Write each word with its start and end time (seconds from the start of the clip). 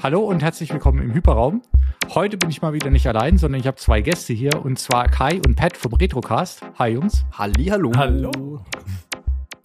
Hallo 0.00 0.20
und 0.20 0.44
herzlich 0.44 0.72
willkommen 0.72 1.02
im 1.02 1.12
Hyperraum. 1.12 1.60
Heute 2.10 2.36
bin 2.36 2.50
ich 2.50 2.62
mal 2.62 2.72
wieder 2.72 2.88
nicht 2.88 3.08
allein, 3.08 3.36
sondern 3.36 3.60
ich 3.60 3.66
habe 3.66 3.78
zwei 3.78 4.00
Gäste 4.00 4.32
hier 4.32 4.64
und 4.64 4.78
zwar 4.78 5.08
Kai 5.08 5.40
und 5.44 5.56
Pat 5.56 5.76
vom 5.76 5.92
Retrocast. 5.92 6.62
Hi 6.78 6.90
Jungs. 6.90 7.24
Halli, 7.32 7.64
hallo. 7.64 7.90
Hallo. 7.96 8.64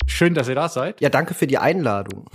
Schön, 0.07 0.33
dass 0.33 0.49
ihr 0.49 0.55
da 0.55 0.69
seid. 0.69 1.01
Ja, 1.01 1.09
danke 1.09 1.35
für 1.35 1.45
die 1.45 1.59
Einladung. 1.59 2.25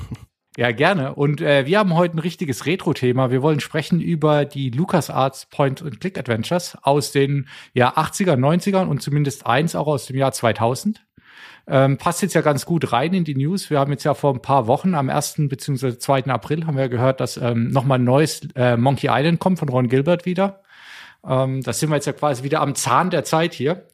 Ja, 0.57 0.71
gerne. 0.71 1.17
Und 1.17 1.41
äh, 1.41 1.67
wir 1.67 1.81
haben 1.81 1.95
heute 1.95 2.17
ein 2.17 2.21
richtiges 2.21 2.67
Retro-Thema. 2.67 3.33
Wir 3.33 3.43
wollen 3.43 3.59
sprechen 3.59 4.01
über 4.01 4.45
die 4.45 4.71
LucasArts 4.71 5.47
Point-and-Click-Adventures 5.47 6.79
aus 6.83 7.11
den 7.11 7.49
ja, 7.75 7.97
80er, 7.97 8.37
90ern 8.37 8.87
und 8.87 9.03
zumindest 9.03 9.45
eins 9.45 9.75
auch 9.75 9.89
aus 9.89 10.07
dem 10.07 10.17
Jahr 10.17 10.31
2000. 10.31 11.05
Ähm, 11.67 11.99
passt 11.99 12.23
jetzt 12.23 12.35
ja 12.35 12.41
ganz 12.41 12.65
gut 12.65 12.93
rein 12.93 13.13
in 13.13 13.25
die 13.25 13.35
News. 13.35 13.69
Wir 13.69 13.79
haben 13.79 13.93
jetzt 13.93 14.05
ja 14.05 14.15
vor 14.15 14.35
ein 14.35 14.43
paar 14.43 14.67
Wochen, 14.67 14.95
am 14.95 15.11
1. 15.11 15.35
bzw. 15.49 15.99
2. 15.99 16.25
April, 16.27 16.67
haben 16.67 16.77
wir 16.77 16.89
gehört, 16.89 17.21
dass 17.21 17.37
ähm, 17.37 17.71
nochmal 17.71 17.99
ein 17.99 18.05
neues 18.05 18.41
äh, 18.55 18.77
Monkey 18.77 19.09
Island 19.11 19.39
kommt 19.39 19.59
von 19.59 19.69
Ron 19.69 19.89
Gilbert 19.89 20.25
wieder. 20.25 20.63
Ähm, 21.27 21.63
da 21.63 21.73
sind 21.73 21.91
wir 21.91 21.97
jetzt 21.97 22.07
ja 22.07 22.13
quasi 22.13 22.43
wieder 22.43 22.61
am 22.61 22.75
Zahn 22.75 23.11
der 23.11 23.25
Zeit 23.25 23.53
hier. 23.53 23.87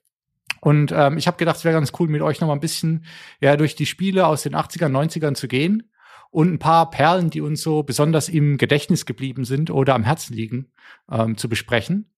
Und 0.61 0.93
ähm, 0.93 1.19
ich 1.19 1.27
habe 1.27 1.37
gedacht, 1.37 1.57
es 1.57 1.65
wäre 1.65 1.75
ganz 1.75 1.93
cool, 1.99 2.09
mit 2.09 2.23
euch 2.23 2.41
nochmal 2.41 2.57
ein 2.57 2.61
bisschen 2.61 3.05
ja, 3.41 3.57
durch 3.57 3.75
die 3.75 3.87
Spiele 3.87 4.27
aus 4.27 4.43
den 4.43 4.55
80ern, 4.55 4.91
90ern 4.91 5.35
zu 5.35 5.49
gehen 5.49 5.91
und 6.31 6.53
ein 6.53 6.59
paar 6.59 6.91
Perlen, 6.91 7.31
die 7.31 7.41
uns 7.41 7.63
so 7.63 7.83
besonders 7.83 8.29
im 8.29 8.57
Gedächtnis 8.57 9.07
geblieben 9.07 9.45
sind 9.45 9.71
oder 9.71 9.95
am 9.95 10.05
Herzen 10.05 10.35
liegen, 10.35 10.73
ähm, 11.11 11.37
zu 11.37 11.49
besprechen. 11.49 12.14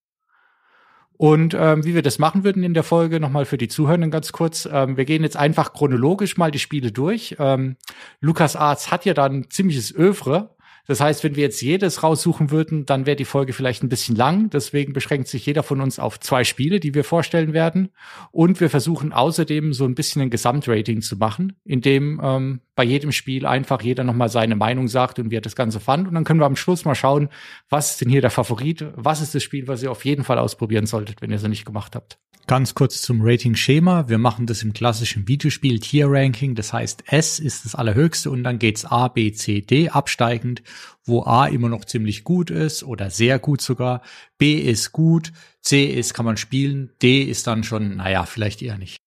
Und 1.16 1.55
ähm, 1.59 1.84
wie 1.84 1.95
wir 1.95 2.02
das 2.02 2.19
machen 2.19 2.45
würden 2.45 2.62
in 2.62 2.75
der 2.75 2.83
Folge, 2.83 3.20
nochmal 3.20 3.45
für 3.45 3.59
die 3.59 3.69
Zuhörenden 3.69 4.11
ganz 4.11 4.33
kurz. 4.33 4.69
Ähm, 4.70 4.97
wir 4.97 5.05
gehen 5.05 5.23
jetzt 5.23 5.37
einfach 5.37 5.73
chronologisch 5.73 6.37
mal 6.37 6.51
die 6.51 6.59
Spiele 6.59 6.92
durch. 6.92 7.37
Ähm, 7.39 7.77
Lukas 8.20 8.56
Arts 8.56 8.91
hat 8.91 9.05
ja 9.05 9.15
dann 9.15 9.51
ziemliches 9.51 9.95
Övre 9.95 10.55
das 10.87 11.01
heißt, 11.01 11.25
wenn 11.25 11.37
wir 11.37 11.43
jetzt 11.43 11.61
jedes 11.61 12.03
raussuchen 12.03 12.51
würden, 12.51 12.87
dann 12.87 13.07
wäre 13.07 13.17
die 13.17 13.25
Folge 13.25 13.53
vielleicht 13.53 13.83
ein 13.83 13.89
bisschen 13.89 14.15
lang. 14.17 14.51
Deswegen 14.51 14.93
beschränkt 14.93 15.28
sich 15.28 15.45
jeder 15.47 15.62
von 15.62 15.81
uns 15.81 15.98
auf 15.98 16.20
zwei 16.20 16.45
Spiele, 16.45 16.81
die 16.81 16.95
wir 16.95 17.05
vorstellen 17.05 17.53
werden. 17.53 17.91
Und 18.31 18.61
wir 18.61 18.70
versuchen 18.70 19.12
außerdem 19.12 19.73
so 19.73 19.84
ein 19.84 19.95
bisschen 19.95 20.23
ein 20.23 20.31
Gesamtrating 20.31 21.03
zu 21.03 21.17
machen, 21.17 21.55
in 21.65 21.81
dem 21.81 22.20
ähm, 22.23 22.61
bei 22.77 22.84
jedem 22.84 23.11
Spiel 23.11 23.47
einfach 23.47 23.83
jeder 23.83 24.05
nochmal 24.05 24.28
seine 24.28 24.55
Meinung 24.55 24.87
sagt 24.87 25.19
und 25.19 25.31
wie 25.31 25.37
er 25.37 25.41
das 25.41 25.56
Ganze 25.56 25.81
fand. 25.81 26.06
Und 26.06 26.15
dann 26.15 26.25
können 26.25 26.41
wir 26.41 26.47
am 26.47 26.56
Schluss 26.56 26.84
mal 26.84 26.95
schauen, 26.95 27.31
was 27.69 27.93
ist 27.93 28.03
denn 28.03 28.11
hier 28.11 28.21
der 28.21 28.31
Favorit? 28.31 28.84
Was 28.95 29.21
ist 29.21 29.34
das 29.34 29.43
Spiel, 29.43 29.67
was 29.67 29.83
ihr 29.83 29.91
auf 29.91 30.05
jeden 30.05 30.25
Fall 30.25 30.39
ausprobieren 30.39 30.87
solltet, 30.87 31.21
wenn 31.21 31.31
ihr 31.31 31.37
es 31.37 31.43
noch 31.43 31.48
nicht 31.48 31.65
gemacht 31.65 31.97
habt? 31.97 32.19
Ganz 32.47 32.75
kurz 32.75 33.03
zum 33.03 33.23
Rating-Schema. 33.23 34.09
Wir 34.09 34.19
machen 34.19 34.47
das 34.47 34.62
im 34.62 34.73
klassischen 34.73 35.27
Videospiel 35.27 35.81
Tier-Ranking. 35.81 36.55
Das 36.55 36.73
heißt, 36.73 37.03
S 37.06 37.41
ist 37.41 37.65
das 37.65 37.75
allerhöchste 37.75 38.31
und 38.31 38.45
dann 38.45 38.61
geht's 38.61 38.84
A, 38.84 39.09
B, 39.09 39.33
C, 39.33 39.62
D 39.62 39.89
absteigend, 39.89 40.62
wo 41.05 41.22
A 41.22 41.46
immer 41.46 41.69
noch 41.69 41.84
ziemlich 41.84 42.24
gut 42.24 42.50
ist 42.50 42.82
oder 42.82 43.10
sehr 43.10 43.38
gut 43.38 43.60
sogar. 43.60 44.02
B 44.38 44.55
ist 44.55 44.92
gut, 44.92 45.32
C 45.62 45.84
ist 45.84 46.14
kann 46.14 46.24
man 46.24 46.36
spielen, 46.36 46.91
D 47.02 47.22
ist 47.22 47.46
dann 47.46 47.64
schon, 47.64 47.96
naja, 47.96 48.24
vielleicht 48.24 48.62
eher 48.62 48.78
nicht. 48.78 48.98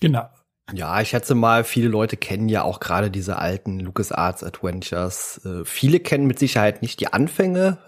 Genau. 0.00 0.28
Ja, 0.72 1.00
ich 1.00 1.08
schätze 1.08 1.34
mal, 1.34 1.64
viele 1.64 1.88
Leute 1.88 2.16
kennen 2.16 2.48
ja 2.48 2.62
auch 2.62 2.78
gerade 2.78 3.10
diese 3.10 3.38
alten 3.38 3.80
LucasArts 3.80 4.44
Adventures. 4.44 5.40
Äh, 5.44 5.64
viele 5.64 5.98
kennen 5.98 6.26
mit 6.26 6.38
Sicherheit 6.38 6.82
nicht 6.82 7.00
die 7.00 7.12
Anfänge, 7.12 7.78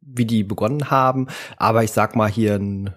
wie 0.00 0.24
die 0.24 0.44
begonnen 0.44 0.90
haben, 0.90 1.26
aber 1.56 1.82
ich 1.82 1.90
sag 1.90 2.14
mal 2.14 2.30
hier 2.30 2.54
ein 2.54 2.94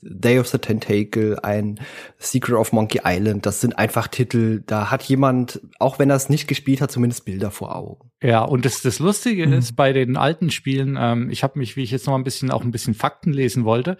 Day 0.00 0.38
of 0.38 0.48
the 0.48 0.58
Tentacle, 0.58 1.38
ein 1.42 1.80
Secret 2.18 2.56
of 2.56 2.72
Monkey 2.72 3.00
Island, 3.04 3.46
das 3.46 3.60
sind 3.60 3.78
einfach 3.78 4.08
Titel, 4.08 4.62
da 4.66 4.90
hat 4.90 5.02
jemand, 5.04 5.60
auch 5.78 5.98
wenn 5.98 6.10
er 6.10 6.16
es 6.16 6.28
nicht 6.28 6.48
gespielt 6.48 6.80
hat, 6.80 6.90
zumindest 6.90 7.24
Bilder 7.24 7.50
vor 7.50 7.76
Augen. 7.76 8.10
Ja, 8.22 8.42
und 8.42 8.64
das, 8.64 8.82
das 8.82 8.98
Lustige 8.98 9.46
mhm. 9.46 9.52
ist 9.54 9.76
bei 9.76 9.92
den 9.92 10.16
alten 10.16 10.50
Spielen, 10.50 10.96
ähm, 10.98 11.30
ich 11.30 11.42
habe 11.42 11.58
mich, 11.58 11.76
wie 11.76 11.82
ich 11.82 11.90
jetzt 11.90 12.06
noch 12.06 12.14
ein 12.14 12.24
bisschen 12.24 12.50
auch 12.50 12.62
ein 12.62 12.70
bisschen 12.70 12.94
Fakten 12.94 13.32
lesen 13.32 13.64
wollte, 13.64 13.96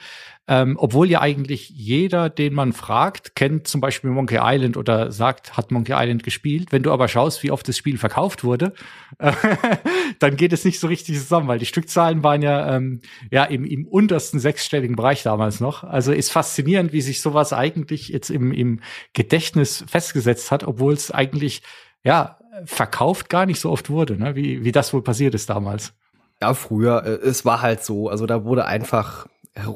ähm, 0.49 0.77
obwohl 0.81 1.11
ja 1.11 1.21
eigentlich 1.21 1.69
jeder, 1.69 2.31
den 2.31 2.55
man 2.55 2.73
fragt, 2.73 3.37
kennt 3.37 3.69
zum 3.69 3.83
Beispiel 3.83 4.09
Monkey 4.09 4.39
Island 4.41 4.79
oder 4.79 5.13
sagt, 5.13 5.59
hat 5.59 5.71
Monkey 5.71 5.93
Island 5.95 6.23
gespielt. 6.23 6.73
Wenn 6.73 6.83
du 6.83 6.91
aber 6.91 7.07
schaust, 7.07 7.43
wie 7.43 7.51
oft 7.51 7.69
das 7.69 7.77
Spiel 7.77 7.99
verkauft 7.99 8.45
wurde, 8.45 8.73
dann 10.19 10.37
geht 10.37 10.55
es 10.55 10.65
nicht 10.65 10.81
so 10.81 10.87
richtig 10.87 11.19
zusammen, 11.19 11.49
weil 11.49 11.59
die 11.59 11.67
Stückzahlen 11.67 12.23
waren 12.23 12.41
ja 12.41 12.75
ähm, 12.75 13.03
ja 13.31 13.45
im, 13.45 13.65
im 13.65 13.87
untersten 13.87 14.41
sechsstelligen 14.41 14.97
Bereich 14.97 15.23
damals 15.23 15.61
noch. 15.61 15.85
Also 15.85 16.13
ist 16.13 16.33
faszinierend, 16.33 16.95
wie 16.95 17.03
sich 17.03 17.21
sowas 17.21 17.53
eigentlich 17.53 18.09
jetzt 18.09 18.31
im, 18.31 18.51
im 18.51 18.81
Gedächtnis 19.13 19.85
festgesetzt 19.87 20.51
hat, 20.51 20.65
obwohl 20.65 20.95
es 20.95 21.11
eigentlich 21.11 21.63
ja 22.03 22.39
verkauft 22.65 23.29
gar 23.29 23.45
nicht 23.45 23.61
so 23.61 23.71
oft 23.71 23.91
wurde, 23.91 24.17
ne? 24.17 24.35
wie, 24.35 24.65
wie 24.65 24.73
das 24.73 24.95
wohl 24.95 25.03
passiert 25.03 25.35
ist 25.35 25.51
damals. 25.51 25.93
Ja, 26.41 26.55
früher, 26.55 27.05
äh, 27.05 27.27
es 27.27 27.45
war 27.45 27.61
halt 27.61 27.85
so, 27.85 28.09
also 28.09 28.27
da 28.27 28.45
wurde 28.45 28.65
einfach 28.65 29.27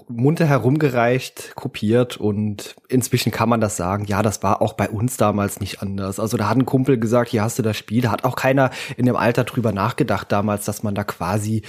munter 0.09 0.47
herumgereicht, 0.47 1.53
kopiert 1.55 2.17
und 2.17 2.77
inzwischen 2.89 3.33
kann 3.33 3.49
man 3.49 3.61
das 3.61 3.77
sagen, 3.77 4.05
ja, 4.05 4.23
das 4.23 4.43
war 4.43 4.63
auch 4.63 4.75
bei 4.75 4.89
uns 4.89 5.17
damals 5.17 5.61
nicht 5.61 5.83
anders. 5.83 6.21
Also 6.21 6.37
da 6.37 6.49
hat 6.49 6.57
ein 6.57 6.67
Kumpel 6.67 6.99
gesagt, 6.99 7.31
hier 7.31 7.43
hast 7.43 7.59
du 7.59 7.63
das 7.63 7.77
Spiel, 7.77 8.03
da 8.03 8.11
hat 8.11 8.25
auch 8.25 8.37
keiner 8.37 8.71
in 8.97 9.07
dem 9.07 9.17
Alter 9.17 9.45
drüber 9.45 9.73
nachgedacht 9.73 10.31
damals, 10.31 10.65
dass 10.65 10.83
man 10.83 10.95
da 10.95 11.05
quasi 11.05 11.63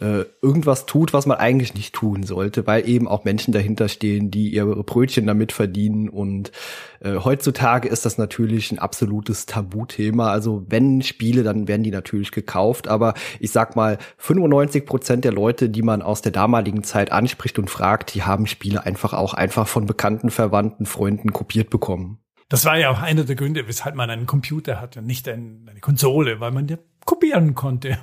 äh, 0.00 0.24
irgendwas 0.42 0.86
tut, 0.86 1.12
was 1.12 1.26
man 1.26 1.38
eigentlich 1.38 1.74
nicht 1.74 1.94
tun 1.94 2.22
sollte, 2.22 2.66
weil 2.66 2.88
eben 2.88 3.08
auch 3.08 3.24
Menschen 3.24 3.52
dahinter 3.52 3.88
stehen, 3.88 4.30
die 4.30 4.54
ihre 4.54 4.82
Brötchen 4.82 5.26
damit 5.26 5.52
verdienen 5.52 6.08
und 6.08 6.52
äh, 7.00 7.16
heutzutage 7.16 7.88
ist 7.88 8.04
das 8.04 8.18
natürlich 8.18 8.70
ein 8.72 8.78
absolutes 8.78 9.46
Tabuthema. 9.46 10.30
Also 10.30 10.64
wenn 10.68 11.02
Spiele, 11.02 11.42
dann 11.42 11.66
werden 11.66 11.82
die 11.82 11.90
natürlich 11.90 12.30
gekauft, 12.30 12.88
aber 12.88 13.14
ich 13.38 13.50
sag 13.50 13.74
mal, 13.74 13.98
95 14.18 14.84
Prozent 14.84 15.24
der 15.24 15.32
Leute, 15.32 15.70
die 15.70 15.82
man 15.82 16.02
aus 16.02 16.22
der 16.22 16.32
damaligen 16.32 16.84
Zeit 16.84 17.10
anspricht 17.10 17.58
und 17.60 17.70
fragt, 17.70 18.14
die 18.14 18.24
haben 18.24 18.46
Spiele 18.46 18.84
einfach 18.84 19.12
auch 19.12 19.34
einfach 19.34 19.68
von 19.68 19.86
bekannten, 19.86 20.30
Verwandten, 20.30 20.86
Freunden 20.86 21.32
kopiert 21.32 21.70
bekommen. 21.70 22.18
Das 22.48 22.64
war 22.64 22.76
ja 22.76 22.90
auch 22.90 23.00
einer 23.00 23.22
der 23.22 23.36
Gründe, 23.36 23.68
weshalb 23.68 23.94
man 23.94 24.10
einen 24.10 24.26
Computer 24.26 24.80
hatte 24.80 24.98
und 24.98 25.06
nicht 25.06 25.28
eine 25.28 25.62
Konsole, 25.80 26.40
weil 26.40 26.50
man 26.50 26.66
ja 26.66 26.78
kopieren 27.04 27.54
konnte. 27.54 27.96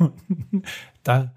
da 1.04 1.34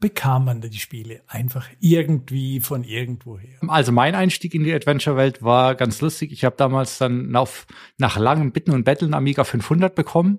bekam 0.00 0.44
man 0.44 0.60
die 0.60 0.78
Spiele 0.78 1.22
einfach 1.26 1.68
irgendwie 1.80 2.60
von 2.60 2.84
irgendwoher. 2.84 3.58
Also 3.66 3.90
mein 3.90 4.14
Einstieg 4.14 4.54
in 4.54 4.62
die 4.62 4.72
Adventure-Welt 4.72 5.42
war 5.42 5.74
ganz 5.74 6.00
lustig. 6.00 6.30
Ich 6.30 6.44
habe 6.44 6.54
damals 6.56 6.98
dann 6.98 7.34
auf, 7.34 7.66
nach 7.96 8.16
langem 8.16 8.52
Bitten 8.52 8.70
und 8.70 8.84
Betteln 8.84 9.12
Amiga 9.12 9.42
500 9.42 9.94
bekommen 9.94 10.38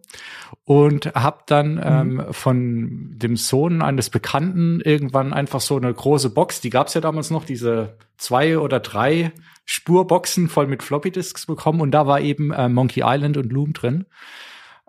und 0.64 1.14
habe 1.14 1.44
dann 1.48 1.74
mhm. 1.74 2.20
ähm, 2.20 2.26
von 2.34 3.18
dem 3.18 3.36
Sohn 3.36 3.82
eines 3.82 4.10
Bekannten 4.10 4.80
irgendwann 4.80 5.34
einfach 5.34 5.60
so 5.60 5.76
eine 5.76 5.94
große 5.94 6.30
Box, 6.30 6.62
die 6.62 6.70
gab 6.70 6.88
es 6.88 6.94
ja 6.94 7.02
damals 7.02 7.30
noch, 7.30 7.44
diese 7.44 7.98
zwei 8.18 8.60
oder 8.60 8.80
drei 8.80 9.34
Spurboxen 9.66 10.48
voll 10.48 10.68
mit 10.68 10.84
Floppy-Disks 10.84 11.46
bekommen 11.46 11.82
und 11.82 11.92
da 11.92 12.08
war 12.08 12.22
eben 12.22 12.52
äh, 12.52 12.70
Monkey 12.70 13.04
Island 13.06 13.36
und 13.36 13.52
Loom 13.52 13.74
drin. 13.74 14.06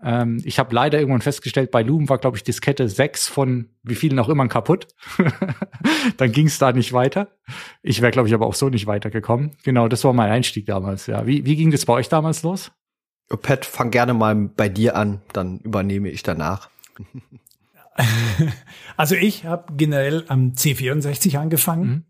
Ähm, 0.02 0.40
ich 0.44 0.58
habe 0.58 0.74
leider 0.74 0.98
irgendwann 0.98 1.20
festgestellt, 1.20 1.70
bei 1.70 1.82
Loom 1.82 2.08
war, 2.08 2.18
glaube 2.18 2.36
ich, 2.36 2.42
Diskette 2.42 2.88
6 2.88 3.28
von 3.28 3.68
wie 3.82 3.94
vielen 3.94 4.18
auch 4.18 4.28
immer 4.28 4.46
kaputt. 4.48 4.88
Dann 6.16 6.32
ging 6.32 6.46
es 6.46 6.58
da 6.58 6.72
nicht 6.72 6.92
weiter. 6.92 7.28
Ich 7.82 8.00
wäre, 8.00 8.10
glaube 8.10 8.28
ich, 8.28 8.34
aber 8.34 8.46
auch 8.46 8.54
so 8.54 8.68
nicht 8.68 8.86
weitergekommen. 8.86 9.56
Genau, 9.62 9.88
das 9.88 10.04
war 10.04 10.12
mein 10.12 10.30
Einstieg 10.30 10.66
damals. 10.66 11.06
Ja, 11.06 11.26
wie, 11.26 11.44
wie 11.44 11.56
ging 11.56 11.70
das 11.70 11.86
bei 11.86 11.92
euch 11.92 12.08
damals 12.08 12.42
los? 12.42 12.72
Pat, 13.42 13.64
fang 13.64 13.90
gerne 13.90 14.14
mal 14.14 14.34
bei 14.34 14.68
dir 14.68 14.96
an, 14.96 15.20
dann 15.32 15.58
übernehme 15.60 16.08
ich 16.08 16.22
danach. 16.22 16.70
Also 18.96 19.14
ich 19.14 19.44
habe 19.44 19.74
generell 19.76 20.24
am 20.28 20.52
C64 20.52 21.36
angefangen. 21.36 21.86
Mhm. 21.86 22.04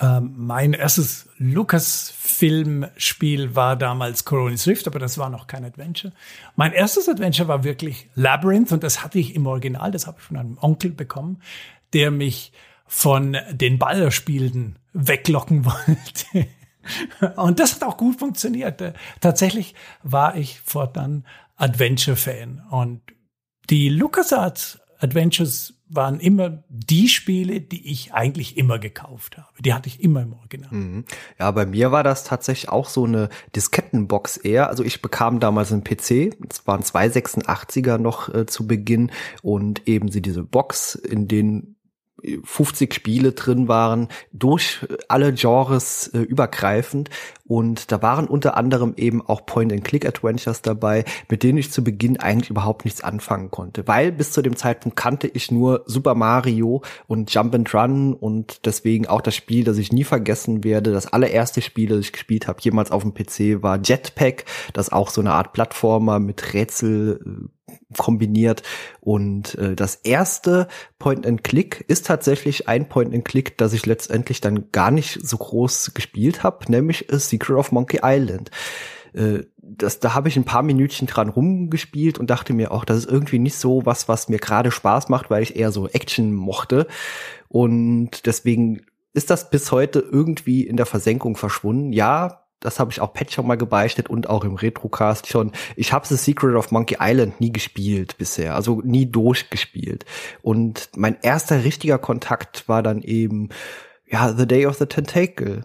Ähm, 0.00 0.34
mein 0.36 0.74
erstes 0.74 1.28
Lucasfilm-Spiel 1.38 3.54
war 3.54 3.76
damals 3.76 4.24
Coronis 4.24 4.66
Rift, 4.66 4.86
aber 4.86 4.98
das 4.98 5.18
war 5.18 5.30
noch 5.30 5.46
kein 5.46 5.64
Adventure. 5.64 6.12
Mein 6.54 6.72
erstes 6.72 7.08
Adventure 7.08 7.48
war 7.48 7.64
wirklich 7.64 8.08
Labyrinth 8.14 8.72
und 8.72 8.82
das 8.82 9.02
hatte 9.02 9.18
ich 9.18 9.34
im 9.34 9.46
Original, 9.46 9.90
das 9.90 10.06
habe 10.06 10.18
ich 10.18 10.24
von 10.24 10.36
einem 10.36 10.58
Onkel 10.60 10.90
bekommen, 10.90 11.40
der 11.92 12.10
mich 12.10 12.52
von 12.86 13.36
den 13.50 13.78
Ballerspielen 13.78 14.78
weglocken 14.92 15.64
wollte. 15.64 16.48
Und 17.36 17.58
das 17.58 17.74
hat 17.74 17.84
auch 17.84 17.96
gut 17.96 18.18
funktioniert. 18.18 18.80
Äh, 18.80 18.92
tatsächlich 19.20 19.74
war 20.02 20.36
ich 20.36 20.60
fortan 20.60 21.24
Adventure-Fan. 21.56 22.62
Und 22.70 23.00
die 23.70 23.88
LucasArts 23.88 24.78
Adventures 24.98 25.74
waren 25.88 26.18
immer 26.18 26.64
die 26.68 27.08
Spiele, 27.08 27.60
die 27.60 27.90
ich 27.90 28.12
eigentlich 28.12 28.56
immer 28.56 28.78
gekauft 28.78 29.36
habe. 29.36 29.46
Die 29.60 29.72
hatte 29.72 29.88
ich 29.88 30.02
immer 30.02 30.22
im 30.22 30.32
Original. 30.32 30.72
Mhm. 30.72 31.04
Ja, 31.38 31.50
bei 31.52 31.64
mir 31.64 31.92
war 31.92 32.02
das 32.02 32.24
tatsächlich 32.24 32.70
auch 32.70 32.88
so 32.88 33.04
eine 33.04 33.28
Diskettenbox 33.54 34.36
eher. 34.36 34.68
Also 34.68 34.82
ich 34.82 35.00
bekam 35.00 35.38
damals 35.38 35.72
einen 35.72 35.84
PC, 35.84 36.36
es 36.50 36.66
waren 36.66 36.82
zwei 36.82 37.06
86er 37.06 37.98
noch 37.98 38.34
äh, 38.34 38.46
zu 38.46 38.66
Beginn 38.66 39.12
und 39.42 39.86
eben 39.86 40.10
sie 40.10 40.22
diese 40.22 40.42
Box, 40.42 40.96
in 40.96 41.28
denen 41.28 41.75
50 42.44 42.94
Spiele 42.94 43.32
drin 43.32 43.68
waren, 43.68 44.08
durch 44.32 44.86
alle 45.08 45.32
Genres 45.32 46.08
äh, 46.08 46.18
übergreifend. 46.18 47.10
Und 47.46 47.92
da 47.92 48.02
waren 48.02 48.26
unter 48.26 48.56
anderem 48.56 48.94
eben 48.96 49.22
auch 49.22 49.46
Point-and-Click-Adventures 49.46 50.62
dabei, 50.62 51.04
mit 51.28 51.42
denen 51.42 51.58
ich 51.58 51.70
zu 51.70 51.84
Beginn 51.84 52.18
eigentlich 52.18 52.50
überhaupt 52.50 52.84
nichts 52.84 53.02
anfangen 53.02 53.50
konnte. 53.50 53.86
Weil 53.86 54.10
bis 54.10 54.32
zu 54.32 54.42
dem 54.42 54.56
Zeitpunkt 54.56 54.96
kannte 54.96 55.28
ich 55.28 55.50
nur 55.50 55.84
Super 55.86 56.14
Mario 56.14 56.82
und 57.06 57.32
Jump 57.32 57.54
and 57.54 57.72
Run 57.72 58.14
und 58.14 58.66
deswegen 58.66 59.06
auch 59.06 59.20
das 59.20 59.36
Spiel, 59.36 59.62
das 59.62 59.78
ich 59.78 59.92
nie 59.92 60.04
vergessen 60.04 60.64
werde. 60.64 60.92
Das 60.92 61.12
allererste 61.12 61.62
Spiel, 61.62 61.88
das 61.90 62.00
ich 62.00 62.12
gespielt 62.12 62.48
habe, 62.48 62.58
jemals 62.62 62.90
auf 62.90 63.02
dem 63.02 63.14
PC, 63.14 63.62
war 63.62 63.78
Jetpack, 63.80 64.44
das 64.72 64.90
auch 64.90 65.10
so 65.10 65.20
eine 65.20 65.32
Art 65.32 65.52
Plattformer 65.52 66.18
mit 66.18 66.54
Rätsel 66.54 67.20
äh, 67.24 67.55
kombiniert. 67.96 68.62
Und 69.00 69.54
äh, 69.56 69.76
das 69.76 69.96
erste 69.96 70.68
Point-and-Click 70.98 71.84
ist 71.88 72.06
tatsächlich 72.06 72.68
ein 72.68 72.88
Point-and-Click, 72.88 73.56
das 73.58 73.72
ich 73.72 73.86
letztendlich 73.86 74.40
dann 74.40 74.70
gar 74.72 74.90
nicht 74.90 75.20
so 75.22 75.36
groß 75.36 75.92
gespielt 75.94 76.42
habe, 76.42 76.70
nämlich 76.70 77.12
A 77.12 77.18
Secret 77.18 77.56
of 77.56 77.72
Monkey 77.72 78.00
Island. 78.02 78.50
Äh, 79.12 79.44
das, 79.58 79.98
da 79.98 80.14
habe 80.14 80.28
ich 80.28 80.36
ein 80.36 80.44
paar 80.44 80.62
Minütchen 80.62 81.06
dran 81.06 81.28
rumgespielt 81.28 82.18
und 82.18 82.30
dachte 82.30 82.52
mir 82.52 82.70
auch, 82.70 82.84
das 82.84 82.98
ist 82.98 83.10
irgendwie 83.10 83.38
nicht 83.38 83.56
so 83.56 83.84
was, 83.84 84.08
was 84.08 84.28
mir 84.28 84.38
gerade 84.38 84.70
Spaß 84.70 85.08
macht, 85.08 85.30
weil 85.30 85.42
ich 85.42 85.56
eher 85.56 85.72
so 85.72 85.88
Action 85.88 86.32
mochte. 86.32 86.86
Und 87.48 88.26
deswegen 88.26 88.82
ist 89.12 89.30
das 89.30 89.50
bis 89.50 89.72
heute 89.72 90.00
irgendwie 90.00 90.66
in 90.66 90.76
der 90.76 90.86
Versenkung 90.86 91.36
verschwunden. 91.36 91.92
Ja, 91.92 92.45
das 92.60 92.80
habe 92.80 92.90
ich 92.90 93.00
auch 93.00 93.12
Pat 93.12 93.30
schon 93.32 93.46
mal 93.46 93.56
gebeichtet 93.56 94.08
und 94.08 94.28
auch 94.28 94.44
im 94.44 94.54
Retrocast 94.54 95.26
schon. 95.26 95.52
Ich 95.76 95.92
habe 95.92 96.06
The 96.06 96.16
Secret 96.16 96.54
of 96.54 96.70
Monkey 96.70 96.96
Island 97.00 97.40
nie 97.40 97.52
gespielt 97.52 98.16
bisher, 98.18 98.54
also 98.54 98.80
nie 98.82 99.06
durchgespielt. 99.10 100.04
Und 100.42 100.90
mein 100.96 101.18
erster 101.22 101.64
richtiger 101.64 101.98
Kontakt 101.98 102.68
war 102.68 102.82
dann 102.82 103.02
eben 103.02 103.50
ja 104.06 104.32
The 104.32 104.46
Day 104.46 104.66
of 104.66 104.76
the 104.76 104.86
Tentacle. 104.86 105.64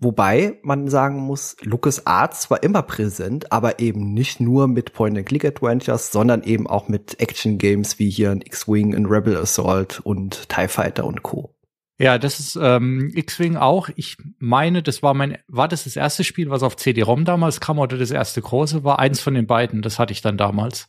Wobei 0.00 0.58
man 0.62 0.88
sagen 0.88 1.18
muss, 1.20 1.56
Lucas 1.62 2.04
Arts 2.06 2.50
war 2.50 2.62
immer 2.62 2.82
präsent, 2.82 3.52
aber 3.52 3.78
eben 3.78 4.12
nicht 4.12 4.40
nur 4.40 4.66
mit 4.66 4.92
Point-and-Click-Adventures, 4.92 6.10
sondern 6.10 6.42
eben 6.42 6.66
auch 6.66 6.88
mit 6.88 7.20
Action-Games 7.20 7.98
wie 7.98 8.10
hier 8.10 8.32
ein 8.32 8.42
X-Wing, 8.42 8.94
ein 8.94 9.06
Rebel 9.06 9.36
Assault 9.36 10.00
und 10.00 10.48
TIE 10.48 10.68
Fighter 10.68 11.04
und 11.06 11.22
Co. 11.22 11.53
Ja, 11.98 12.18
das 12.18 12.40
ist 12.40 12.56
ähm, 12.60 13.12
X-Wing 13.14 13.56
auch. 13.56 13.88
Ich 13.94 14.16
meine, 14.38 14.82
das 14.82 15.02
war 15.02 15.14
mein, 15.14 15.38
war 15.46 15.68
das 15.68 15.84
das 15.84 15.94
erste 15.94 16.24
Spiel, 16.24 16.50
was 16.50 16.64
auf 16.64 16.76
CD-ROM 16.76 17.24
damals 17.24 17.60
kam 17.60 17.78
oder 17.78 17.96
das 17.96 18.10
erste 18.10 18.42
große 18.42 18.82
war? 18.82 18.98
Eins 18.98 19.20
von 19.20 19.34
den 19.34 19.46
beiden, 19.46 19.80
das 19.80 19.98
hatte 19.98 20.12
ich 20.12 20.20
dann 20.20 20.36
damals. 20.36 20.88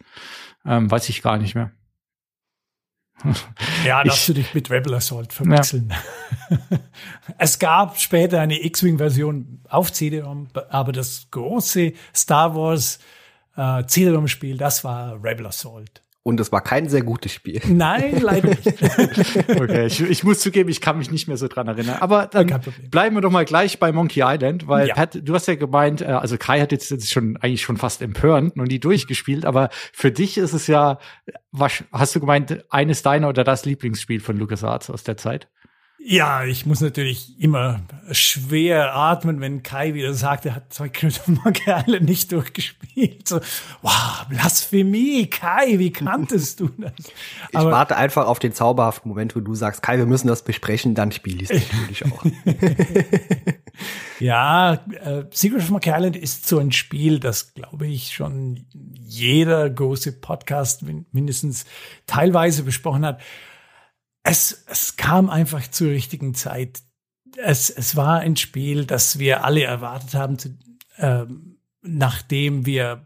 Ähm, 0.65 0.89
weiß 0.89 1.09
ich 1.09 1.21
gar 1.21 1.37
nicht 1.37 1.55
mehr. 1.55 1.71
Ja, 3.85 4.03
darfst 4.03 4.27
du 4.27 4.33
dich 4.33 4.53
mit 4.53 4.69
Rebel 4.71 4.95
Assault 4.95 5.31
verwechseln. 5.31 5.93
Ja. 6.49 6.57
es 7.37 7.59
gab 7.59 7.99
später 7.99 8.41
eine 8.41 8.63
X-Wing-Version 8.63 9.61
auf 9.69 9.93
CD-ROM, 9.93 10.47
aber 10.69 10.91
das 10.91 11.27
große 11.29 11.93
Star 12.15 12.55
Wars 12.55 12.99
äh, 13.55 13.85
CD-ROM-Spiel, 13.85 14.57
das 14.57 14.83
war 14.83 15.23
Rebel 15.23 15.45
Assault. 15.45 16.01
Und 16.27 16.39
es 16.39 16.51
war 16.51 16.61
kein 16.61 16.89
sehr 16.89 17.03
gutes 17.03 17.33
Spiel. 17.33 17.61
Nein, 17.67 18.19
leider 18.19 18.49
nicht. 18.49 18.65
okay, 19.47 19.85
ich, 19.85 20.01
ich, 20.01 20.23
muss 20.23 20.39
zugeben, 20.39 20.69
ich 20.69 20.81
kann 20.81 20.97
mich 20.97 21.11
nicht 21.11 21.27
mehr 21.27 21.37
so 21.37 21.47
dran 21.47 21.67
erinnern. 21.67 21.97
Aber 21.99 22.25
dann 22.25 22.61
bleiben 22.89 23.15
wir 23.15 23.21
doch 23.21 23.29
mal 23.29 23.45
gleich 23.45 23.79
bei 23.79 23.91
Monkey 23.91 24.23
Island, 24.25 24.67
weil 24.67 24.87
ja. 24.87 24.95
Pat, 24.95 25.19
du 25.21 25.35
hast 25.35 25.47
ja 25.47 25.53
gemeint, 25.53 26.01
äh, 26.01 26.05
also 26.05 26.37
Kai 26.39 26.61
hat 26.61 26.71
jetzt, 26.71 26.89
jetzt 26.89 27.11
schon 27.11 27.37
eigentlich 27.37 27.61
schon 27.61 27.77
fast 27.77 28.01
empörend 28.01 28.57
noch 28.57 28.65
nie 28.65 28.79
durchgespielt, 28.79 29.45
aber 29.45 29.69
für 29.93 30.11
dich 30.11 30.39
ist 30.39 30.53
es 30.53 30.65
ja, 30.65 30.97
was, 31.51 31.83
hast 31.91 32.15
du 32.15 32.19
gemeint, 32.19 32.65
eines 32.71 33.03
deiner 33.03 33.29
oder 33.29 33.43
das 33.43 33.65
Lieblingsspiel 33.65 34.19
von 34.19 34.35
LucasArts 34.35 34.89
aus 34.89 35.03
der 35.03 35.17
Zeit? 35.17 35.47
Ja, 36.07 36.45
ich 36.45 36.67
muss 36.67 36.81
natürlich 36.81 37.33
immer 37.41 37.81
schwer 38.11 38.95
atmen, 38.95 39.41
wenn 39.41 39.63
Kai 39.63 39.95
wieder 39.95 40.13
sagt, 40.13 40.45
er 40.45 40.53
hat 40.53 40.71
zwei 40.71 40.91
Monkey 41.25 41.71
Island 41.71 42.03
nicht 42.07 42.31
durchgespielt. 42.31 43.27
So, 43.27 43.39
wow, 43.81 44.27
Blasphemie, 44.29 45.25
Kai, 45.25 45.79
wie 45.79 45.91
kanntest 45.91 46.59
du 46.59 46.69
das? 46.77 46.93
Ich 47.49 47.57
Aber, 47.57 47.71
warte 47.71 47.95
einfach 47.95 48.27
auf 48.27 48.37
den 48.37 48.53
zauberhaften 48.53 49.09
Moment, 49.09 49.35
wo 49.35 49.39
du 49.39 49.55
sagst, 49.55 49.81
Kai, 49.81 49.97
wir 49.97 50.05
müssen 50.05 50.27
das 50.27 50.43
besprechen, 50.43 50.93
dann 50.93 51.11
spiele 51.11 51.41
ich 51.41 51.49
es 51.49 51.71
natürlich 51.73 52.05
auch. 52.05 52.23
ja, 54.19 54.73
äh, 54.73 55.23
Secret 55.31 55.63
of 55.63 55.71
Monkey 55.71 55.89
Island 55.89 56.15
ist 56.15 56.47
so 56.47 56.59
ein 56.59 56.71
Spiel, 56.71 57.19
das, 57.19 57.55
glaube 57.55 57.87
ich, 57.87 58.13
schon 58.13 58.67
jeder 59.01 59.67
große 59.71 60.11
Podcast 60.11 60.83
mindestens 61.11 61.65
teilweise 62.05 62.61
besprochen 62.61 63.07
hat 63.07 63.21
es, 64.25 64.65
es 64.67 64.97
kam 64.97 65.29
einfach 65.29 65.69
zur 65.69 65.91
richtigen 65.91 66.33
Zeit. 66.33 66.81
Es, 67.37 67.69
es 67.69 67.95
war 67.95 68.19
ein 68.19 68.35
Spiel, 68.35 68.85
das 68.85 69.19
wir 69.19 69.45
alle 69.45 69.63
erwartet 69.63 70.15
haben, 70.15 70.39
zu, 70.39 70.57
äh, 70.97 71.25
nachdem 71.83 72.65
wir 72.65 73.05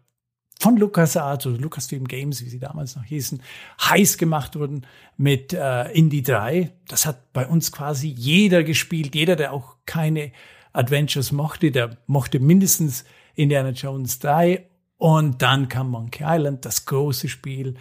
von 0.61 0.77
LucasArts 0.77 1.45
oder 1.45 1.57
Lucasfilm 1.57 2.07
Games, 2.07 2.43
wie 2.43 2.49
sie 2.49 2.59
damals 2.59 2.95
noch 2.95 3.03
hießen, 3.03 3.41
heiß 3.81 4.17
gemacht 4.17 4.55
wurden 4.55 4.87
mit 5.17 5.51
äh, 5.51 5.91
Indie 5.91 6.23
3. 6.23 6.71
Das 6.87 7.05
hat 7.05 7.33
bei 7.33 7.45
uns 7.45 7.71
quasi 7.73 8.07
jeder 8.07 8.63
gespielt. 8.63 9.13
Jeder, 9.13 9.35
der 9.35 9.51
auch 9.51 9.75
keine 9.85 10.31
Adventures 10.71 11.33
mochte, 11.33 11.71
der 11.71 11.97
mochte 12.07 12.39
mindestens 12.39 13.03
Indiana 13.35 13.71
Jones 13.71 14.19
3. 14.19 14.65
Und 14.97 15.41
dann 15.41 15.67
kam 15.67 15.89
Monkey 15.89 16.23
Island, 16.25 16.63
das 16.63 16.85
große 16.85 17.27
Spiel. 17.27 17.75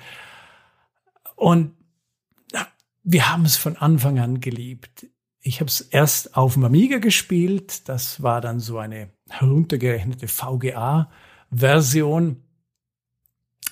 Und 1.37 1.78
wir 3.11 3.31
haben 3.31 3.47
es 3.47 3.57
von 3.57 3.79
Anfang 3.79 4.19
an 4.19 4.41
geliebt. 4.41 5.07
Ich 5.41 5.61
habe 5.61 5.71
es 5.71 5.81
erst 5.81 6.37
auf 6.37 6.53
dem 6.55 6.65
Amiga 6.65 6.99
gespielt. 6.99 7.89
Das 7.89 8.23
war 8.23 8.43
dann 8.43 8.61
so 8.61 8.77
eine 8.77 9.09
heruntergerechnete 9.31 10.29
VGA-Version. 10.29 12.43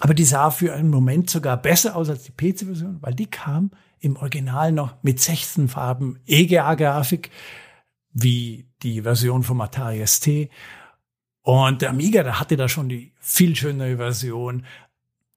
Aber 0.01 0.15
die 0.15 0.25
sah 0.25 0.51
für 0.51 0.73
einen 0.73 0.89
Moment 0.89 1.29
sogar 1.29 1.61
besser 1.61 1.97
aus 1.97 2.09
als 2.09 2.23
die 2.23 2.33
PC-Version, 2.33 3.03
weil 3.03 3.13
die 3.15 3.27
kam 3.27 3.73
im 4.01 4.17
Original 4.17 4.73
noch 4.73 5.03
mit 5.03 5.21
16 5.21 5.69
Farben 5.69 6.19
EGA-Grafik, 6.25 7.31
wie 8.13 8.71
die 8.83 9.03
Version 9.03 9.43
vom 9.43 9.61
Atari 9.61 10.07
ST. 10.07 10.49
Und 11.43 11.83
der 11.83 11.91
Amiga, 11.91 12.23
der 12.23 12.41
hatte 12.41 12.57
da 12.57 12.71
schon 12.71 12.89
die 12.89 13.13
viel 13.21 13.55
schönere 13.55 13.99
Version, 13.99 14.65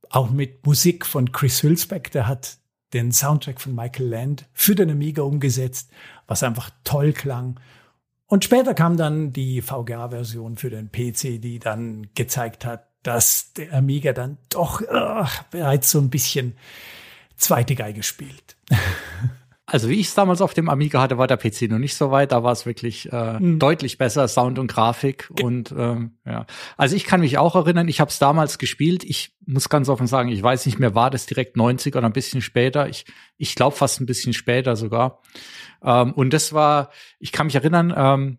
auch 0.10 0.30
mit 0.30 0.66
Musik 0.66 1.06
von 1.06 1.34
Chris 1.34 1.64
Hülsbeck, 1.64 2.12
der 2.12 2.30
hat 2.30 2.60
den 2.94 3.12
Soundtrack 3.12 3.62
von 3.62 3.76
Michael 3.76 4.08
Land 4.08 4.46
für 4.54 4.76
den 4.76 4.90
Amiga 4.90 5.24
umgesetzt, 5.24 5.92
was 6.28 6.44
einfach 6.44 6.72
toll 6.84 7.14
klang. 7.14 7.60
Und 8.26 8.44
später 8.44 8.74
kam 8.74 8.98
dann 8.98 9.34
die 9.34 9.62
VGA-Version 9.62 10.58
für 10.58 10.70
den 10.70 10.92
PC, 10.92 11.42
die 11.42 11.60
dann 11.60 12.10
gezeigt 12.14 12.66
hat, 12.66 12.88
dass 13.04 13.54
der 13.54 13.74
Amiga 13.74 14.14
dann 14.14 14.38
doch 14.50 14.82
ach, 14.90 15.44
bereits 15.44 15.90
so 15.92 16.00
ein 16.00 16.10
bisschen 16.10 16.56
zweite 17.38 17.76
Geige 17.76 18.04
spielt. 18.04 18.56
Also 19.72 19.90
wie 19.90 20.00
ich 20.00 20.08
es 20.08 20.16
damals 20.16 20.42
auf 20.42 20.54
dem 20.54 20.70
Amiga 20.70 21.02
hatte, 21.02 21.18
war 21.18 21.28
der 21.28 21.38
PC 21.38 21.64
noch 21.70 21.78
nicht 21.78 21.96
so 21.96 22.12
weit. 22.12 22.32
Da 22.32 22.44
war 22.44 22.52
es 22.52 22.66
wirklich 22.66 23.12
äh, 23.12 23.40
mhm. 23.40 23.60
deutlich 23.60 23.98
besser, 23.98 24.28
Sound 24.28 24.60
und 24.60 24.68
Grafik. 24.68 25.30
Ge 25.36 25.46
und 25.46 25.74
ähm, 25.78 26.18
ja, 26.26 26.46
also 26.78 26.96
ich 26.96 27.06
kann 27.06 27.22
mich 27.22 27.38
auch 27.38 27.56
erinnern, 27.56 27.88
ich 27.88 28.00
habe 28.00 28.10
es 28.10 28.20
damals 28.20 28.58
gespielt. 28.58 29.04
Ich 29.04 29.36
muss 29.46 29.70
ganz 29.70 29.90
offen 29.90 30.08
sagen, 30.08 30.30
ich 30.30 30.42
weiß 30.42 30.66
nicht 30.66 30.80
mehr, 30.80 30.96
war 30.96 31.10
das 31.10 31.26
direkt 31.26 31.58
90 31.58 31.96
oder 31.96 32.06
ein 32.06 32.14
bisschen 32.14 32.42
später. 32.42 32.90
Ich, 32.90 33.06
ich 33.38 33.56
glaube 33.56 33.76
fast 33.76 34.02
ein 34.02 34.06
bisschen 34.06 34.34
später 34.34 34.76
sogar. 34.76 35.22
Ähm, 35.84 36.14
und 36.14 36.34
das 36.34 36.54
war, 36.54 36.90
ich 37.20 37.32
kann 37.32 37.48
mich 37.48 37.56
erinnern, 37.56 37.94
ähm, 37.96 38.38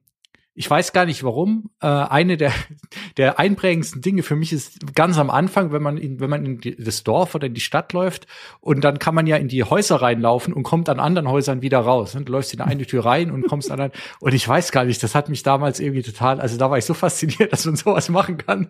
ich 0.54 0.69
weiß 0.69 0.92
gar 0.92 1.07
nicht 1.07 1.25
warum. 1.25 1.71
Äh, 1.80 1.87
eine 1.87 2.37
der, 2.37 2.52
der 3.16 3.38
einprägendsten 3.38 4.02
Dinge 4.02 4.23
für 4.23 4.37
mich 4.37 4.52
ist 4.52 4.95
ganz 4.95 5.19
am 5.19 5.30
Anfang, 5.30 5.73
wenn 5.73 5.83
man 5.83 5.97
in, 5.97 6.21
wenn 6.21 6.30
man 6.30 6.45
in 6.45 6.61
die, 6.61 6.76
das 6.76 7.02
Dorf 7.02 7.35
oder 7.35 7.47
in 7.47 7.54
die 7.54 7.61
Stadt 7.61 7.92
läuft 7.92 8.26
und 8.61 8.83
dann 8.83 8.99
kann 8.99 9.14
man 9.14 9.26
ja 9.26 9.37
in 9.37 9.49
die 9.49 9.64
Häuser 9.64 9.97
reinlaufen 9.97 10.52
und 10.52 10.62
kommt 10.62 10.88
an 10.88 11.00
anderen 11.00 11.28
Häusern 11.28 11.62
wieder 11.62 11.78
raus. 11.78 12.12
Du 12.12 12.33
läufst 12.33 12.52
in 12.52 12.61
eine 12.61 12.85
Tür 12.85 13.04
rein 13.04 13.30
und 13.30 13.47
kommst 13.47 13.71
an 13.71 13.80
anderen. 13.80 13.92
Und 14.21 14.35
ich 14.35 14.47
weiß 14.47 14.73
gar 14.73 14.85
nicht, 14.85 15.02
das 15.02 15.14
hat 15.14 15.28
mich 15.28 15.42
damals 15.42 15.80
irgendwie 15.80 16.02
total, 16.02 16.40
also 16.40 16.59
da 16.59 16.71
war 16.71 16.78
ich 16.78 16.85
so 16.85 16.95
fasziniert, 16.95 17.50
dass 17.52 17.64
man 17.64 17.76
sowas 17.76 18.09
machen 18.09 18.37
kann. 18.38 18.69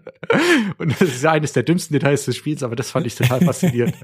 Und 0.78 0.92
das 1.00 1.08
ist 1.08 1.24
ja 1.24 1.32
eines 1.32 1.52
der 1.52 1.62
dümmsten 1.62 1.94
Details 1.94 2.24
des 2.24 2.36
Spiels, 2.36 2.62
aber 2.62 2.76
das 2.76 2.90
fand 2.90 3.06
ich 3.06 3.14
total 3.14 3.40
faszinierend. 3.40 3.96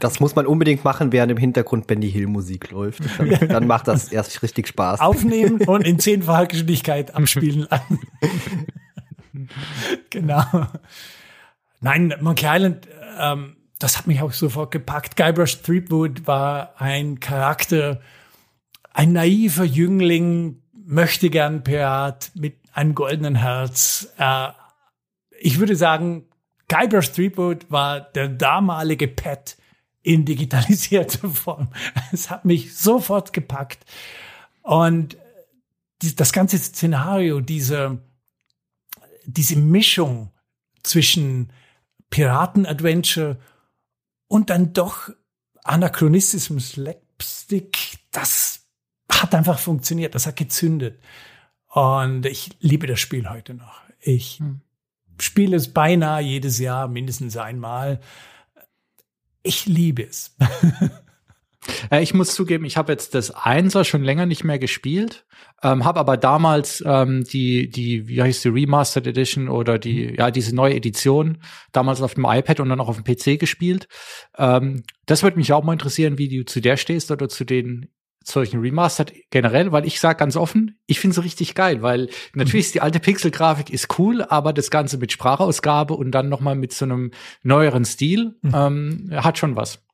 Das 0.00 0.20
muss 0.20 0.34
man 0.34 0.46
unbedingt 0.46 0.84
machen, 0.84 1.12
während 1.12 1.32
im 1.32 1.38
Hintergrund 1.38 1.86
Benny 1.86 2.10
Hill 2.10 2.26
Musik 2.26 2.70
läuft. 2.70 3.02
Dann, 3.18 3.48
dann 3.48 3.66
macht 3.66 3.88
das 3.88 4.10
erst 4.10 4.42
richtig 4.42 4.68
Spaß. 4.68 5.00
Aufnehmen 5.00 5.62
und 5.66 5.86
in 5.86 5.98
zehnfacher 5.98 6.46
Geschwindigkeit 6.46 7.14
am 7.14 7.26
spielen 7.34 7.66
an. 7.70 7.98
genau. 10.10 10.44
Nein, 11.80 12.14
Monkey 12.20 12.46
Island, 12.48 12.88
ähm, 13.18 13.56
das 13.78 13.98
hat 13.98 14.06
mich 14.06 14.22
auch 14.22 14.32
sofort 14.32 14.70
gepackt. 14.70 15.16
Guybrush 15.16 15.62
Threepwood 15.62 16.26
war 16.26 16.80
ein 16.80 17.20
Charakter, 17.20 18.00
ein 18.92 19.12
naiver 19.12 19.64
Jüngling, 19.64 20.62
möchte 20.72 21.30
gern 21.30 21.64
Pirat 21.64 22.30
mit 22.34 22.56
einem 22.72 22.94
goldenen 22.94 23.34
Herz. 23.36 24.08
Äh, 24.18 24.48
ich 25.38 25.58
würde 25.58 25.76
sagen, 25.76 26.26
Guybrush 26.68 27.12
Threepwood 27.12 27.70
war 27.70 28.00
der 28.00 28.28
damalige 28.28 29.08
Pet 29.08 29.56
in 30.02 30.24
digitalisierter 30.24 31.28
Form. 31.30 31.68
Es 32.12 32.30
hat 32.30 32.44
mich 32.44 32.76
sofort 32.76 33.32
gepackt. 33.32 33.84
Und 34.62 35.16
das 35.98 36.32
ganze 36.32 36.58
Szenario, 36.58 37.40
diese, 37.40 38.02
diese 39.24 39.56
Mischung 39.56 40.32
zwischen 40.82 41.52
Piraten-Adventure 42.10 43.38
und 44.28 44.50
dann 44.50 44.72
doch 44.72 45.10
Anachronismus, 45.62 46.70
Slapstick, 46.70 47.98
das 48.10 48.66
hat 49.10 49.34
einfach 49.34 49.58
funktioniert, 49.58 50.14
das 50.14 50.26
hat 50.26 50.36
gezündet. 50.36 51.00
Und 51.68 52.26
ich 52.26 52.50
liebe 52.60 52.86
das 52.86 53.00
Spiel 53.00 53.28
heute 53.28 53.54
noch. 53.54 53.80
Ich 54.00 54.38
hm. 54.38 54.60
spiele 55.20 55.56
es 55.56 55.72
beinahe 55.72 56.22
jedes 56.22 56.58
Jahr, 56.58 56.86
mindestens 56.86 57.36
einmal. 57.36 58.00
Ich 59.42 59.66
liebe 59.66 60.04
es. 60.04 60.36
Äh, 61.90 62.02
ich 62.02 62.14
muss 62.14 62.34
zugeben, 62.34 62.64
ich 62.64 62.76
habe 62.76 62.92
jetzt 62.92 63.14
das 63.14 63.30
Einser 63.30 63.84
schon 63.84 64.02
länger 64.02 64.26
nicht 64.26 64.44
mehr 64.44 64.58
gespielt, 64.58 65.26
ähm, 65.62 65.84
habe 65.84 66.00
aber 66.00 66.16
damals 66.16 66.82
ähm, 66.86 67.24
die, 67.24 67.68
die, 67.70 68.08
wie 68.08 68.22
heißt 68.22 68.44
die 68.44 68.48
Remastered 68.48 69.06
Edition 69.06 69.48
oder 69.48 69.78
die, 69.78 70.08
mhm. 70.08 70.14
ja, 70.16 70.30
diese 70.30 70.54
neue 70.54 70.74
Edition 70.74 71.38
damals 71.72 72.02
auf 72.02 72.14
dem 72.14 72.24
iPad 72.24 72.60
und 72.60 72.68
dann 72.68 72.80
auch 72.80 72.88
auf 72.88 73.00
dem 73.00 73.04
PC 73.04 73.38
gespielt. 73.38 73.88
Ähm, 74.36 74.82
das 75.06 75.22
würde 75.22 75.38
mich 75.38 75.52
auch 75.52 75.64
mal 75.64 75.72
interessieren, 75.72 76.18
wie 76.18 76.28
du 76.28 76.44
zu 76.44 76.60
der 76.60 76.76
stehst 76.76 77.10
oder 77.10 77.28
zu 77.28 77.44
den 77.44 77.88
solchen 78.26 78.60
Remastered 78.60 79.12
generell, 79.30 79.70
weil 79.70 79.84
ich 79.84 80.00
sag 80.00 80.18
ganz 80.18 80.36
offen, 80.36 80.78
ich 80.86 80.98
finde 80.98 81.14
sie 81.14 81.22
richtig 81.22 81.54
geil, 81.54 81.82
weil 81.82 82.08
natürlich 82.32 82.66
ist 82.66 82.74
die 82.74 82.80
alte 82.80 82.98
Pixel-Grafik 82.98 83.70
ist 83.70 83.98
cool, 83.98 84.22
aber 84.22 84.52
das 84.54 84.70
Ganze 84.70 84.96
mit 84.96 85.12
Sprachausgabe 85.12 85.94
und 85.94 86.10
dann 86.10 86.30
noch 86.30 86.40
mal 86.40 86.54
mit 86.54 86.72
so 86.72 86.86
einem 86.86 87.10
neueren 87.42 87.84
Stil 87.84 88.34
mhm. 88.40 88.52
ähm, 88.54 89.10
hat 89.12 89.38
schon 89.38 89.56
was. 89.56 89.84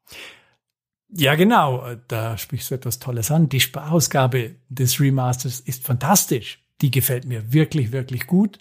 Ja, 1.12 1.35
genau. 1.35 1.95
Da 2.09 2.38
sprichst 2.38 2.71
du 2.71 2.76
etwas 2.76 2.99
Tolles 2.99 3.31
an. 3.31 3.49
Die 3.49 3.61
Sparausgabe 3.61 4.57
des 4.69 5.00
Remasters 5.00 5.61
ist 5.61 5.85
fantastisch. 5.85 6.62
Die 6.81 6.90
gefällt 6.90 7.25
mir 7.25 7.52
wirklich, 7.52 7.93
wirklich 7.93 8.26
gut. 8.26 8.59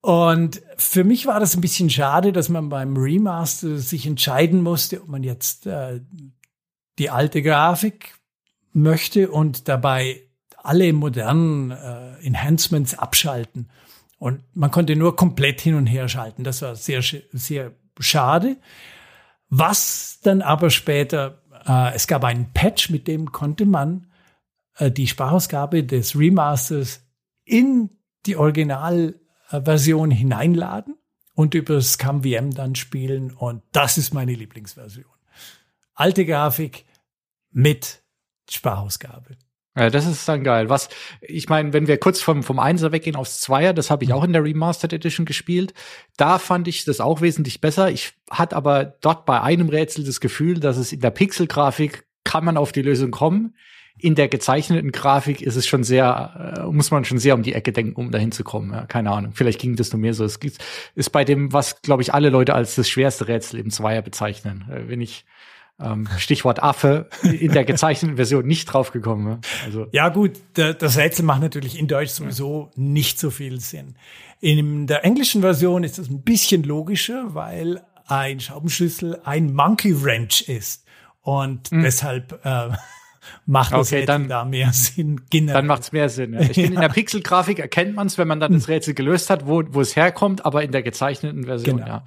Und 0.00 0.62
für 0.76 1.04
mich 1.04 1.26
war 1.26 1.40
das 1.40 1.54
ein 1.54 1.60
bisschen 1.60 1.90
schade, 1.90 2.32
dass 2.32 2.48
man 2.48 2.68
beim 2.68 2.96
Remaster 2.96 3.78
sich 3.78 4.06
entscheiden 4.06 4.62
musste, 4.62 5.02
ob 5.02 5.08
man 5.08 5.24
jetzt 5.24 5.66
äh, 5.66 6.00
die 6.98 7.10
alte 7.10 7.42
Grafik 7.42 8.14
möchte 8.72 9.30
und 9.30 9.68
dabei 9.68 10.22
alle 10.56 10.92
modernen 10.92 11.72
äh, 11.72 12.14
Enhancements 12.24 12.96
abschalten. 12.96 13.68
Und 14.18 14.42
man 14.54 14.70
konnte 14.70 14.96
nur 14.96 15.16
komplett 15.16 15.60
hin 15.60 15.74
und 15.74 15.86
her 15.86 16.08
schalten. 16.08 16.44
Das 16.44 16.62
war 16.62 16.74
sehr, 16.76 17.02
sehr 17.02 17.72
schade. 17.98 18.56
Was 19.48 20.20
dann 20.22 20.42
aber 20.42 20.70
später, 20.70 21.42
äh, 21.66 21.94
es 21.94 22.06
gab 22.06 22.24
einen 22.24 22.52
Patch, 22.52 22.90
mit 22.90 23.08
dem 23.08 23.32
konnte 23.32 23.66
man 23.66 24.06
äh, 24.76 24.90
die 24.90 25.06
Sprachausgabe 25.06 25.84
des 25.84 26.18
Remasters 26.18 27.02
in 27.44 27.90
die 28.26 28.36
Originalversion 28.36 30.10
hineinladen 30.10 30.96
und 31.34 31.54
über 31.54 31.80
ScumVM 31.80 32.50
dann 32.50 32.74
spielen. 32.74 33.32
Und 33.32 33.62
das 33.72 33.96
ist 33.96 34.12
meine 34.12 34.34
Lieblingsversion. 34.34 35.06
Alte 35.94 36.26
Grafik 36.26 36.84
mit 37.50 38.02
Sprachausgabe. 38.50 39.36
Ja, 39.78 39.90
das 39.90 40.06
ist 40.06 40.28
dann 40.28 40.42
geil. 40.42 40.68
Was, 40.68 40.88
ich 41.20 41.48
meine, 41.48 41.72
wenn 41.72 41.86
wir 41.86 41.98
kurz 41.98 42.20
vom, 42.20 42.42
vom 42.42 42.58
Einser 42.58 42.90
weggehen 42.90 43.14
aufs 43.14 43.38
Zweier, 43.38 43.72
das 43.72 43.90
habe 43.90 44.02
ich 44.02 44.12
auch 44.12 44.24
in 44.24 44.32
der 44.32 44.42
Remastered 44.42 44.92
Edition 44.92 45.24
gespielt. 45.24 45.72
Da 46.16 46.40
fand 46.40 46.66
ich 46.66 46.84
das 46.84 46.98
auch 46.98 47.20
wesentlich 47.20 47.60
besser. 47.60 47.88
Ich 47.88 48.14
hatte 48.28 48.56
aber 48.56 48.84
dort 48.84 49.24
bei 49.24 49.40
einem 49.40 49.68
Rätsel 49.68 50.04
das 50.04 50.18
Gefühl, 50.18 50.58
dass 50.58 50.78
es 50.78 50.92
in 50.92 50.98
der 50.98 51.10
Pixel-Grafik 51.10 52.04
kann 52.24 52.44
man 52.44 52.56
auf 52.56 52.72
die 52.72 52.82
Lösung 52.82 53.12
kommen. 53.12 53.54
In 54.00 54.16
der 54.16 54.26
gezeichneten 54.26 54.90
Grafik 54.90 55.42
ist 55.42 55.54
es 55.54 55.68
schon 55.68 55.84
sehr, 55.84 56.56
äh, 56.58 56.72
muss 56.72 56.90
man 56.90 57.04
schon 57.04 57.18
sehr 57.18 57.34
um 57.34 57.44
die 57.44 57.52
Ecke 57.52 57.72
denken, 57.72 57.94
um 57.94 58.10
dahin 58.10 58.32
zu 58.32 58.42
kommen. 58.42 58.72
Ja, 58.72 58.84
keine 58.84 59.12
Ahnung. 59.12 59.32
Vielleicht 59.34 59.60
ging 59.60 59.76
das 59.76 59.92
nur 59.92 60.00
mir 60.00 60.12
so. 60.12 60.24
Es 60.24 60.40
ist 60.96 61.10
bei 61.10 61.24
dem, 61.24 61.52
was, 61.52 61.82
glaube 61.82 62.02
ich, 62.02 62.12
alle 62.12 62.30
Leute 62.30 62.54
als 62.54 62.74
das 62.74 62.88
schwerste 62.88 63.28
Rätsel 63.28 63.60
im 63.60 63.70
Zweier 63.70 64.02
bezeichnen. 64.02 64.64
Äh, 64.72 64.88
wenn 64.88 65.00
ich 65.00 65.24
ähm, 65.80 66.08
Stichwort 66.18 66.62
Affe 66.62 67.08
in 67.22 67.52
der 67.52 67.64
gezeichneten 67.64 68.16
Version 68.16 68.46
nicht 68.46 68.66
draufgekommen. 68.66 69.24
Ne? 69.24 69.40
Also. 69.64 69.86
Ja 69.92 70.08
gut, 70.08 70.32
das 70.54 70.96
Rätsel 70.96 71.24
macht 71.24 71.40
natürlich 71.40 71.78
in 71.78 71.86
Deutsch 71.86 72.10
sowieso 72.10 72.70
nicht 72.74 73.18
so 73.18 73.30
viel 73.30 73.60
Sinn. 73.60 73.96
In 74.40 74.86
der 74.86 75.04
englischen 75.04 75.40
Version 75.40 75.84
ist 75.84 75.98
das 75.98 76.08
ein 76.08 76.22
bisschen 76.22 76.62
logischer, 76.62 77.34
weil 77.34 77.82
ein 78.06 78.40
Schraubenschlüssel 78.40 79.20
ein 79.24 79.52
Monkey 79.54 80.02
Wrench 80.02 80.48
ist 80.48 80.84
und 81.22 81.70
hm. 81.70 81.82
deshalb 81.82 82.44
äh, 82.44 82.70
macht 83.46 83.72
das 83.72 83.92
okay, 83.92 84.06
dann, 84.06 84.28
da 84.28 84.44
mehr 84.44 84.72
Sinn. 84.72 85.20
Generell. 85.30 85.54
Dann 85.54 85.66
macht 85.66 85.82
es 85.82 85.92
mehr 85.92 86.08
Sinn. 86.08 86.32
Ja. 86.32 86.40
Ich 86.40 86.52
finde, 86.52 86.74
in 86.74 86.80
der 86.80 86.88
Pixel-Grafik 86.88 87.58
erkennt 87.58 87.94
man 87.94 88.06
es, 88.06 88.18
wenn 88.18 88.28
man 88.28 88.40
dann 88.40 88.52
das 88.52 88.68
Rätsel 88.68 88.94
gelöst 88.94 89.30
hat, 89.30 89.46
wo, 89.46 89.62
wo 89.68 89.80
es 89.80 89.94
herkommt, 89.94 90.44
aber 90.44 90.62
in 90.62 90.72
der 90.72 90.82
gezeichneten 90.82 91.44
Version, 91.44 91.78
genau. 91.78 91.88
ja. 91.88 92.04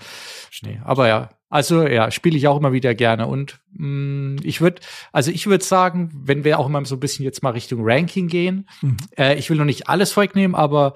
Nee, 0.63 0.81
aber 0.83 1.07
ja, 1.07 1.29
also 1.51 1.85
ja, 1.85 2.09
spiele 2.11 2.37
ich 2.37 2.47
auch 2.47 2.57
immer 2.57 2.71
wieder 2.71 2.95
gerne. 2.95 3.27
Und 3.27 3.59
mh, 3.73 3.87
mm, 3.87 4.35
ich 4.43 4.61
würde, 4.61 4.81
also 5.11 5.29
ich 5.31 5.45
würde 5.45 5.63
sagen, 5.63 6.09
wenn 6.15 6.43
wir 6.43 6.57
auch 6.57 6.65
immer 6.65 6.83
so 6.85 6.95
ein 6.95 6.99
bisschen 7.01 7.25
jetzt 7.25 7.43
mal 7.43 7.51
Richtung 7.51 7.81
Ranking 7.83 8.29
gehen, 8.29 8.67
mhm. 8.81 8.97
äh, 9.17 9.35
ich 9.35 9.49
will 9.49 9.57
noch 9.57 9.65
nicht 9.65 9.89
alles 9.89 10.13
vorwegnehmen, 10.13 10.55
aber 10.55 10.93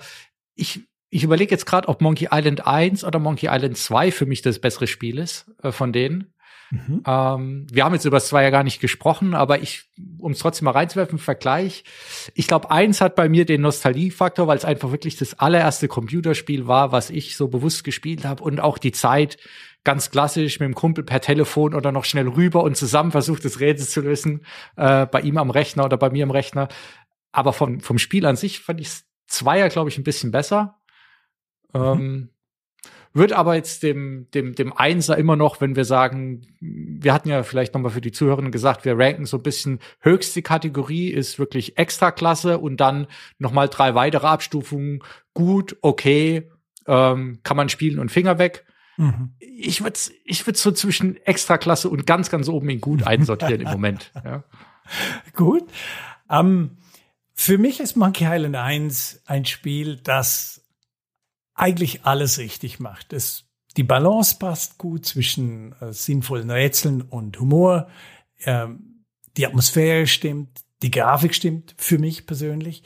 ich, 0.56 0.88
ich 1.10 1.24
überlege 1.24 1.52
jetzt 1.52 1.66
gerade, 1.66 1.90
ob 1.90 2.02
Monkey 2.02 2.30
Island 2.32 2.66
1 2.66 3.04
oder 3.04 3.20
Monkey 3.20 3.48
Island 3.52 3.78
2 3.78 4.12
für 4.12 4.26
mich 4.26 4.42
das 4.42 4.60
bessere 4.60 4.88
Spiel 4.88 5.20
ist 5.20 5.52
äh, 5.62 5.74
von 5.74 5.92
denen. 5.92 6.34
Mhm. 6.72 7.04
Ähm, 7.06 7.68
wir 7.70 7.84
haben 7.84 7.94
jetzt 7.94 8.06
über 8.06 8.18
das 8.18 8.28
zwei 8.28 8.44
ja 8.44 8.50
gar 8.50 8.64
nicht 8.64 8.80
gesprochen, 8.80 9.34
aber 9.34 9.62
ich, 9.62 9.84
um 10.18 10.32
es 10.32 10.40
trotzdem 10.40 10.66
mal 10.66 10.72
reinzuwerfen, 10.72 11.20
Vergleich. 11.20 11.84
Ich 12.34 12.48
glaube, 12.48 12.72
eins 12.72 13.02
hat 13.02 13.16
bei 13.16 13.28
mir 13.28 13.46
den 13.46 13.62
Nostalgiefaktor, 13.62 14.48
weil 14.48 14.58
es 14.58 14.66
einfach 14.66 14.92
wirklich 14.92 15.18
das 15.18 15.38
allererste 15.38 15.88
Computerspiel 15.88 16.66
war, 16.66 16.94
was 16.94 17.10
ich 17.10 17.36
so 17.36 17.50
bewusst 17.50 17.84
gespielt 17.84 18.26
habe 18.26 18.44
und 18.44 18.60
auch 18.62 18.78
die 18.78 18.94
Zeit 18.94 19.38
ganz 19.86 20.12
klassisch 20.12 20.60
mit 20.60 20.68
dem 20.68 20.76
Kumpel 20.76 21.06
per 21.06 21.22
Telefon 21.22 21.74
oder 21.74 21.94
noch 21.94 22.04
schnell 22.04 22.28
rüber 22.28 22.64
und 22.64 22.76
zusammen 22.76 23.12
versucht, 23.12 23.46
das 23.46 23.62
Rätsel 23.62 23.88
zu 23.88 24.02
lösen, 24.02 24.46
äh, 24.76 25.06
bei 25.06 25.22
ihm 25.22 25.38
am 25.38 25.52
Rechner 25.52 25.86
oder 25.86 25.96
bei 25.96 26.10
mir 26.10 26.24
am 26.24 26.32
Rechner. 26.32 26.68
Aber 27.32 27.54
vom, 27.54 27.80
vom 27.80 27.98
Spiel 27.98 28.26
an 28.26 28.36
sich 28.36 28.60
fand 28.60 28.82
ich 28.82 28.90
Zweier, 29.28 29.70
glaube 29.70 29.90
ich, 29.90 29.98
ein 29.98 30.04
bisschen 30.04 30.32
besser. 30.32 30.80
Mhm. 31.74 31.82
Ähm, 31.82 32.30
wird 33.14 33.32
aber 33.32 33.56
jetzt 33.56 33.82
dem, 33.82 34.28
dem, 34.34 34.56
dem 34.56 34.74
Einser 34.74 35.18
immer 35.18 35.38
noch, 35.38 35.62
wenn 35.62 35.78
wir 35.78 35.86
sagen, 35.86 36.42
wir 36.60 37.14
hatten 37.14 37.30
ja 37.30 37.44
vielleicht 37.44 37.74
nochmal 37.74 37.92
für 37.92 38.02
die 38.02 38.12
Zuhörerinnen 38.12 38.52
gesagt, 38.52 38.84
wir 38.84 39.00
ranken 39.00 39.26
so 39.26 39.38
ein 39.38 39.44
bisschen 39.44 39.80
höchste 40.02 40.42
Kategorie 40.42 41.12
ist 41.12 41.40
wirklich 41.40 41.78
Extraklasse 41.78 42.58
und 42.58 42.78
dann 42.82 43.08
nochmal 43.38 43.70
drei 43.70 43.96
weitere 43.96 44.28
Abstufungen. 44.28 45.02
Gut, 45.34 45.78
okay, 45.82 46.52
ähm, 46.88 47.40
kann 47.44 47.56
man 47.56 47.70
spielen 47.70 48.00
und 48.00 48.12
Finger 48.12 48.38
weg. 48.38 48.66
Mhm. 48.98 49.36
Ich 49.40 49.82
würde 49.82 50.00
ich 50.24 50.46
würd 50.46 50.58
so 50.58 50.72
zwischen 50.72 51.18
Extraklasse 51.26 51.90
und 51.90 52.06
ganz, 52.06 52.30
ganz 52.30 52.48
oben 52.48 52.70
in 52.70 52.82
gut 52.82 53.04
einsortieren 53.04 53.62
im 53.62 53.68
Moment. 53.72 54.12
Ja. 54.24 54.44
Gut. 55.34 55.64
Ähm, 56.30 56.78
für 57.34 57.58
mich 57.58 57.80
ist 57.80 57.98
Monkey 57.98 58.26
Island 58.26 58.56
1 58.56 59.24
ein 59.26 59.46
Spiel, 59.46 59.98
das 59.98 60.64
eigentlich 61.54 62.06
alles 62.06 62.38
richtig 62.38 62.80
macht. 62.80 63.14
Es, 63.14 63.46
die 63.78 63.84
Balance 63.84 64.38
passt 64.38 64.78
gut 64.78 65.06
zwischen 65.06 65.74
äh, 65.82 65.92
sinnvollen 65.92 66.50
Rätseln 66.50 67.02
und 67.02 67.40
Humor. 67.40 67.88
Ähm, 68.44 69.06
die 69.38 69.46
Atmosphäre 69.46 70.08
stimmt, 70.08 70.62
die 70.82 70.92
Grafik 70.92 71.36
stimmt 71.36 71.76
für 71.78 71.98
mich 71.98 72.26
persönlich. 72.26 72.84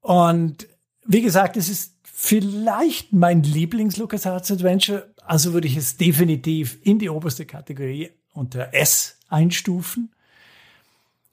Und 0.00 0.68
wie 1.04 1.22
gesagt, 1.22 1.56
es 1.56 1.68
ist 1.68 1.97
vielleicht 2.20 3.12
mein 3.12 3.42
Lieblings-LucasArts 3.42 4.50
Adventure. 4.50 5.14
Also 5.24 5.52
würde 5.52 5.68
ich 5.68 5.76
es 5.76 5.96
definitiv 5.96 6.78
in 6.82 6.98
die 6.98 7.10
oberste 7.10 7.46
Kategorie 7.46 8.10
unter 8.32 8.74
S 8.74 9.18
einstufen. 9.28 10.12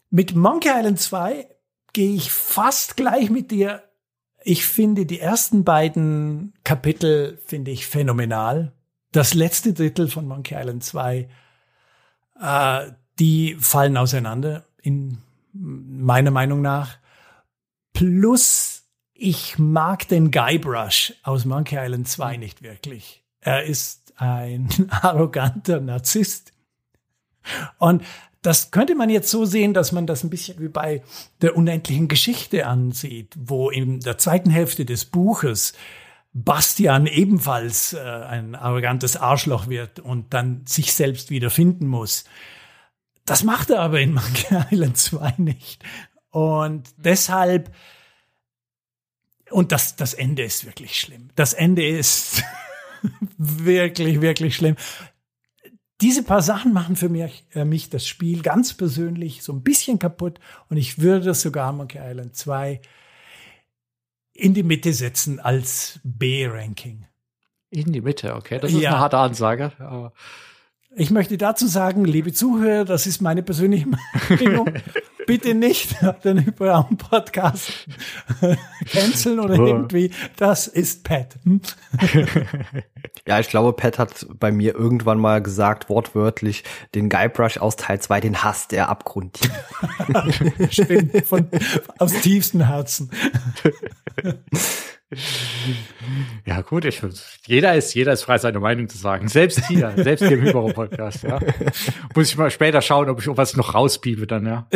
Mit 0.10 0.36
Monkey 0.36 0.70
Island 0.70 1.00
2 1.00 1.48
gehe 1.94 2.15
ich 2.15 2.32
fast 2.32 2.98
gleich 2.98 3.30
mit 3.30 3.51
dir 3.51 3.82
ich 4.48 4.68
finde 4.68 5.08
die 5.08 5.20
ersten 5.20 5.63
beiden 5.63 6.54
Kapitel 6.63 7.39
finde 7.46 7.72
ich 7.72 7.88
phänomenal. 7.88 8.74
Das 9.12 9.34
letzte 9.34 9.74
Drittel 9.74 10.08
von 10.08 10.27
Monkey 10.27 10.54
Island 10.56 10.84
2, 10.84 11.27
äh, 12.39 12.92
die 13.18 13.58
fallen 13.60 13.98
auseinander 13.98 14.63
in 14.84 15.18
meiner 15.51 16.30
Meinung 16.30 16.62
nach. 16.62 17.00
Plus, 17.94 18.75
ich 19.15 19.57
mag 19.57 20.07
den 20.10 20.29
Guybrush 20.29 21.13
aus 21.24 21.45
Monkey 21.45 21.77
Island 21.77 22.07
2 22.07 22.38
nicht 22.38 22.62
wirklich. 22.62 23.24
Er 23.39 23.63
ist 23.63 24.13
ein 24.17 24.69
arroganter 24.89 25.79
Narzisst. 25.79 26.51
Und 27.77 28.03
das 28.41 28.72
könnte 28.72 28.93
man 28.93 29.10
jetzt 29.10 29.31
so 29.31 29.45
sehen, 29.45 29.74
dass 29.74 29.91
man 29.91 30.05
das 30.05 30.24
ein 30.24 30.29
bisschen 30.29 30.60
wie 30.60 30.67
bei 30.67 31.01
der 31.41 31.55
unendlichen 31.55 32.07
Geschichte 32.07 32.67
ansieht, 32.67 33.34
wo 33.38 33.69
in 33.69 34.01
der 34.01 34.17
zweiten 34.17 34.50
Hälfte 34.50 34.86
des 34.86 35.05
Buches 35.05 35.74
Bastian 36.34 37.07
ebenfalls 37.07 37.93
äh, 37.93 38.00
ein 38.00 38.55
arrogantes 38.55 39.15
Arschloch 39.15 39.67
wird 39.67 40.00
und 40.01 40.34
dann 40.34 40.65
sich 40.65 40.93
selbst 40.93 41.29
wieder 41.29 41.50
finden 41.50 41.88
muss. 41.88 42.25
Das 43.24 43.43
macht 43.43 43.69
er 43.69 43.79
aber 43.79 44.01
in 44.01 44.13
Monkey 44.13 44.55
Island 44.69 44.98
2 44.98 45.36
nicht. 45.38 45.84
Und 46.29 46.89
deshalb, 46.98 47.72
und 49.55 49.71
das, 49.71 49.95
das 49.95 50.13
Ende 50.13 50.43
ist 50.43 50.65
wirklich 50.65 51.00
schlimm. 51.00 51.29
Das 51.35 51.53
Ende 51.53 51.88
ist 51.88 52.43
wirklich, 53.38 54.19
wirklich 54.19 54.53
schlimm. 54.53 54.75
Diese 56.01 56.24
paar 56.24 56.41
Sachen 56.41 56.74
machen 56.74 56.97
für 56.97 57.07
mich, 57.07 57.45
äh, 57.53 57.63
mich 57.63 57.89
das 57.89 58.05
Spiel 58.05 58.41
ganz 58.41 58.74
persönlich 58.74 59.43
so 59.43 59.53
ein 59.53 59.63
bisschen 59.63 59.97
kaputt 59.97 60.41
und 60.67 60.75
ich 60.75 61.00
würde 61.00 61.33
sogar 61.33 61.71
Monkey 61.71 62.00
Island 62.03 62.35
2 62.35 62.81
in 64.33 64.53
die 64.53 64.63
Mitte 64.63 64.91
setzen 64.91 65.39
als 65.39 66.01
B-Ranking. 66.03 67.07
In 67.69 67.93
die 67.93 68.01
Mitte, 68.01 68.35
okay. 68.35 68.59
Das 68.59 68.74
ist 68.74 68.81
ja. 68.81 68.89
eine 68.89 69.00
harte 69.00 69.17
Ansage. 69.19 69.71
Aber 69.79 70.12
ich 70.96 71.12
möchte 71.12 71.38
dazu 71.38 71.68
sagen, 71.68 72.06
liebe 72.06 72.32
Zuhörer, 72.32 72.86
das 72.86 73.06
ist 73.06 73.22
meine 73.22 73.44
persönliche 73.44 73.88
Meinung. 74.30 74.70
Bitte 75.28 75.56
nicht 75.56 75.96
den 76.24 76.46
Hyperraum-Podcast 76.46 77.88
canceln 78.92 79.40
oder 79.40 79.56
irgendwie. 79.56 80.12
Das 80.38 80.68
ist 80.68 81.04
Pat. 81.04 81.40
Hm? 81.44 81.62
ja, 83.28 83.40
ich 83.40 83.50
glaube, 83.50 83.74
Pat 83.74 83.98
hat 83.98 84.28
bei 84.40 84.52
mir 84.52 84.75
irgendwann 84.75 85.20
mal 85.20 85.42
gesagt, 85.42 85.90
wortwörtlich, 85.90 86.64
den 86.94 87.10
Guybrush 87.10 87.58
aus 87.58 87.75
Teil 87.75 88.00
2, 88.00 88.22
den 88.22 88.44
hasst 88.44 88.72
er 88.72 88.90
abgrundtief. 88.90 89.52
Stimmt, 90.70 91.25
von, 91.25 91.48
aus 91.98 92.14
tiefstem 92.22 92.62
Herzen. 92.62 93.10
Ja, 96.45 96.62
gut, 96.62 96.85
ich, 96.85 97.01
jeder 97.47 97.74
ist, 97.75 97.93
jeder 97.95 98.13
ist 98.13 98.24
frei, 98.24 98.38
seine 98.38 98.59
Meinung 98.59 98.88
zu 98.88 98.97
sagen. 98.97 99.27
Selbst 99.27 99.67
hier, 99.67 99.93
selbst 99.95 100.27
hier 100.27 100.38
im 100.38 100.43
Hyperraum-Podcast, 100.43 101.24
ja. 101.24 101.39
Muss 102.13 102.29
ich 102.29 102.38
mal 102.38 102.51
später 102.51 102.81
schauen, 102.81 103.09
ob 103.09 103.19
ich 103.19 103.27
was 103.27 103.55
noch 103.55 103.74
rauspiebe 103.74 104.27
dann, 104.27 104.45
ja. 104.45 104.67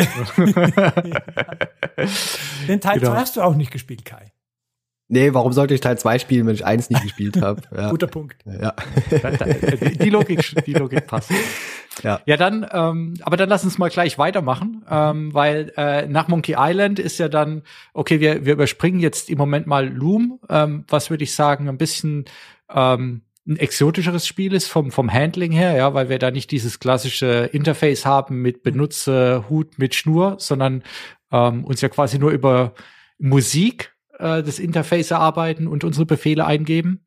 Den 2.67 2.81
Teil 2.81 2.99
2 2.99 2.99
genau. 2.99 3.13
hast 3.15 3.37
du 3.37 3.41
auch 3.41 3.55
nicht 3.55 3.71
gespielt, 3.71 4.05
Kai. 4.05 4.31
Nee, 5.11 5.33
warum 5.33 5.51
sollte 5.53 5.73
ich 5.73 5.81
Teil 5.81 5.97
2 5.97 6.19
spielen, 6.19 6.45
wenn 6.45 6.53
ich 6.53 6.65
eins 6.65 6.89
nicht 6.91 7.01
gespielt 7.01 7.37
habe? 7.41 7.61
Ja. 7.75 7.89
Guter 7.89 8.07
Punkt. 8.07 8.37
Ja. 8.45 8.75
Die 10.01 10.09
Logik, 10.11 10.63
die 10.65 10.73
Logik 10.73 11.07
passt. 11.07 11.31
Ja, 12.03 12.21
ja 12.25 12.37
dann, 12.37 12.65
ähm, 12.71 13.15
aber 13.21 13.35
dann 13.35 13.49
lass 13.49 13.63
uns 13.63 13.79
mal 13.79 13.89
gleich 13.89 14.19
weitermachen, 14.19 14.85
ähm, 14.89 15.33
weil 15.33 15.73
äh, 15.75 16.07
nach 16.07 16.27
Monkey 16.27 16.55
Island 16.57 16.99
ist 16.99 17.17
ja 17.17 17.27
dann, 17.27 17.63
okay, 17.93 18.19
wir, 18.19 18.45
wir 18.45 18.53
überspringen 18.53 18.99
jetzt 18.99 19.31
im 19.31 19.39
Moment 19.39 19.65
mal 19.65 19.89
Loom, 19.89 20.39
ähm, 20.47 20.85
was 20.87 21.09
würde 21.09 21.23
ich 21.23 21.33
sagen, 21.33 21.67
ein 21.67 21.79
bisschen 21.79 22.25
ähm, 22.73 23.23
ein 23.47 23.57
exotischeres 23.57 24.27
Spiel 24.27 24.53
ist 24.53 24.67
vom, 24.67 24.91
vom 24.91 25.11
Handling 25.11 25.51
her, 25.51 25.75
ja, 25.75 25.93
weil 25.95 26.07
wir 26.07 26.19
da 26.19 26.29
nicht 26.29 26.51
dieses 26.51 26.79
klassische 26.79 27.49
Interface 27.51 28.05
haben 28.05 28.43
mit 28.43 28.61
Benutze, 28.61 29.45
Hut 29.49 29.79
mit 29.79 29.95
Schnur, 29.95 30.35
sondern 30.37 30.83
ähm, 31.31 31.65
uns 31.65 31.81
ja 31.81 31.89
quasi 31.89 32.19
nur 32.19 32.29
über 32.29 32.73
Musik 33.17 33.95
äh, 34.19 34.43
das 34.43 34.59
Interface 34.59 35.11
erarbeiten 35.11 35.67
und 35.67 35.83
unsere 35.83 36.05
Befehle 36.05 36.45
eingeben. 36.45 37.03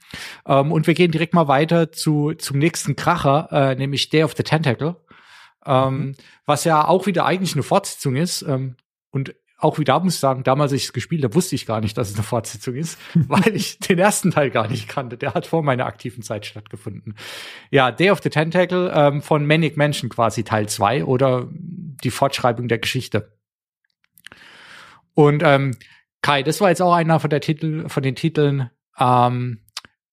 Ähm, 0.47 0.73
und 0.73 0.87
wir 0.87 0.95
gehen 0.95 1.13
direkt 1.13 1.35
mal 1.35 1.49
weiter 1.49 1.93
zu, 1.93 2.33
zum 2.35 2.59
nächsten 2.59 2.97
Kracher, 2.97 3.49
äh, 3.53 3.75
nämlich 3.75 4.11
Day 4.11 4.25
of 4.25 4.35
the 4.37 4.43
Tentacle. 4.43 4.97
Ähm, 5.65 5.99
mhm. 5.99 6.15
Was 6.47 6.65
ja 6.65 6.87
auch 6.87 7.07
wieder 7.07 7.25
eigentlich 7.25 7.55
eine 7.55 7.63
Fortsetzung 7.63 8.17
ist. 8.17 8.43
Ähm, 8.43 8.77
und 9.11 9.35
auch 9.59 9.79
wieder 9.79 10.01
muss 10.01 10.15
ich 10.15 10.21
sagen, 10.21 10.43
damals 10.43 10.73
als 10.73 10.81
ich 10.81 10.89
es 10.89 10.93
gespielt 10.93 11.23
habe, 11.23 11.35
wusste 11.35 11.55
ich 11.55 11.67
gar 11.67 11.81
nicht, 11.81 11.97
dass 11.97 12.11
es 12.11 12.17
eine 12.17 12.25
Fortsetzung 12.25 12.75
ist, 12.75 12.99
weil 13.15 13.55
ich 13.55 13.79
den 13.79 13.99
ersten 13.99 14.33
Teil 14.33 14.51
gar 14.51 14.67
nicht 14.69 14.89
kannte. 14.89 15.17
Der 15.17 15.35
hat 15.35 15.47
vor 15.47 15.63
meiner 15.63 15.87
aktiven 15.87 16.23
Zeit 16.23 16.47
stattgefunden. 16.47 17.15
Ja, 17.71 17.93
Day 17.93 18.11
of 18.11 18.21
the 18.23 18.31
Tentacle 18.31 18.93
ähm, 18.93 19.23
von 19.23 19.47
Manic 19.47 19.77
Mansion 19.77 20.11
quasi 20.11 20.43
Teil 20.43 20.69
2 20.69 21.05
oder 21.05 21.49
die 21.53 22.11
Fortschreibung 22.11 22.67
der 22.67 22.79
Geschichte. 22.79 23.37
Und 25.15 25.43
ähm, 25.45 25.77
Kai, 26.23 26.43
das 26.43 26.61
war 26.61 26.69
jetzt 26.69 26.81
auch 26.81 26.95
einer 26.95 27.21
von 27.21 27.31
der 27.31 27.41
Titel, 27.41 27.89
von 27.89 28.03
den 28.03 28.15
Titeln, 28.15 28.71
ähm, 28.99 29.61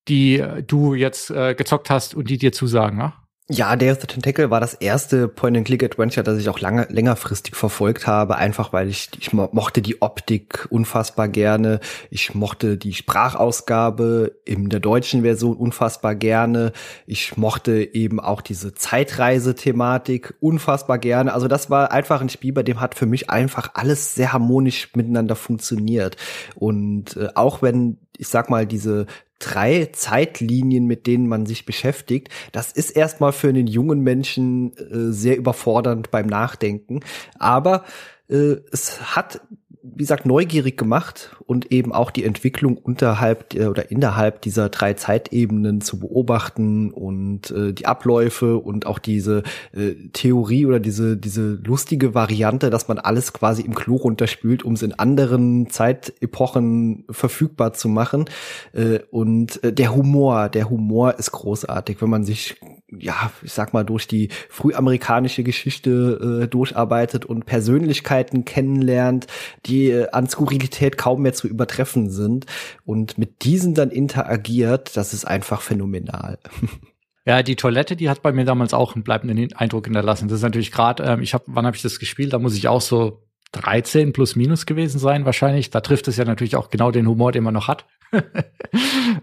die 0.07 0.43
du 0.65 0.95
jetzt 0.95 1.29
äh, 1.29 1.53
gezockt 1.53 1.89
hast 1.89 2.15
und 2.15 2.29
die 2.29 2.37
dir 2.37 2.51
zusagen, 2.51 2.97
ne? 2.97 3.13
Ja, 3.51 3.75
Day 3.75 3.89
of 3.89 4.00
the 4.00 4.06
Tentacle 4.06 4.51
war 4.51 4.60
das 4.60 4.75
erste 4.75 5.27
Point-and-Click-Adventure, 5.27 6.24
das 6.24 6.38
ich 6.38 6.50
auch 6.50 6.60
lange, 6.60 6.86
längerfristig 6.91 7.56
verfolgt 7.56 8.05
habe, 8.05 8.35
einfach 8.35 8.74
weil 8.74 8.90
ich, 8.90 9.09
ich 9.20 9.33
mochte 9.33 9.81
die 9.81 10.03
Optik 10.03 10.68
unfassbar 10.70 11.27
gerne. 11.27 11.79
Ich 12.12 12.35
mochte 12.35 12.77
die 12.77 12.94
Sprachausgabe 12.94 14.35
in 14.46 14.70
der 14.70 14.79
deutschen 14.79 15.24
Version 15.24 15.57
unfassbar 15.57 16.14
gerne. 16.14 16.74
Ich 17.07 17.38
mochte 17.38 17.96
eben 17.96 18.20
auch 18.20 18.42
diese 18.42 18.75
Zeitreise-Thematik 18.75 20.35
unfassbar 20.40 21.00
gerne. 21.00 21.33
Also 21.33 21.48
das 21.48 21.72
war 21.72 21.92
einfach 21.92 22.22
ein 22.22 22.29
Spiel, 22.29 22.53
bei 22.53 22.62
dem 22.62 22.79
hat 22.79 22.94
für 22.94 23.07
mich 23.07 23.31
einfach 23.31 23.72
alles 23.74 24.14
sehr 24.14 24.31
harmonisch 24.31 24.90
miteinander 24.94 25.35
funktioniert. 25.35 26.18
Und 26.53 27.18
äh, 27.18 27.29
auch 27.33 27.64
wenn 27.64 27.98
ich 28.20 28.27
sag 28.27 28.50
mal, 28.50 28.68
diese 28.68 29.05
drei 29.39 29.89
Zeitlinien, 29.93 30.85
mit 30.85 31.07
denen 31.07 31.27
man 31.27 31.45
sich 31.45 31.65
beschäftigt, 31.65 32.29
das 32.51 32.71
ist 32.71 32.91
erstmal 32.91 33.31
für 33.31 33.49
einen 33.49 33.67
jungen 33.67 34.01
Menschen 34.01 34.73
äh, 34.77 35.11
sehr 35.11 35.37
überfordernd 35.37 36.11
beim 36.11 36.27
Nachdenken. 36.27 36.99
Aber 37.37 37.85
äh, 38.29 38.57
es 38.71 39.15
hat 39.15 39.41
wie 39.81 40.00
gesagt, 40.00 40.25
neugierig 40.25 40.77
gemacht 40.77 41.37
und 41.46 41.72
eben 41.72 41.94
auch 41.94 42.11
die 42.11 42.25
Entwicklung 42.25 42.75
unterhalb 42.75 43.53
oder 43.55 43.92
innerhalb 43.92 44.42
dieser 44.42 44.68
drei 44.68 44.94
Zeitebenen 44.94 45.79
zu 45.79 46.00
beobachten 46.00 46.92
und 46.92 47.51
äh, 47.51 47.72
die 47.72 47.85
Abläufe 47.85 48.57
und 48.57 48.85
auch 48.85 49.00
diese 49.00 49.44
äh, 49.72 49.94
Theorie 50.11 50.65
oder 50.65 50.81
diese, 50.81 51.15
diese 51.15 51.59
lustige 51.63 52.13
Variante, 52.13 52.70
dass 52.70 52.89
man 52.89 53.00
alles 53.00 53.31
quasi 53.31 53.61
im 53.61 53.74
Klo 53.74 53.96
runterspült, 53.96 54.63
um 54.63 54.74
es 54.74 54.81
in 54.81 54.94
anderen 54.94 55.70
Zeitepochen 55.70 57.05
verfügbar 57.09 57.72
zu 57.72 57.87
machen. 57.87 58.25
Äh, 58.74 59.00
und 59.11 59.63
äh, 59.63 59.72
der 59.72 59.96
Humor, 59.96 60.50
der 60.50 60.70
Humor 60.70 61.18
ist 61.18 61.31
großartig, 61.31 62.01
wenn 62.01 62.09
man 62.09 62.25
sich 62.25 62.57
ja, 62.98 63.31
ich 63.44 63.53
sag 63.53 63.74
mal, 63.74 63.83
durch 63.83 64.07
die 64.07 64.29
frühamerikanische 64.50 65.44
Geschichte 65.44 66.42
äh, 66.44 66.48
durcharbeitet 66.48 67.25
und 67.25 67.46
Persönlichkeiten 67.46 68.46
kennenlernt, 68.46 69.27
die 69.70 69.90
äh, 69.92 70.10
an 70.12 70.27
Skurrilität 70.27 70.98
kaum 70.98 71.22
mehr 71.22 71.34
zu 71.34 71.48
übertreffen 71.48 72.10
sind 72.10 72.46
und 72.86 73.18
mit 73.18 73.44
diesen 73.44 73.74
dann 73.74 73.92
interagiert, 73.92 74.98
das 74.98 75.14
ist 75.14 75.25
einfach 75.25 75.62
phänomenal. 75.62 76.40
Ja, 77.25 77.44
die 77.44 77.55
Toilette, 77.55 77.96
die 77.96 78.10
hat 78.10 78.24
bei 78.24 78.32
mir 78.32 78.44
damals 78.44 78.74
auch 78.74 78.96
einen 78.96 79.03
bleibenden 79.03 79.53
Eindruck 79.53 79.86
hinterlassen. 79.86 80.29
Das 80.29 80.38
ist 80.38 80.42
natürlich 80.42 80.72
gerade, 80.72 81.03
ähm, 81.03 81.22
ich 81.22 81.36
habe, 81.36 81.44
wann 81.48 81.66
habe 81.68 81.75
ich 81.75 81.84
das 81.84 82.00
gespielt? 82.00 82.34
Da 82.34 82.40
muss 82.40 82.55
ich 82.55 82.68
auch 82.68 82.82
so 82.82 83.22
13 83.51 84.14
plus 84.14 84.36
minus 84.36 84.66
gewesen 84.66 84.98
sein 84.98 85.25
wahrscheinlich. 85.25 85.70
Da 85.70 85.82
trifft 85.82 86.08
es 86.08 86.18
ja 86.18 86.25
natürlich 86.25 86.55
auch 86.55 86.72
genau 86.72 86.90
den 86.90 87.08
Humor, 87.08 87.32
den 87.32 87.44
man 87.44 87.53
noch 87.53 87.68
hat. 87.68 87.86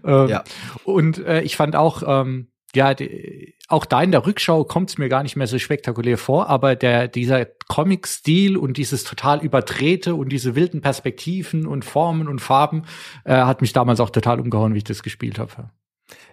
ähm, 0.05 0.29
ja. 0.29 0.43
Und 0.85 1.17
äh, 1.17 1.41
ich 1.41 1.57
fand 1.57 1.75
auch, 1.75 2.03
ähm, 2.05 2.47
ja, 2.77 2.93
die, 2.93 3.55
auch 3.67 3.85
da 3.85 4.03
in 4.03 4.11
der 4.11 4.25
Rückschau 4.25 4.63
kommt 4.63 4.91
es 4.91 4.97
mir 4.99 5.09
gar 5.09 5.23
nicht 5.23 5.35
mehr 5.35 5.47
so 5.47 5.57
spektakulär 5.57 6.17
vor, 6.19 6.47
aber 6.47 6.75
der, 6.75 7.07
dieser 7.07 7.45
Comic-Stil 7.67 8.55
und 8.55 8.77
dieses 8.77 9.03
total 9.03 9.43
überdrehte 9.43 10.13
und 10.13 10.29
diese 10.29 10.55
wilden 10.55 10.81
Perspektiven 10.81 11.65
und 11.65 11.83
Formen 11.83 12.27
und 12.27 12.39
Farben 12.39 12.83
äh, 13.25 13.33
hat 13.33 13.61
mich 13.61 13.73
damals 13.73 13.99
auch 13.99 14.11
total 14.11 14.39
umgehauen, 14.39 14.75
wie 14.75 14.77
ich 14.77 14.83
das 14.83 15.01
gespielt 15.01 15.39
habe. 15.39 15.71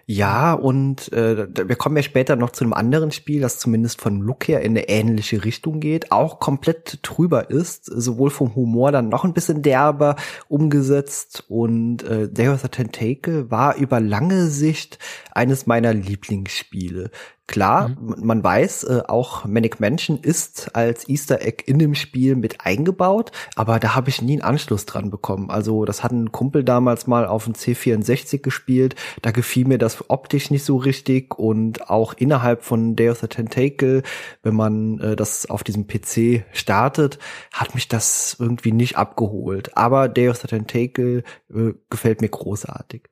Ja, 0.07 0.53
und 0.53 1.11
äh, 1.13 1.47
wir 1.67 1.75
kommen 1.75 1.97
ja 1.97 2.03
später 2.03 2.35
noch 2.35 2.51
zu 2.51 2.63
einem 2.63 2.73
anderen 2.73 3.11
Spiel, 3.11 3.41
das 3.41 3.57
zumindest 3.57 3.99
von 3.99 4.21
Look 4.21 4.47
her 4.47 4.61
in 4.61 4.73
eine 4.73 4.87
ähnliche 4.87 5.43
Richtung 5.43 5.79
geht, 5.79 6.11
auch 6.11 6.39
komplett 6.39 6.99
drüber 7.01 7.49
ist, 7.49 7.85
sowohl 7.85 8.29
vom 8.29 8.53
Humor 8.55 8.91
dann 8.91 9.09
noch 9.09 9.23
ein 9.25 9.33
bisschen 9.33 9.63
derber 9.63 10.15
umgesetzt 10.47 11.45
und 11.47 12.03
äh, 12.03 12.29
Day 12.29 12.49
of 12.49 12.61
the 12.61 12.67
Tentacle 12.67 13.49
war 13.49 13.77
über 13.77 13.99
lange 13.99 14.45
Sicht 14.45 14.99
eines 15.31 15.65
meiner 15.65 15.93
Lieblingsspiele. 15.93 17.09
Klar, 17.47 17.89
mhm. 17.89 18.15
man 18.21 18.43
weiß, 18.43 18.85
äh, 18.85 19.01
auch 19.07 19.45
Manic 19.45 19.79
Mansion 19.79 20.17
ist 20.17 20.75
als 20.75 21.07
Easter 21.07 21.41
Egg 21.43 21.63
in 21.67 21.77
dem 21.77 21.93
Spiel 21.93 22.35
mit 22.35 22.61
eingebaut, 22.61 23.31
aber 23.55 23.79
da 23.79 23.93
habe 23.93 24.09
ich 24.09 24.21
nie 24.21 24.33
einen 24.33 24.41
Anschluss 24.41 24.87
dran 24.87 25.11
bekommen. 25.11 25.51
Also 25.51 25.85
das 25.85 26.03
hat 26.03 26.11
ein 26.11 26.31
Kumpel 26.31 26.63
damals 26.63 27.05
mal 27.05 27.27
auf 27.27 27.43
dem 27.43 27.53
C64 27.53 28.39
gespielt, 28.39 28.95
da 29.21 29.29
gefiel 29.29 29.67
mir 29.67 29.77
das 29.77 30.09
optisch 30.09 30.49
nicht 30.49 30.65
so 30.65 30.77
richtig 30.77 31.37
und 31.37 31.87
auch 31.87 32.13
innerhalb 32.13 32.63
von 32.63 32.95
Day 32.95 33.11
of 33.11 33.19
the 33.19 33.27
Tentacle, 33.27 34.01
wenn 34.41 34.55
man 34.55 34.99
äh, 34.99 35.15
das 35.15 35.47
auf 35.47 35.63
diesem 35.63 35.85
PC 35.85 36.45
startet, 36.51 37.19
hat 37.53 37.75
mich 37.75 37.87
das 37.87 38.37
irgendwie 38.39 38.71
nicht 38.71 38.97
abgeholt. 38.97 39.77
Aber 39.77 40.09
Day 40.09 40.29
of 40.29 40.37
the 40.37 40.47
Tentacle 40.47 41.23
äh, 41.53 41.73
gefällt 41.91 42.21
mir 42.21 42.29
großartig. 42.29 43.03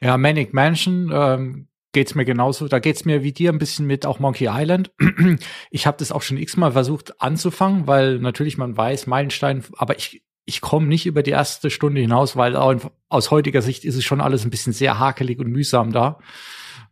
Ja, 0.00 0.16
Manic 0.16 0.54
Mansion 0.54 1.10
ähm, 1.12 1.66
geht's 1.92 2.14
mir 2.14 2.24
genauso. 2.24 2.68
Da 2.68 2.78
geht's 2.78 3.04
mir 3.04 3.22
wie 3.22 3.32
dir 3.32 3.52
ein 3.52 3.58
bisschen 3.58 3.86
mit 3.86 4.06
auch 4.06 4.18
Monkey 4.18 4.48
Island. 4.50 4.92
Ich 5.70 5.86
habe 5.86 5.98
das 5.98 6.12
auch 6.12 6.22
schon 6.22 6.36
x-mal 6.36 6.72
versucht 6.72 7.20
anzufangen, 7.20 7.86
weil 7.86 8.18
natürlich 8.18 8.58
man 8.58 8.76
weiß, 8.76 9.06
Meilenstein, 9.06 9.64
aber 9.76 9.96
ich 9.96 10.22
ich 10.46 10.60
komme 10.60 10.86
nicht 10.86 11.06
über 11.06 11.22
die 11.22 11.30
erste 11.30 11.70
Stunde 11.70 12.00
hinaus, 12.00 12.36
weil 12.36 12.56
auch 12.56 12.74
aus 13.08 13.30
heutiger 13.30 13.62
Sicht 13.62 13.84
ist 13.84 13.94
es 13.94 14.04
schon 14.04 14.20
alles 14.20 14.44
ein 14.44 14.50
bisschen 14.50 14.72
sehr 14.72 14.98
hakelig 14.98 15.38
und 15.38 15.48
mühsam 15.48 15.92
da. 15.92 16.18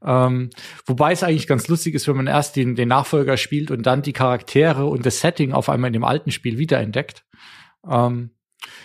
Ähm, 0.04 0.50
wobei 0.86 1.10
es 1.12 1.24
eigentlich 1.24 1.48
ganz 1.48 1.66
lustig 1.66 1.94
ist, 1.94 2.06
wenn 2.06 2.16
man 2.16 2.28
erst 2.28 2.54
den, 2.54 2.76
den 2.76 2.88
Nachfolger 2.88 3.36
spielt 3.36 3.72
und 3.72 3.84
dann 3.84 4.02
die 4.02 4.12
Charaktere 4.12 4.86
und 4.86 5.04
das 5.04 5.20
Setting 5.20 5.52
auf 5.52 5.68
einmal 5.68 5.88
in 5.88 5.94
dem 5.94 6.04
alten 6.04 6.30
Spiel 6.30 6.58
wiederentdeckt. 6.58 7.24
Ähm, 7.88 8.30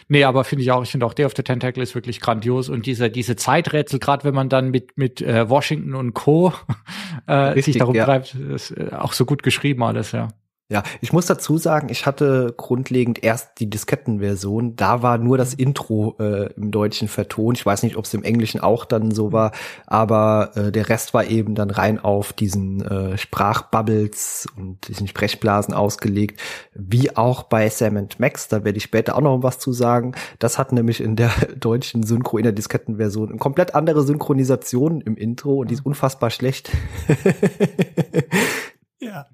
Nee, 0.07 0.23
aber 0.23 0.43
finde 0.43 0.63
ich 0.63 0.71
auch, 0.71 0.83
ich 0.83 0.91
finde 0.91 1.05
auch 1.05 1.13
Day 1.13 1.25
of 1.25 1.33
the 1.35 1.43
Tentacle 1.43 1.81
ist 1.81 1.95
wirklich 1.95 2.19
grandios 2.19 2.69
und 2.69 2.85
diese, 2.85 3.09
diese 3.09 3.35
Zeiträtsel, 3.35 3.99
gerade 3.99 4.23
wenn 4.23 4.33
man 4.33 4.49
dann 4.49 4.71
mit, 4.71 4.97
mit 4.97 5.21
äh, 5.21 5.49
Washington 5.49 5.95
und 5.95 6.13
Co. 6.13 6.53
äh, 7.27 7.33
Richtig, 7.33 7.65
sich 7.65 7.77
darum 7.77 7.95
ja. 7.95 8.05
treibt, 8.05 8.35
ist 8.35 8.71
äh, 8.71 8.89
auch 8.91 9.13
so 9.13 9.25
gut 9.25 9.43
geschrieben 9.43 9.83
alles, 9.83 10.11
ja. 10.11 10.29
Ja, 10.73 10.81
ich 11.01 11.13
muss 11.13 11.27
dazu 11.27 11.59
sagen, 11.59 11.89
ich 11.89 12.07
hatte 12.07 12.51
grundlegend 12.57 13.23
erst 13.23 13.59
die 13.59 13.69
Diskettenversion. 13.69 14.75
Da 14.75 15.03
war 15.03 15.19
nur 15.19 15.37
das 15.37 15.53
Intro 15.53 16.15
äh, 16.17 16.51
im 16.53 16.71
Deutschen 16.71 17.07
vertont. 17.07 17.59
Ich 17.59 17.65
weiß 17.65 17.83
nicht, 17.83 17.95
ob 17.95 18.05
es 18.05 18.13
im 18.15 18.23
Englischen 18.23 18.59
auch 18.59 18.85
dann 18.85 19.11
so 19.11 19.31
war, 19.31 19.51
aber 19.85 20.49
äh, 20.55 20.71
der 20.71 20.89
Rest 20.89 21.13
war 21.13 21.25
eben 21.25 21.53
dann 21.53 21.69
rein 21.69 21.99
auf 21.99 22.33
diesen 22.33 22.81
äh, 22.81 23.19
Sprachbubbles 23.19 24.47
und 24.57 24.87
diesen 24.87 25.07
Sprechblasen 25.07 25.75
ausgelegt, 25.75 26.41
wie 26.73 27.15
auch 27.15 27.43
bei 27.43 27.69
Sam 27.69 28.07
Max. 28.17 28.47
Da 28.47 28.63
werde 28.63 28.77
ich 28.79 28.83
später 28.83 29.15
auch 29.15 29.21
noch 29.21 29.43
was 29.43 29.59
zu 29.59 29.73
sagen. 29.73 30.15
Das 30.39 30.57
hat 30.57 30.71
nämlich 30.71 31.01
in 31.01 31.15
der 31.15 31.29
deutschen 31.55 32.01
Synchro, 32.01 32.39
in 32.39 32.45
der 32.45 32.51
Diskettenversion, 32.51 33.29
eine 33.29 33.37
komplett 33.37 33.75
andere 33.75 34.01
Synchronisation 34.01 35.01
im 35.01 35.17
Intro 35.17 35.57
und 35.57 35.69
die 35.69 35.75
ist 35.75 35.85
unfassbar 35.85 36.31
schlecht. 36.31 36.71
ja. 38.99 39.27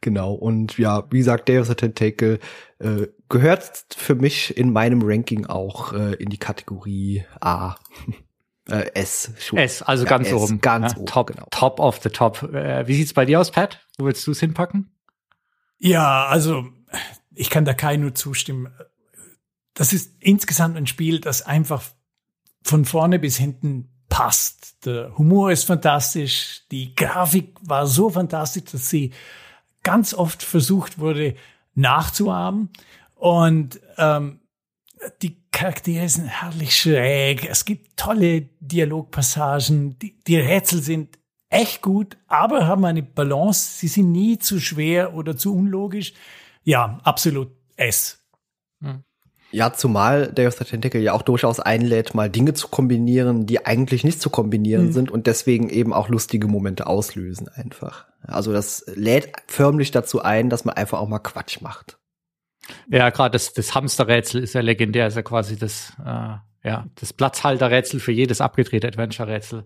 Genau, 0.00 0.32
und 0.32 0.78
ja, 0.78 1.04
wie 1.10 1.18
gesagt, 1.18 1.48
the 1.48 1.74
Tentacle 1.74 2.38
äh, 2.78 3.06
gehört 3.28 3.84
für 3.94 4.14
mich 4.14 4.56
in 4.56 4.72
meinem 4.72 5.02
Ranking 5.02 5.46
auch 5.46 5.92
äh, 5.92 6.14
in 6.14 6.30
die 6.30 6.38
Kategorie 6.38 7.24
A. 7.40 7.76
äh, 8.70 8.90
S. 8.94 9.32
Schon. 9.38 9.58
S, 9.58 9.82
also 9.82 10.04
ja, 10.04 10.10
ganz 10.10 10.28
S, 10.28 10.34
oben. 10.34 10.60
Ganz 10.60 10.92
ja, 10.92 10.98
oben, 10.98 11.06
top, 11.06 11.26
genau. 11.28 11.46
top 11.50 11.80
of 11.80 12.00
the 12.02 12.08
top. 12.08 12.42
Äh, 12.54 12.86
wie 12.86 12.94
sieht's 12.94 13.12
bei 13.12 13.26
dir 13.26 13.40
aus, 13.40 13.50
Pat? 13.50 13.86
Wo 13.98 14.06
willst 14.06 14.26
du 14.26 14.30
es 14.30 14.40
hinpacken? 14.40 14.90
Ja, 15.78 16.26
also 16.26 16.66
ich 17.34 17.50
kann 17.50 17.64
da 17.64 17.74
Kai 17.74 17.96
nur 17.96 18.14
zustimmen. 18.14 18.72
Das 19.74 19.92
ist 19.92 20.14
insgesamt 20.20 20.76
ein 20.76 20.86
Spiel, 20.86 21.20
das 21.20 21.42
einfach 21.42 21.82
von 22.62 22.84
vorne 22.84 23.18
bis 23.18 23.36
hinten 23.36 23.90
passt. 24.08 24.84
Der 24.84 25.16
Humor 25.16 25.52
ist 25.52 25.64
fantastisch, 25.64 26.62
die 26.70 26.94
Grafik 26.94 27.56
war 27.62 27.86
so 27.86 28.10
fantastisch, 28.10 28.64
dass 28.64 28.90
sie 28.90 29.12
ganz 29.82 30.14
oft 30.14 30.42
versucht 30.42 30.98
wurde 30.98 31.34
nachzuahmen. 31.74 32.70
Und 33.14 33.80
ähm, 33.98 34.40
die 35.22 35.36
Charaktere 35.50 36.08
sind 36.08 36.26
herrlich 36.26 36.76
schräg. 36.76 37.48
Es 37.48 37.64
gibt 37.64 37.96
tolle 37.96 38.48
Dialogpassagen. 38.60 39.98
Die, 39.98 40.18
die 40.20 40.36
Rätsel 40.36 40.82
sind 40.82 41.18
echt 41.48 41.82
gut, 41.82 42.16
aber 42.28 42.66
haben 42.66 42.84
eine 42.84 43.02
Balance. 43.02 43.78
Sie 43.78 43.88
sind 43.88 44.12
nie 44.12 44.38
zu 44.38 44.60
schwer 44.60 45.14
oder 45.14 45.36
zu 45.36 45.54
unlogisch. 45.54 46.14
Ja, 46.64 46.98
absolut 47.02 47.50
S. 47.76 48.22
Hm. 48.82 49.02
Ja, 49.52 49.72
zumal 49.72 50.32
Day 50.32 50.46
of 50.46 50.54
the 50.56 50.64
Tentacle 50.64 51.00
ja 51.00 51.12
auch 51.12 51.22
durchaus 51.22 51.58
einlädt, 51.58 52.14
mal 52.14 52.30
Dinge 52.30 52.54
zu 52.54 52.68
kombinieren, 52.68 53.46
die 53.46 53.66
eigentlich 53.66 54.04
nicht 54.04 54.22
zu 54.22 54.30
kombinieren 54.30 54.86
mhm. 54.86 54.92
sind 54.92 55.10
und 55.10 55.26
deswegen 55.26 55.68
eben 55.68 55.92
auch 55.92 56.08
lustige 56.08 56.46
Momente 56.46 56.86
auslösen 56.86 57.48
einfach. 57.48 58.06
Also 58.22 58.52
das 58.52 58.84
lädt 58.86 59.32
förmlich 59.46 59.90
dazu 59.90 60.22
ein, 60.22 60.50
dass 60.50 60.64
man 60.64 60.76
einfach 60.76 60.98
auch 60.98 61.08
mal 61.08 61.18
Quatsch 61.18 61.60
macht. 61.60 61.98
Ja, 62.88 63.10
gerade 63.10 63.32
das, 63.32 63.52
das 63.52 63.74
Hamsterrätsel 63.74 64.42
ist 64.42 64.54
ja 64.54 64.60
legendär, 64.60 65.06
ist 65.06 65.16
ja 65.16 65.22
quasi 65.22 65.56
das, 65.56 65.92
äh, 66.04 66.36
ja, 66.62 66.86
das 66.94 67.12
Platzhalterrätsel 67.12 68.00
für 68.00 68.12
jedes 68.12 68.40
abgedrehte 68.40 68.86
Adventure-Rätsel. 68.86 69.64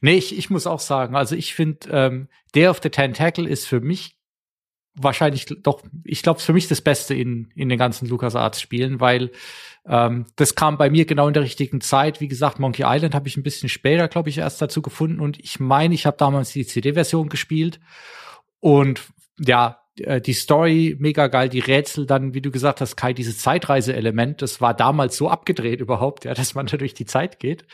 Nee, 0.00 0.16
ich, 0.16 0.36
ich 0.36 0.50
muss 0.50 0.66
auch 0.66 0.80
sagen, 0.80 1.16
also 1.16 1.34
ich 1.34 1.54
finde, 1.54 1.88
ähm, 1.90 2.28
Day 2.54 2.68
of 2.68 2.80
the 2.82 2.90
Tentacle 2.90 3.48
ist 3.48 3.66
für 3.66 3.80
mich 3.80 4.18
wahrscheinlich 4.94 5.46
doch, 5.62 5.82
ich 6.04 6.22
glaube, 6.22 6.40
für 6.40 6.52
mich 6.52 6.68
das 6.68 6.80
Beste 6.80 7.14
in, 7.14 7.50
in 7.54 7.68
den 7.68 7.78
ganzen 7.78 8.08
LucasArts 8.08 8.60
Spielen, 8.60 9.00
weil 9.00 9.30
ähm, 9.86 10.26
das 10.36 10.54
kam 10.54 10.78
bei 10.78 10.90
mir 10.90 11.04
genau 11.04 11.28
in 11.28 11.34
der 11.34 11.42
richtigen 11.42 11.80
Zeit. 11.80 12.20
Wie 12.20 12.28
gesagt, 12.28 12.58
Monkey 12.58 12.84
Island 12.86 13.14
habe 13.14 13.28
ich 13.28 13.36
ein 13.36 13.42
bisschen 13.42 13.68
später, 13.68 14.08
glaube 14.08 14.28
ich, 14.28 14.38
erst 14.38 14.62
dazu 14.62 14.82
gefunden 14.82 15.20
und 15.20 15.38
ich 15.40 15.60
meine, 15.60 15.94
ich 15.94 16.06
habe 16.06 16.16
damals 16.16 16.52
die 16.52 16.66
CD-Version 16.66 17.28
gespielt 17.28 17.80
und 18.60 19.02
ja, 19.38 19.83
die 19.96 20.32
Story 20.32 20.96
mega 20.98 21.28
geil, 21.28 21.48
die 21.48 21.60
Rätsel 21.60 22.04
dann, 22.06 22.34
wie 22.34 22.40
du 22.40 22.50
gesagt 22.50 22.80
hast, 22.80 22.96
Kai, 22.96 23.12
dieses 23.12 23.38
Zeitreise-Element, 23.38 24.42
das 24.42 24.60
war 24.60 24.74
damals 24.74 25.16
so 25.16 25.28
abgedreht 25.28 25.80
überhaupt, 25.80 26.24
ja, 26.24 26.34
dass 26.34 26.54
man 26.54 26.66
da 26.66 26.76
durch 26.76 26.94
die 26.94 27.06
Zeit 27.06 27.38
geht. 27.38 27.64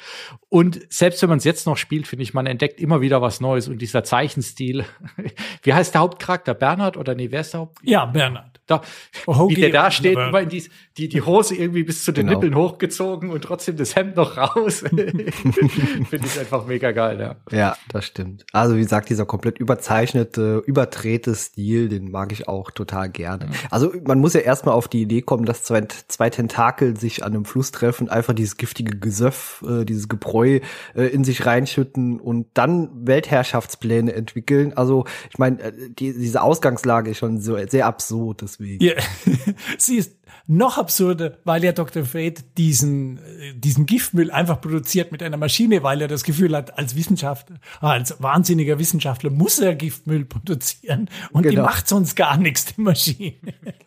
Und 0.49 0.81
selbst 0.93 1.23
wenn 1.23 1.31
man 1.31 1.39
es 1.39 1.45
jetzt 1.45 1.67
noch 1.67 1.77
spielt, 1.77 2.07
finde 2.07 2.23
ich, 2.23 2.35
man 2.35 2.47
entdeckt 2.47 2.81
immer 2.81 3.01
wieder 3.01 3.23
was 3.23 3.41
Neues 3.41 3.69
und 3.69 3.79
dieser 3.79 4.05
Zeichenstil. 4.05 4.85
wie 5.63 5.73
heißt 5.73 5.95
der 5.95 6.03
Hauptcharakter? 6.03 6.55
Bernhard 6.55 6.97
oder 6.97 7.15
nee, 7.15 7.31
wer 7.31 7.41
ist 7.41 7.55
der 7.55 7.61
Haupt? 7.61 7.79
Ja, 7.83 8.05
Bernhard. 8.05 8.50
Da, 8.71 8.83
oh, 9.27 9.49
wie 9.49 9.57
der 9.57 9.71
da 9.71 9.91
steht, 9.91 10.13
immer 10.13 10.43
in 10.43 10.49
die, 10.49 10.65
die, 10.97 11.09
die 11.09 11.23
Hose 11.23 11.57
irgendwie 11.57 11.83
bis 11.83 12.05
zu 12.05 12.13
den 12.13 12.29
genau. 12.29 12.39
Nippeln 12.39 12.55
hochgezogen 12.55 13.31
und 13.31 13.43
trotzdem 13.43 13.77
das 13.77 13.97
Hemd 13.97 14.15
noch 14.15 14.37
raus. 14.37 14.79
Finde 14.89 16.27
ich 16.27 16.39
einfach 16.39 16.67
mega 16.67 16.93
geil, 16.93 17.19
ja. 17.21 17.37
Ja, 17.51 17.77
das 17.89 18.05
stimmt. 18.05 18.47
Also 18.53 18.77
wie 18.77 18.81
gesagt, 18.81 19.09
dieser 19.09 19.27
komplett 19.27 19.59
überzeichnete, 19.59 20.63
überdrehte 20.65 21.35
Stil, 21.35 21.89
den 21.89 22.13
mag 22.13 22.31
ich 22.31 22.47
auch 22.47 22.71
total 22.71 23.11
gerne. 23.11 23.47
Mhm. 23.47 23.53
Also 23.71 23.93
man 24.05 24.21
muss 24.21 24.35
ja 24.35 24.41
erstmal 24.41 24.75
auf 24.77 24.87
die 24.87 25.03
Idee 25.03 25.23
kommen, 25.23 25.47
dass 25.47 25.65
zwei, 25.65 25.87
zwei 26.07 26.31
Tentakel 26.31 26.97
sich 26.97 27.25
an 27.25 27.33
einem 27.33 27.45
Fluss 27.45 27.73
treffen, 27.73 28.09
einfach 28.09 28.35
dieses 28.35 28.57
giftige 28.57 28.99
Gesöff, 28.99 29.65
äh, 29.69 29.85
dieses 29.85 30.09
Gebräu 30.09 30.61
äh, 30.95 31.07
in 31.07 31.25
sich 31.25 31.45
reinschütten 31.45 32.21
und 32.21 32.47
dann 32.55 32.89
Weltherrschaftspläne 33.07 34.13
entwickeln. 34.13 34.75
Also 34.75 35.07
ich 35.31 35.39
meine, 35.39 35.61
äh, 35.61 35.73
die, 35.91 36.13
diese 36.13 36.43
Ausgangslage 36.43 37.11
ist 37.11 37.19
schon 37.19 37.41
so 37.41 37.57
sehr 37.67 37.87
absurd. 37.87 38.43
Das 38.43 38.60
deswegen. 38.61 38.85
Ja, 38.85 38.95
sie 39.79 39.97
ist 39.97 40.20
noch 40.47 40.79
absurder, 40.79 41.39
weil 41.45 41.63
ja 41.65 41.73
Dr. 41.73 42.05
Fate 42.05 42.45
diesen, 42.59 43.19
äh, 43.19 43.55
diesen 43.55 43.87
Giftmüll 43.87 44.31
einfach 44.31 44.61
produziert 44.61 45.13
mit 45.13 45.23
einer 45.23 45.37
Maschine, 45.37 45.83
weil 45.83 46.01
er 46.03 46.09
das 46.09 46.25
Gefühl 46.25 46.57
hat, 46.57 46.79
als 46.79 46.97
Wissenschaftler, 46.97 47.57
als 47.81 48.21
wahnsinniger 48.23 48.79
Wissenschaftler 48.79 49.31
muss 49.31 49.59
er 49.59 49.75
Giftmüll 49.75 50.25
produzieren 50.25 51.09
und 51.33 51.43
genau. 51.43 51.55
die 51.55 51.63
macht 51.63 51.89
sonst 51.89 52.15
gar 52.17 52.37
nichts, 52.37 52.67
die 52.67 52.81
Maschine. 52.81 53.35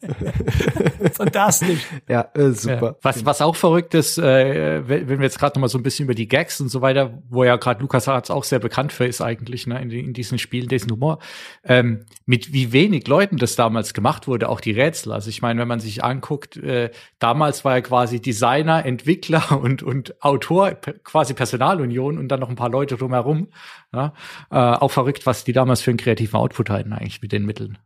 Fantastisch. 1.13 1.81
Ja, 2.07 2.29
äh, 2.33 2.51
super. 2.51 2.85
Ja. 2.85 2.95
Was, 3.01 3.25
was 3.25 3.41
auch 3.41 3.55
verrückt 3.55 3.93
ist, 3.93 4.17
äh, 4.17 4.87
wenn 4.87 5.07
wir 5.07 5.23
jetzt 5.23 5.39
gerade 5.39 5.57
noch 5.57 5.61
mal 5.61 5.69
so 5.69 5.77
ein 5.77 5.83
bisschen 5.83 6.05
über 6.05 6.15
die 6.15 6.27
Gags 6.27 6.59
und 6.61 6.69
so 6.69 6.81
weiter, 6.81 7.21
wo 7.29 7.43
ja 7.43 7.55
gerade 7.57 7.81
Lukas 7.81 8.07
Arzt 8.07 8.31
auch 8.31 8.43
sehr 8.43 8.59
bekannt 8.59 8.91
für 8.91 9.05
ist 9.05 9.21
eigentlich, 9.21 9.67
ne, 9.67 9.81
in, 9.81 9.91
in 9.91 10.13
diesen 10.13 10.39
Spielen, 10.39 10.67
diesen 10.67 10.91
Humor, 10.91 11.19
ähm, 11.63 12.05
mit 12.25 12.53
wie 12.53 12.71
wenig 12.71 13.07
Leuten 13.07 13.37
das 13.37 13.55
damals 13.55 13.93
gemacht 13.93 14.27
wurde, 14.27 14.49
auch 14.49 14.61
die 14.61 14.71
Rätsel. 14.71 15.11
Also 15.11 15.29
ich 15.29 15.41
meine, 15.41 15.59
wenn 15.59 15.67
man 15.67 15.79
sich 15.79 16.03
anguckt, 16.03 16.52
äh, 16.57 16.91
damals 17.19 17.65
war 17.65 17.75
er 17.75 17.81
quasi 17.81 18.21
Designer, 18.21 18.85
Entwickler 18.85 19.57
und, 19.61 19.83
und 19.83 20.21
Autor, 20.23 20.71
quasi 20.71 21.33
Personalunion 21.33 22.17
und 22.17 22.27
dann 22.29 22.39
noch 22.39 22.49
ein 22.49 22.55
paar 22.55 22.69
Leute 22.69 22.97
drumherum. 22.97 23.49
Ja? 23.93 24.13
Äh, 24.51 24.55
auch 24.55 24.91
verrückt, 24.91 25.25
was 25.25 25.43
die 25.43 25.53
damals 25.53 25.81
für 25.81 25.91
einen 25.91 25.97
kreativen 25.97 26.37
Output 26.39 26.69
hatten 26.69 26.93
eigentlich 26.93 27.21
mit 27.21 27.31
den 27.31 27.45
Mitteln. 27.45 27.77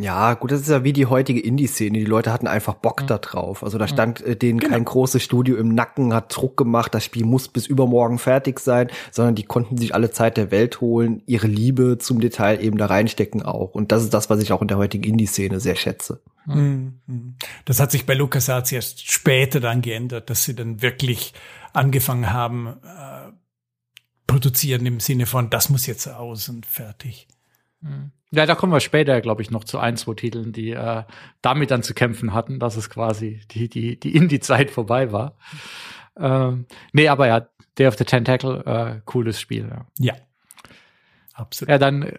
Ja, 0.00 0.34
gut, 0.34 0.52
das 0.52 0.60
ist 0.60 0.68
ja 0.68 0.84
wie 0.84 0.92
die 0.92 1.06
heutige 1.06 1.40
Indie-Szene. 1.40 1.98
Die 1.98 2.04
Leute 2.04 2.32
hatten 2.32 2.46
einfach 2.46 2.74
Bock 2.74 3.02
mhm. 3.02 3.06
da 3.08 3.18
drauf. 3.18 3.64
Also 3.64 3.78
da 3.78 3.88
stand 3.88 4.20
äh, 4.20 4.36
denen 4.36 4.60
genau. 4.60 4.72
kein 4.72 4.84
großes 4.84 5.20
Studio 5.20 5.56
im 5.56 5.74
Nacken, 5.74 6.14
hat 6.14 6.34
Druck 6.36 6.56
gemacht, 6.56 6.94
das 6.94 7.04
Spiel 7.04 7.24
muss 7.24 7.48
bis 7.48 7.66
übermorgen 7.66 8.20
fertig 8.20 8.60
sein, 8.60 8.90
sondern 9.10 9.34
die 9.34 9.42
konnten 9.42 9.76
sich 9.76 9.96
alle 9.96 10.12
Zeit 10.12 10.36
der 10.36 10.52
Welt 10.52 10.80
holen, 10.80 11.22
ihre 11.26 11.48
Liebe 11.48 11.98
zum 11.98 12.20
Detail 12.20 12.62
eben 12.62 12.78
da 12.78 12.86
reinstecken 12.86 13.42
auch. 13.42 13.74
Und 13.74 13.90
das 13.90 14.04
ist 14.04 14.14
das, 14.14 14.30
was 14.30 14.40
ich 14.40 14.52
auch 14.52 14.62
in 14.62 14.68
der 14.68 14.78
heutigen 14.78 15.02
Indie-Szene 15.02 15.58
sehr 15.58 15.74
schätze. 15.74 16.22
Mhm. 16.46 17.00
Mhm. 17.06 17.34
Das 17.64 17.80
hat 17.80 17.90
sich 17.90 18.06
bei 18.06 18.14
LucasArts 18.14 18.70
erst 18.70 19.10
später 19.10 19.58
dann 19.58 19.82
geändert, 19.82 20.30
dass 20.30 20.44
sie 20.44 20.54
dann 20.54 20.80
wirklich 20.80 21.34
angefangen 21.72 22.32
haben, 22.32 22.68
äh, 22.84 23.32
produzieren 24.28 24.86
im 24.86 25.00
Sinne 25.00 25.26
von, 25.26 25.50
das 25.50 25.70
muss 25.70 25.86
jetzt 25.86 26.06
aus 26.06 26.48
und 26.48 26.66
fertig. 26.66 27.26
Mhm. 27.80 28.12
Ja, 28.30 28.44
da 28.44 28.54
kommen 28.54 28.72
wir 28.72 28.80
später, 28.80 29.20
glaube 29.20 29.42
ich, 29.42 29.50
noch 29.50 29.64
zu 29.64 29.78
ein, 29.78 29.96
zwei 29.96 30.14
Titeln, 30.14 30.52
die 30.52 30.70
äh, 30.72 31.04
damit 31.40 31.70
dann 31.70 31.82
zu 31.82 31.94
kämpfen 31.94 32.34
hatten, 32.34 32.58
dass 32.58 32.76
es 32.76 32.90
quasi 32.90 33.40
die, 33.50 33.68
die, 33.68 33.98
die 33.98 34.14
Indie-Zeit 34.14 34.70
vorbei 34.70 35.12
war. 35.12 35.36
Ähm, 36.18 36.66
nee, 36.92 37.08
aber 37.08 37.26
ja, 37.26 37.48
Day 37.78 37.86
of 37.86 37.96
the 37.96 38.04
Tentacle, 38.04 38.62
äh, 38.66 39.00
cooles 39.04 39.40
Spiel. 39.40 39.68
Ja. 39.70 39.86
ja. 39.98 40.14
Absolut. 41.32 41.70
Ja, 41.70 41.78
dann 41.78 42.12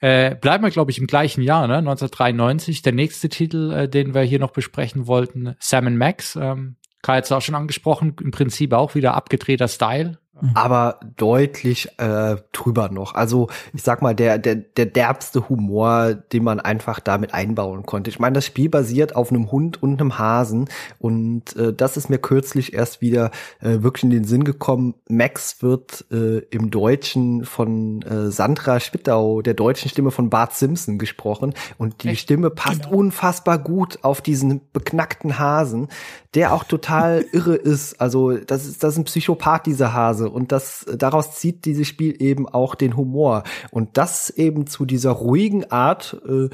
äh, 0.00 0.34
bleiben 0.34 0.64
wir, 0.64 0.70
glaube 0.70 0.90
ich, 0.90 0.98
im 0.98 1.06
gleichen 1.06 1.42
Jahr, 1.42 1.68
ne? 1.68 1.76
1993. 1.76 2.82
Der 2.82 2.92
nächste 2.92 3.28
Titel, 3.28 3.70
äh, 3.72 3.88
den 3.88 4.14
wir 4.14 4.22
hier 4.22 4.40
noch 4.40 4.50
besprechen 4.50 5.06
wollten, 5.06 5.54
Sam 5.60 5.96
Max. 5.96 6.34
Ähm, 6.34 6.76
Kai 7.02 7.18
hat 7.18 7.24
es 7.24 7.32
auch 7.32 7.42
schon 7.42 7.54
angesprochen, 7.54 8.16
im 8.20 8.30
Prinzip 8.30 8.72
auch 8.72 8.94
wieder 8.94 9.14
abgedrehter 9.14 9.68
Style. 9.68 10.18
Mhm. 10.42 10.50
aber 10.54 11.00
deutlich 11.16 11.88
äh, 11.98 12.36
drüber 12.52 12.88
noch. 12.90 13.14
Also 13.14 13.48
ich 13.72 13.82
sag 13.82 14.02
mal, 14.02 14.14
der, 14.14 14.38
der, 14.38 14.56
der 14.56 14.86
derbste 14.86 15.48
Humor, 15.48 16.14
den 16.14 16.44
man 16.44 16.60
einfach 16.60 17.00
damit 17.00 17.32
einbauen 17.32 17.84
konnte. 17.84 18.10
Ich 18.10 18.18
meine, 18.18 18.34
das 18.34 18.44
Spiel 18.44 18.68
basiert 18.68 19.16
auf 19.16 19.30
einem 19.30 19.50
Hund 19.50 19.82
und 19.82 20.00
einem 20.00 20.18
Hasen 20.18 20.68
und 20.98 21.56
äh, 21.56 21.72
das 21.72 21.96
ist 21.96 22.10
mir 22.10 22.18
kürzlich 22.18 22.74
erst 22.74 23.00
wieder 23.00 23.30
äh, 23.60 23.82
wirklich 23.82 24.04
in 24.04 24.10
den 24.10 24.24
Sinn 24.24 24.44
gekommen. 24.44 24.94
Max 25.08 25.62
wird 25.62 26.04
äh, 26.10 26.38
im 26.50 26.70
Deutschen 26.70 27.44
von 27.44 28.02
äh, 28.02 28.30
Sandra 28.30 28.80
Spittau, 28.80 29.42
der 29.42 29.54
deutschen 29.54 29.88
Stimme 29.88 30.10
von 30.10 30.28
Bart 30.28 30.54
Simpson, 30.54 30.98
gesprochen 30.98 31.54
und 31.78 32.02
die 32.02 32.08
Echt? 32.08 32.22
Stimme 32.22 32.50
passt 32.50 32.84
genau. 32.84 32.96
unfassbar 32.96 33.58
gut 33.58 34.00
auf 34.02 34.20
diesen 34.20 34.60
beknackten 34.72 35.38
Hasen, 35.38 35.88
der 36.34 36.52
auch 36.52 36.64
total 36.64 37.24
irre 37.32 37.54
ist. 37.54 38.00
Also 38.00 38.36
das 38.36 38.66
ist, 38.66 38.82
das 38.82 38.94
ist 38.94 38.98
ein 38.98 39.04
Psychopath, 39.04 39.66
dieser 39.66 39.92
Hase. 39.92 40.31
Und 40.32 40.52
das, 40.52 40.86
daraus 40.96 41.36
zieht 41.36 41.64
dieses 41.64 41.86
Spiel 41.86 42.20
eben 42.20 42.48
auch 42.48 42.74
den 42.74 42.96
Humor. 42.96 43.44
Und 43.70 43.96
das 43.96 44.30
eben 44.30 44.66
zu 44.66 44.84
dieser 44.84 45.12
ruhigen 45.12 45.70
Art 45.70 46.20
äh, 46.26 46.48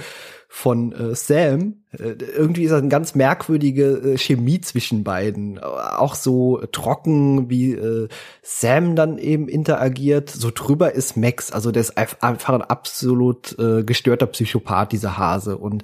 von 0.50 0.92
äh, 0.92 1.14
Sam. 1.14 1.82
Äh, 1.92 2.14
irgendwie 2.36 2.64
ist 2.64 2.70
das 2.70 2.80
eine 2.80 2.88
ganz 2.88 3.14
merkwürdige 3.14 4.14
äh, 4.14 4.18
Chemie 4.18 4.60
zwischen 4.62 5.04
beiden. 5.04 5.58
Auch 5.58 6.14
so 6.14 6.62
trocken, 6.72 7.50
wie 7.50 7.74
äh, 7.74 8.08
Sam 8.42 8.96
dann 8.96 9.18
eben 9.18 9.46
interagiert. 9.46 10.30
So 10.30 10.50
drüber 10.52 10.92
ist 10.92 11.18
Max. 11.18 11.52
Also 11.52 11.70
der 11.70 11.82
ist 11.82 11.98
einfach 11.98 12.54
ein 12.54 12.62
absolut 12.62 13.58
äh, 13.58 13.84
gestörter 13.84 14.26
Psychopath, 14.26 14.92
dieser 14.92 15.18
Hase. 15.18 15.58
Und 15.58 15.82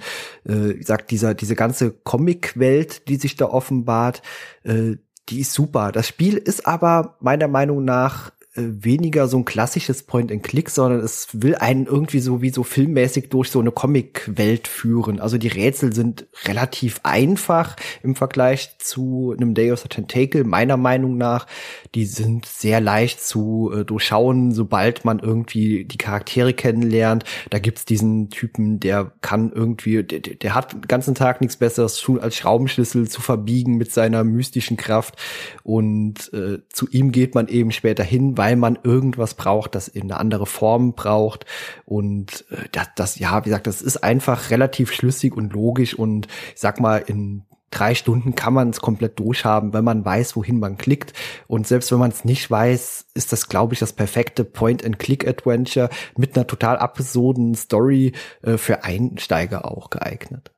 äh, 0.48 0.72
ich 0.72 0.86
sag, 0.86 1.08
dieser, 1.08 1.34
diese 1.34 1.56
ganze 1.56 1.90
Comic-Welt, 1.90 3.06
die 3.08 3.16
sich 3.16 3.36
da 3.36 3.46
offenbart, 3.46 4.22
äh, 4.64 4.96
die 5.28 5.40
ist 5.40 5.52
super. 5.52 5.92
Das 5.92 6.06
Spiel 6.06 6.36
ist 6.36 6.66
aber 6.66 7.16
meiner 7.20 7.48
Meinung 7.48 7.84
nach 7.84 8.30
weniger 8.56 9.26
so 9.26 9.36
ein 9.36 9.44
klassisches 9.44 10.04
Point-and-Click, 10.04 10.70
sondern 10.70 11.00
es 11.00 11.28
will 11.32 11.56
einen 11.56 11.86
irgendwie 11.86 12.20
so 12.20 12.40
wie 12.40 12.50
so 12.50 12.62
filmmäßig 12.62 13.28
durch 13.28 13.50
so 13.50 13.58
eine 13.58 13.72
Comic-Welt 13.72 14.68
führen. 14.68 15.18
Also 15.18 15.38
die 15.38 15.48
Rätsel 15.48 15.92
sind 15.92 16.26
relativ 16.44 17.00
einfach 17.02 17.74
im 18.04 18.14
Vergleich 18.14 18.78
zu 18.78 19.34
einem 19.36 19.54
Day 19.54 19.72
of 19.72 19.80
the 19.80 19.88
Tentacle, 19.88 20.44
meiner 20.44 20.76
Meinung 20.76 21.16
nach. 21.16 21.48
Die 21.96 22.06
sind 22.06 22.46
sehr 22.46 22.80
leicht 22.80 23.20
zu 23.24 23.72
äh, 23.74 23.84
durchschauen, 23.84 24.52
sobald 24.52 25.04
man 25.04 25.18
irgendwie 25.18 25.84
die 25.84 25.98
Charaktere 25.98 26.54
kennenlernt. 26.54 27.24
Da 27.50 27.58
gibt's 27.58 27.84
diesen 27.84 28.30
Typen, 28.30 28.78
der 28.78 29.10
kann 29.20 29.50
irgendwie, 29.52 30.04
der, 30.04 30.20
der 30.20 30.54
hat 30.54 30.74
den 30.74 30.82
ganzen 30.82 31.16
Tag 31.16 31.40
nichts 31.40 31.56
Besseres 31.56 31.98
tun, 31.98 32.20
als 32.20 32.36
Schraubenschlüssel 32.36 33.08
zu 33.08 33.20
verbiegen 33.20 33.78
mit 33.78 33.90
seiner 33.90 34.22
mystischen 34.22 34.76
Kraft. 34.76 35.16
Und 35.64 36.32
äh, 36.32 36.58
zu 36.68 36.88
ihm 36.88 37.10
geht 37.10 37.34
man 37.34 37.48
eben 37.48 37.72
später 37.72 38.04
hin, 38.04 38.38
weil 38.38 38.43
man 38.54 38.78
irgendwas 38.82 39.34
braucht, 39.34 39.74
das 39.74 39.88
in 39.88 40.04
eine 40.04 40.18
andere 40.18 40.46
Form 40.46 40.94
braucht. 40.94 41.46
Und 41.84 42.44
äh, 42.50 42.68
das, 42.72 42.88
das, 42.96 43.18
ja, 43.18 43.44
wie 43.44 43.50
gesagt, 43.50 43.66
das 43.66 43.82
ist 43.82 43.98
einfach 43.98 44.50
relativ 44.50 44.92
schlüssig 44.92 45.36
und 45.36 45.52
logisch 45.52 45.94
und 45.94 46.28
ich 46.54 46.60
sag 46.60 46.80
mal, 46.80 46.98
in 46.98 47.44
drei 47.70 47.94
Stunden 47.94 48.34
kann 48.34 48.54
man 48.54 48.70
es 48.70 48.80
komplett 48.80 49.18
durchhaben, 49.18 49.72
wenn 49.72 49.84
man 49.84 50.04
weiß, 50.04 50.36
wohin 50.36 50.60
man 50.60 50.78
klickt. 50.78 51.12
Und 51.48 51.66
selbst 51.66 51.90
wenn 51.90 51.98
man 51.98 52.12
es 52.12 52.24
nicht 52.24 52.50
weiß, 52.50 53.06
ist 53.14 53.32
das, 53.32 53.48
glaube 53.48 53.74
ich, 53.74 53.80
das 53.80 53.92
perfekte 53.92 54.44
Point-and-Click-Adventure 54.44 55.90
mit 56.16 56.36
einer 56.36 56.46
total 56.46 56.78
absurden 56.78 57.54
Story 57.54 58.12
äh, 58.42 58.56
für 58.58 58.84
Einsteiger 58.84 59.64
auch 59.64 59.90
geeignet 59.90 60.53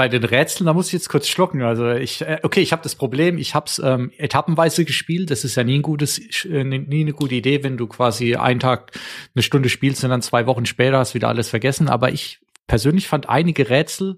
bei 0.00 0.08
den 0.08 0.24
Rätseln, 0.24 0.64
da 0.64 0.72
muss 0.72 0.86
ich 0.86 0.94
jetzt 0.94 1.10
kurz 1.10 1.28
schlucken. 1.28 1.60
Also 1.60 1.90
ich, 1.90 2.22
äh, 2.22 2.38
okay, 2.42 2.62
ich 2.62 2.72
habe 2.72 2.82
das 2.82 2.94
Problem, 2.94 3.36
ich 3.36 3.54
habe 3.54 3.66
es 3.66 3.78
ähm, 3.84 4.10
etappenweise 4.16 4.86
gespielt. 4.86 5.30
Das 5.30 5.44
ist 5.44 5.56
ja 5.56 5.62
nie 5.62 5.78
ein 5.78 5.82
gutes, 5.82 6.18
äh, 6.46 6.64
nie 6.64 7.02
eine 7.02 7.12
gute 7.12 7.34
Idee, 7.34 7.62
wenn 7.62 7.76
du 7.76 7.86
quasi 7.86 8.34
einen 8.34 8.60
Tag 8.60 8.92
eine 9.34 9.42
Stunde 9.42 9.68
spielst 9.68 10.02
und 10.02 10.08
dann 10.08 10.22
zwei 10.22 10.46
Wochen 10.46 10.64
später 10.64 10.96
hast 10.96 11.12
wieder 11.12 11.28
alles 11.28 11.50
vergessen. 11.50 11.90
Aber 11.90 12.10
ich 12.10 12.40
persönlich 12.66 13.08
fand 13.08 13.28
einige 13.28 13.68
Rätsel 13.68 14.16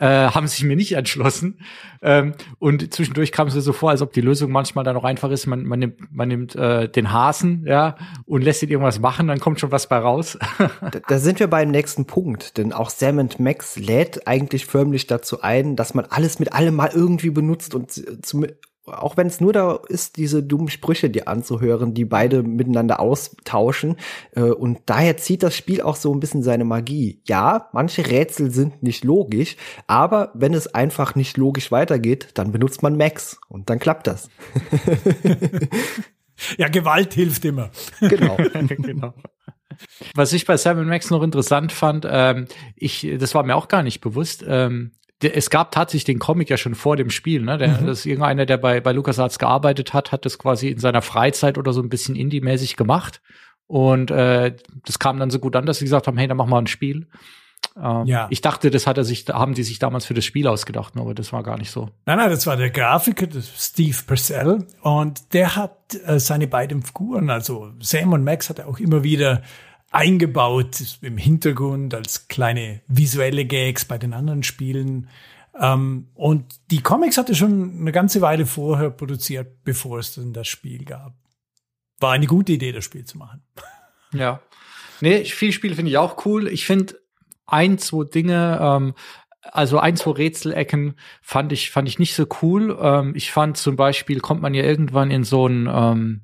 äh, 0.00 0.06
haben 0.06 0.46
sich 0.46 0.64
mir 0.64 0.76
nicht 0.76 0.92
entschlossen. 0.92 1.60
Ähm, 2.02 2.34
und 2.58 2.92
zwischendurch 2.92 3.32
kam 3.32 3.48
es 3.48 3.54
mir 3.54 3.60
so 3.60 3.72
vor, 3.72 3.90
als 3.90 4.02
ob 4.02 4.12
die 4.12 4.20
Lösung 4.20 4.50
manchmal 4.50 4.84
dann 4.84 4.96
auch 4.96 5.04
einfach 5.04 5.30
ist, 5.30 5.46
man, 5.46 5.64
man 5.64 5.78
nimmt, 5.78 6.00
man 6.12 6.28
nimmt 6.28 6.56
äh, 6.56 6.88
den 6.88 7.12
Hasen, 7.12 7.64
ja, 7.66 7.96
und 8.26 8.42
lässt 8.42 8.62
ihn 8.62 8.70
irgendwas 8.70 8.98
machen, 8.98 9.28
dann 9.28 9.40
kommt 9.40 9.60
schon 9.60 9.72
was 9.72 9.88
bei 9.88 9.98
raus. 9.98 10.38
da, 10.58 11.00
da 11.06 11.18
sind 11.18 11.40
wir 11.40 11.46
beim 11.46 11.70
nächsten 11.70 12.06
Punkt, 12.06 12.58
denn 12.58 12.72
auch 12.72 12.90
Sam 12.90 13.28
Max 13.38 13.76
lädt 13.76 14.26
eigentlich 14.26 14.66
förmlich 14.66 15.06
dazu 15.06 15.42
ein, 15.42 15.76
dass 15.76 15.94
man 15.94 16.06
alles 16.06 16.38
mit 16.38 16.52
allem 16.52 16.74
mal 16.74 16.90
irgendwie 16.92 17.30
benutzt 17.30 17.74
und 17.74 17.92
zu, 17.92 18.46
auch 18.86 19.16
wenn 19.16 19.26
es 19.26 19.40
nur 19.40 19.52
da 19.52 19.78
ist, 19.88 20.16
diese 20.16 20.42
dummen 20.42 20.68
Sprüche 20.68 21.08
dir 21.08 21.28
anzuhören, 21.28 21.94
die 21.94 22.04
beide 22.04 22.42
miteinander 22.42 23.00
austauschen. 23.00 23.96
Äh, 24.32 24.42
und 24.42 24.80
daher 24.86 25.16
zieht 25.16 25.42
das 25.42 25.56
Spiel 25.56 25.80
auch 25.80 25.96
so 25.96 26.12
ein 26.12 26.20
bisschen 26.20 26.42
seine 26.42 26.64
Magie. 26.64 27.20
Ja, 27.26 27.68
manche 27.72 28.06
Rätsel 28.06 28.50
sind 28.50 28.82
nicht 28.82 29.04
logisch, 29.04 29.56
aber 29.86 30.30
wenn 30.34 30.54
es 30.54 30.74
einfach 30.74 31.14
nicht 31.14 31.36
logisch 31.36 31.72
weitergeht, 31.72 32.28
dann 32.34 32.52
benutzt 32.52 32.82
man 32.82 32.96
Max 32.96 33.38
und 33.48 33.70
dann 33.70 33.78
klappt 33.78 34.06
das. 34.06 34.28
ja, 36.58 36.68
Gewalt 36.68 37.14
hilft 37.14 37.44
immer. 37.44 37.70
Genau. 38.00 38.36
genau. 38.68 39.14
Was 40.14 40.32
ich 40.32 40.44
bei 40.46 40.56
Sam 40.56 40.86
Max 40.86 41.10
noch 41.10 41.22
interessant 41.22 41.72
fand, 41.72 42.06
ähm, 42.08 42.46
ich, 42.76 43.08
das 43.18 43.34
war 43.34 43.42
mir 43.42 43.56
auch 43.56 43.68
gar 43.68 43.82
nicht 43.82 44.00
bewusst, 44.00 44.44
ähm, 44.46 44.92
es 45.32 45.50
gab 45.50 45.72
tatsächlich 45.72 46.04
den 46.04 46.18
Comic 46.18 46.50
ja 46.50 46.56
schon 46.56 46.74
vor 46.74 46.96
dem 46.96 47.10
Spiel, 47.10 47.42
ne? 47.42 47.58
Der, 47.58 47.80
mhm. 47.80 47.86
Das 47.86 48.00
ist 48.00 48.06
irgendeiner, 48.06 48.46
der 48.46 48.56
bei, 48.56 48.80
bei 48.80 48.92
LucasArts 48.92 49.38
gearbeitet 49.38 49.92
hat, 49.92 50.12
hat 50.12 50.24
das 50.24 50.38
quasi 50.38 50.68
in 50.68 50.78
seiner 50.78 51.02
Freizeit 51.02 51.58
oder 51.58 51.72
so 51.72 51.80
ein 51.80 51.88
bisschen 51.88 52.16
indie-mäßig 52.16 52.76
gemacht. 52.76 53.20
Und 53.66 54.10
äh, 54.10 54.54
das 54.84 54.98
kam 54.98 55.18
dann 55.18 55.30
so 55.30 55.38
gut 55.38 55.56
an, 55.56 55.66
dass 55.66 55.78
sie 55.78 55.84
gesagt 55.84 56.06
haben, 56.06 56.18
hey, 56.18 56.28
dann 56.28 56.36
machen 56.36 56.50
wir 56.50 56.58
ein 56.58 56.66
Spiel. 56.66 57.06
Ähm, 57.76 58.06
ja. 58.06 58.26
Ich 58.30 58.40
dachte, 58.40 58.70
das 58.70 58.86
hat 58.86 58.98
er 58.98 59.04
sich, 59.04 59.26
haben 59.28 59.54
die 59.54 59.62
sich 59.62 59.78
damals 59.78 60.06
für 60.06 60.14
das 60.14 60.24
Spiel 60.24 60.46
ausgedacht, 60.46 60.94
aber 60.96 61.14
das 61.14 61.32
war 61.32 61.42
gar 61.42 61.58
nicht 61.58 61.70
so. 61.70 61.90
Nein, 62.06 62.18
nein, 62.18 62.30
das 62.30 62.46
war 62.46 62.56
der 62.56 62.70
Grafiker, 62.70 63.26
Steve 63.40 63.96
Purcell, 64.06 64.66
und 64.82 65.32
der 65.32 65.56
hat 65.56 65.78
äh, 66.04 66.20
seine 66.20 66.46
beiden 66.46 66.82
Figuren, 66.82 67.30
also 67.30 67.72
Sam 67.80 68.12
und 68.12 68.22
Max, 68.22 68.50
hat 68.50 68.60
er 68.60 68.68
auch 68.68 68.78
immer 68.78 69.02
wieder 69.02 69.42
eingebaut 69.94 70.98
im 71.02 71.16
Hintergrund 71.16 71.94
als 71.94 72.26
kleine 72.26 72.82
visuelle 72.88 73.44
Gags 73.44 73.84
bei 73.84 73.96
den 73.96 74.12
anderen 74.12 74.42
Spielen. 74.42 75.08
Ähm, 75.58 76.08
und 76.14 76.46
die 76.72 76.82
Comics 76.82 77.16
hatte 77.16 77.34
schon 77.34 77.78
eine 77.80 77.92
ganze 77.92 78.20
Weile 78.20 78.44
vorher 78.44 78.90
produziert, 78.90 79.62
bevor 79.62 80.00
es 80.00 80.14
dann 80.16 80.32
das 80.32 80.48
Spiel 80.48 80.84
gab. 80.84 81.14
War 82.00 82.12
eine 82.12 82.26
gute 82.26 82.52
Idee, 82.52 82.72
das 82.72 82.84
Spiel 82.84 83.04
zu 83.04 83.18
machen. 83.18 83.42
Ja. 84.12 84.40
Nee, 85.00 85.24
viel 85.24 85.50
Spiele 85.50 85.74
finde 85.74 85.90
ich 85.90 85.98
auch 85.98 86.24
cool. 86.24 86.46
Ich 86.46 86.66
finde 86.66 86.94
ein, 87.46 87.78
zwei 87.78 88.04
Dinge, 88.04 88.60
ähm, 88.62 88.94
also 89.42 89.80
ein, 89.80 89.96
zwei 89.96 90.12
Rätselecken 90.12 90.94
fand 91.20 91.50
ich, 91.50 91.72
fand 91.72 91.88
ich 91.88 91.98
nicht 91.98 92.14
so 92.14 92.24
cool. 92.40 92.78
Ähm, 92.80 93.16
ich 93.16 93.32
fand 93.32 93.56
zum 93.56 93.74
Beispiel, 93.74 94.20
kommt 94.20 94.40
man 94.40 94.54
ja 94.54 94.62
irgendwann 94.62 95.10
in 95.10 95.24
so 95.24 95.48
ein, 95.48 95.68
ähm, 95.68 96.20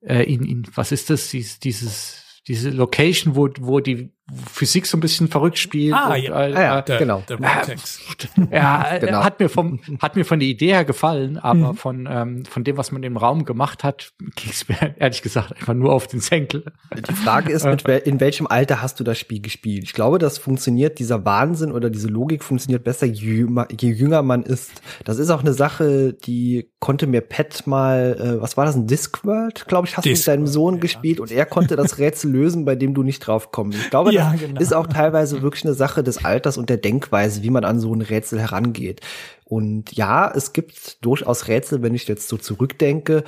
äh, 0.00 0.22
in, 0.32 0.44
in, 0.44 0.62
was 0.76 0.92
ist 0.92 1.10
das, 1.10 1.28
dieses, 1.30 1.58
dieses 1.58 2.21
diese 2.48 2.70
Location, 2.70 3.36
wo, 3.36 3.48
wo 3.60 3.80
die 3.80 4.10
Physik 4.50 4.86
so 4.86 4.96
ein 4.96 5.00
bisschen 5.00 5.28
verrückt 5.28 5.58
spielt. 5.58 5.94
Ah, 5.94 6.14
und, 6.14 6.22
ja, 6.22 6.40
äh, 6.44 6.52
ja 6.52 6.82
der, 6.82 6.98
genau. 6.98 7.22
Der 7.28 7.38
äh, 7.40 8.56
ja, 8.56 8.98
genau. 8.98 9.24
hat 9.24 9.40
mir 9.40 9.48
vom, 9.48 9.80
hat 10.00 10.14
mir 10.14 10.24
von 10.24 10.38
der 10.38 10.48
Idee 10.48 10.68
her 10.68 10.84
gefallen, 10.84 11.38
aber 11.38 11.72
mhm. 11.72 11.76
von, 11.76 12.08
ähm, 12.10 12.44
von 12.44 12.62
dem, 12.62 12.76
was 12.76 12.92
man 12.92 13.02
im 13.02 13.16
Raum 13.16 13.44
gemacht 13.44 13.82
hat, 13.82 14.12
ging 14.36 14.50
es 14.50 14.68
mir 14.68 14.94
ehrlich 14.98 15.22
gesagt 15.22 15.52
einfach 15.52 15.74
nur 15.74 15.92
auf 15.92 16.06
den 16.06 16.20
Senkel. 16.20 16.64
Die 16.96 17.14
Frage 17.14 17.52
ist, 17.52 17.64
mit 17.64 17.84
wel 17.84 17.98
in 17.98 18.20
welchem 18.20 18.46
Alter 18.46 18.80
hast 18.80 19.00
du 19.00 19.04
das 19.04 19.18
Spiel 19.18 19.40
gespielt? 19.40 19.84
Ich 19.84 19.92
glaube, 19.92 20.18
das 20.18 20.38
funktioniert, 20.38 20.98
dieser 20.98 21.24
Wahnsinn 21.24 21.72
oder 21.72 21.90
diese 21.90 22.08
Logik 22.08 22.44
funktioniert 22.44 22.84
besser, 22.84 23.06
je, 23.06 23.46
je 23.78 23.90
jünger 23.90 24.22
man 24.22 24.44
ist. 24.44 24.82
Das 25.04 25.18
ist 25.18 25.30
auch 25.30 25.40
eine 25.40 25.52
Sache, 25.52 26.12
die 26.12 26.70
konnte 26.78 27.06
mir 27.06 27.22
Pat 27.22 27.66
mal, 27.66 28.16
äh, 28.18 28.40
was 28.40 28.56
war 28.56 28.66
das, 28.66 28.76
ein 28.76 28.86
Discworld, 28.86 29.66
glaube 29.66 29.88
ich, 29.88 29.96
hast 29.96 30.04
du 30.04 30.10
mit 30.10 30.26
deinem 30.26 30.46
Sohn 30.46 30.74
ja. 30.74 30.80
gespielt 30.80 31.20
und 31.20 31.32
er 31.32 31.44
konnte 31.44 31.76
das 31.76 31.98
Rätsel 31.98 32.30
lösen, 32.30 32.64
bei 32.64 32.76
dem 32.76 32.94
du 32.94 33.02
nicht 33.02 33.20
drauf 33.20 33.50
kommst. 33.50 33.78
Ich 33.78 33.90
glaube, 33.90 34.11
ja, 34.12 34.34
genau. 34.34 34.60
ist 34.60 34.74
auch 34.74 34.86
teilweise 34.86 35.42
wirklich 35.42 35.64
eine 35.64 35.74
Sache 35.74 36.02
des 36.02 36.24
Alters 36.24 36.58
und 36.58 36.70
der 36.70 36.76
Denkweise, 36.76 37.42
wie 37.42 37.50
man 37.50 37.64
an 37.64 37.80
so 37.80 37.94
ein 37.94 38.02
Rätsel 38.02 38.40
herangeht. 38.40 39.00
Und 39.44 39.92
ja, 39.92 40.32
es 40.34 40.52
gibt 40.52 41.04
durchaus 41.04 41.48
Rätsel, 41.48 41.82
wenn 41.82 41.94
ich 41.94 42.08
jetzt 42.08 42.28
so 42.28 42.36
zurückdenke, 42.36 43.24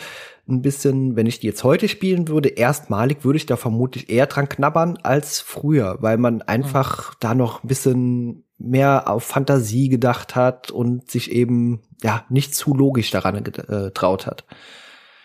ein 0.49 0.62
bisschen, 0.62 1.16
wenn 1.16 1.27
ich 1.27 1.40
die 1.40 1.47
jetzt 1.47 1.64
heute 1.64 1.88
spielen 1.88 2.29
würde, 2.29 2.51
erstmalig 2.51 3.25
würde 3.25 3.37
ich 3.37 3.47
da 3.47 3.57
vermutlich 3.57 4.11
eher 4.11 4.27
dran 4.27 4.49
knabbern 4.49 4.99
als 5.03 5.40
früher, 5.40 5.99
weil 6.01 6.18
man 6.18 6.42
einfach 6.42 7.11
mhm. 7.11 7.16
da 7.20 7.35
noch 7.35 7.62
ein 7.62 7.68
bisschen 7.68 8.44
mehr 8.59 9.09
auf 9.09 9.25
Fantasie 9.25 9.88
gedacht 9.88 10.37
hat 10.37 10.70
und 10.70 11.11
sich 11.11 11.33
eben 11.33 11.83
ja 12.03 12.25
nicht 12.29 12.55
zu 12.55 12.75
logisch 12.75 13.11
daran 13.11 13.42
getraut 13.42 14.27
hat. 14.27 14.44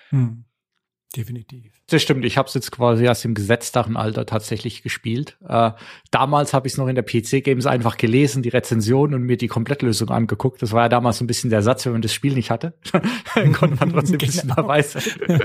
Hm. 0.09 0.45
definitiv. 1.15 1.78
Das 1.89 2.01
stimmt, 2.01 2.23
ich 2.25 2.37
habe 2.37 2.47
es 2.47 2.53
jetzt 2.53 2.71
quasi 2.71 3.03
erst 3.03 3.25
im 3.25 3.33
gesetzteren 3.33 3.97
Alter 3.97 4.25
tatsächlich 4.25 4.83
gespielt. 4.83 5.37
Äh, 5.47 5.71
damals 6.11 6.53
habe 6.53 6.67
ich 6.67 6.73
es 6.73 6.77
noch 6.77 6.87
in 6.87 6.95
der 6.95 7.03
PC-Games 7.03 7.65
einfach 7.65 7.97
gelesen, 7.97 8.43
die 8.43 8.49
Rezension 8.49 9.13
und 9.13 9.23
mir 9.23 9.37
die 9.37 9.47
Komplettlösung 9.47 10.09
angeguckt. 10.09 10.61
Das 10.61 10.71
war 10.71 10.83
ja 10.83 10.89
damals 10.89 11.17
so 11.17 11.23
ein 11.23 11.27
bisschen 11.27 11.49
der 11.49 11.61
Satz, 11.61 11.85
wenn 11.85 11.93
man 11.93 12.01
das 12.01 12.13
Spiel 12.13 12.33
nicht 12.33 12.51
hatte, 12.51 12.73
dann 13.35 13.53
konnte 13.53 13.77
man 13.79 13.91
trotzdem 13.91 14.15
ein 14.15 14.17
bisschen 14.19 14.39
Genau. 14.49 14.55
dabei 14.55 14.81
sein. 14.81 15.03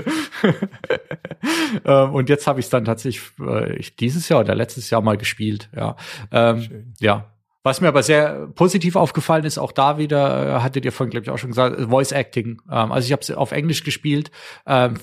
ähm, 1.85 2.13
und 2.13 2.29
jetzt 2.29 2.47
habe 2.47 2.59
ich 2.59 2.67
es 2.67 2.69
dann 2.69 2.85
tatsächlich 2.85 3.23
äh, 3.39 3.81
dieses 3.99 4.29
Jahr 4.29 4.41
oder 4.41 4.55
letztes 4.55 4.89
Jahr 4.89 5.01
mal 5.01 5.17
gespielt. 5.17 5.69
Ja, 5.75 5.95
ähm, 6.31 6.93
ja. 6.99 7.31
Was 7.63 7.81
mir 7.81 7.87
aber 7.87 8.03
sehr 8.03 8.47
positiv 8.53 8.95
aufgefallen 8.95 9.43
ist, 9.43 9.57
auch 9.57 9.71
da 9.71 9.97
wieder, 9.97 10.57
äh, 10.57 10.61
hattet 10.61 10.85
ihr 10.85 10.91
vorhin, 10.91 11.09
glaube 11.09 11.23
ich, 11.23 11.31
auch 11.31 11.39
schon 11.39 11.49
gesagt, 11.49 11.81
Voice 11.89 12.11
Acting. 12.11 12.61
Ähm, 12.69 12.91
also 12.91 13.07
ich 13.07 13.11
habe 13.11 13.23
es 13.23 13.31
auf 13.31 13.51
Englisch 13.51 13.83
gespielt. 13.83 14.29
Ähm, 14.67 14.99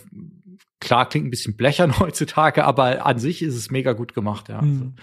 klar, 0.83 1.09
klingt 1.09 1.27
ein 1.27 1.31
bisschen 1.31 1.57
blechern 1.57 1.99
heutzutage, 2.01 2.65
aber 2.65 3.07
an 3.07 3.19
sich 3.19 3.43
ist 3.43 3.55
es 3.55 3.71
mega 3.71 3.93
gut 3.93 4.15
gemacht, 4.15 4.49
ja. 4.49 4.61
Hm. 4.61 4.97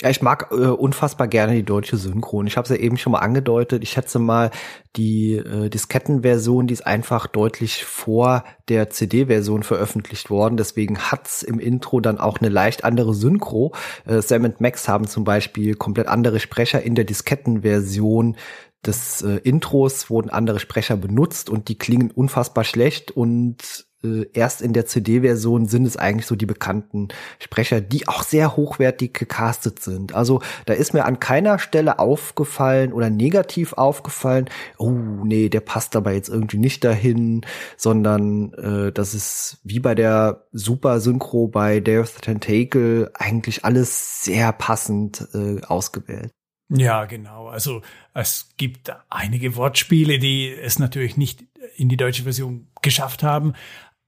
Ja, 0.00 0.10
ich 0.10 0.22
mag 0.22 0.48
äh, 0.50 0.54
unfassbar 0.54 1.28
gerne 1.28 1.54
die 1.54 1.62
deutsche 1.62 1.96
Synchron. 1.96 2.48
Ich 2.48 2.56
habe 2.56 2.64
es 2.64 2.70
ja 2.70 2.76
eben 2.76 2.96
schon 2.96 3.12
mal 3.12 3.20
angedeutet. 3.20 3.84
Ich 3.84 3.90
schätze 3.90 4.18
mal, 4.18 4.50
die 4.96 5.34
äh, 5.34 5.70
Diskettenversion, 5.70 6.66
die 6.66 6.74
ist 6.74 6.84
einfach 6.84 7.28
deutlich 7.28 7.84
vor 7.84 8.42
der 8.68 8.90
CD-Version 8.90 9.62
veröffentlicht 9.62 10.30
worden. 10.30 10.56
Deswegen 10.56 10.98
hat's 10.98 11.44
im 11.44 11.60
Intro 11.60 12.00
dann 12.00 12.18
auch 12.18 12.38
eine 12.38 12.48
leicht 12.48 12.82
andere 12.82 13.14
Synchro. 13.14 13.72
Äh, 14.04 14.20
Sam 14.20 14.42
und 14.42 14.60
Max 14.60 14.88
haben 14.88 15.06
zum 15.06 15.22
Beispiel 15.22 15.76
komplett 15.76 16.08
andere 16.08 16.40
Sprecher 16.40 16.82
in 16.82 16.96
der 16.96 17.04
Diskettenversion 17.04 18.36
des 18.84 19.22
äh, 19.22 19.36
Intros 19.44 20.10
wurden 20.10 20.30
andere 20.30 20.58
Sprecher 20.58 20.96
benutzt 20.96 21.48
und 21.48 21.68
die 21.68 21.78
klingen 21.78 22.10
unfassbar 22.10 22.64
schlecht 22.64 23.10
und 23.10 23.86
äh, 24.04 24.26
erst 24.32 24.62
in 24.62 24.72
der 24.72 24.86
CD-Version 24.86 25.66
sind 25.66 25.86
es 25.86 25.96
eigentlich 25.96 26.26
so 26.26 26.36
die 26.36 26.46
bekannten 26.46 27.08
Sprecher, 27.38 27.80
die 27.80 28.06
auch 28.06 28.22
sehr 28.22 28.56
hochwertig 28.56 29.14
gecastet 29.14 29.80
sind. 29.80 30.14
Also 30.14 30.42
da 30.66 30.74
ist 30.74 30.94
mir 30.94 31.04
an 31.04 31.20
keiner 31.20 31.58
Stelle 31.58 31.98
aufgefallen 31.98 32.92
oder 32.92 33.10
negativ 33.10 33.72
aufgefallen, 33.72 34.50
oh 34.78 34.90
nee, 34.90 35.48
der 35.48 35.60
passt 35.60 35.96
aber 35.96 36.12
jetzt 36.12 36.28
irgendwie 36.28 36.58
nicht 36.58 36.84
dahin, 36.84 37.42
sondern 37.76 38.52
äh, 38.54 38.92
das 38.92 39.14
ist 39.14 39.58
wie 39.64 39.80
bei 39.80 39.94
der 39.94 40.46
Super 40.52 41.00
Synchro 41.00 41.48
bei 41.48 41.82
the 41.84 42.02
Tentacle 42.20 43.10
eigentlich 43.14 43.64
alles 43.64 44.22
sehr 44.22 44.52
passend 44.52 45.28
äh, 45.34 45.60
ausgewählt. 45.64 46.30
Ja, 46.68 47.04
genau. 47.04 47.48
Also 47.48 47.82
es 48.14 48.50
gibt 48.56 48.92
einige 49.10 49.56
Wortspiele, 49.56 50.18
die 50.18 50.50
es 50.50 50.78
natürlich 50.78 51.16
nicht 51.16 51.44
in 51.76 51.88
die 51.88 51.96
deutsche 51.96 52.22
Version 52.24 52.68
geschafft 52.82 53.22
haben. 53.22 53.54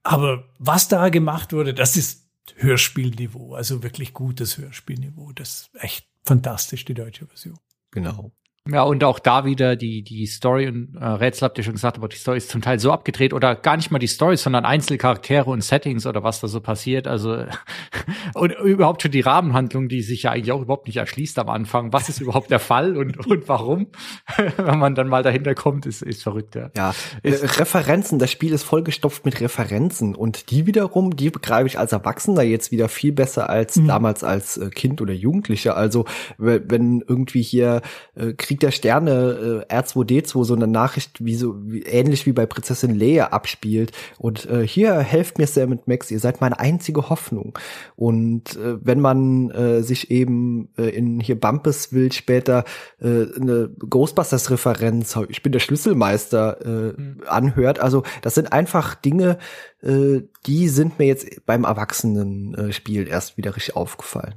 Aber 0.07 0.45
was 0.57 0.87
da 0.87 1.09
gemacht 1.09 1.51
wurde, 1.51 1.73
das 1.73 1.97
ist 1.97 2.29
Hörspielniveau, 2.55 3.55
also 3.55 3.83
wirklich 3.83 4.13
gutes 4.13 4.57
Hörspielniveau. 4.57 5.33
Das 5.33 5.49
ist 5.49 5.69
echt 5.83 6.07
fantastisch, 6.23 6.85
die 6.85 6.93
deutsche 6.93 7.27
Version. 7.27 7.59
Genau. 7.91 8.31
Ja, 8.71 8.83
und 8.83 9.03
auch 9.03 9.19
da 9.19 9.45
wieder 9.45 9.75
die, 9.75 10.01
die 10.03 10.25
Story 10.25 10.67
und 10.67 10.95
äh, 10.99 11.05
Rätsel 11.05 11.45
habt 11.45 11.57
ihr 11.57 11.63
schon 11.63 11.73
gesagt, 11.73 11.97
aber 11.97 12.07
die 12.07 12.17
Story 12.17 12.37
ist 12.37 12.49
zum 12.49 12.61
Teil 12.61 12.79
so 12.79 12.91
abgedreht 12.91 13.33
oder 13.33 13.55
gar 13.55 13.77
nicht 13.77 13.91
mal 13.91 13.99
die 13.99 14.07
Story, 14.07 14.37
sondern 14.37 14.65
einzelne 14.65 14.97
Charaktere 14.97 15.49
und 15.49 15.63
Settings 15.63 16.05
oder 16.05 16.23
was 16.23 16.39
da 16.41 16.47
so 16.47 16.59
passiert. 16.59 17.07
Also 17.07 17.45
und 18.33 18.51
überhaupt 18.59 19.01
schon 19.01 19.11
die 19.11 19.21
Rahmenhandlung, 19.21 19.87
die 19.87 20.01
sich 20.01 20.23
ja 20.23 20.31
eigentlich 20.31 20.51
auch 20.51 20.61
überhaupt 20.61 20.87
nicht 20.87 20.97
erschließt 20.97 21.39
am 21.39 21.49
Anfang. 21.49 21.93
Was 21.93 22.09
ist 22.09 22.21
überhaupt 22.21 22.51
der 22.51 22.59
Fall 22.59 22.97
und, 22.97 23.25
und 23.27 23.47
warum? 23.47 23.87
Wenn 24.57 24.79
man 24.79 24.95
dann 24.95 25.07
mal 25.07 25.23
dahinter 25.23 25.55
kommt, 25.55 25.85
ist, 25.85 26.01
ist 26.01 26.23
verrückt, 26.23 26.55
ja. 26.55 26.69
Ja, 26.75 26.93
äh, 27.23 27.29
Referenzen, 27.33 28.19
das 28.19 28.31
Spiel 28.31 28.53
ist 28.53 28.63
vollgestopft 28.63 29.25
mit 29.25 29.39
Referenzen 29.41 30.15
und 30.15 30.51
die 30.51 30.65
wiederum, 30.65 31.15
die 31.15 31.29
begreife 31.29 31.67
ich 31.67 31.79
als 31.79 31.91
Erwachsener 31.91 32.41
jetzt 32.43 32.71
wieder 32.71 32.89
viel 32.89 33.11
besser 33.11 33.49
als 33.49 33.79
damals 33.85 34.23
als 34.23 34.57
äh, 34.57 34.69
Kind 34.69 35.01
oder 35.01 35.13
Jugendlicher. 35.13 35.77
Also 35.77 36.05
we- 36.37 36.63
wenn 36.67 37.03
irgendwie 37.07 37.41
hier 37.41 37.81
äh, 38.15 38.33
Krieg 38.33 38.56
der 38.59 38.71
Sterne 38.71 39.65
äh, 39.69 39.73
R2D2 39.73 40.43
so 40.43 40.55
eine 40.55 40.67
Nachricht 40.67 41.23
wie 41.23 41.35
so 41.35 41.55
wie, 41.65 41.83
ähnlich 41.83 42.25
wie 42.25 42.33
bei 42.33 42.45
Prinzessin 42.45 42.97
Leia 42.97 43.27
abspielt 43.27 43.91
und 44.17 44.49
äh, 44.49 44.67
hier 44.67 44.97
helft 44.99 45.37
mir 45.37 45.47
Sam 45.47 45.71
und 45.71 45.87
Max, 45.87 46.11
ihr 46.11 46.19
seid 46.19 46.41
meine 46.41 46.59
einzige 46.59 47.09
Hoffnung. 47.09 47.57
Und 47.95 48.55
äh, 48.55 48.77
wenn 48.85 48.99
man 48.99 49.51
äh, 49.51 49.81
sich 49.83 50.11
eben 50.11 50.69
äh, 50.77 50.89
in 50.89 51.19
hier 51.19 51.39
Bumpesville 51.39 52.11
später 52.11 52.63
äh, 52.99 53.25
eine 53.35 53.69
Ghostbusters-Referenz, 53.89 55.17
ich 55.29 55.43
bin 55.43 55.51
der 55.51 55.59
Schlüsselmeister, 55.59 56.65
äh, 56.65 57.27
anhört, 57.27 57.79
also 57.79 58.03
das 58.21 58.35
sind 58.35 58.53
einfach 58.53 58.95
Dinge, 58.95 59.37
äh, 59.81 60.21
die 60.45 60.69
sind 60.69 60.99
mir 60.99 61.05
jetzt 61.05 61.45
beim 61.45 61.63
Erwachsenen-Spiel 61.63 62.69
äh, 62.69 62.73
Spiel 62.73 63.07
erst 63.07 63.37
wieder 63.37 63.55
richtig 63.55 63.75
aufgefallen. 63.75 64.35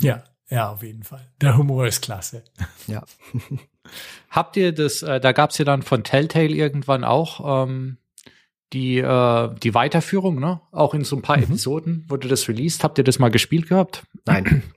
Ja, 0.00 0.22
ja, 0.50 0.70
auf 0.70 0.82
jeden 0.82 1.04
Fall. 1.04 1.26
Der 1.40 1.56
Humor 1.56 1.86
ist 1.86 2.02
klasse. 2.02 2.44
Ja. 2.86 3.04
Habt 4.30 4.56
ihr 4.56 4.72
das, 4.72 5.02
äh, 5.02 5.20
da 5.20 5.32
gab's 5.32 5.58
ja 5.58 5.64
dann 5.64 5.82
von 5.82 6.04
Telltale 6.04 6.54
irgendwann 6.54 7.04
auch 7.04 7.64
ähm, 7.64 7.98
die, 8.72 8.98
äh, 8.98 9.54
die 9.62 9.74
Weiterführung, 9.74 10.38
ne? 10.40 10.60
Auch 10.72 10.94
in 10.94 11.04
so 11.04 11.16
ein 11.16 11.22
paar 11.22 11.38
Episoden 11.38 12.04
wurde 12.08 12.28
das 12.28 12.48
released. 12.48 12.84
Habt 12.84 12.98
ihr 12.98 13.04
das 13.04 13.18
mal 13.18 13.30
gespielt 13.30 13.68
gehabt? 13.68 14.04
Nein. 14.26 14.62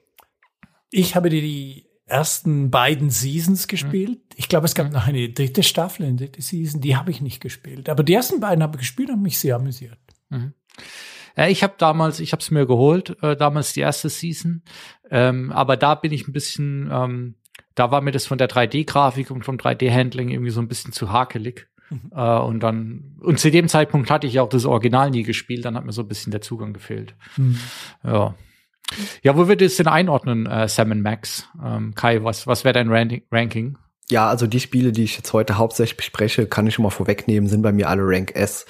Ich 0.96 1.16
habe 1.16 1.32
die, 1.32 1.42
die 1.42 1.88
ersten 2.06 2.70
beiden 2.70 3.10
Seasons 3.10 3.68
gespielt. 3.68 4.20
Ich 4.36 4.48
glaube, 4.48 4.66
es 4.66 4.76
gab 4.76 4.92
noch 4.92 5.08
eine 5.08 5.30
dritte 5.30 5.64
Staffel, 5.64 6.06
eine 6.06 6.18
dritte 6.18 6.44
Season, 6.44 6.82
die 6.82 6.96
habe 6.96 7.10
ich 7.10 7.20
nicht 7.20 7.42
gespielt. 7.42 7.90
Aber 7.90 8.04
die 8.04 8.14
ersten 8.14 8.40
beiden 8.40 8.62
habe 8.62 8.76
ich 8.76 8.82
gespielt 8.82 9.10
und 9.10 9.24
mich 9.24 9.40
sehr 9.40 9.56
amüsiert. 9.56 9.98
Ja, 11.36 11.48
ich 11.48 11.64
habe 11.64 11.74
damals, 11.78 12.20
ich 12.20 12.32
habe 12.32 12.42
es 12.42 12.52
mir 12.52 12.66
geholt, 12.66 13.18
äh, 13.24 13.36
damals 13.36 13.74
die 13.74 13.80
erste 13.82 14.10
Season. 14.10 14.62
Ähm, 15.10 15.52
aber 15.52 15.78
da 15.78 15.96
bin 15.96 16.12
ich 16.12 16.28
ein 16.28 16.34
bisschen, 16.34 16.90
ähm, 16.92 17.36
da 17.76 17.92
war 17.92 18.02
mir 18.02 18.12
das 18.12 18.26
von 18.28 18.38
der 18.38 18.48
3D-Grafik 18.50 19.32
und 19.32 19.44
vom 19.46 19.58
3D-Handling 19.58 20.30
irgendwie 20.30 20.52
so 20.52 20.62
ein 20.62 20.68
bisschen 20.68 20.92
zu 20.94 21.12
hakelig. 21.12 21.68
Äh, 22.16 22.22
und 22.40 22.62
dann, 22.62 23.18
und 23.20 23.40
zu 23.40 23.52
dem 23.52 23.68
Zeitpunkt 23.68 24.10
hatte 24.10 24.26
ich 24.28 24.34
ja 24.34 24.42
auch 24.42 24.50
das 24.50 24.66
Original 24.66 25.12
nie 25.12 25.24
gespielt, 25.24 25.66
dann 25.66 25.76
hat 25.76 25.86
mir 25.86 25.92
so 25.92 26.02
ein 26.02 26.08
bisschen 26.08 26.32
der 26.32 26.42
Zugang 26.42 26.74
gefehlt. 26.74 27.16
Ja. 28.04 28.36
Ja, 29.24 29.36
wo 29.36 29.48
würdest 29.48 29.60
du 29.60 29.66
es 29.66 29.78
denn 29.78 29.88
einordnen, 29.88 30.46
äh, 30.46 30.68
Sam 30.68 30.92
und 30.92 31.02
Max? 31.02 31.48
Ähm, 31.64 31.96
Kai, 31.96 32.24
was, 32.24 32.46
was 32.48 32.64
wäre 32.64 32.74
dein 32.74 32.90
Ranking- 32.92 33.24
Ranking? 33.32 33.78
Ja, 34.10 34.28
also 34.28 34.46
die 34.46 34.60
Spiele, 34.60 34.92
die 34.92 35.04
ich 35.04 35.16
jetzt 35.18 35.34
heute 35.34 35.58
hauptsächlich 35.58 35.98
bespreche, 35.98 36.46
kann 36.46 36.68
ich 36.68 36.76
schon 36.76 36.84
mal 36.84 36.90
vorwegnehmen, 36.92 37.50
sind 37.50 37.62
bei 37.64 37.72
mir 37.72 37.90
alle 37.90 38.04
Rank 38.06 38.36
S. 38.36 38.66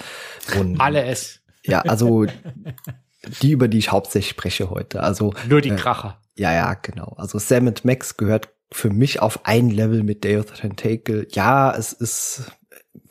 Und 0.58 0.80
Alle 0.80 1.04
S. 1.04 1.41
ja, 1.65 1.82
also 1.82 2.26
die, 3.41 3.52
über 3.52 3.67
die 3.67 3.78
ich 3.78 3.91
hauptsächlich 3.91 4.30
spreche 4.30 4.69
heute. 4.69 5.02
Also 5.02 5.34
Nur 5.47 5.62
die 5.62 5.69
äh, 5.69 5.76
Kracher. 5.76 6.19
Ja, 6.36 6.54
ja, 6.54 6.73
genau. 6.73 7.13
Also 7.17 7.39
Sam 7.39 7.67
and 7.67 7.86
Max 7.86 8.17
gehört 8.17 8.49
für 8.71 8.89
mich 8.89 9.21
auf 9.21 9.45
ein 9.45 9.69
Level 9.69 10.04
mit 10.04 10.23
Day 10.23 10.38
of 10.38 10.47
the 10.49 10.62
Tentacle. 10.62 11.28
Ja, 11.32 11.76
es 11.76 11.93
ist 11.93 12.52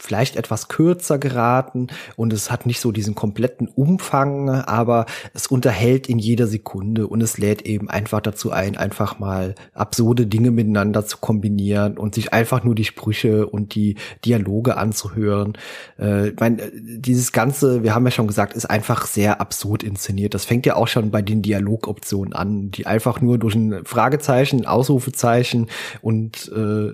vielleicht 0.03 0.35
etwas 0.35 0.67
kürzer 0.67 1.17
geraten 1.19 1.87
und 2.17 2.33
es 2.33 2.51
hat 2.51 2.67
nicht 2.67 2.81
so 2.81 2.91
diesen 2.91 3.15
kompletten 3.15 3.69
Umfang, 3.69 4.51
aber 4.51 5.07
es 5.33 5.47
unterhält 5.47 6.09
in 6.09 6.19
jeder 6.19 6.49
Sekunde 6.49 7.07
und 7.07 7.21
es 7.23 7.39
lädt 7.39 7.63
eben 7.63 7.89
einfach 7.89 8.21
dazu 8.21 8.51
ein, 8.51 8.77
einfach 8.77 9.21
mal 9.21 9.55
absurde 9.75 10.27
Dinge 10.27 10.51
miteinander 10.51 11.07
zu 11.07 11.19
kombinieren 11.19 11.99
und 11.99 12.17
sich 12.17 12.33
einfach 12.33 12.65
nur 12.65 12.75
die 12.75 12.85
Sprüche 12.85 13.47
und 13.47 13.77
die 13.77 13.95
Dialoge 14.25 14.77
anzuhören. 14.77 15.53
Äh, 16.01 16.31
ich 16.31 16.41
mein, 16.41 16.59
äh, 16.59 16.71
dieses 16.75 17.31
Ganze, 17.31 17.85
wir 17.85 17.95
haben 17.95 18.05
ja 18.05 18.11
schon 18.11 18.27
gesagt, 18.27 18.55
ist 18.55 18.67
einfach 18.67 19.07
sehr 19.07 19.41
absurd 19.41 19.85
inszeniert. 19.85 20.35
Das 20.35 20.45
fängt 20.45 20.67
ja 20.67 20.75
auch 20.75 20.89
schon 20.89 21.13
bei 21.13 21.23
den 21.23 21.43
Dialogoptionen 21.43 22.33
an, 22.33 22.73
die 22.73 22.87
einfach 22.87 23.21
nur 23.21 23.39
durch 23.39 23.55
ein 23.55 23.85
Fragezeichen, 23.85 24.63
ein 24.63 24.67
Ausrufezeichen 24.67 25.69
und 26.01 26.51
äh, 26.53 26.93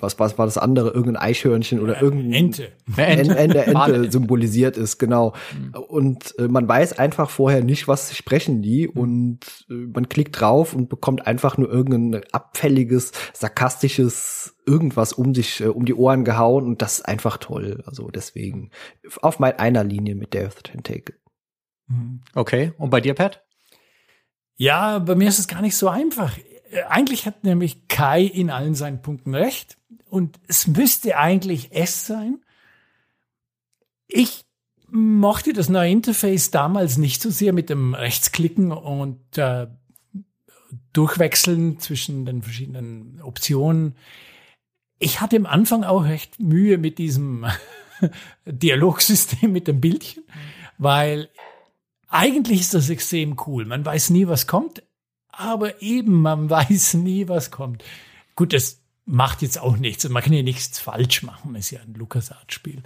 was, 0.00 0.18
was 0.18 0.38
war 0.38 0.46
das 0.46 0.58
andere, 0.58 0.90
irgendein 0.90 1.22
Eichhörnchen 1.22 1.80
oder 1.80 2.00
irgendein 2.02 2.33
Ente. 2.34 2.72
Eine 2.96 3.36
Ente, 3.36 3.66
Ente, 3.66 4.10
symbolisiert 4.12 4.76
ist, 4.76 4.98
genau. 4.98 5.34
Und 5.88 6.38
äh, 6.38 6.48
man 6.48 6.68
weiß 6.68 6.98
einfach 6.98 7.30
vorher 7.30 7.62
nicht, 7.62 7.88
was 7.88 8.16
sprechen 8.16 8.62
die 8.62 8.88
und 8.88 9.40
äh, 9.70 9.74
man 9.74 10.08
klickt 10.08 10.40
drauf 10.40 10.74
und 10.74 10.88
bekommt 10.88 11.26
einfach 11.26 11.56
nur 11.56 11.70
irgendein 11.70 12.22
abfälliges, 12.32 13.12
sarkastisches 13.32 14.56
irgendwas 14.66 15.12
um 15.12 15.34
sich, 15.34 15.60
äh, 15.60 15.68
um 15.68 15.84
die 15.84 15.94
Ohren 15.94 16.24
gehauen 16.24 16.64
und 16.64 16.82
das 16.82 16.98
ist 16.98 17.06
einfach 17.06 17.38
toll. 17.38 17.82
Also 17.86 18.10
deswegen 18.10 18.70
auf 19.22 19.38
mal 19.38 19.54
einer 19.58 19.84
Linie 19.84 20.14
mit 20.14 20.34
the 20.34 20.48
Tentacle. 20.62 21.16
Okay. 22.34 22.72
Und 22.78 22.90
bei 22.90 23.00
dir, 23.00 23.14
Pat? 23.14 23.44
Ja, 24.56 24.98
bei 24.98 25.14
mir 25.14 25.28
ist 25.28 25.38
es 25.38 25.48
gar 25.48 25.62
nicht 25.62 25.76
so 25.76 25.88
einfach. 25.88 26.36
Äh, 26.70 26.82
Eigentlich 26.88 27.26
hat 27.26 27.44
nämlich 27.44 27.88
Kai 27.88 28.22
in 28.22 28.50
allen 28.50 28.74
seinen 28.74 29.02
Punkten 29.02 29.34
recht. 29.34 29.78
Und 30.14 30.38
es 30.46 30.68
müsste 30.68 31.18
eigentlich 31.18 31.72
S 31.72 32.06
sein. 32.06 32.40
Ich 34.06 34.44
mochte 34.88 35.52
das 35.52 35.68
neue 35.68 35.90
Interface 35.90 36.52
damals 36.52 36.98
nicht 36.98 37.20
so 37.20 37.30
sehr 37.30 37.52
mit 37.52 37.68
dem 37.68 37.94
Rechtsklicken 37.94 38.70
und 38.70 39.36
äh, 39.36 39.66
Durchwechseln 40.92 41.80
zwischen 41.80 42.26
den 42.26 42.42
verschiedenen 42.42 43.20
Optionen. 43.22 43.96
Ich 45.00 45.20
hatte 45.20 45.34
am 45.34 45.46
Anfang 45.46 45.82
auch 45.82 46.04
recht 46.04 46.38
Mühe 46.38 46.78
mit 46.78 46.98
diesem 46.98 47.44
Dialogsystem 48.46 49.50
mit 49.50 49.66
dem 49.66 49.80
Bildchen. 49.80 50.22
weil 50.78 51.28
eigentlich 52.06 52.60
ist 52.60 52.74
das 52.74 52.88
extrem 52.88 53.36
cool. 53.48 53.64
Man 53.64 53.84
weiß 53.84 54.10
nie, 54.10 54.28
was 54.28 54.46
kommt, 54.46 54.84
aber 55.26 55.82
eben, 55.82 56.22
man 56.22 56.48
weiß 56.50 56.94
nie, 56.94 57.26
was 57.26 57.50
kommt. 57.50 57.82
Gut, 58.36 58.52
das 58.52 58.83
macht 59.06 59.42
jetzt 59.42 59.58
auch 59.58 59.76
nichts. 59.76 60.08
Man 60.08 60.22
kann 60.22 60.32
ja 60.32 60.42
nichts 60.42 60.78
falsch 60.78 61.22
machen. 61.22 61.54
Ist 61.54 61.70
ja 61.70 61.80
ein 61.80 61.94
LucasArts-Spiel. 61.94 62.82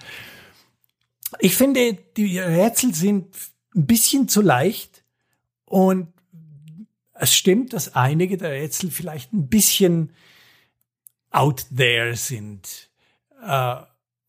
Ich 1.41 1.57
finde, 1.57 1.95
die 2.17 2.39
Rätsel 2.39 2.95
sind 2.95 3.37
ein 3.75 3.87
bisschen 3.87 4.29
zu 4.29 4.41
leicht 4.41 5.05
und 5.65 6.09
es 7.13 7.35
stimmt, 7.35 7.73
dass 7.73 7.95
einige 7.95 8.37
der 8.37 8.51
Rätsel 8.51 8.91
vielleicht 8.91 9.33
ein 9.33 9.49
bisschen 9.49 10.13
out 11.31 11.67
there 11.77 12.17
sind. 12.17 12.91
Äh, 13.43 13.77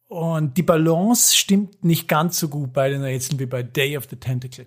und 0.07 0.57
die 0.57 0.63
Balance 0.63 1.35
stimmt 1.35 1.83
nicht 1.83 2.07
ganz 2.07 2.39
so 2.39 2.49
gut 2.49 2.73
bei 2.73 2.89
den 2.89 3.03
Rätseln 3.03 3.39
wie 3.39 3.45
bei 3.45 3.61
Day 3.61 3.95
of 3.95 4.07
the 4.09 4.15
Tentacle. 4.15 4.65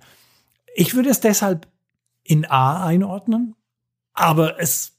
Ich 0.74 0.94
würde 0.94 1.10
es 1.10 1.20
deshalb 1.20 1.66
in 2.22 2.44
A 2.46 2.86
einordnen, 2.86 3.56
aber 4.12 4.60
es, 4.60 4.96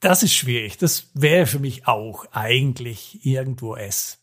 das 0.00 0.22
ist 0.22 0.34
schwierig. 0.34 0.78
Das 0.78 1.10
wäre 1.14 1.46
für 1.46 1.58
mich 1.58 1.86
auch 1.86 2.26
eigentlich 2.32 3.24
irgendwo 3.24 3.74
S. 3.76 4.18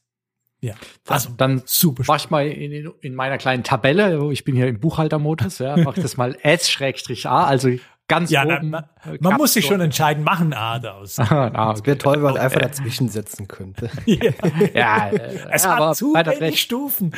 Ja, 0.62 0.74
also 1.08 1.30
dann 1.38 1.62
super. 1.66 2.04
Mach 2.08 2.16
ich 2.18 2.30
mal 2.30 2.48
in, 2.48 2.92
in 3.02 3.14
meiner 3.14 3.38
kleinen 3.38 3.64
Tabelle, 3.64 4.32
ich 4.32 4.44
bin 4.44 4.56
hier 4.56 4.68
im 4.68 4.80
Buchhaltermodus, 4.80 5.60
ja, 5.60 5.78
mach 5.78 5.94
das 5.94 6.18
mal 6.18 6.36
S-A, 6.42 7.44
also 7.46 7.70
ganz 8.08 8.32
ja, 8.32 8.44
oben. 8.44 8.72
Na, 8.72 8.90
man, 9.06 9.18
man 9.20 9.34
muss 9.36 9.54
sich 9.54 9.66
schon 9.66 9.82
entscheiden, 9.82 10.24
machen 10.24 10.54
A 10.54 10.80
daraus. 10.80 11.20
ah, 11.20 11.74
es 11.76 11.86
wäre 11.86 11.98
toll, 11.98 12.16
wenn 12.16 12.34
man 12.34 12.38
einfach 12.38 12.62
dazwischen 12.62 13.10
setzen 13.10 13.48
könnte. 13.48 13.92
ja, 14.06 14.32
ja 14.74 15.10
äh, 15.10 15.50
es 15.52 15.66
ja, 15.66 15.78
hat 15.78 15.98
zu 15.98 16.14
wenig 16.14 16.62
Stufen. 16.62 17.14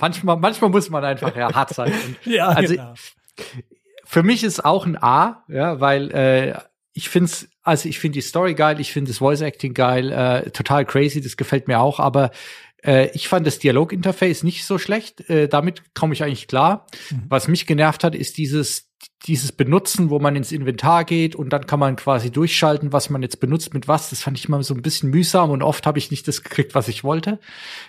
manchmal, 0.00 0.36
manchmal 0.38 0.70
muss 0.70 0.90
man 0.90 1.04
einfach 1.04 1.36
ja 1.36 1.54
hart 1.54 1.70
sein. 1.74 1.92
Und, 1.92 2.32
ja, 2.32 2.48
also 2.48 2.74
genau. 2.74 2.94
für 4.04 4.22
mich 4.24 4.42
ist 4.42 4.64
auch 4.64 4.86
ein 4.86 5.00
A, 5.00 5.44
ja, 5.48 5.78
weil 5.80 6.10
äh, 6.10 6.54
ich 6.94 7.08
find's, 7.08 7.48
also 7.62 7.88
ich 7.88 7.98
finde 7.98 8.14
die 8.14 8.22
Story 8.22 8.54
geil, 8.54 8.80
ich 8.80 8.92
finde 8.92 9.10
das 9.10 9.18
Voice 9.18 9.40
Acting 9.40 9.74
geil, 9.74 10.12
äh, 10.12 10.50
total 10.50 10.86
crazy, 10.86 11.20
das 11.20 11.36
gefällt 11.36 11.68
mir 11.68 11.80
auch, 11.80 12.00
aber 12.00 12.30
äh, 12.84 13.10
ich 13.14 13.28
fand 13.28 13.46
das 13.46 13.58
Dialoginterface 13.58 14.44
nicht 14.44 14.64
so 14.64 14.78
schlecht, 14.78 15.28
äh, 15.28 15.48
damit 15.48 15.94
komme 15.94 16.14
ich 16.14 16.22
eigentlich 16.22 16.46
klar. 16.46 16.86
Mhm. 17.10 17.24
Was 17.28 17.48
mich 17.48 17.66
genervt 17.66 18.04
hat, 18.04 18.14
ist 18.14 18.38
dieses 18.38 18.90
dieses 19.26 19.52
Benutzen, 19.52 20.10
wo 20.10 20.18
man 20.18 20.36
ins 20.36 20.52
Inventar 20.52 21.04
geht 21.04 21.34
und 21.34 21.50
dann 21.50 21.66
kann 21.66 21.80
man 21.80 21.96
quasi 21.96 22.30
durchschalten, 22.30 22.92
was 22.92 23.10
man 23.10 23.22
jetzt 23.22 23.40
benutzt 23.40 23.74
mit 23.74 23.88
was. 23.88 24.10
Das 24.10 24.22
fand 24.22 24.38
ich 24.38 24.46
immer 24.46 24.62
so 24.62 24.74
ein 24.74 24.82
bisschen 24.82 25.10
mühsam 25.10 25.50
und 25.50 25.62
oft 25.62 25.86
habe 25.86 25.98
ich 25.98 26.10
nicht 26.10 26.28
das 26.28 26.42
gekriegt, 26.42 26.74
was 26.74 26.88
ich 26.88 27.04
wollte. 27.04 27.38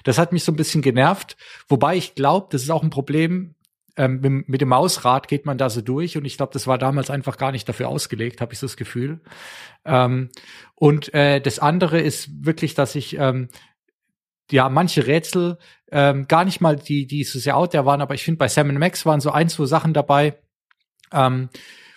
Das 0.04 0.18
hat 0.18 0.32
mich 0.32 0.44
so 0.44 0.52
ein 0.52 0.56
bisschen 0.56 0.82
genervt. 0.82 1.36
Wobei 1.68 1.98
ich 1.98 2.16
glaube, 2.16 2.48
das 2.52 2.64
ist 2.64 2.70
auch 2.70 2.84
ein 2.84 2.90
Problem. 2.90 3.55
Ähm, 3.98 4.44
mit, 4.48 4.60
dem 4.62 4.70
Mausrad 4.70 5.28
geht 5.28 5.46
man 5.46 5.58
da 5.58 5.70
so 5.70 5.82
durch 5.82 6.18
und 6.18 6.26
ich 6.26 6.36
glaube, 6.36 6.52
das 6.52 6.68
war 6.68 6.78
damals 6.78 7.10
einfach 7.10 7.38
gar 7.38 7.52
nicht 7.52 7.68
dafür 7.70 7.88
ausgelegt, 7.88 8.42
habe 8.42 8.52
ich 8.52 8.60
so 8.60 8.68
das 8.68 8.76
Gefühl. 8.76 9.22
Ähm, 9.86 10.30
und 10.76 11.14
äh, 11.14 11.40
das 11.40 11.60
andere 11.60 12.02
ist 12.02 12.46
wirklich, 12.46 12.74
dass 12.74 12.96
ich 12.96 13.18
ähm, 13.18 13.48
ja 14.52 14.68
manche 14.68 15.08
Rätsel 15.08 15.58
ähm, 15.92 16.28
gar 16.28 16.44
nicht 16.44 16.60
mal 16.60 16.76
die, 16.76 17.08
die 17.08 17.24
so 17.24 17.40
sehr 17.40 17.56
out 17.56 17.72
there 17.72 17.86
waren, 17.86 18.02
aber 18.02 18.16
ich 18.16 18.24
finde 18.24 18.40
bei 18.40 18.50
Sam 18.50 18.74
Max 18.78 19.06
waren 19.06 19.22
so 19.22 19.32
ein, 19.32 19.48
zwei 19.48 19.66
Sachen 19.66 19.94
dabei, 19.94 20.38
ähm, 21.14 21.50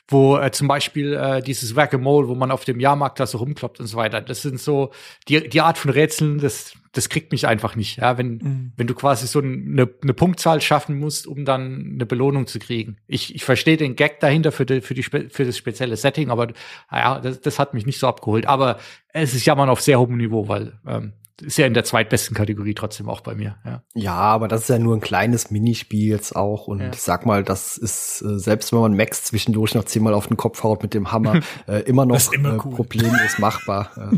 wo 0.09 0.39
äh, 0.39 0.51
zum 0.51 0.69
Beispiel 0.69 1.13
äh, 1.13 1.43
dieses 1.43 1.77
Whack-a-Mole, 1.77 2.29
wo 2.29 2.35
man 2.35 2.51
auf 2.51 2.65
dem 2.65 2.81
Jahrmarkt 2.81 3.21
da 3.21 3.27
so 3.27 3.39
rumkloppt 3.39 3.79
und 3.79 3.87
so 3.87 3.97
weiter. 3.99 4.23
Das 4.23 4.41
sind 4.41 4.59
so 4.59 4.91
die, 5.29 5.49
die 5.49 5.61
Art 5.61 5.77
von 5.77 5.91
Rätseln, 5.91 6.39
das, 6.39 6.73
das 6.93 7.11
kriegt 7.11 7.31
mich 7.31 7.47
einfach 7.47 7.77
nicht. 7.77 7.99
Ja, 7.99 8.17
wenn, 8.17 8.39
mhm. 8.39 8.73
wenn 8.77 8.87
du 8.87 8.95
quasi 8.95 9.27
so 9.27 9.41
eine, 9.41 9.89
eine 10.03 10.15
Punktzahl 10.15 10.63
schaffen 10.63 10.99
musst, 10.99 11.27
um 11.27 11.45
dann 11.45 11.93
eine 11.95 12.07
Belohnung 12.07 12.47
zu 12.47 12.59
kriegen. 12.59 12.97
Ich, 13.07 13.35
ich 13.35 13.45
verstehe 13.45 13.77
den 13.77 13.97
Gag 13.97 14.19
dahinter 14.21 14.51
für, 14.51 14.65
die, 14.65 14.81
für, 14.81 14.95
die, 14.95 15.03
für 15.03 15.45
das 15.45 15.59
spezielle 15.59 15.97
Setting, 15.97 16.31
aber 16.31 16.49
ja, 16.91 17.21
das, 17.21 17.43
das 17.43 17.59
hat 17.59 17.75
mich 17.75 17.85
nicht 17.85 17.99
so 17.99 18.09
abgeholt. 18.09 18.47
Aber 18.47 18.79
es 19.13 19.35
ist 19.35 19.45
ja 19.45 19.55
mal 19.55 19.69
auf 19.69 19.83
sehr 19.83 20.01
hohem 20.01 20.17
Niveau, 20.17 20.49
weil 20.49 20.79
ähm, 20.87 21.13
ist 21.41 21.59
ja 21.59 21.67
in 21.67 21.75
der 21.75 21.85
zweitbesten 21.85 22.37
Kategorie 22.37 22.75
trotzdem 22.75 23.09
auch 23.09 23.21
bei 23.21 23.35
mir. 23.35 23.57
Ja, 23.65 23.83
ja 23.95 24.15
aber 24.15 24.49
das 24.49 24.63
ist 24.63 24.69
ja 24.69 24.79
nur 24.79 24.97
ein 24.97 25.01
kleines 25.01 25.51
Minispiel 25.51 26.11
jetzt 26.11 26.35
auch. 26.35 26.67
Und 26.67 26.81
ja. 26.81 26.91
ich 26.93 27.01
sag 27.01 27.27
mal, 27.27 27.45
das 27.45 27.77
ist, 27.77 28.23
äh, 28.23 28.39
selbst 28.39 28.73
wenn 28.73 28.81
man 28.81 28.97
Max 28.97 29.25
zwischendurch 29.25 29.75
noch 29.75 29.85
zehnmal 29.85 30.15
auf 30.15 30.27
den 30.27 30.37
Kopf 30.37 30.63
haut 30.63 30.83
mit 30.83 30.95
dem 30.95 31.13
Hammer, 31.13 31.41
äh, 31.67 31.81
immer 31.83 32.07
noch 32.07 32.33
immer 32.33 32.55
äh, 32.55 32.59
cool. 32.65 32.75
problemlos 32.75 33.39
machbar. 33.39 33.91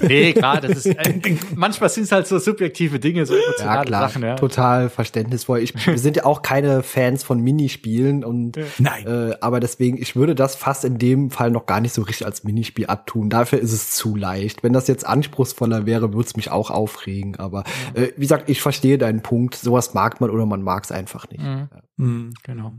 Nee, 0.00 0.32
klar, 0.32 0.60
das 0.60 0.84
ist, 0.84 0.86
äh, 0.86 1.36
manchmal 1.54 1.88
sind 1.88 2.04
es 2.04 2.12
halt 2.12 2.26
so 2.26 2.38
subjektive 2.38 2.98
Dinge, 2.98 3.26
so 3.26 3.34
emotionale 3.34 3.78
ja, 3.78 3.84
klar, 3.84 4.08
Sachen. 4.08 4.22
Ja. 4.22 4.34
Total 4.36 4.88
verständnisvoll. 4.88 5.60
Ich, 5.60 5.74
wir 5.86 5.98
sind 5.98 6.16
ja 6.16 6.24
auch 6.24 6.42
keine 6.42 6.82
Fans 6.82 7.22
von 7.22 7.40
Minispielen 7.40 8.24
und 8.24 8.58
Nein. 8.78 9.06
Äh, 9.06 9.36
aber 9.40 9.60
deswegen, 9.60 10.00
ich 10.00 10.16
würde 10.16 10.34
das 10.34 10.56
fast 10.56 10.84
in 10.84 10.98
dem 10.98 11.30
Fall 11.30 11.50
noch 11.50 11.66
gar 11.66 11.80
nicht 11.80 11.94
so 11.94 12.02
richtig 12.02 12.26
als 12.26 12.44
Minispiel 12.44 12.86
abtun. 12.86 13.30
Dafür 13.30 13.58
ist 13.58 13.72
es 13.72 13.90
zu 13.90 14.16
leicht. 14.16 14.62
Wenn 14.62 14.72
das 14.72 14.88
jetzt 14.88 15.06
anspruchsvoller 15.06 15.86
wäre, 15.86 16.12
würde 16.12 16.26
es 16.26 16.36
mich 16.36 16.50
auch 16.50 16.57
auch 16.58 16.70
aufregen. 16.70 17.36
Aber 17.36 17.64
ja. 17.94 18.02
äh, 18.02 18.12
wie 18.16 18.22
gesagt, 18.22 18.48
ich 18.48 18.60
verstehe 18.60 18.98
deinen 18.98 19.22
Punkt. 19.22 19.54
Sowas 19.54 19.94
mag 19.94 20.20
man 20.20 20.30
oder 20.30 20.46
man 20.46 20.62
mag 20.62 20.84
es 20.84 20.92
einfach 20.92 21.28
nicht. 21.30 21.42
Mhm. 21.42 21.68
Mhm, 21.96 22.34
genau. 22.42 22.72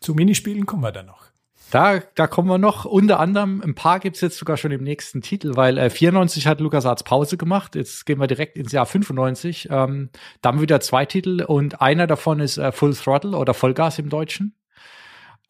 Zu 0.00 0.14
Minispielen 0.14 0.66
kommen 0.66 0.82
wir 0.82 0.92
dann 0.92 1.06
noch. 1.06 1.34
Da, 1.70 1.98
da 2.14 2.26
kommen 2.26 2.48
wir 2.48 2.58
noch. 2.58 2.84
Unter 2.84 3.18
anderem, 3.18 3.60
ein 3.60 3.74
paar 3.74 3.98
gibt's 3.98 4.20
jetzt 4.20 4.38
sogar 4.38 4.56
schon 4.56 4.70
im 4.70 4.84
nächsten 4.84 5.22
Titel, 5.22 5.56
weil 5.56 5.76
äh, 5.78 5.90
94 5.90 6.46
hat 6.46 6.60
LucasArts 6.60 7.02
Pause 7.02 7.36
gemacht. 7.36 7.74
Jetzt 7.74 8.06
gehen 8.06 8.20
wir 8.20 8.26
direkt 8.26 8.56
ins 8.56 8.70
Jahr 8.72 8.86
95. 8.86 9.68
Ähm, 9.70 10.10
dann 10.40 10.60
wieder 10.60 10.80
zwei 10.80 11.04
Titel 11.04 11.42
und 11.42 11.80
einer 11.80 12.06
davon 12.06 12.40
ist 12.40 12.58
äh, 12.58 12.70
Full 12.70 12.94
Throttle 12.94 13.36
oder 13.36 13.54
Vollgas 13.54 13.98
im 13.98 14.08
Deutschen. 14.08 14.54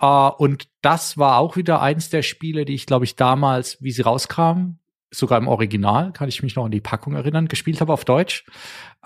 Uh, 0.03 0.31
und 0.37 0.69
das 0.83 1.19
war 1.19 1.39
auch 1.39 1.57
wieder 1.57 1.81
eins 1.81 2.11
der 2.11 2.23
Spiele, 2.23 2.65
die 2.65 2.75
ich, 2.75 2.87
glaube 2.87 3.05
ich, 3.05 3.17
damals, 3.17 3.81
wie 3.81 3.93
sie 3.93 4.03
rauskamen, 4.03 4.81
sogar 5.15 5.39
im 5.39 5.49
Original, 5.49 6.13
kann 6.13 6.29
ich 6.29 6.43
mich 6.43 6.57
noch 6.57 6.65
an 6.65 6.71
die 6.71 6.81
Packung 6.81 7.15
erinnern, 7.15 7.49
gespielt 7.49 7.81
habe 7.81 7.93
auf 7.93 8.05
Deutsch. 8.05 8.45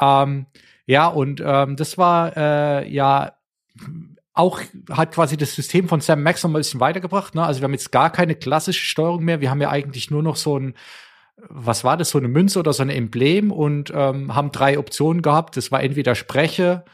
Ähm, 0.01 0.47
ja, 0.87 1.07
und 1.07 1.43
ähm, 1.45 1.77
das 1.77 1.99
war 1.99 2.37
äh, 2.37 2.91
ja 2.91 3.33
auch 4.39 4.61
hat 4.91 5.13
quasi 5.13 5.37
das 5.37 5.55
System 5.55 5.89
von 5.89 6.01
Sam 6.01 6.23
Max 6.23 6.45
noch 6.45 6.51
mal 6.51 6.59
ein 6.59 6.61
bisschen 6.61 6.81
weitergebracht. 6.81 7.35
Ne? 7.35 7.45
Also 7.45 7.61
wir 7.61 7.65
haben 7.65 7.73
jetzt 7.73 7.91
gar 7.91 8.11
keine 8.11 8.37
klassische 8.37 8.87
Steuerung 8.87 9.25
mehr. 9.25 9.41
Wir 9.41 9.51
haben 9.51 9.61
ja 9.61 9.71
eigentlich 9.71 10.13
nur 10.13 10.23
noch 10.23 10.37
so 10.37 10.57
ein, 10.57 10.75
was 11.49 11.83
war 11.83 11.97
das, 11.97 12.11
so 12.11 12.19
eine 12.19 12.29
Münze 12.29 12.61
oder 12.61 12.73
so 12.73 12.83
ein 12.85 12.89
Emblem 12.89 13.51
und 13.51 13.93
ähm, 13.93 14.35
haben 14.35 14.53
drei 14.53 14.79
Optionen 14.79 15.23
gehabt. 15.23 15.57
Das 15.57 15.73
war 15.73 15.83
entweder 15.83 16.15
spreche, 16.15 16.85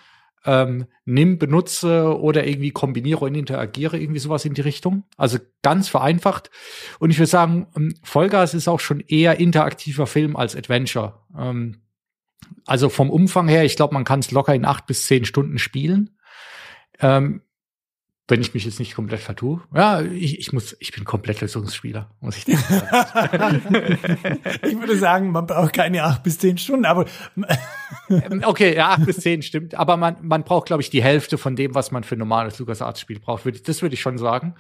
ähm, 0.45 0.86
nimm, 1.05 1.38
benutze 1.38 2.18
oder 2.18 2.47
irgendwie 2.47 2.70
kombiniere 2.70 3.24
und 3.24 3.34
interagiere, 3.34 3.99
irgendwie 3.99 4.20
sowas 4.20 4.45
in 4.45 4.55
die 4.55 4.61
Richtung. 4.61 5.05
Also 5.16 5.38
ganz 5.62 5.88
vereinfacht. 5.88 6.51
Und 6.99 7.11
ich 7.11 7.18
würde 7.18 7.30
sagen, 7.30 7.66
ähm, 7.76 7.95
Vollgas 8.03 8.55
ist 8.55 8.68
auch 8.68 8.80
schon 8.80 9.01
eher 9.01 9.40
interaktiver 9.40 10.07
Film 10.07 10.36
als 10.36 10.55
Adventure. 10.55 11.20
Ähm, 11.38 11.80
also 12.66 12.88
vom 12.88 13.11
Umfang 13.11 13.49
her, 13.49 13.64
ich 13.64 13.76
glaube, 13.76 13.95
man 13.95 14.05
kann 14.05 14.20
es 14.20 14.30
locker 14.30 14.55
in 14.55 14.64
acht 14.64 14.86
bis 14.86 15.07
zehn 15.07 15.24
Stunden 15.24 15.59
spielen. 15.59 16.11
Ähm, 17.01 17.42
wenn 18.27 18.41
ich 18.41 18.55
mich 18.55 18.64
jetzt 18.64 18.79
nicht 18.79 18.95
komplett 18.95 19.20
vertue. 19.20 19.61
Ja, 19.75 20.01
ich, 20.01 20.39
ich 20.39 20.53
muss, 20.53 20.75
ich 20.81 20.93
bin 20.93 21.05
komplett 21.05 21.43
Lösungsspieler, 21.43 22.11
muss 22.20 22.39
ich 22.39 22.45
sagen. 22.45 23.62
ich 24.62 24.79
würde 24.79 24.97
sagen, 24.97 25.31
man 25.31 25.47
braucht 25.47 25.75
keine 25.75 26.05
acht 26.05 26.22
bis 26.22 26.39
zehn 26.39 26.57
Stunden, 26.57 26.87
aber 26.87 27.05
ähm, 28.09 28.43
okay, 28.45 28.75
ja, 28.75 28.91
acht 28.91 29.05
bis 29.05 29.18
zehn 29.18 29.43
stimmt, 29.43 29.75
aber 29.75 29.99
man, 29.99 30.16
man 30.22 30.43
braucht, 30.43 30.66
glaube 30.66 30.83
ich, 30.83 30.89
die 30.89 31.03
Hälfte 31.03 31.37
von 31.37 31.55
dem, 31.55 31.75
was 31.75 31.91
man 31.91 32.03
für 32.03 32.16
ein 32.16 32.20
normales 32.20 32.59
LucasArts-Spiel 32.59 33.20
braucht. 33.20 33.45
Das 33.68 33.83
würde 33.83 33.95
ich 33.95 34.01
schon 34.01 34.16
sagen. 34.16 34.55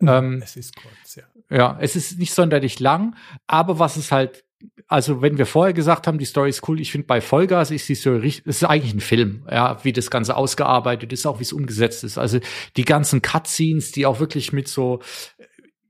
Ähm, 0.00 0.40
es 0.42 0.56
ist 0.56 0.74
kurz, 0.76 1.16
ja. 1.16 1.24
Ja, 1.50 1.76
es 1.80 1.96
ist 1.96 2.18
nicht 2.18 2.32
sonderlich 2.32 2.80
lang, 2.80 3.16
aber 3.46 3.78
was 3.78 3.96
es 3.96 4.12
halt 4.12 4.44
also 4.90 5.22
wenn 5.22 5.38
wir 5.38 5.46
vorher 5.46 5.72
gesagt 5.72 6.08
haben, 6.08 6.18
die 6.18 6.24
Story 6.24 6.50
ist 6.50 6.68
cool, 6.68 6.80
ich 6.80 6.90
finde 6.90 7.06
bei 7.06 7.20
Vollgas 7.20 7.70
ist 7.70 7.88
die 7.88 7.94
Story 7.94 8.18
richtig, 8.18 8.46
es 8.48 8.56
ist 8.56 8.64
eigentlich 8.64 8.92
ein 8.92 9.00
Film, 9.00 9.46
ja, 9.48 9.78
wie 9.84 9.92
das 9.92 10.10
Ganze 10.10 10.36
ausgearbeitet 10.36 11.12
ist, 11.12 11.26
auch 11.26 11.38
wie 11.38 11.44
es 11.44 11.52
umgesetzt 11.52 12.02
ist. 12.02 12.18
Also 12.18 12.40
die 12.76 12.84
ganzen 12.84 13.22
Cutscenes, 13.22 13.92
die 13.92 14.04
auch 14.04 14.18
wirklich 14.18 14.52
mit 14.52 14.66
so, 14.66 14.98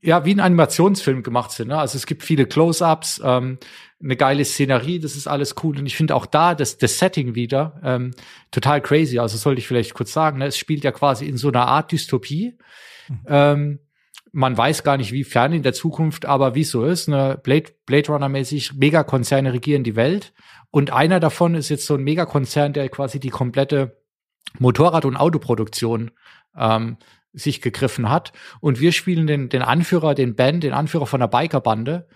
ja, 0.02 0.26
wie 0.26 0.34
ein 0.34 0.40
Animationsfilm 0.40 1.22
gemacht 1.22 1.50
sind. 1.50 1.68
Ne? 1.68 1.78
Also 1.78 1.96
es 1.96 2.04
gibt 2.04 2.22
viele 2.22 2.44
Close-ups, 2.44 3.22
ähm, 3.24 3.56
eine 4.02 4.16
geile 4.16 4.44
Szenerie, 4.44 4.98
das 4.98 5.16
ist 5.16 5.26
alles 5.26 5.54
cool. 5.62 5.78
Und 5.78 5.86
ich 5.86 5.96
finde 5.96 6.14
auch 6.14 6.26
da 6.26 6.54
das, 6.54 6.76
das 6.76 6.98
Setting 6.98 7.34
wieder 7.34 7.80
ähm, 7.82 8.10
total 8.50 8.82
crazy. 8.82 9.18
Also 9.18 9.38
sollte 9.38 9.60
ich 9.60 9.66
vielleicht 9.66 9.94
kurz 9.94 10.12
sagen, 10.12 10.40
ne? 10.40 10.46
es 10.46 10.58
spielt 10.58 10.84
ja 10.84 10.92
quasi 10.92 11.24
in 11.24 11.38
so 11.38 11.48
einer 11.48 11.66
Art 11.66 11.90
Dystopie. 11.90 12.58
Mhm. 13.08 13.20
Ähm, 13.26 13.78
man 14.32 14.56
weiß 14.56 14.82
gar 14.84 14.96
nicht, 14.96 15.12
wie 15.12 15.24
fern 15.24 15.52
in 15.52 15.62
der 15.62 15.72
Zukunft, 15.72 16.26
aber 16.26 16.54
wie 16.54 16.62
es 16.62 16.70
so 16.70 16.84
ist, 16.84 17.08
ne, 17.08 17.38
Blade, 17.42 17.72
Blade 17.86 18.12
Runner-mäßig, 18.12 18.74
Megakonzerne 18.74 19.52
regieren 19.52 19.84
die 19.84 19.96
Welt. 19.96 20.32
Und 20.70 20.92
einer 20.92 21.20
davon 21.20 21.54
ist 21.54 21.68
jetzt 21.68 21.86
so 21.86 21.94
ein 21.94 22.04
Megakonzern, 22.04 22.72
der 22.72 22.88
quasi 22.88 23.18
die 23.18 23.30
komplette 23.30 23.96
Motorrad- 24.58 25.04
und 25.04 25.16
Autoproduktion 25.16 26.10
ähm, 26.56 26.96
sich 27.32 27.60
gegriffen 27.60 28.10
hat. 28.10 28.32
Und 28.60 28.80
wir 28.80 28.92
spielen 28.92 29.26
den, 29.26 29.48
den 29.48 29.62
Anführer, 29.62 30.14
den 30.14 30.34
Ben, 30.34 30.60
den 30.60 30.72
Anführer 30.72 31.06
von 31.06 31.20
der 31.20 31.28
Bikerbande. 31.28 32.06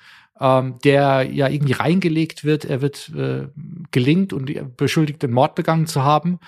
ähm, 0.40 0.78
der 0.84 1.22
ja 1.30 1.48
irgendwie 1.48 1.74
reingelegt 1.74 2.44
wird. 2.44 2.64
Er 2.64 2.80
wird 2.82 3.10
äh, 3.14 3.48
gelingt 3.90 4.32
und 4.32 4.76
beschuldigt, 4.76 5.22
den 5.22 5.32
Mord 5.32 5.54
begangen 5.54 5.86
zu 5.86 6.02
haben. 6.02 6.40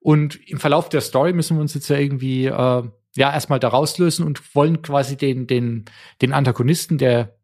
Und 0.00 0.36
im 0.48 0.58
Verlauf 0.58 0.88
der 0.88 1.00
Story 1.00 1.32
müssen 1.32 1.56
wir 1.56 1.60
uns 1.60 1.74
jetzt 1.74 1.88
ja 1.88 1.96
irgendwie 1.96 2.46
äh, 2.46 2.82
ja 3.16 3.32
erstmal 3.32 3.60
da 3.60 3.68
rauslösen 3.68 4.26
und 4.26 4.54
wollen 4.54 4.82
quasi 4.82 5.16
den 5.16 5.46
den 5.46 5.84
den 6.20 6.32
Antagonisten, 6.32 6.98
der 6.98 7.36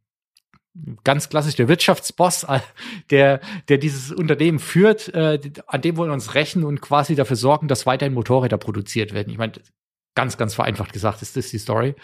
ganz 1.04 1.28
klassisch 1.28 1.56
der 1.56 1.68
Wirtschaftsboss, 1.68 2.46
der, 3.10 3.40
der 3.68 3.78
dieses 3.78 4.12
Unternehmen 4.12 4.58
führt, 4.58 5.12
äh, 5.14 5.40
an 5.66 5.80
dem 5.80 5.96
wollen 5.96 6.10
wir 6.10 6.14
uns 6.14 6.34
rächen 6.34 6.64
und 6.64 6.80
quasi 6.80 7.14
dafür 7.14 7.36
sorgen, 7.36 7.68
dass 7.68 7.86
weiterhin 7.86 8.14
Motorräder 8.14 8.58
produziert 8.58 9.12
werden. 9.12 9.30
Ich 9.30 9.38
meine, 9.38 9.52
ganz, 10.14 10.36
ganz 10.36 10.54
vereinfacht 10.54 10.92
gesagt 10.92 11.22
ist 11.22 11.36
das 11.36 11.50
die 11.50 11.58
Story. 11.58 11.94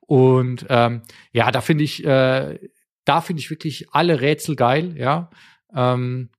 Und 0.00 0.66
ähm, 0.68 1.02
ja, 1.32 1.50
da 1.50 1.60
finde 1.60 1.84
ich, 1.84 2.04
äh, 2.04 2.58
da 3.04 3.20
finde 3.20 3.40
ich 3.40 3.50
wirklich 3.50 3.92
alle 3.92 4.20
Rätsel 4.20 4.56
geil, 4.56 4.96
ja. 4.96 5.30
Ähm, 5.74 6.30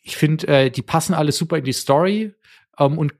ich 0.00 0.16
finde, 0.16 0.46
äh, 0.46 0.70
die 0.70 0.82
passen 0.82 1.14
alle 1.14 1.32
super 1.32 1.58
in 1.58 1.64
die 1.64 1.72
Story 1.72 2.32
ähm, 2.78 2.98
und 2.98 3.14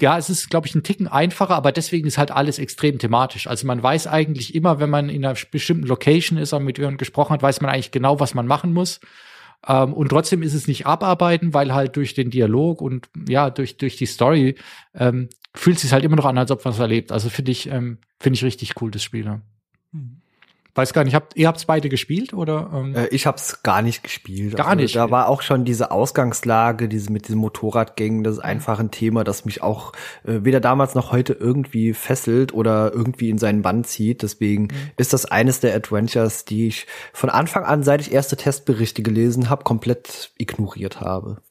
ja, 0.00 0.18
es 0.18 0.28
ist, 0.28 0.50
glaube 0.50 0.66
ich, 0.66 0.74
ein 0.74 0.82
Ticken 0.82 1.06
einfacher, 1.06 1.54
aber 1.54 1.70
deswegen 1.70 2.06
ist 2.06 2.18
halt 2.18 2.30
alles 2.30 2.58
extrem 2.58 2.98
thematisch. 2.98 3.46
Also 3.46 3.66
man 3.66 3.82
weiß 3.82 4.06
eigentlich 4.08 4.54
immer, 4.54 4.80
wenn 4.80 4.90
man 4.90 5.08
in 5.08 5.24
einer 5.24 5.36
bestimmten 5.50 5.86
Location 5.86 6.36
ist 6.36 6.52
und 6.52 6.64
mit 6.64 6.78
jemandem 6.78 6.98
gesprochen 6.98 7.32
hat, 7.32 7.42
weiß 7.42 7.60
man 7.60 7.70
eigentlich 7.70 7.92
genau, 7.92 8.18
was 8.18 8.34
man 8.34 8.46
machen 8.46 8.72
muss. 8.72 9.00
Ähm, 9.66 9.92
und 9.92 10.08
trotzdem 10.08 10.42
ist 10.42 10.54
es 10.54 10.66
nicht 10.66 10.86
abarbeiten, 10.86 11.54
weil 11.54 11.72
halt 11.72 11.96
durch 11.96 12.14
den 12.14 12.30
Dialog 12.30 12.80
und 12.80 13.08
ja, 13.28 13.50
durch, 13.50 13.76
durch 13.76 13.96
die 13.96 14.06
Story 14.06 14.56
ähm, 14.94 15.28
fühlt 15.54 15.76
es 15.76 15.82
sich 15.82 15.92
halt 15.92 16.04
immer 16.04 16.16
noch 16.16 16.26
an, 16.26 16.38
als 16.38 16.50
ob 16.50 16.64
man 16.64 16.74
es 16.74 16.80
erlebt. 16.80 17.12
Also 17.12 17.30
finde 17.30 17.52
ich, 17.52 17.68
ähm, 17.70 17.98
finde 18.18 18.36
ich 18.36 18.44
richtig 18.44 18.80
cool, 18.80 18.90
das 18.90 19.02
Spiel. 19.02 19.24
Ja. 19.24 19.40
Mhm. 20.74 20.80
Weiß 20.80 20.92
gar 20.92 21.04
nicht, 21.04 21.14
habt, 21.14 21.36
ihr 21.36 21.48
habt's 21.48 21.64
beide 21.64 21.88
gespielt 21.88 22.34
oder? 22.34 22.70
Ähm? 22.74 22.94
Äh, 22.94 23.06
ich 23.08 23.26
hab's 23.26 23.62
gar 23.62 23.82
nicht 23.82 24.02
gespielt. 24.02 24.56
Gar 24.56 24.68
also, 24.68 24.82
nicht. 24.82 24.96
Da 24.96 25.10
war 25.10 25.28
auch 25.28 25.42
schon 25.42 25.64
diese 25.64 25.90
Ausgangslage, 25.90 26.88
diese 26.88 27.12
mit 27.12 27.28
diesem 27.28 27.40
Motorradgängen, 27.40 28.24
das 28.24 28.34
ist 28.34 28.44
einfach 28.44 28.80
ein 28.80 28.90
Thema, 28.90 29.24
das 29.24 29.44
mich 29.44 29.62
auch 29.62 29.92
äh, 30.24 30.40
weder 30.42 30.60
damals 30.60 30.94
noch 30.94 31.12
heute 31.12 31.32
irgendwie 31.32 31.94
fesselt 31.94 32.52
oder 32.52 32.92
irgendwie 32.92 33.30
in 33.30 33.38
seinen 33.38 33.62
Bann 33.62 33.84
zieht. 33.84 34.22
Deswegen 34.22 34.64
mhm. 34.64 34.90
ist 34.96 35.12
das 35.12 35.26
eines 35.26 35.60
der 35.60 35.74
Adventures, 35.74 36.44
die 36.44 36.68
ich 36.68 36.86
von 37.12 37.30
Anfang 37.30 37.64
an, 37.64 37.82
seit 37.82 38.00
ich 38.00 38.12
erste 38.12 38.36
Testberichte 38.36 39.02
gelesen 39.02 39.50
habe, 39.50 39.64
komplett 39.64 40.32
ignoriert 40.38 41.00
habe. 41.00 41.42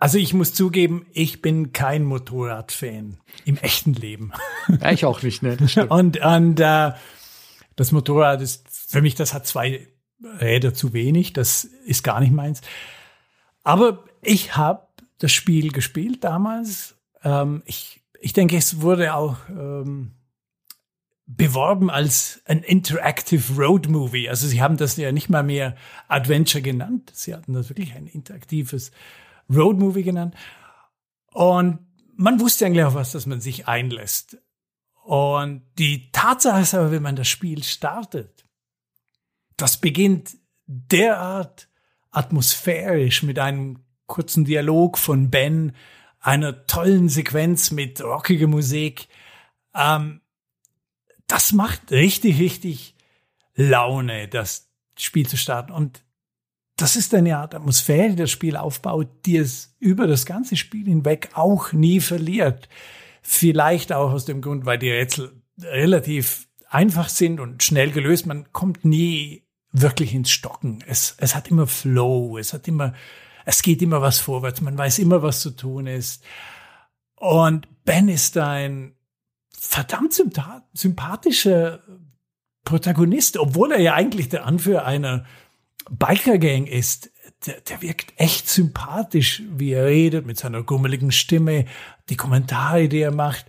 Also 0.00 0.16
ich 0.18 0.32
muss 0.32 0.54
zugeben, 0.54 1.06
ich 1.12 1.42
bin 1.42 1.72
kein 1.72 2.04
Motorradfan 2.04 3.18
im 3.44 3.56
echten 3.56 3.94
Leben. 3.94 4.32
Ja, 4.80 4.92
ich 4.92 5.04
auch 5.04 5.22
nicht, 5.22 5.42
ne? 5.42 5.56
und 5.88 6.24
und 6.24 6.60
äh, 6.60 6.92
das 7.78 7.92
Motorrad 7.92 8.42
ist 8.42 8.66
für 8.68 9.00
mich, 9.00 9.14
das 9.14 9.32
hat 9.34 9.46
zwei 9.46 9.86
Räder 10.20 10.74
zu 10.74 10.92
wenig. 10.92 11.32
Das 11.32 11.62
ist 11.62 12.02
gar 12.02 12.18
nicht 12.18 12.32
meins. 12.32 12.60
Aber 13.62 14.04
ich 14.20 14.56
habe 14.56 14.88
das 15.18 15.30
Spiel 15.30 15.70
gespielt 15.70 16.24
damals. 16.24 16.96
Ähm, 17.22 17.62
ich, 17.66 18.02
ich 18.18 18.32
denke, 18.32 18.56
es 18.56 18.80
wurde 18.80 19.14
auch 19.14 19.36
ähm, 19.48 20.10
beworben 21.26 21.88
als 21.88 22.42
ein 22.46 22.64
Interactive 22.64 23.54
Road 23.56 23.88
Movie. 23.88 24.28
Also 24.28 24.48
sie 24.48 24.60
haben 24.60 24.76
das 24.76 24.96
ja 24.96 25.12
nicht 25.12 25.30
mal 25.30 25.44
mehr 25.44 25.76
Adventure 26.08 26.62
genannt. 26.62 27.12
Sie 27.14 27.32
hatten 27.32 27.52
das 27.52 27.68
wirklich 27.68 27.94
ein 27.94 28.08
interaktives 28.08 28.90
Road 29.48 29.78
Movie 29.78 30.02
genannt. 30.02 30.34
Und 31.32 31.78
man 32.16 32.40
wusste 32.40 32.66
eigentlich 32.66 32.84
auch 32.84 32.94
was, 32.94 33.12
dass 33.12 33.26
man 33.26 33.40
sich 33.40 33.68
einlässt. 33.68 34.38
Und 35.08 35.62
die 35.78 36.12
Tatsache 36.12 36.60
ist 36.60 36.74
aber, 36.74 36.90
wenn 36.90 37.00
man 37.00 37.16
das 37.16 37.28
Spiel 37.28 37.64
startet, 37.64 38.44
das 39.56 39.78
beginnt 39.78 40.36
derart 40.66 41.70
atmosphärisch 42.10 43.22
mit 43.22 43.38
einem 43.38 43.86
kurzen 44.04 44.44
Dialog 44.44 44.98
von 44.98 45.30
Ben, 45.30 45.74
einer 46.20 46.66
tollen 46.66 47.08
Sequenz 47.08 47.70
mit 47.70 48.02
rockiger 48.02 48.48
Musik. 48.48 49.08
Ähm, 49.74 50.20
das 51.26 51.52
macht 51.52 51.90
richtig, 51.90 52.38
richtig 52.38 52.94
Laune, 53.54 54.28
das 54.28 54.68
Spiel 54.98 55.26
zu 55.26 55.38
starten. 55.38 55.72
Und 55.72 56.02
das 56.76 56.96
ist 56.96 57.14
eine 57.14 57.38
Art 57.38 57.54
Atmosphäre, 57.54 58.10
die 58.10 58.16
das 58.16 58.30
Spiel 58.30 58.58
aufbaut, 58.58 59.08
die 59.24 59.38
es 59.38 59.74
über 59.78 60.06
das 60.06 60.26
ganze 60.26 60.58
Spiel 60.58 60.84
hinweg 60.84 61.30
auch 61.32 61.72
nie 61.72 62.00
verliert. 62.00 62.68
Vielleicht 63.30 63.92
auch 63.92 64.10
aus 64.12 64.24
dem 64.24 64.40
Grund, 64.40 64.64
weil 64.64 64.78
die 64.78 64.90
Rätsel 64.90 65.42
relativ 65.60 66.48
einfach 66.70 67.10
sind 67.10 67.40
und 67.40 67.62
schnell 67.62 67.90
gelöst. 67.90 68.24
Man 68.24 68.50
kommt 68.54 68.86
nie 68.86 69.44
wirklich 69.70 70.14
ins 70.14 70.30
Stocken. 70.30 70.82
Es, 70.86 71.14
es 71.18 71.34
hat 71.34 71.50
immer 71.50 71.66
Flow, 71.66 72.38
es 72.38 72.54
hat 72.54 72.66
immer, 72.68 72.94
es 73.44 73.60
geht 73.60 73.82
immer 73.82 74.00
was 74.00 74.18
vorwärts, 74.18 74.62
man 74.62 74.78
weiß 74.78 74.98
immer, 74.98 75.20
was 75.22 75.40
zu 75.40 75.50
tun 75.50 75.86
ist. 75.86 76.24
Und 77.16 77.68
Ben 77.84 78.08
ist 78.08 78.38
ein 78.38 78.94
verdammt 79.50 80.18
sympathischer 80.72 81.80
Protagonist, 82.64 83.36
obwohl 83.36 83.72
er 83.72 83.80
ja 83.80 83.92
eigentlich 83.92 84.30
der 84.30 84.46
Anführer 84.46 84.86
einer 84.86 85.26
Biker-Gang 85.90 86.66
ist 86.66 87.10
der, 87.46 87.60
der 87.60 87.82
wirkt 87.82 88.12
echt 88.16 88.48
sympathisch, 88.48 89.42
wie 89.50 89.72
er 89.72 89.86
redet, 89.86 90.26
mit 90.26 90.38
seiner 90.38 90.62
gummeligen 90.62 91.12
Stimme, 91.12 91.66
die 92.08 92.16
Kommentare, 92.16 92.88
die 92.88 93.00
er 93.00 93.12
macht, 93.12 93.46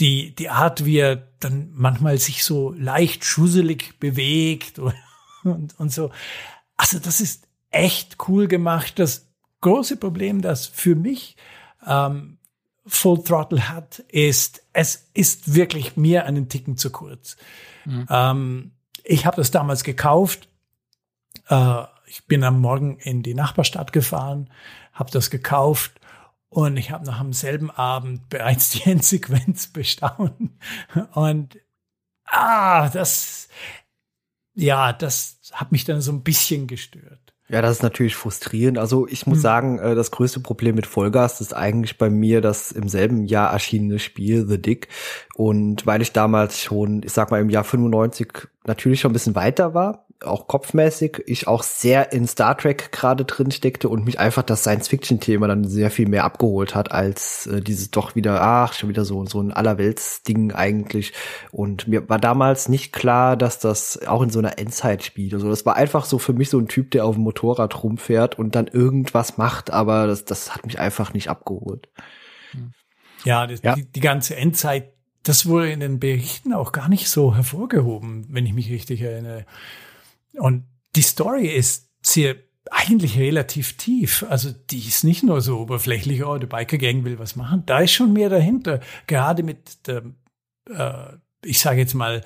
die, 0.00 0.34
die 0.34 0.48
Art, 0.48 0.84
wie 0.84 0.98
er 0.98 1.16
dann 1.40 1.70
manchmal 1.72 2.18
sich 2.18 2.44
so 2.44 2.72
leicht 2.72 3.24
schusselig 3.24 3.98
bewegt 4.00 4.78
und, 4.78 5.78
und 5.78 5.92
so. 5.92 6.10
Also 6.76 6.98
das 6.98 7.20
ist 7.20 7.46
echt 7.70 8.16
cool 8.28 8.48
gemacht. 8.48 8.98
Das 8.98 9.28
große 9.60 9.96
Problem, 9.96 10.42
das 10.42 10.66
für 10.66 10.94
mich 10.94 11.36
ähm, 11.86 12.38
Full 12.86 13.22
Throttle 13.22 13.68
hat, 13.68 14.00
ist, 14.08 14.62
es 14.72 15.08
ist 15.14 15.54
wirklich 15.54 15.96
mir 15.96 16.26
einen 16.26 16.48
Ticken 16.48 16.76
zu 16.76 16.90
kurz. 16.90 17.36
Mhm. 17.84 18.06
Ähm, 18.10 18.70
ich 19.04 19.26
habe 19.26 19.36
das 19.36 19.50
damals 19.50 19.84
gekauft. 19.84 20.48
Äh, 21.48 21.84
ich 22.06 22.26
bin 22.26 22.44
am 22.44 22.60
Morgen 22.60 22.98
in 22.98 23.22
die 23.22 23.34
Nachbarstadt 23.34 23.92
gefahren, 23.92 24.50
habe 24.92 25.10
das 25.10 25.30
gekauft 25.30 26.01
und 26.52 26.76
ich 26.76 26.90
habe 26.90 27.06
noch 27.06 27.18
am 27.18 27.32
selben 27.32 27.70
Abend 27.70 28.28
bereits 28.28 28.68
die 28.70 28.82
Endsequenz 28.90 29.68
bestaunt. 29.68 30.50
Und 31.14 31.58
ah, 32.26 32.90
das, 32.90 33.48
ja, 34.54 34.92
das 34.92 35.38
hat 35.52 35.72
mich 35.72 35.86
dann 35.86 36.02
so 36.02 36.12
ein 36.12 36.22
bisschen 36.22 36.66
gestört. 36.66 37.20
Ja, 37.48 37.62
das 37.62 37.76
ist 37.76 37.82
natürlich 37.82 38.16
frustrierend. 38.16 38.78
Also 38.78 39.06
ich 39.08 39.26
muss 39.26 39.38
hm. 39.38 39.42
sagen, 39.42 39.78
äh, 39.78 39.94
das 39.94 40.10
größte 40.10 40.40
Problem 40.40 40.74
mit 40.74 40.86
Vollgas 40.86 41.40
ist 41.40 41.54
eigentlich 41.54 41.96
bei 41.96 42.10
mir 42.10 42.42
das 42.42 42.70
im 42.70 42.88
selben 42.88 43.24
Jahr 43.24 43.50
erschienene 43.50 43.98
Spiel 43.98 44.46
The 44.46 44.60
Dick. 44.60 44.88
Und 45.34 45.86
weil 45.86 46.02
ich 46.02 46.12
damals 46.12 46.60
schon, 46.60 47.02
ich 47.02 47.12
sag 47.12 47.30
mal 47.30 47.40
im 47.40 47.50
Jahr 47.50 47.64
95 47.64 48.48
natürlich 48.66 49.00
schon 49.00 49.10
ein 49.10 49.14
bisschen 49.14 49.34
weiter 49.34 49.72
war, 49.72 50.06
auch 50.24 50.46
kopfmäßig 50.46 51.22
ich 51.26 51.46
auch 51.46 51.62
sehr 51.62 52.12
in 52.12 52.26
Star 52.26 52.56
Trek 52.56 52.92
gerade 52.92 53.24
drin 53.24 53.50
steckte 53.50 53.88
und 53.88 54.04
mich 54.04 54.18
einfach 54.18 54.42
das 54.42 54.62
Science-Fiction-Thema 54.62 55.48
dann 55.48 55.64
sehr 55.64 55.90
viel 55.90 56.08
mehr 56.08 56.24
abgeholt 56.24 56.74
hat 56.74 56.92
als 56.92 57.46
äh, 57.46 57.60
dieses 57.60 57.90
doch 57.90 58.14
wieder, 58.14 58.40
ach, 58.42 58.72
schon 58.72 58.88
wieder 58.88 59.04
so, 59.04 59.24
so 59.26 59.40
ein 59.40 59.52
Allerwelts-Ding 59.52 60.52
eigentlich. 60.52 61.12
Und 61.50 61.88
mir 61.88 62.08
war 62.08 62.18
damals 62.18 62.68
nicht 62.68 62.92
klar, 62.92 63.36
dass 63.36 63.58
das 63.58 64.06
auch 64.06 64.22
in 64.22 64.30
so 64.30 64.38
einer 64.38 64.58
Endzeit 64.58 65.02
spielt. 65.02 65.34
Also 65.34 65.48
das 65.48 65.66
war 65.66 65.76
einfach 65.76 66.04
so 66.04 66.18
für 66.18 66.32
mich 66.32 66.50
so 66.50 66.58
ein 66.58 66.68
Typ, 66.68 66.90
der 66.90 67.04
auf 67.04 67.14
dem 67.16 67.24
Motorrad 67.24 67.82
rumfährt 67.82 68.38
und 68.38 68.54
dann 68.54 68.66
irgendwas 68.66 69.38
macht, 69.38 69.70
aber 69.70 70.06
das, 70.06 70.24
das 70.24 70.54
hat 70.54 70.66
mich 70.66 70.78
einfach 70.78 71.12
nicht 71.12 71.28
abgeholt. 71.28 71.88
Ja, 73.24 73.46
das, 73.46 73.62
ja. 73.62 73.74
Die, 73.74 73.84
die 73.84 74.00
ganze 74.00 74.36
Endzeit 74.36 74.92
das 75.22 75.46
wurde 75.46 75.70
in 75.70 75.80
den 75.80 76.00
Berichten 76.00 76.52
auch 76.52 76.72
gar 76.72 76.88
nicht 76.88 77.08
so 77.08 77.34
hervorgehoben, 77.34 78.26
wenn 78.28 78.46
ich 78.46 78.52
mich 78.52 78.70
richtig 78.70 79.02
erinnere. 79.02 79.46
Und 80.34 80.64
die 80.96 81.02
Story 81.02 81.46
ist 81.46 81.88
sehr 82.02 82.36
eigentlich 82.70 83.18
relativ 83.18 83.76
tief. 83.76 84.24
Also 84.28 84.50
die 84.50 84.86
ist 84.86 85.04
nicht 85.04 85.22
nur 85.22 85.40
so 85.40 85.58
oberflächlich, 85.58 86.24
oh, 86.24 86.38
die 86.38 86.46
Biker 86.46 86.78
Gang 86.78 87.04
will 87.04 87.18
was 87.18 87.36
machen. 87.36 87.64
Da 87.66 87.80
ist 87.80 87.92
schon 87.92 88.12
mehr 88.12 88.30
dahinter. 88.30 88.80
Gerade 89.06 89.42
mit 89.42 89.86
der, 89.86 90.02
äh, 90.70 91.16
ich 91.44 91.60
sage 91.60 91.80
jetzt 91.80 91.94
mal, 91.94 92.22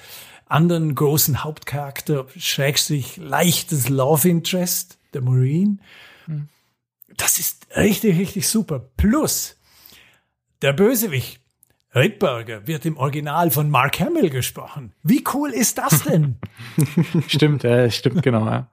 anderen 0.47 0.95
großen 0.95 1.43
Hauptcharakter, 1.43 2.27
schrägstrich 2.37 3.17
leichtes 3.17 3.89
Love 3.89 4.29
Interest, 4.29 4.99
der 5.13 5.23
Marine. 5.23 5.79
Hm. 6.27 6.49
Das 7.17 7.39
ist 7.39 7.67
richtig, 7.77 8.19
richtig 8.19 8.47
super. 8.47 8.79
Plus, 8.97 9.57
der 10.63 10.73
Bösewicht, 10.73 11.41
Rittberger 11.97 12.67
wird 12.67 12.85
im 12.85 12.99
Original 12.99 13.51
von 13.51 13.71
Mark 13.71 13.99
Hamill 14.01 14.29
gesprochen. 14.29 14.93
Wie 15.03 15.25
cool 15.33 15.51
ist 15.51 15.79
das 15.79 16.05
denn? 16.05 16.37
stimmt, 17.27 17.65
äh, 17.65 17.91
stimmt, 17.91 18.23
genau, 18.23 18.45
ja. 18.45 18.69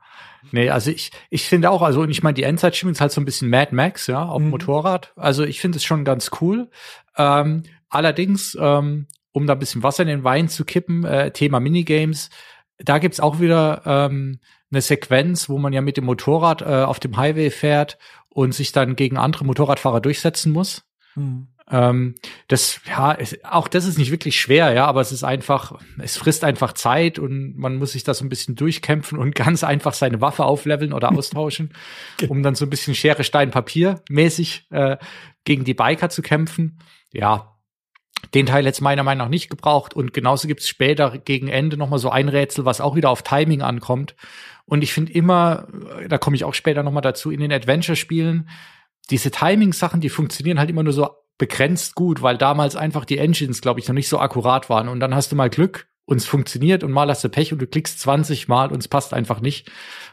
Nee, 0.51 0.69
also 0.69 0.91
ich, 0.91 1.11
ich 1.29 1.47
finde 1.47 1.71
auch, 1.71 1.81
also 1.81 2.01
und 2.01 2.09
ich 2.09 2.21
meine, 2.21 2.33
die 2.33 2.43
Endzeitstimmung 2.43 2.91
ist 2.91 3.01
halt 3.01 3.13
so 3.13 3.21
ein 3.21 3.25
bisschen 3.25 3.49
Mad 3.49 3.73
Max, 3.73 4.07
ja, 4.07 4.25
auf 4.25 4.37
dem 4.37 4.45
mhm. 4.45 4.51
Motorrad. 4.51 5.13
Also 5.15 5.43
ich 5.43 5.61
finde 5.61 5.77
es 5.77 5.85
schon 5.85 6.03
ganz 6.03 6.31
cool. 6.41 6.69
Ähm, 7.17 7.63
allerdings, 7.89 8.57
ähm, 8.59 9.07
um 9.31 9.47
da 9.47 9.53
ein 9.53 9.59
bisschen 9.59 9.83
Wasser 9.83 10.03
in 10.03 10.09
den 10.09 10.23
Wein 10.25 10.49
zu 10.49 10.65
kippen, 10.65 11.05
äh, 11.05 11.31
Thema 11.31 11.61
Minigames, 11.61 12.29
da 12.77 12.97
gibt's 12.97 13.21
auch 13.21 13.39
wieder 13.39 13.83
ähm, 13.85 14.39
eine 14.69 14.81
Sequenz, 14.81 15.47
wo 15.47 15.57
man 15.57 15.71
ja 15.71 15.81
mit 15.81 15.95
dem 15.95 16.05
Motorrad 16.05 16.61
äh, 16.61 16.83
auf 16.83 16.99
dem 16.99 17.15
Highway 17.15 17.49
fährt 17.49 17.97
und 18.29 18.53
sich 18.53 18.73
dann 18.73 18.95
gegen 18.95 19.17
andere 19.17 19.45
Motorradfahrer 19.45 20.01
durchsetzen 20.01 20.51
muss. 20.51 20.83
Mhm. 21.15 21.47
Ähm, 21.71 22.15
das, 22.49 22.81
ja, 22.87 23.13
ist, 23.13 23.45
auch 23.45 23.67
das 23.67 23.85
ist 23.85 23.97
nicht 23.97 24.11
wirklich 24.11 24.39
schwer, 24.39 24.73
ja, 24.73 24.85
aber 24.85 25.01
es 25.01 25.11
ist 25.11 25.23
einfach, 25.23 25.79
es 25.97 26.17
frisst 26.17 26.43
einfach 26.43 26.73
Zeit 26.73 27.19
und 27.19 27.57
man 27.57 27.77
muss 27.77 27.93
sich 27.93 28.03
da 28.03 28.13
so 28.13 28.25
ein 28.25 28.29
bisschen 28.29 28.55
durchkämpfen 28.55 29.17
und 29.17 29.33
ganz 29.35 29.63
einfach 29.63 29.93
seine 29.93 30.21
Waffe 30.21 30.45
aufleveln 30.45 30.93
oder 30.93 31.11
austauschen, 31.17 31.73
um 32.27 32.43
dann 32.43 32.55
so 32.55 32.65
ein 32.65 32.69
bisschen 32.69 32.95
Schere, 32.95 33.23
Stein, 33.23 33.51
Papier 33.51 34.01
mäßig 34.09 34.67
äh, 34.71 34.97
gegen 35.45 35.63
die 35.63 35.73
Biker 35.73 36.09
zu 36.09 36.21
kämpfen. 36.21 36.79
Ja, 37.11 37.53
den 38.33 38.45
Teil 38.45 38.65
jetzt 38.65 38.81
meiner 38.81 39.03
Meinung 39.03 39.25
nach 39.25 39.29
nicht 39.29 39.49
gebraucht 39.49 39.93
und 39.93 40.13
genauso 40.13 40.47
gibt 40.47 40.61
es 40.61 40.67
später 40.67 41.17
gegen 41.17 41.47
Ende 41.47 41.77
noch 41.77 41.89
mal 41.89 41.99
so 41.99 42.09
ein 42.09 42.29
Rätsel, 42.29 42.65
was 42.65 42.81
auch 42.81 42.95
wieder 42.95 43.09
auf 43.09 43.21
Timing 43.21 43.61
ankommt. 43.61 44.15
Und 44.65 44.81
ich 44.81 44.93
finde 44.93 45.11
immer, 45.11 45.67
da 46.07 46.17
komme 46.17 46.35
ich 46.35 46.45
auch 46.45 46.53
später 46.53 46.83
noch 46.83 46.91
mal 46.91 47.01
dazu, 47.01 47.31
in 47.31 47.41
den 47.41 47.51
Adventure-Spielen, 47.51 48.49
diese 49.09 49.31
Timing-Sachen, 49.31 49.99
die 49.99 50.09
funktionieren 50.09 50.59
halt 50.59 50.69
immer 50.69 50.83
nur 50.83 50.93
so 50.93 51.09
begrenzt 51.37 51.95
gut, 51.95 52.21
weil 52.21 52.37
damals 52.37 52.75
einfach 52.75 53.05
die 53.05 53.17
Engines, 53.17 53.61
glaube 53.61 53.79
ich, 53.79 53.87
noch 53.87 53.95
nicht 53.95 54.09
so 54.09 54.19
akkurat 54.19 54.69
waren. 54.69 54.87
Und 54.87 54.99
dann 54.99 55.15
hast 55.15 55.31
du 55.31 55.35
mal 55.35 55.49
Glück 55.49 55.87
und 56.05 56.17
es 56.17 56.25
funktioniert 56.25 56.83
und 56.83 56.91
mal 56.91 57.09
hast 57.09 57.23
du 57.23 57.29
Pech 57.29 57.53
und 57.53 57.61
du 57.61 57.67
klickst 57.67 57.99
20 57.99 58.47
Mal 58.47 58.71
und 58.71 58.79
es 58.79 58.87
passt 58.87 59.13
einfach 59.13 59.39
nicht. 59.39 59.71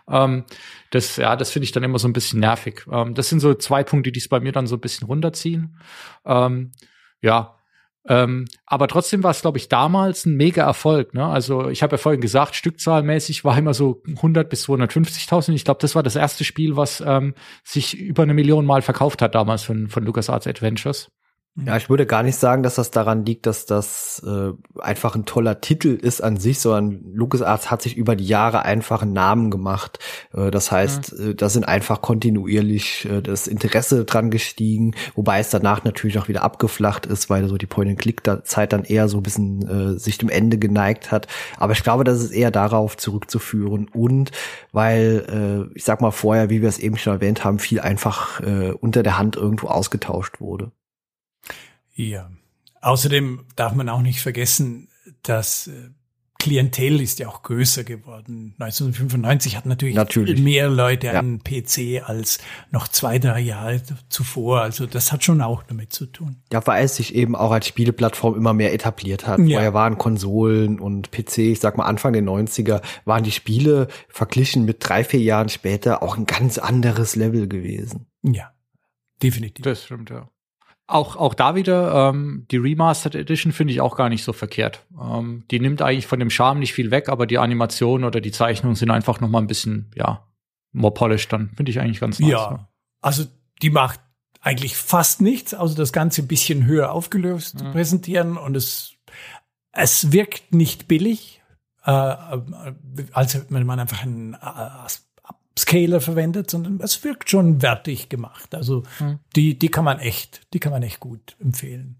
Ähm, 0.08 0.44
das, 0.90 1.16
ja, 1.16 1.36
das 1.36 1.50
finde 1.50 1.64
ich 1.64 1.72
dann 1.72 1.82
immer 1.82 1.98
so 1.98 2.08
ein 2.08 2.12
bisschen 2.12 2.40
nervig. 2.40 2.86
Ähm, 2.90 3.14
das 3.14 3.28
sind 3.28 3.40
so 3.40 3.54
zwei 3.54 3.82
Punkte, 3.84 4.12
die 4.12 4.20
es 4.20 4.28
bei 4.28 4.40
mir 4.40 4.52
dann 4.52 4.66
so 4.66 4.76
ein 4.76 4.80
bisschen 4.80 5.06
runterziehen. 5.06 5.76
Ähm, 6.24 6.72
ja, 7.22 7.59
ähm, 8.08 8.46
aber 8.64 8.88
trotzdem 8.88 9.22
war 9.22 9.30
es, 9.30 9.42
glaube 9.42 9.58
ich, 9.58 9.68
damals 9.68 10.24
ein 10.24 10.36
mega 10.36 10.64
Erfolg. 10.64 11.12
Ne? 11.12 11.24
Also 11.24 11.68
ich 11.68 11.82
habe 11.82 11.94
ja 11.94 11.98
vorhin 11.98 12.20
gesagt, 12.20 12.54
stückzahlmäßig 12.54 13.44
war 13.44 13.56
immer 13.58 13.74
so 13.74 14.02
100 14.06 14.48
bis 14.48 14.66
250.000. 14.66 15.52
Ich 15.52 15.64
glaube, 15.64 15.80
das 15.80 15.94
war 15.94 16.02
das 16.02 16.16
erste 16.16 16.44
Spiel, 16.44 16.76
was 16.76 17.02
ähm, 17.06 17.34
sich 17.62 17.98
über 17.98 18.22
eine 18.22 18.34
Million 18.34 18.64
Mal 18.64 18.82
verkauft 18.82 19.20
hat 19.20 19.34
damals 19.34 19.64
von, 19.64 19.88
von 19.88 20.04
LucasArts 20.04 20.46
Adventures. 20.46 21.10
Ja, 21.56 21.76
ich 21.76 21.90
würde 21.90 22.06
gar 22.06 22.22
nicht 22.22 22.36
sagen, 22.36 22.62
dass 22.62 22.76
das 22.76 22.92
daran 22.92 23.26
liegt, 23.26 23.44
dass 23.44 23.66
das 23.66 24.22
äh, 24.24 24.52
einfach 24.80 25.16
ein 25.16 25.24
toller 25.24 25.60
Titel 25.60 25.88
ist 25.88 26.20
an 26.22 26.36
sich, 26.36 26.60
sondern 26.60 27.12
LucasArts 27.12 27.72
hat 27.72 27.82
sich 27.82 27.96
über 27.96 28.14
die 28.14 28.24
Jahre 28.24 28.64
einfach 28.64 29.02
einen 29.02 29.12
Namen 29.12 29.50
gemacht. 29.50 29.98
Äh, 30.32 30.52
das 30.52 30.70
heißt, 30.70 31.18
mhm. 31.18 31.30
äh, 31.30 31.34
da 31.34 31.48
sind 31.48 31.64
einfach 31.64 32.02
kontinuierlich 32.02 33.04
äh, 33.10 33.20
das 33.20 33.48
Interesse 33.48 34.04
dran 34.04 34.30
gestiegen, 34.30 34.94
wobei 35.16 35.40
es 35.40 35.50
danach 35.50 35.82
natürlich 35.82 36.18
auch 36.20 36.28
wieder 36.28 36.44
abgeflacht 36.44 37.04
ist, 37.06 37.28
weil 37.30 37.48
so 37.48 37.58
die 37.58 37.66
Point-and-Click-Zeit 37.66 38.72
dann 38.72 38.84
eher 38.84 39.08
so 39.08 39.18
ein 39.18 39.22
bisschen 39.24 39.68
äh, 39.68 39.98
sich 39.98 40.18
dem 40.18 40.28
Ende 40.28 40.56
geneigt 40.56 41.10
hat. 41.10 41.26
Aber 41.58 41.72
ich 41.72 41.82
glaube, 41.82 42.04
das 42.04 42.22
ist 42.22 42.30
eher 42.30 42.52
darauf 42.52 42.96
zurückzuführen 42.96 43.88
und 43.92 44.30
weil, 44.70 45.68
äh, 45.68 45.76
ich 45.76 45.84
sag 45.84 46.00
mal 46.00 46.12
vorher, 46.12 46.48
wie 46.48 46.62
wir 46.62 46.68
es 46.68 46.78
eben 46.78 46.96
schon 46.96 47.14
erwähnt 47.14 47.44
haben, 47.44 47.58
viel 47.58 47.80
einfach 47.80 48.40
äh, 48.40 48.70
unter 48.70 49.02
der 49.02 49.18
Hand 49.18 49.34
irgendwo 49.34 49.66
ausgetauscht 49.66 50.40
wurde. 50.40 50.70
Ja. 51.94 52.30
Außerdem 52.80 53.46
darf 53.56 53.74
man 53.74 53.88
auch 53.88 54.02
nicht 54.02 54.20
vergessen, 54.20 54.88
dass 55.22 55.66
äh, 55.66 55.90
Klientel 56.40 57.02
ist 57.02 57.18
ja 57.18 57.28
auch 57.28 57.42
größer 57.42 57.84
geworden. 57.84 58.54
1995 58.58 59.56
hatten 59.56 59.68
natürlich, 59.68 59.94
natürlich. 59.94 60.40
mehr 60.40 60.70
Leute 60.70 61.08
ja. 61.08 61.18
einen 61.18 61.44
PC 61.44 62.02
als 62.02 62.38
noch 62.70 62.88
zwei, 62.88 63.18
drei 63.18 63.40
Jahre 63.40 63.82
zuvor. 64.08 64.62
Also 64.62 64.86
das 64.86 65.12
hat 65.12 65.22
schon 65.22 65.42
auch 65.42 65.62
damit 65.62 65.92
zu 65.92 66.06
tun. 66.06 66.36
Ja, 66.50 66.66
weil 66.66 66.82
es 66.82 66.96
sich 66.96 67.14
eben 67.14 67.36
auch 67.36 67.50
als 67.50 67.66
Spieleplattform 67.66 68.36
immer 68.36 68.54
mehr 68.54 68.72
etabliert 68.72 69.26
hat. 69.26 69.38
Ja. 69.40 69.56
Vorher 69.56 69.74
waren 69.74 69.98
Konsolen 69.98 70.80
und 70.80 71.10
PC, 71.12 71.38
ich 71.38 71.60
sag 71.60 71.76
mal 71.76 71.84
Anfang 71.84 72.14
der 72.14 72.22
90er, 72.22 72.80
waren 73.04 73.22
die 73.22 73.32
Spiele 73.32 73.88
verglichen 74.08 74.64
mit 74.64 74.78
drei, 74.80 75.04
vier 75.04 75.20
Jahren 75.20 75.50
später 75.50 76.02
auch 76.02 76.16
ein 76.16 76.24
ganz 76.24 76.56
anderes 76.56 77.16
Level 77.16 77.48
gewesen. 77.48 78.06
Ja, 78.22 78.50
definitiv. 79.22 79.62
Das 79.62 79.84
stimmt, 79.84 80.08
ja 80.08 80.26
auch, 80.90 81.16
auch 81.16 81.34
da 81.34 81.54
wieder, 81.54 82.10
ähm, 82.10 82.46
die 82.50 82.56
Remastered 82.56 83.14
Edition 83.14 83.52
finde 83.52 83.72
ich 83.72 83.80
auch 83.80 83.96
gar 83.96 84.08
nicht 84.08 84.24
so 84.24 84.32
verkehrt. 84.32 84.84
Ähm, 85.00 85.44
die 85.50 85.60
nimmt 85.60 85.82
eigentlich 85.82 86.06
von 86.06 86.18
dem 86.18 86.30
Charme 86.30 86.60
nicht 86.60 86.72
viel 86.72 86.90
weg, 86.90 87.08
aber 87.08 87.26
die 87.26 87.38
Animation 87.38 88.04
oder 88.04 88.20
die 88.20 88.32
Zeichnungen 88.32 88.76
sind 88.76 88.90
einfach 88.90 89.20
noch 89.20 89.28
mal 89.28 89.38
ein 89.38 89.46
bisschen, 89.46 89.90
ja, 89.94 90.26
more 90.72 90.94
polished 90.94 91.32
dann. 91.32 91.50
Finde 91.56 91.70
ich 91.70 91.80
eigentlich 91.80 92.00
ganz 92.00 92.18
nice. 92.18 92.30
Ja, 92.30 92.50
ja. 92.50 92.68
also 93.00 93.24
die 93.62 93.70
macht 93.70 94.00
eigentlich 94.40 94.76
fast 94.76 95.20
nichts, 95.20 95.54
außer 95.54 95.76
das 95.76 95.92
Ganze 95.92 96.22
ein 96.22 96.28
bisschen 96.28 96.64
höher 96.64 96.92
aufgelöst 96.92 97.62
mhm. 97.62 97.72
präsentieren 97.72 98.36
und 98.36 98.56
es, 98.56 98.94
es 99.72 100.12
wirkt 100.12 100.54
nicht 100.54 100.88
billig, 100.88 101.42
äh, 101.84 101.92
äh 101.92 102.32
als 103.12 103.46
wenn 103.50 103.66
man 103.66 103.80
einfach 103.80 104.02
ein 104.02 104.34
äh, 104.34 104.88
Scaler 105.58 106.00
verwendet, 106.00 106.50
sondern 106.50 106.80
es 106.80 107.02
wirkt 107.04 107.30
schon 107.30 107.62
wertig 107.62 108.08
gemacht. 108.08 108.54
Also 108.54 108.84
hm. 108.98 109.18
die, 109.36 109.58
die 109.58 109.68
kann 109.68 109.84
man 109.84 109.98
echt, 109.98 110.42
die 110.52 110.60
kann 110.60 110.72
man 110.72 110.82
echt 110.82 111.00
gut 111.00 111.36
empfehlen. 111.40 111.96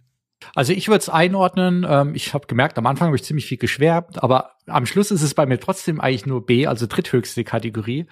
Also 0.54 0.72
ich 0.72 0.88
würde 0.88 1.00
es 1.00 1.08
einordnen, 1.08 1.86
ähm, 1.88 2.14
ich 2.14 2.32
habe 2.32 2.46
gemerkt, 2.46 2.78
am 2.78 2.86
Anfang 2.86 3.08
habe 3.08 3.16
ich 3.16 3.24
ziemlich 3.24 3.46
viel 3.46 3.58
geschwärmt, 3.58 4.22
aber 4.22 4.52
am 4.66 4.86
Schluss 4.86 5.10
ist 5.10 5.22
es 5.22 5.34
bei 5.34 5.44
mir 5.44 5.60
trotzdem 5.60 6.00
eigentlich 6.00 6.26
nur 6.26 6.46
B, 6.46 6.66
also 6.66 6.86
dritthöchste 6.86 7.44
Kategorie. 7.44 8.06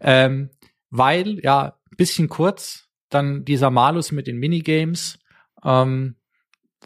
Ähm, 0.00 0.50
weil, 0.90 1.40
ja, 1.42 1.78
bisschen 1.96 2.28
kurz, 2.28 2.88
dann 3.08 3.44
dieser 3.44 3.70
Malus 3.70 4.12
mit 4.12 4.26
den 4.26 4.38
Minigames, 4.38 5.18
ähm, 5.64 6.16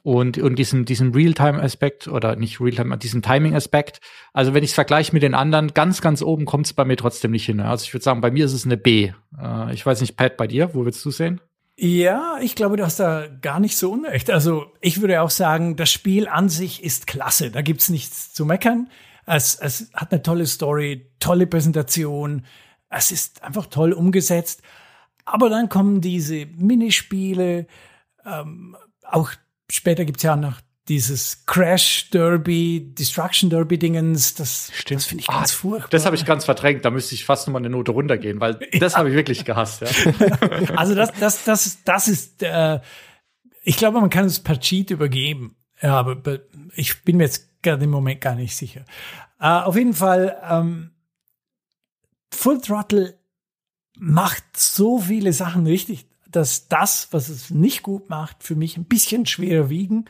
und, 0.03 0.39
und 0.39 0.57
diesen, 0.57 0.85
diesen 0.85 1.15
Realtime-Aspekt 1.15 2.09
oder 2.09 2.37
nicht 2.37 2.61
Realtime, 2.61 2.99
diesen 2.99 3.23
Timing-Aspekt. 3.23 4.01
Also 4.33 4.55
wenn 4.55 4.65
ich 4.65 4.71
es 4.71 4.75
vergleiche 4.75 5.13
mit 5.13 5.23
den 5.23 5.35
anderen, 5.35 5.73
ganz, 5.73 6.01
ganz 6.01 6.23
oben 6.23 6.45
kommt 6.45 6.67
es 6.67 6.73
bei 6.73 6.85
mir 6.85 6.97
trotzdem 6.97 7.31
nicht 7.31 7.47
hin. 7.47 7.61
Also 7.61 7.85
ich 7.85 7.95
würde 7.95 8.05
sagen, 8.05 8.21
bei 8.21 8.31
mir 8.31 8.45
ist 8.45 8.53
es 8.53 8.65
eine 8.65 8.77
B. 8.77 9.13
Äh, 9.39 9.73
ich 9.73 9.85
weiß 9.85 10.01
nicht, 10.01 10.17
Pat, 10.17 10.37
bei 10.37 10.47
dir, 10.47 10.75
wo 10.75 10.85
willst 10.85 11.05
du 11.05 11.11
sehen? 11.11 11.41
Ja, 11.77 12.39
ich 12.41 12.55
glaube, 12.55 12.77
du 12.77 12.85
hast 12.85 13.01
da 13.01 13.27
gar 13.27 13.59
nicht 13.59 13.77
so 13.77 13.91
unrecht. 13.91 14.31
Also 14.31 14.67
ich 14.81 15.01
würde 15.01 15.23
auch 15.23 15.31
sagen, 15.31 15.75
das 15.77 15.91
Spiel 15.91 16.29
an 16.29 16.49
sich 16.49 16.85
ist 16.85 17.07
klasse. 17.07 17.51
Da 17.51 17.63
gibt's 17.63 17.89
nichts 17.89 18.33
zu 18.33 18.45
meckern. 18.45 18.89
Es, 19.27 19.55
es 19.57 19.91
hat 19.95 20.13
eine 20.13 20.23
tolle 20.23 20.47
Story, 20.47 21.11
tolle 21.19 21.47
Präsentation. 21.47 22.45
Es 22.91 23.11
ist 23.11 23.43
einfach 23.43 23.67
toll 23.67 23.93
umgesetzt. 23.93 24.63
Aber 25.25 25.49
dann 25.49 25.69
kommen 25.69 26.01
diese 26.01 26.47
Minispiele, 26.47 27.67
ähm, 28.25 28.77
auch 29.03 29.33
später 29.71 30.05
gibt's 30.05 30.23
ja 30.23 30.37
noch 30.37 30.61
dieses 30.89 31.47
Crash 31.47 32.11
Derby, 32.11 32.93
Destruction 32.99 33.49
Derby 33.49 33.79
Dingens, 33.79 34.35
das, 34.35 34.71
Stimmt. 34.75 35.01
das 35.01 35.07
finde 35.07 35.21
ich 35.23 35.27
ganz 35.29 35.53
ah, 35.53 35.57
furchtbar. 35.57 35.89
Das 35.91 36.05
habe 36.05 36.17
ich 36.17 36.25
ganz 36.27 36.45
verdrängt, 36.45 36.85
da 36.85 36.91
müsste 36.91 37.15
ich 37.15 37.25
fast 37.25 37.47
nochmal 37.47 37.63
eine 37.63 37.71
Note 37.71 37.93
runtergehen, 37.93 38.41
weil 38.41 38.59
ja. 38.73 38.81
das 38.81 38.97
habe 38.97 39.09
ich 39.09 39.15
wirklich 39.15 39.45
gehasst. 39.45 39.81
Ja. 39.81 39.89
also 40.77 40.95
das, 40.95 41.13
das, 41.19 41.45
das, 41.45 41.79
das 41.85 42.09
ist, 42.09 42.43
äh, 42.43 42.81
ich 43.63 43.79
glaube, 43.79 44.01
man 44.01 44.11
kann 44.11 44.27
es 44.27 44.41
per 44.41 44.61
Cheat 44.61 44.91
übergeben. 44.91 45.57
Ja, 45.81 45.99
aber 45.99 46.41
ich 46.75 47.03
bin 47.03 47.17
mir 47.17 47.25
jetzt 47.25 47.63
gerade 47.63 47.85
im 47.85 47.91
Moment 47.91 48.21
gar 48.21 48.35
nicht 48.35 48.55
sicher. 48.55 48.85
Äh, 49.41 49.47
auf 49.47 49.77
jeden 49.77 49.95
Fall, 49.95 50.37
ähm, 50.49 50.91
Full 52.31 52.61
Throttle 52.61 53.19
macht 53.97 54.45
so 54.57 54.99
viele 54.99 55.33
Sachen 55.33 55.67
richtig 55.67 56.09
dass 56.37 56.69
das, 56.69 57.09
was 57.13 57.29
es 57.29 57.51
nicht 57.51 57.83
gut 57.83 58.11
macht, 58.11 58.43
für 58.43 58.55
mich 58.55 58.77
ein 58.77 58.85
bisschen 58.85 59.27
schwerer 59.27 59.71
wiegen 59.71 60.07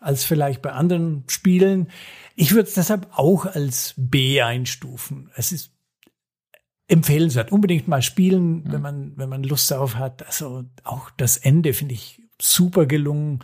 als 0.00 0.24
vielleicht 0.24 0.62
bei 0.62 0.72
anderen 0.72 1.24
Spielen. 1.28 1.88
Ich 2.36 2.52
würde 2.52 2.68
es 2.68 2.74
deshalb 2.74 3.08
auch 3.18 3.46
als 3.46 3.94
B 3.96 4.40
einstufen. 4.40 5.30
Es 5.34 5.50
ist 5.52 5.72
empfehlenswert. 6.86 7.52
Unbedingt 7.52 7.88
mal 7.88 8.02
spielen, 8.02 8.62
wenn 8.72 8.80
man, 8.80 9.12
wenn 9.16 9.28
man 9.28 9.42
Lust 9.42 9.70
darauf 9.70 9.96
hat. 9.96 10.24
Also 10.26 10.64
auch 10.84 11.10
das 11.16 11.36
Ende 11.36 11.74
finde 11.74 11.94
ich 11.94 12.22
super 12.40 12.86
gelungen. 12.86 13.40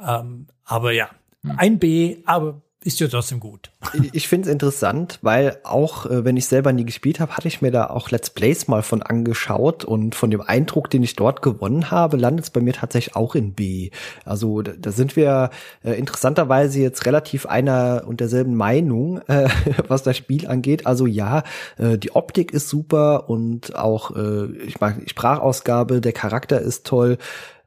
Ähm, 0.00 0.46
aber 0.64 0.92
ja, 0.92 1.10
ein 1.56 1.78
B, 1.78 2.18
aber 2.24 2.62
ist 2.84 3.00
ja 3.00 3.08
trotzdem 3.08 3.40
gut. 3.40 3.72
Ich 4.12 4.28
finde 4.28 4.48
es 4.48 4.52
interessant, 4.52 5.18
weil 5.20 5.58
auch 5.64 6.06
äh, 6.06 6.24
wenn 6.24 6.36
ich 6.36 6.46
selber 6.46 6.72
nie 6.72 6.84
gespielt 6.84 7.18
habe, 7.18 7.36
hatte 7.36 7.48
ich 7.48 7.60
mir 7.60 7.72
da 7.72 7.90
auch 7.90 8.10
Let's 8.10 8.30
Plays 8.30 8.68
mal 8.68 8.82
von 8.82 9.02
angeschaut 9.02 9.84
und 9.84 10.14
von 10.14 10.30
dem 10.30 10.40
Eindruck, 10.40 10.88
den 10.88 11.02
ich 11.02 11.16
dort 11.16 11.42
gewonnen 11.42 11.90
habe, 11.90 12.16
landet 12.16 12.44
es 12.44 12.50
bei 12.50 12.60
mir 12.60 12.72
tatsächlich 12.72 13.16
auch 13.16 13.34
in 13.34 13.52
B. 13.54 13.90
Also 14.24 14.62
da, 14.62 14.72
da 14.78 14.92
sind 14.92 15.16
wir 15.16 15.50
äh, 15.82 15.98
interessanterweise 15.98 16.80
jetzt 16.80 17.04
relativ 17.04 17.46
einer 17.46 18.04
und 18.06 18.20
derselben 18.20 18.54
Meinung, 18.54 19.22
äh, 19.26 19.48
was 19.88 20.04
das 20.04 20.16
Spiel 20.16 20.46
angeht. 20.46 20.86
Also 20.86 21.06
ja, 21.06 21.42
äh, 21.78 21.98
die 21.98 22.14
Optik 22.14 22.52
ist 22.52 22.68
super 22.68 23.28
und 23.28 23.74
auch 23.74 24.14
äh, 24.14 24.52
ich 24.66 24.80
mag 24.80 25.00
die 25.04 25.08
Sprachausgabe, 25.10 26.00
der 26.00 26.12
Charakter 26.12 26.60
ist 26.60 26.86
toll 26.86 27.18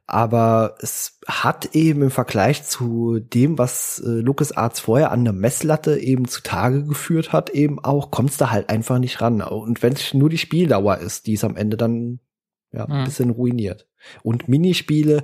aber 0.06 0.74
es 0.80 1.20
hat 1.26 1.74
eben 1.74 2.02
im 2.02 2.10
Vergleich 2.10 2.64
zu 2.64 3.18
dem, 3.20 3.58
was 3.58 4.02
äh, 4.04 4.08
LucasArts 4.08 4.80
vorher 4.80 5.12
an 5.12 5.24
der 5.24 5.32
Messlatte 5.32 5.98
eben 5.98 6.26
zutage 6.26 6.84
geführt 6.84 7.32
hat, 7.32 7.50
eben 7.50 7.78
auch, 7.82 8.10
kommst 8.10 8.40
da 8.40 8.50
halt 8.50 8.68
einfach 8.68 8.98
nicht 8.98 9.20
ran. 9.20 9.40
Und 9.42 9.82
wenn 9.82 9.92
es 9.92 10.12
nur 10.12 10.28
die 10.28 10.38
Spieldauer 10.38 10.98
ist, 10.98 11.26
die 11.26 11.34
es 11.34 11.44
am 11.44 11.56
Ende 11.56 11.76
dann 11.76 12.20
ja, 12.72 12.84
ein 12.86 13.00
mhm. 13.00 13.04
bisschen 13.04 13.30
ruiniert. 13.30 13.88
Und 14.22 14.48
Minispiele, 14.48 15.22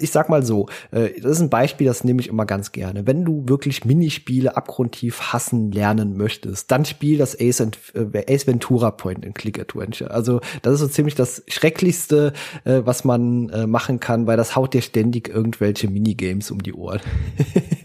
ich 0.00 0.10
sag 0.10 0.28
mal 0.28 0.42
so, 0.42 0.68
äh, 0.90 1.20
das 1.20 1.32
ist 1.32 1.40
ein 1.40 1.50
Beispiel, 1.50 1.86
das 1.86 2.04
nehme 2.04 2.20
ich 2.20 2.28
immer 2.28 2.46
ganz 2.46 2.72
gerne. 2.72 3.06
Wenn 3.06 3.24
du 3.24 3.48
wirklich 3.48 3.84
Minispiele 3.84 4.56
abgrundtief 4.56 5.32
hassen 5.32 5.72
lernen 5.72 6.16
möchtest, 6.16 6.70
dann 6.70 6.84
spiel 6.84 7.18
das 7.18 7.38
Ace, 7.38 7.60
and, 7.60 7.78
äh, 7.94 8.24
Ace 8.32 8.46
Ventura 8.46 8.90
Point 8.90 9.24
in 9.24 9.34
Click 9.34 9.58
Adventure. 9.58 10.10
Also 10.10 10.40
das 10.62 10.74
ist 10.74 10.80
so 10.80 10.88
ziemlich 10.88 11.14
das 11.14 11.42
Schrecklichste, 11.48 12.32
äh, 12.64 12.82
was 12.84 13.04
man 13.04 13.26
machen 13.66 14.00
kann, 14.00 14.26
weil 14.26 14.36
das 14.36 14.56
haut 14.56 14.74
dir 14.74 14.82
ständig 14.82 15.28
irgendwelche 15.28 15.88
Minigames 15.88 16.50
um 16.50 16.62
die 16.62 16.72
Ohren. 16.72 17.00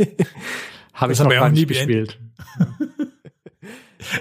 Habe 0.94 1.14
ich 1.14 1.20
noch 1.20 1.30
gar 1.30 1.50
nicht 1.50 1.68
gespielt. 1.68 2.20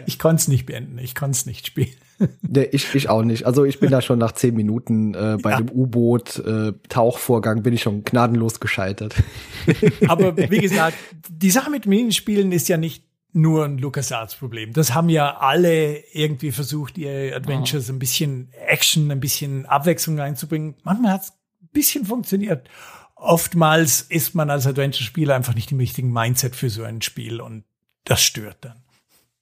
ich 0.07 0.19
konnte 0.19 0.41
es 0.41 0.49
nicht 0.49 0.67
beenden, 0.67 0.99
ich 0.99 1.15
konnte 1.15 1.37
es 1.37 1.47
nicht 1.47 1.67
spielen. 1.67 1.95
Nee, 2.43 2.69
ich, 2.73 2.95
ich 2.95 3.09
auch 3.09 3.23
nicht. 3.23 3.47
Also 3.47 3.65
ich 3.65 3.81
bin 3.81 3.91
da 3.91 4.03
schon 4.03 4.19
nach 4.19 4.33
zehn 4.33 4.55
Minuten 4.55 5.15
äh, 5.15 5.39
bei 5.41 5.53
ja. 5.53 5.57
dem 5.59 5.71
U-Boot-Tauchvorgang 5.71 7.59
äh, 7.59 7.61
bin 7.63 7.73
ich 7.73 7.83
schon 7.83 8.05
gnadenlos 8.05 8.61
gescheitert. 8.61 9.15
Aber 10.09 10.37
wie 10.37 10.59
gesagt, 10.61 10.97
die 11.31 11.51
Sache 11.51 11.71
mit 11.71 11.87
Minispielen 11.87 12.53
ist 12.53 12.69
ja 12.69 12.77
nicht 12.77 13.05
nur 13.33 13.65
ein 13.65 13.79
LucasArts-Problem. 13.79 14.73
Das 14.73 14.95
haben 14.95 15.09
ja 15.09 15.39
alle 15.39 15.99
irgendwie 16.13 16.53
versucht, 16.53 16.99
ihre 16.99 17.35
Adventures 17.35 17.89
oh. 17.89 17.93
ein 17.93 17.99
bisschen 17.99 18.51
Action, 18.67 19.11
ein 19.11 19.21
bisschen 19.21 19.67
Abwechslung 19.67 20.19
reinzubringen. 20.19 20.75
Manchmal 20.83 21.13
hat 21.13 21.23
es 21.23 21.31
ein 21.31 21.69
bisschen 21.73 22.05
funktioniert. 22.05 22.69
Oftmals 23.15 24.03
ist 24.03 24.35
man 24.35 24.51
als 24.51 24.67
Adventure-Spieler 24.67 25.35
einfach 25.35 25.55
nicht 25.55 25.71
im 25.73 25.79
richtigen 25.79 26.13
Mindset 26.13 26.57
für 26.57 26.71
so 26.71 26.83
ein 26.83 27.03
Spiel 27.03 27.41
und 27.41 27.65
das 28.05 28.23
stört 28.23 28.59
dann. 28.63 28.83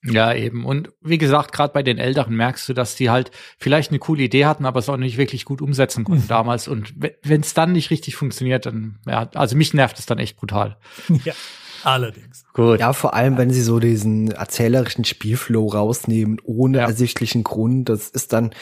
Ja, 0.04 0.32
eben. 0.32 0.64
Und 0.64 0.90
wie 1.00 1.18
gesagt, 1.18 1.52
gerade 1.52 1.72
bei 1.72 1.82
den 1.82 1.98
Älteren 1.98 2.36
merkst 2.36 2.68
du, 2.68 2.72
dass 2.72 2.94
die 2.94 3.10
halt 3.10 3.32
vielleicht 3.58 3.90
eine 3.90 3.98
coole 3.98 4.22
Idee 4.22 4.46
hatten, 4.46 4.64
aber 4.64 4.78
es 4.78 4.88
auch 4.88 4.96
nicht 4.96 5.18
wirklich 5.18 5.44
gut 5.44 5.60
umsetzen 5.60 6.04
konnten 6.04 6.24
mhm. 6.24 6.28
damals. 6.28 6.68
Und 6.68 6.94
wenn 7.22 7.40
es 7.40 7.54
dann 7.54 7.72
nicht 7.72 7.90
richtig 7.90 8.14
funktioniert, 8.14 8.66
dann, 8.66 9.00
ja, 9.06 9.28
also 9.34 9.56
mich 9.56 9.74
nervt 9.74 9.98
es 9.98 10.06
dann 10.06 10.18
echt 10.18 10.36
brutal. 10.36 10.76
Ja, 11.24 11.34
allerdings. 11.82 12.44
Gut. 12.52 12.78
Ja, 12.80 12.92
vor 12.92 13.14
allem, 13.14 13.36
wenn 13.38 13.50
sie 13.50 13.62
so 13.62 13.80
diesen 13.80 14.30
erzählerischen 14.30 15.04
Spielflow 15.04 15.66
rausnehmen, 15.66 16.40
ohne 16.44 16.78
ja. 16.78 16.86
ersichtlichen 16.86 17.42
Grund. 17.42 17.88
Das 17.88 18.08
ist 18.08 18.32
dann, 18.32 18.52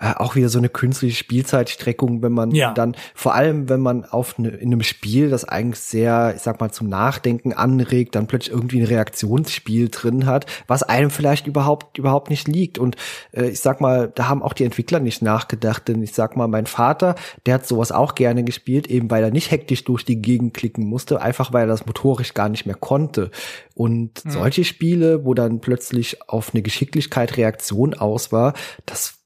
äh, 0.00 0.12
auch 0.16 0.34
wieder 0.34 0.48
so 0.48 0.58
eine 0.58 0.68
künstliche 0.68 1.16
Spielzeitstreckung, 1.16 2.22
wenn 2.22 2.32
man 2.32 2.50
ja. 2.50 2.72
dann, 2.72 2.96
vor 3.14 3.34
allem 3.34 3.68
wenn 3.68 3.80
man 3.80 4.04
auf 4.04 4.38
ne, 4.38 4.48
in 4.48 4.72
einem 4.72 4.82
Spiel, 4.82 5.30
das 5.30 5.44
eigentlich 5.44 5.80
sehr, 5.80 6.34
ich 6.34 6.42
sag 6.42 6.60
mal, 6.60 6.72
zum 6.72 6.88
Nachdenken 6.88 7.52
anregt, 7.52 8.14
dann 8.14 8.26
plötzlich 8.26 8.52
irgendwie 8.52 8.80
ein 8.80 8.86
Reaktionsspiel 8.86 9.88
drin 9.90 10.26
hat, 10.26 10.46
was 10.66 10.82
einem 10.82 11.10
vielleicht 11.10 11.46
überhaupt, 11.46 11.96
überhaupt 11.96 12.30
nicht 12.30 12.48
liegt. 12.48 12.78
Und 12.78 12.96
äh, 13.32 13.46
ich 13.46 13.60
sag 13.60 13.80
mal, 13.80 14.10
da 14.14 14.28
haben 14.28 14.42
auch 14.42 14.52
die 14.52 14.64
Entwickler 14.64 14.98
nicht 14.98 15.22
nachgedacht, 15.22 15.86
denn 15.88 16.02
ich 16.02 16.12
sag 16.12 16.36
mal, 16.36 16.48
mein 16.48 16.66
Vater, 16.66 17.14
der 17.46 17.54
hat 17.54 17.66
sowas 17.66 17.92
auch 17.92 18.14
gerne 18.14 18.42
gespielt, 18.42 18.88
eben 18.88 19.10
weil 19.10 19.22
er 19.22 19.30
nicht 19.30 19.50
hektisch 19.50 19.84
durch 19.84 20.04
die 20.04 20.20
Gegend 20.20 20.54
klicken 20.54 20.86
musste, 20.86 21.20
einfach 21.20 21.52
weil 21.52 21.64
er 21.64 21.68
das 21.68 21.86
motorisch 21.86 22.34
gar 22.34 22.48
nicht 22.48 22.66
mehr 22.66 22.74
konnte. 22.74 23.30
Und 23.74 24.24
mhm. 24.24 24.30
solche 24.30 24.64
Spiele, 24.64 25.24
wo 25.24 25.34
dann 25.34 25.60
plötzlich 25.60 26.28
auf 26.28 26.52
eine 26.52 26.62
Geschicklichkeit 26.62 27.36
Reaktion 27.36 27.94
aus 27.94 28.32
war, 28.32 28.54
das 28.86 29.18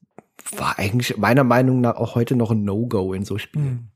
war 0.57 0.79
eigentlich 0.79 1.17
meiner 1.17 1.45
Meinung 1.45 1.81
nach 1.81 1.97
auch 1.97 2.15
heute 2.15 2.37
noch 2.37 2.51
ein 2.51 2.65
No-Go 2.65 3.13
in 3.13 3.25
so 3.25 3.39
Spielen. 3.39 3.65
Mhm. 3.65 3.89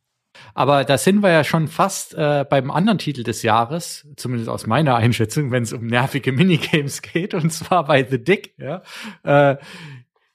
Aber 0.54 0.84
da 0.84 0.98
sind 0.98 1.22
wir 1.22 1.30
ja 1.30 1.44
schon 1.44 1.68
fast 1.68 2.14
äh, 2.14 2.44
beim 2.48 2.70
anderen 2.70 2.98
Titel 2.98 3.22
des 3.22 3.42
Jahres, 3.42 4.06
zumindest 4.16 4.48
aus 4.48 4.66
meiner 4.66 4.96
Einschätzung, 4.96 5.50
wenn 5.50 5.62
es 5.62 5.72
um 5.72 5.86
nervige 5.86 6.32
Minigames 6.32 7.02
geht, 7.12 7.34
und 7.34 7.52
zwar 7.52 7.84
bei 7.84 8.04
The 8.04 8.22
Dick. 8.22 8.54
Ja? 8.58 8.82
Äh, 9.22 9.56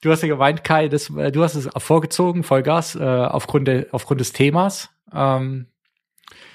du 0.02 0.12
hast 0.12 0.22
ja 0.22 0.28
gemeint, 0.28 0.64
Kai, 0.64 0.88
das, 0.88 1.10
äh, 1.10 1.32
du 1.32 1.44
hast 1.44 1.56
es 1.56 1.70
vorgezogen, 1.78 2.44
Vollgas, 2.44 2.96
äh, 2.96 3.04
aufgrund, 3.04 3.68
de, 3.68 3.88
aufgrund 3.92 4.22
des 4.22 4.34
Themas. 4.34 4.90
Ähm, 5.14 5.68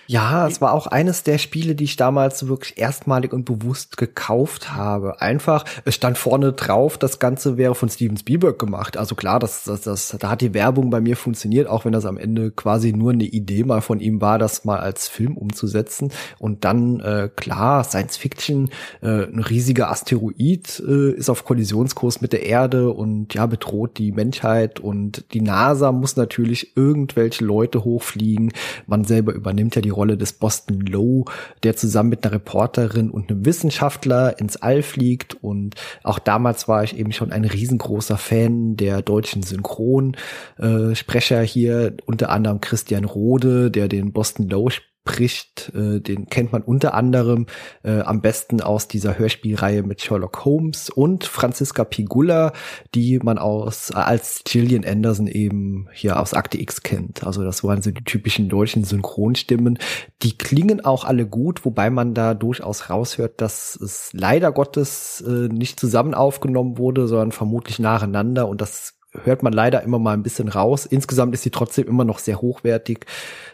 ja, 0.07 0.47
es 0.47 0.61
war 0.61 0.73
auch 0.73 0.87
eines 0.87 1.23
der 1.23 1.39
Spiele, 1.39 1.75
die 1.75 1.85
ich 1.85 1.97
damals 1.97 2.49
wirklich 2.49 2.79
erstmalig 2.79 3.33
und 3.33 3.45
bewusst 3.45 3.97
gekauft 3.97 4.73
habe. 4.73 5.21
Einfach, 5.21 5.65
es 5.85 5.95
stand 5.95 6.19
vorne 6.19 6.53
drauf, 6.53 6.99
das 6.99 7.19
Ganze 7.19 7.57
wäre 7.57 7.75
von 7.75 7.89
Steven 7.89 8.17
Spielberg 8.17 8.59
gemacht. 8.59 8.97
Also 8.97 9.15
klar, 9.15 9.39
das, 9.39 9.65
das, 9.65 9.83
das, 9.83 10.17
da 10.19 10.31
hat 10.31 10.41
die 10.41 10.55
Werbung 10.55 10.91
bei 10.91 11.01
mir 11.01 11.17
funktioniert, 11.17 11.69
auch 11.69 11.85
wenn 11.85 11.93
das 11.93 12.05
am 12.05 12.19
Ende 12.19 12.51
quasi 12.51 12.93
nur 12.93 13.13
eine 13.13 13.25
Idee 13.25 13.65
mal 13.65 13.81
von 13.81 14.01
ihm 14.01 14.21
war, 14.21 14.39
das 14.39 14.65
mal 14.65 14.81
als 14.81 15.09
Film 15.09 15.37
umzusetzen. 15.37 16.13
Und 16.39 16.65
dann, 16.65 17.01
äh, 17.01 17.31
klar, 17.35 17.85
Science 17.85 18.17
Fiction, 18.17 18.71
äh, 19.03 19.25
ein 19.25 19.41
riesiger 19.41 19.91
Asteroid 19.91 20.83
äh, 20.87 21.13
ist 21.13 21.31
auf 21.31 21.45
Kollisionskurs 21.45 22.21
mit 22.21 22.33
der 22.33 22.45
Erde 22.45 22.91
und 22.91 23.35
ja, 23.35 23.47
bedroht 23.47 23.99
die 23.99 24.13
Menschheit 24.13 24.81
und 24.81 25.25
die 25.33 25.41
NASA 25.41 25.93
muss 25.93 26.17
natürlich 26.17 26.77
irgendwelche 26.77 27.45
Leute 27.45 27.85
hochfliegen. 27.85 28.53
Man 28.87 29.05
selber 29.05 29.33
übernimmt 29.33 29.77
ja 29.77 29.83
die 29.83 29.92
Rolle 29.93 30.17
des 30.17 30.33
Boston 30.33 30.81
Low, 30.81 31.25
der 31.63 31.77
zusammen 31.77 32.11
mit 32.11 32.25
einer 32.25 32.35
Reporterin 32.35 33.11
und 33.11 33.31
einem 33.31 33.45
Wissenschaftler 33.45 34.41
ins 34.41 34.57
All 34.57 34.83
fliegt. 34.83 35.35
Und 35.35 35.77
auch 36.03 36.19
damals 36.19 36.69
war 36.69 36.83
ich 36.83 36.99
eben 36.99 37.13
schon 37.13 37.33
ein 37.33 37.45
riesengroßer 37.45 38.19
Fan 38.19 38.77
der 38.77 39.03
deutschen 39.03 39.43
Synchronsprecher 39.43 41.43
hier, 41.43 41.95
unter 42.07 42.31
anderem 42.31 42.61
Christian 42.61 43.05
Rode, 43.05 43.71
der 43.71 43.89
den 43.89 44.13
Boston 44.13 44.49
Low 44.49 44.71
spricht, 45.05 45.73
äh, 45.75 46.01
den 46.01 46.27
kennt 46.27 46.53
man 46.53 46.63
unter 46.63 46.95
anderem 46.95 47.47
äh, 47.83 48.01
am 48.01 48.21
besten 48.21 48.61
aus 48.61 48.87
dieser 48.87 49.19
Hörspielreihe 49.19 49.83
mit 49.83 50.01
Sherlock 50.01 50.45
Holmes 50.45 50.91
und 50.91 51.25
Franziska 51.25 51.85
Pigula, 51.85 52.53
die 52.95 53.19
man 53.19 53.39
aus 53.39 53.91
als 53.91 54.43
Gillian 54.45 54.85
Anderson 54.85 55.27
eben 55.27 55.89
hier 55.93 56.21
aus 56.21 56.35
Akte 56.35 56.61
X 56.61 56.83
kennt. 56.83 57.25
Also 57.25 57.43
das 57.43 57.65
waren 57.65 57.83
so 57.83 57.91
die 57.91 58.05
typischen 58.05 58.49
deutschen 58.49 58.85
Synchronstimmen. 58.85 59.79
Die 60.23 60.39
klingen 60.39 60.85
auch 60.85 61.05
alle 61.05 61.27
gut, 61.27 61.65
wobei 61.65 61.91
man 61.91 62.15
da 62.15 62.35
durchaus 62.35 62.89
raushört, 62.89 63.41
dass 63.41 63.75
es 63.75 64.11
leider 64.13 64.53
Gottes 64.53 65.21
äh, 65.27 65.49
nicht 65.49 65.81
zusammen 65.81 66.15
aufgenommen 66.15 66.79
wurde, 66.79 67.09
sondern 67.09 67.33
vermutlich 67.33 67.81
nacheinander 67.81 68.47
und 68.47 68.61
das 68.61 68.95
hört 69.25 69.43
man 69.43 69.53
leider 69.53 69.83
immer 69.83 69.99
mal 69.99 70.15
ein 70.15 70.23
bisschen 70.23 70.49
raus. 70.49 70.87
Insgesamt 70.87 71.35
ist 71.35 71.43
sie 71.43 71.51
trotzdem 71.51 71.87
immer 71.87 72.05
noch 72.05 72.19
sehr 72.19 72.41
hochwertig 72.41 73.07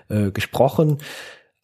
äh, 0.09 0.31
gesprochen. 0.31 0.99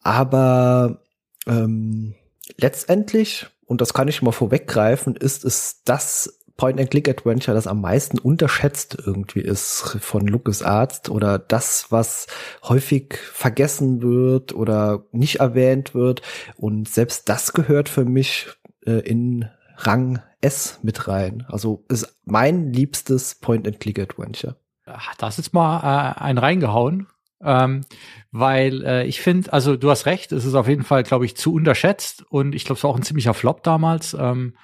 Aber 0.05 1.01
ähm, 1.47 2.13
letztendlich, 2.57 3.47
und 3.65 3.81
das 3.81 3.95
kann 3.95 4.07
ich 4.07 4.21
mal 4.21 4.31
vorweggreifen, 4.31 5.15
ist 5.15 5.43
es 5.43 5.81
das 5.83 6.41
Point-and-Click-Adventure, 6.57 7.55
das 7.55 7.65
am 7.65 7.81
meisten 7.81 8.19
unterschätzt 8.19 8.97
irgendwie 9.03 9.41
ist 9.41 9.97
von 9.99 10.27
LucasArts 10.27 11.09
oder 11.09 11.39
das, 11.39 11.87
was 11.89 12.27
häufig 12.63 13.17
vergessen 13.17 14.03
wird 14.03 14.53
oder 14.53 15.05
nicht 15.11 15.39
erwähnt 15.39 15.95
wird. 15.95 16.21
Und 16.55 16.87
selbst 16.87 17.27
das 17.27 17.53
gehört 17.53 17.89
für 17.89 18.05
mich 18.05 18.47
äh, 18.85 18.99
in 18.99 19.49
Rang 19.75 20.21
S 20.39 20.79
mit 20.83 21.07
rein. 21.07 21.47
Also 21.49 21.83
ist 21.89 22.15
mein 22.25 22.71
liebstes 22.71 23.33
Point-and-Click-Adventure. 23.35 24.55
Da 24.85 24.99
hast 25.19 25.37
jetzt 25.39 25.53
mal 25.55 25.79
äh, 25.79 26.21
einen 26.21 26.37
reingehauen. 26.37 27.07
Ähm, 27.43 27.81
weil 28.31 28.83
äh, 28.83 29.05
ich 29.05 29.21
finde, 29.21 29.51
also 29.53 29.75
du 29.75 29.89
hast 29.89 30.05
recht, 30.05 30.31
es 30.31 30.45
ist 30.45 30.55
auf 30.55 30.67
jeden 30.67 30.83
Fall, 30.83 31.03
glaube 31.03 31.25
ich, 31.25 31.35
zu 31.35 31.53
unterschätzt 31.53 32.23
und 32.29 32.55
ich 32.55 32.65
glaube, 32.65 32.77
es 32.77 32.83
war 32.83 32.91
auch 32.91 32.97
ein 32.97 33.03
ziemlicher 33.03 33.33
Flop 33.33 33.63
damals. 33.63 34.15
Ähm, 34.19 34.55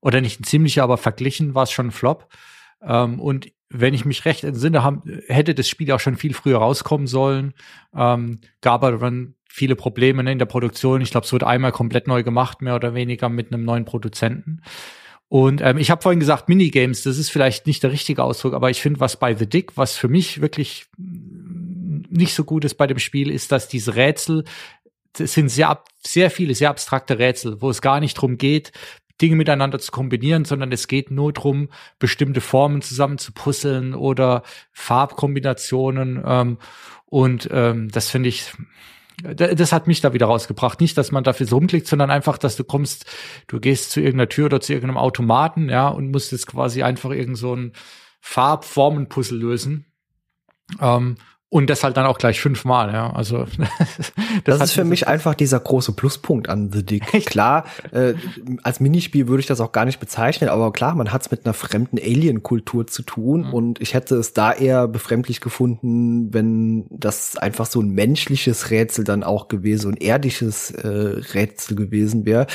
oder 0.00 0.20
nicht 0.20 0.40
ein 0.40 0.44
ziemlicher, 0.44 0.82
aber 0.82 0.96
verglichen 0.96 1.54
war 1.54 1.64
es 1.64 1.72
schon 1.72 1.88
ein 1.88 1.92
Flop. 1.92 2.28
Ähm, 2.82 3.20
und 3.20 3.52
wenn 3.68 3.94
ich 3.94 4.04
mich 4.04 4.24
recht 4.24 4.44
entsinne, 4.44 4.82
haben, 4.82 5.02
hätte 5.28 5.54
das 5.54 5.68
Spiel 5.68 5.92
auch 5.92 6.00
schon 6.00 6.16
viel 6.16 6.34
früher 6.34 6.58
rauskommen 6.58 7.06
sollen. 7.06 7.54
Ähm, 7.94 8.40
gab 8.60 8.82
aber 8.82 8.98
dann 8.98 9.34
viele 9.48 9.76
Probleme 9.76 10.22
ne, 10.24 10.32
in 10.32 10.38
der 10.38 10.46
Produktion. 10.46 11.00
Ich 11.00 11.10
glaube, 11.10 11.26
es 11.26 11.32
wurde 11.32 11.46
einmal 11.46 11.72
komplett 11.72 12.06
neu 12.06 12.22
gemacht, 12.22 12.62
mehr 12.62 12.74
oder 12.74 12.94
weniger 12.94 13.28
mit 13.28 13.52
einem 13.52 13.64
neuen 13.64 13.84
Produzenten. 13.84 14.62
Und 15.28 15.60
ähm, 15.60 15.78
ich 15.78 15.92
habe 15.92 16.02
vorhin 16.02 16.18
gesagt, 16.18 16.48
Minigames, 16.48 17.04
das 17.04 17.16
ist 17.16 17.30
vielleicht 17.30 17.66
nicht 17.68 17.84
der 17.84 17.92
richtige 17.92 18.24
Ausdruck, 18.24 18.54
aber 18.54 18.70
ich 18.70 18.80
finde, 18.80 18.98
was 18.98 19.16
bei 19.16 19.34
The 19.34 19.48
Dick, 19.48 19.76
was 19.76 19.96
für 19.96 20.08
mich 20.08 20.40
wirklich 20.40 20.86
nicht 22.10 22.34
so 22.34 22.44
gut 22.44 22.64
ist 22.64 22.74
bei 22.74 22.86
dem 22.86 22.98
Spiel, 22.98 23.30
ist, 23.30 23.52
dass 23.52 23.68
diese 23.68 23.96
Rätsel, 23.96 24.44
das 25.14 25.32
sind 25.32 25.48
sehr, 25.48 25.82
sehr 26.04 26.30
viele, 26.30 26.54
sehr 26.54 26.70
abstrakte 26.70 27.18
Rätsel, 27.18 27.60
wo 27.60 27.70
es 27.70 27.82
gar 27.82 28.00
nicht 28.00 28.14
drum 28.14 28.38
geht, 28.38 28.72
Dinge 29.20 29.36
miteinander 29.36 29.78
zu 29.78 29.92
kombinieren, 29.92 30.44
sondern 30.44 30.72
es 30.72 30.88
geht 30.88 31.10
nur 31.10 31.32
drum, 31.32 31.68
bestimmte 31.98 32.40
Formen 32.40 32.82
zusammen 32.82 33.18
zu 33.18 33.32
puzzeln 33.32 33.94
oder 33.94 34.42
Farbkombinationen. 34.72 36.22
Ähm, 36.24 36.58
und 37.06 37.48
ähm, 37.52 37.90
das 37.90 38.08
finde 38.08 38.30
ich, 38.30 38.52
das 39.22 39.72
hat 39.72 39.86
mich 39.86 40.00
da 40.00 40.14
wieder 40.14 40.26
rausgebracht. 40.26 40.80
Nicht, 40.80 40.96
dass 40.96 41.12
man 41.12 41.24
dafür 41.24 41.46
so 41.46 41.56
rumklickt, 41.56 41.86
sondern 41.86 42.10
einfach, 42.10 42.38
dass 42.38 42.56
du 42.56 42.64
kommst, 42.64 43.04
du 43.46 43.60
gehst 43.60 43.90
zu 43.90 44.00
irgendeiner 44.00 44.28
Tür 44.28 44.46
oder 44.46 44.60
zu 44.60 44.72
irgendeinem 44.72 44.96
Automaten, 44.96 45.68
ja, 45.68 45.88
und 45.88 46.10
musst 46.10 46.32
jetzt 46.32 46.46
quasi 46.46 46.82
einfach 46.82 47.10
irgend 47.10 47.36
so 47.36 47.54
ein 47.54 47.72
Farbformenpuzzle 48.20 49.36
lösen. 49.36 49.86
Ähm, 50.80 51.16
Und 51.52 51.68
das 51.68 51.82
halt 51.82 51.96
dann 51.96 52.06
auch 52.06 52.18
gleich 52.18 52.40
fünfmal, 52.40 52.92
ja. 52.92 53.12
Also 53.12 53.38
das, 54.44 54.58
das 54.58 54.60
ist 54.62 54.72
für 54.72 54.84
mich 54.84 55.08
einfach 55.08 55.34
dieser 55.34 55.58
große 55.58 55.92
Pluspunkt 55.92 56.48
an 56.48 56.70
The 56.72 56.84
Dick. 56.84 57.12
Echt? 57.12 57.26
Klar, 57.26 57.64
äh, 57.90 58.14
als 58.62 58.78
Minispiel 58.78 59.26
würde 59.26 59.40
ich 59.40 59.46
das 59.46 59.60
auch 59.60 59.72
gar 59.72 59.84
nicht 59.84 59.98
bezeichnen, 59.98 60.48
aber 60.48 60.72
klar, 60.72 60.94
man 60.94 61.12
hat 61.12 61.22
es 61.22 61.30
mit 61.32 61.44
einer 61.44 61.52
fremden 61.52 61.98
Alien-Kultur 61.98 62.86
zu 62.86 63.02
tun 63.02 63.48
mhm. 63.48 63.52
und 63.52 63.80
ich 63.80 63.94
hätte 63.94 64.14
es 64.14 64.32
da 64.32 64.52
eher 64.52 64.86
befremdlich 64.86 65.40
gefunden, 65.40 66.32
wenn 66.32 66.86
das 66.88 67.36
einfach 67.36 67.66
so 67.66 67.80
ein 67.80 67.90
menschliches 67.90 68.70
Rätsel 68.70 69.02
dann 69.02 69.24
auch 69.24 69.48
gewesen, 69.48 69.82
so 69.82 69.88
ein 69.88 69.96
erdisches 69.96 70.70
äh, 70.70 70.88
Rätsel 70.88 71.74
gewesen 71.74 72.26
wäre. 72.26 72.46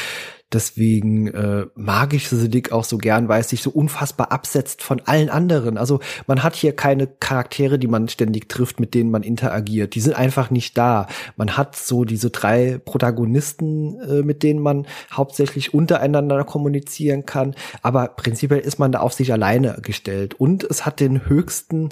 Deswegen 0.53 1.27
äh, 1.27 1.65
mag 1.73 2.13
ich 2.13 2.29
Siddiq 2.29 2.71
auch 2.71 2.83
so 2.83 2.97
gern, 2.97 3.27
weil 3.27 3.41
es 3.41 3.49
sich 3.49 3.63
so 3.63 3.71
unfassbar 3.71 4.31
absetzt 4.31 4.83
von 4.83 5.01
allen 5.05 5.29
anderen. 5.29 5.77
Also 5.77 5.99
man 6.27 6.43
hat 6.43 6.55
hier 6.55 6.75
keine 6.75 7.07
Charaktere, 7.07 7.79
die 7.79 7.87
man 7.87 8.07
ständig 8.09 8.47
trifft, 8.47 8.79
mit 8.79 8.93
denen 8.93 9.09
man 9.09 9.23
interagiert. 9.23 9.95
Die 9.95 10.01
sind 10.01 10.13
einfach 10.13 10.51
nicht 10.51 10.77
da. 10.77 11.07
Man 11.35 11.57
hat 11.57 11.75
so 11.75 12.05
diese 12.05 12.29
drei 12.29 12.79
Protagonisten, 12.83 13.99
äh, 14.01 14.21
mit 14.21 14.43
denen 14.43 14.59
man 14.59 14.85
hauptsächlich 15.11 15.73
untereinander 15.73 16.43
kommunizieren 16.43 17.25
kann. 17.25 17.55
Aber 17.81 18.09
prinzipiell 18.09 18.59
ist 18.59 18.77
man 18.77 18.91
da 18.91 18.99
auf 18.99 19.13
sich 19.13 19.33
alleine 19.33 19.79
gestellt. 19.81 20.35
Und 20.35 20.63
es 20.63 20.85
hat 20.85 20.99
den 20.99 21.27
höchsten, 21.27 21.89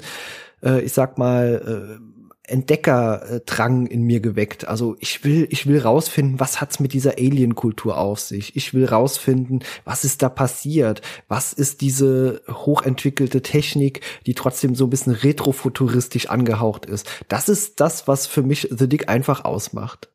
äh, 0.62 0.80
ich 0.80 0.92
sag 0.92 1.18
mal, 1.18 1.98
äh, 1.98 2.13
Entdeckerdrang 2.46 3.86
in 3.86 4.02
mir 4.02 4.20
geweckt. 4.20 4.66
Also 4.66 4.96
ich 5.00 5.24
will, 5.24 5.46
ich 5.50 5.66
will 5.66 5.80
rausfinden, 5.80 6.40
was 6.40 6.60
hat's 6.60 6.78
mit 6.78 6.92
dieser 6.92 7.12
Alien-Kultur 7.12 7.96
auf 7.96 8.20
sich? 8.20 8.54
Ich 8.54 8.74
will 8.74 8.84
rausfinden, 8.84 9.64
was 9.84 10.04
ist 10.04 10.22
da 10.22 10.28
passiert? 10.28 11.00
Was 11.26 11.54
ist 11.54 11.80
diese 11.80 12.42
hochentwickelte 12.48 13.40
Technik, 13.40 14.02
die 14.26 14.34
trotzdem 14.34 14.74
so 14.74 14.84
ein 14.84 14.90
bisschen 14.90 15.14
retrofuturistisch 15.14 16.28
angehaucht 16.28 16.84
ist? 16.84 17.08
Das 17.28 17.48
ist 17.48 17.80
das, 17.80 18.06
was 18.08 18.26
für 18.26 18.42
mich 18.42 18.68
The 18.70 18.88
Dick 18.88 19.08
einfach 19.08 19.44
ausmacht. 19.46 20.10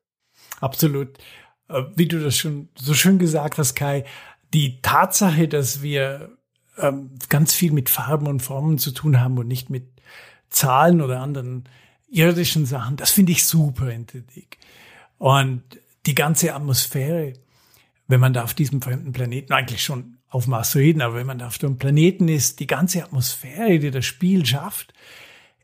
Absolut. 0.61 1.17
Äh, 1.67 1.83
wie 1.95 2.07
du 2.07 2.19
das 2.19 2.37
schon 2.37 2.69
so 2.75 2.93
schön 2.93 3.17
gesagt 3.17 3.57
hast, 3.57 3.73
Kai, 3.73 4.05
die 4.53 4.81
Tatsache, 4.81 5.47
dass 5.47 5.81
wir 5.81 6.37
ähm, 6.77 7.11
ganz 7.29 7.53
viel 7.53 7.71
mit 7.71 7.89
Farben 7.89 8.27
und 8.27 8.41
Formen 8.41 8.77
zu 8.77 8.91
tun 8.91 9.19
haben 9.19 9.37
und 9.39 9.47
nicht 9.47 9.71
mit 9.71 9.87
Zahlen 10.49 11.01
oder 11.01 11.21
anderen 11.21 11.67
irdischen 12.09 12.65
Sachen, 12.65 12.97
das 12.97 13.11
finde 13.11 13.31
ich 13.31 13.45
super 13.45 13.89
in. 13.91 14.05
Und 15.17 15.63
die 16.05 16.15
ganze 16.15 16.53
Atmosphäre, 16.53 17.33
wenn 18.07 18.19
man 18.19 18.33
da 18.33 18.43
auf 18.43 18.53
diesem 18.53 18.81
fremden 18.81 19.11
Planeten, 19.11 19.53
eigentlich 19.53 19.83
schon 19.83 20.17
auf 20.29 20.51
Asteroiden, 20.51 21.01
aber 21.01 21.15
wenn 21.15 21.27
man 21.27 21.39
da 21.39 21.47
auf 21.47 21.57
dem 21.57 21.77
Planeten 21.77 22.27
ist, 22.27 22.59
die 22.59 22.67
ganze 22.67 23.03
Atmosphäre, 23.03 23.79
die 23.79 23.91
das 23.91 24.05
Spiel 24.05 24.45
schafft, 24.45 24.93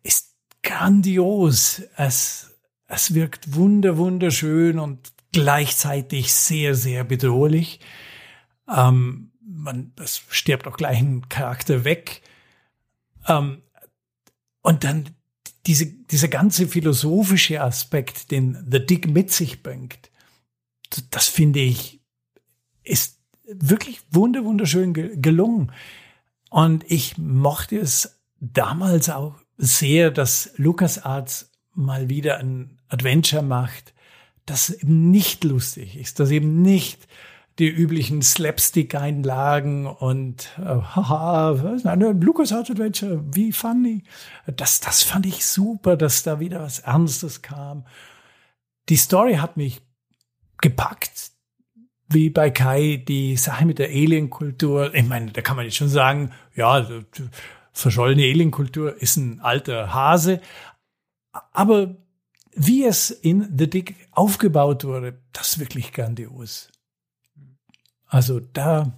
ist 0.03 0.35
grandios. 0.63 1.83
Es, 1.97 2.55
es 2.87 3.13
wirkt 3.13 3.55
wunder, 3.55 3.97
wunderschön 3.97 4.79
und 4.79 5.11
gleichzeitig 5.31 6.33
sehr, 6.33 6.75
sehr 6.75 7.03
bedrohlich. 7.03 7.79
Ähm, 8.73 9.31
man, 9.41 9.93
es 9.99 10.23
stirbt 10.29 10.67
auch 10.67 10.77
gleich 10.77 10.99
ein 10.99 11.29
Charakter 11.29 11.83
weg. 11.83 12.21
Ähm, 13.27 13.61
und 14.61 14.83
dann 14.83 15.14
diese, 15.65 15.87
dieser 15.87 16.27
ganze 16.27 16.67
philosophische 16.67 17.61
Aspekt, 17.61 18.31
den 18.31 18.65
The 18.69 18.85
Dick 18.85 19.07
mit 19.07 19.31
sich 19.31 19.63
bringt, 19.63 20.11
das 21.11 21.27
finde 21.27 21.59
ich, 21.59 22.01
ist 22.83 23.19
wirklich 23.47 24.01
wunder, 24.11 24.43
wunderschön 24.43 24.93
gelungen. 24.93 25.71
Und 26.49 26.89
ich 26.89 27.17
mochte 27.17 27.77
es 27.77 28.21
damals 28.39 29.09
auch 29.09 29.35
sehr, 29.57 30.11
dass 30.11 30.51
LucasArts 30.57 31.51
mal 31.73 32.09
wieder 32.09 32.37
ein 32.37 32.79
Adventure 32.87 33.41
macht, 33.43 33.93
das 34.45 34.69
eben 34.69 35.11
nicht 35.11 35.43
lustig 35.43 35.97
ist, 35.97 36.19
das 36.19 36.31
eben 36.31 36.61
nicht 36.61 37.07
die 37.59 37.69
üblichen 37.69 38.21
Slapstick-Einlagen 38.21 39.87
und 39.87 40.49
äh, 40.57 40.63
haha, 40.63 41.79
eine 41.85 42.11
Lucas 42.11 42.51
Art 42.51 42.69
Adventure, 42.69 43.23
wie 43.31 43.53
funny. 43.53 44.03
Das, 44.45 44.81
das 44.81 45.03
fand 45.03 45.25
ich 45.25 45.45
super, 45.45 45.95
dass 45.95 46.23
da 46.23 46.39
wieder 46.39 46.61
was 46.61 46.79
Ernstes 46.79 47.41
kam. 47.41 47.85
Die 48.89 48.97
Story 48.97 49.35
hat 49.35 49.55
mich 49.55 49.81
gepackt, 50.61 51.31
wie 52.09 52.29
bei 52.29 52.49
Kai, 52.49 53.03
die 53.07 53.37
Sache 53.37 53.65
mit 53.65 53.79
der 53.79 53.87
Alien-Kultur. 53.87 54.93
Ich 54.93 55.05
meine, 55.05 55.31
da 55.31 55.41
kann 55.41 55.55
man 55.55 55.65
jetzt 55.65 55.77
schon 55.77 55.89
sagen, 55.89 56.31
ja, 56.55 56.85
verschollene 57.71 58.23
Alien-Kultur 58.23 59.01
ist 59.01 59.15
ein 59.15 59.39
alter 59.39 59.93
Hase. 59.93 60.41
Aber 61.51 61.95
wie 62.53 62.83
es 62.85 63.11
in 63.11 63.57
The 63.57 63.69
Dick 63.69 63.95
aufgebaut 64.11 64.83
wurde, 64.83 65.21
das 65.33 65.53
ist 65.53 65.59
wirklich 65.59 65.93
grandios. 65.93 66.69
Also 68.07 68.39
da, 68.39 68.93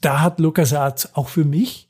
da 0.00 0.20
hat 0.20 0.40
LucasArts 0.40 1.14
auch 1.14 1.28
für 1.28 1.44
mich 1.44 1.88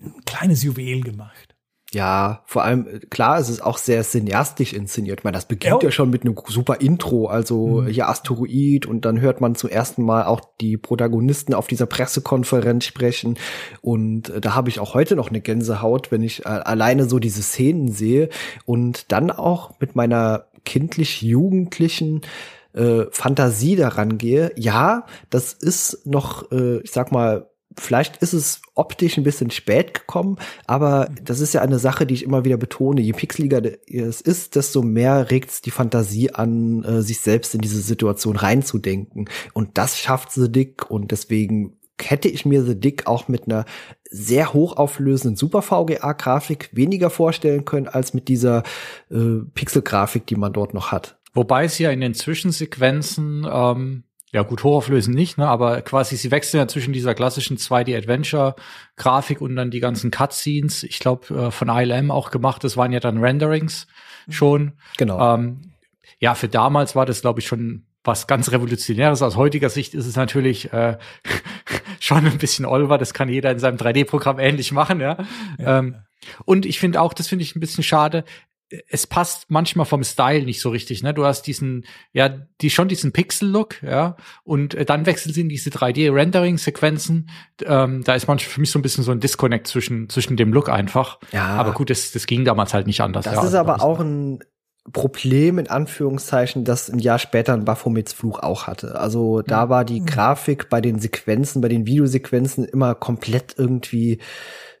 ein 0.00 0.14
kleines 0.24 0.62
Juwel 0.62 1.02
gemacht. 1.02 1.54
Ja, 1.94 2.42
vor 2.46 2.64
allem, 2.64 3.00
klar, 3.08 3.38
es 3.38 3.48
ist 3.48 3.62
auch 3.62 3.78
sehr 3.78 4.02
cineastisch 4.02 4.72
inszeniert. 4.72 5.20
Ich 5.20 5.24
meine, 5.24 5.36
das 5.36 5.46
beginnt 5.46 5.82
ja, 5.82 5.88
ja 5.88 5.92
schon 5.92 6.10
mit 6.10 6.22
einem 6.22 6.34
super 6.48 6.80
Intro, 6.80 7.28
also 7.28 7.82
mhm. 7.82 7.86
hier 7.86 8.08
Asteroid 8.08 8.84
und 8.84 9.04
dann 9.04 9.20
hört 9.20 9.40
man 9.40 9.54
zum 9.54 9.70
ersten 9.70 10.02
Mal 10.02 10.24
auch 10.24 10.40
die 10.60 10.76
Protagonisten 10.76 11.54
auf 11.54 11.68
dieser 11.68 11.86
Pressekonferenz 11.86 12.84
sprechen 12.84 13.38
und 13.80 14.28
äh, 14.30 14.40
da 14.40 14.56
habe 14.56 14.70
ich 14.70 14.80
auch 14.80 14.94
heute 14.94 15.14
noch 15.14 15.28
eine 15.28 15.40
Gänsehaut, 15.40 16.10
wenn 16.10 16.22
ich 16.22 16.44
äh, 16.44 16.48
alleine 16.48 17.04
so 17.04 17.20
diese 17.20 17.42
Szenen 17.42 17.92
sehe 17.92 18.28
und 18.64 19.12
dann 19.12 19.30
auch 19.30 19.78
mit 19.78 19.94
meiner 19.94 20.46
kindlich-jugendlichen 20.64 22.22
äh, 22.74 23.04
Fantasie 23.10 23.76
daran 23.76 24.18
gehe, 24.18 24.52
ja, 24.56 25.06
das 25.30 25.52
ist 25.52 26.06
noch, 26.06 26.50
äh, 26.52 26.78
ich 26.78 26.90
sag 26.92 27.12
mal, 27.12 27.48
vielleicht 27.78 28.18
ist 28.18 28.32
es 28.32 28.62
optisch 28.74 29.16
ein 29.16 29.24
bisschen 29.24 29.50
spät 29.50 29.94
gekommen, 29.94 30.36
aber 30.66 31.08
das 31.22 31.40
ist 31.40 31.54
ja 31.54 31.60
eine 31.60 31.78
Sache, 31.78 32.06
die 32.06 32.14
ich 32.14 32.22
immer 32.22 32.44
wieder 32.44 32.56
betone. 32.56 33.00
Je 33.00 33.12
pixeliger 33.12 33.62
es 33.86 34.20
ist, 34.20 34.56
desto 34.56 34.82
mehr 34.82 35.30
regt 35.30 35.50
es 35.50 35.60
die 35.60 35.70
Fantasie 35.70 36.32
an, 36.32 36.84
äh, 36.84 37.02
sich 37.02 37.20
selbst 37.20 37.54
in 37.54 37.60
diese 37.60 37.80
Situation 37.80 38.36
reinzudenken. 38.36 39.28
Und 39.52 39.78
das 39.78 39.98
schafft 39.98 40.32
The 40.32 40.50
Dick 40.50 40.90
und 40.90 41.10
deswegen 41.10 41.76
hätte 42.00 42.28
ich 42.28 42.44
mir 42.44 42.64
The 42.64 42.78
Dick 42.78 43.06
auch 43.06 43.28
mit 43.28 43.46
einer 43.46 43.64
sehr 44.10 44.52
hochauflösenden 44.52 45.36
Super 45.36 45.62
VGA-Grafik 45.62 46.70
weniger 46.72 47.10
vorstellen 47.10 47.64
können 47.64 47.88
als 47.88 48.14
mit 48.14 48.28
dieser 48.28 48.62
äh, 49.10 49.40
Pixel-Grafik, 49.54 50.26
die 50.26 50.36
man 50.36 50.52
dort 50.52 50.74
noch 50.74 50.92
hat. 50.92 51.18
Wobei 51.34 51.68
sie 51.68 51.82
ja 51.82 51.90
in 51.90 52.00
den 52.00 52.14
Zwischensequenzen, 52.14 53.46
ähm, 53.50 54.04
ja 54.32 54.42
gut, 54.42 54.64
hochauflösen 54.64 55.14
nicht, 55.14 55.36
ne, 55.36 55.46
aber 55.46 55.82
quasi 55.82 56.16
sie 56.16 56.30
wechseln 56.30 56.60
ja 56.60 56.68
zwischen 56.68 56.92
dieser 56.92 57.14
klassischen 57.14 57.56
2D-Adventure-Grafik 57.56 59.40
und 59.40 59.56
dann 59.56 59.70
die 59.70 59.80
ganzen 59.80 60.10
Cutscenes, 60.10 60.84
ich 60.84 60.98
glaube, 61.00 61.34
äh, 61.34 61.50
von 61.50 61.68
ILM 61.68 62.10
auch 62.10 62.30
gemacht, 62.30 62.64
das 62.64 62.76
waren 62.76 62.92
ja 62.92 63.00
dann 63.00 63.18
Renderings 63.18 63.86
schon. 64.28 64.72
Genau. 64.96 65.34
Ähm, 65.34 65.72
ja, 66.20 66.34
für 66.34 66.48
damals 66.48 66.96
war 66.96 67.06
das, 67.06 67.20
glaube 67.20 67.40
ich, 67.40 67.46
schon 67.46 67.86
was 68.04 68.26
ganz 68.26 68.52
Revolutionäres. 68.52 69.22
Aus 69.22 69.36
heutiger 69.36 69.70
Sicht 69.70 69.94
ist 69.94 70.06
es 70.06 70.16
natürlich 70.16 70.72
äh, 70.72 70.98
schon 72.00 72.26
ein 72.26 72.38
bisschen 72.38 72.64
olver, 72.64 72.98
das 72.98 73.14
kann 73.14 73.28
jeder 73.28 73.50
in 73.50 73.58
seinem 73.58 73.76
3D-Programm 73.76 74.38
ähnlich 74.38 74.72
machen, 74.72 75.00
ja. 75.00 75.16
ja. 75.58 75.78
Ähm, 75.78 75.96
und 76.44 76.64
ich 76.66 76.78
finde 76.78 77.00
auch, 77.00 77.12
das 77.12 77.28
finde 77.28 77.42
ich 77.44 77.56
ein 77.56 77.60
bisschen 77.60 77.84
schade, 77.84 78.24
es 78.88 79.06
passt 79.06 79.50
manchmal 79.50 79.86
vom 79.86 80.04
Style 80.04 80.44
nicht 80.44 80.60
so 80.60 80.70
richtig, 80.70 81.02
ne? 81.02 81.14
Du 81.14 81.24
hast 81.24 81.42
diesen, 81.42 81.84
ja, 82.12 82.28
die 82.60 82.70
schon 82.70 82.88
diesen 82.88 83.12
Pixel-Look, 83.12 83.82
ja, 83.82 84.16
und 84.42 84.74
äh, 84.74 84.84
dann 84.84 85.06
wechseln 85.06 85.32
sie 85.32 85.42
in 85.42 85.48
diese 85.48 85.70
3D-Rendering-Sequenzen. 85.70 87.30
Ähm, 87.64 88.02
da 88.04 88.14
ist 88.14 88.28
manchmal 88.28 88.52
für 88.52 88.60
mich 88.60 88.70
so 88.70 88.78
ein 88.78 88.82
bisschen 88.82 89.04
so 89.04 89.12
ein 89.12 89.20
Disconnect 89.20 89.66
zwischen 89.66 90.08
zwischen 90.08 90.36
dem 90.36 90.52
Look 90.52 90.68
einfach. 90.68 91.18
Ja. 91.32 91.46
Aber 91.46 91.72
gut, 91.72 91.90
das, 91.90 92.12
das 92.12 92.26
ging 92.26 92.44
damals 92.44 92.74
halt 92.74 92.86
nicht 92.86 93.00
anders. 93.00 93.24
Das 93.24 93.34
ja, 93.34 93.44
ist 93.44 93.54
aber 93.54 93.82
auch 93.82 94.00
ein 94.00 94.40
Problem 94.92 95.58
in 95.58 95.68
Anführungszeichen, 95.68 96.64
das 96.64 96.90
ein 96.90 96.98
Jahr 96.98 97.18
später 97.18 97.54
ein 97.54 97.64
Baphomets 97.64 98.12
Fluch 98.12 98.40
auch 98.40 98.66
hatte. 98.66 99.00
Also 99.00 99.40
da 99.40 99.70
war 99.70 99.84
die 99.84 100.04
Grafik 100.04 100.68
bei 100.68 100.82
den 100.82 100.98
Sequenzen, 100.98 101.62
bei 101.62 101.68
den 101.68 101.86
Videosequenzen 101.86 102.66
immer 102.66 102.94
komplett 102.94 103.54
irgendwie 103.56 104.18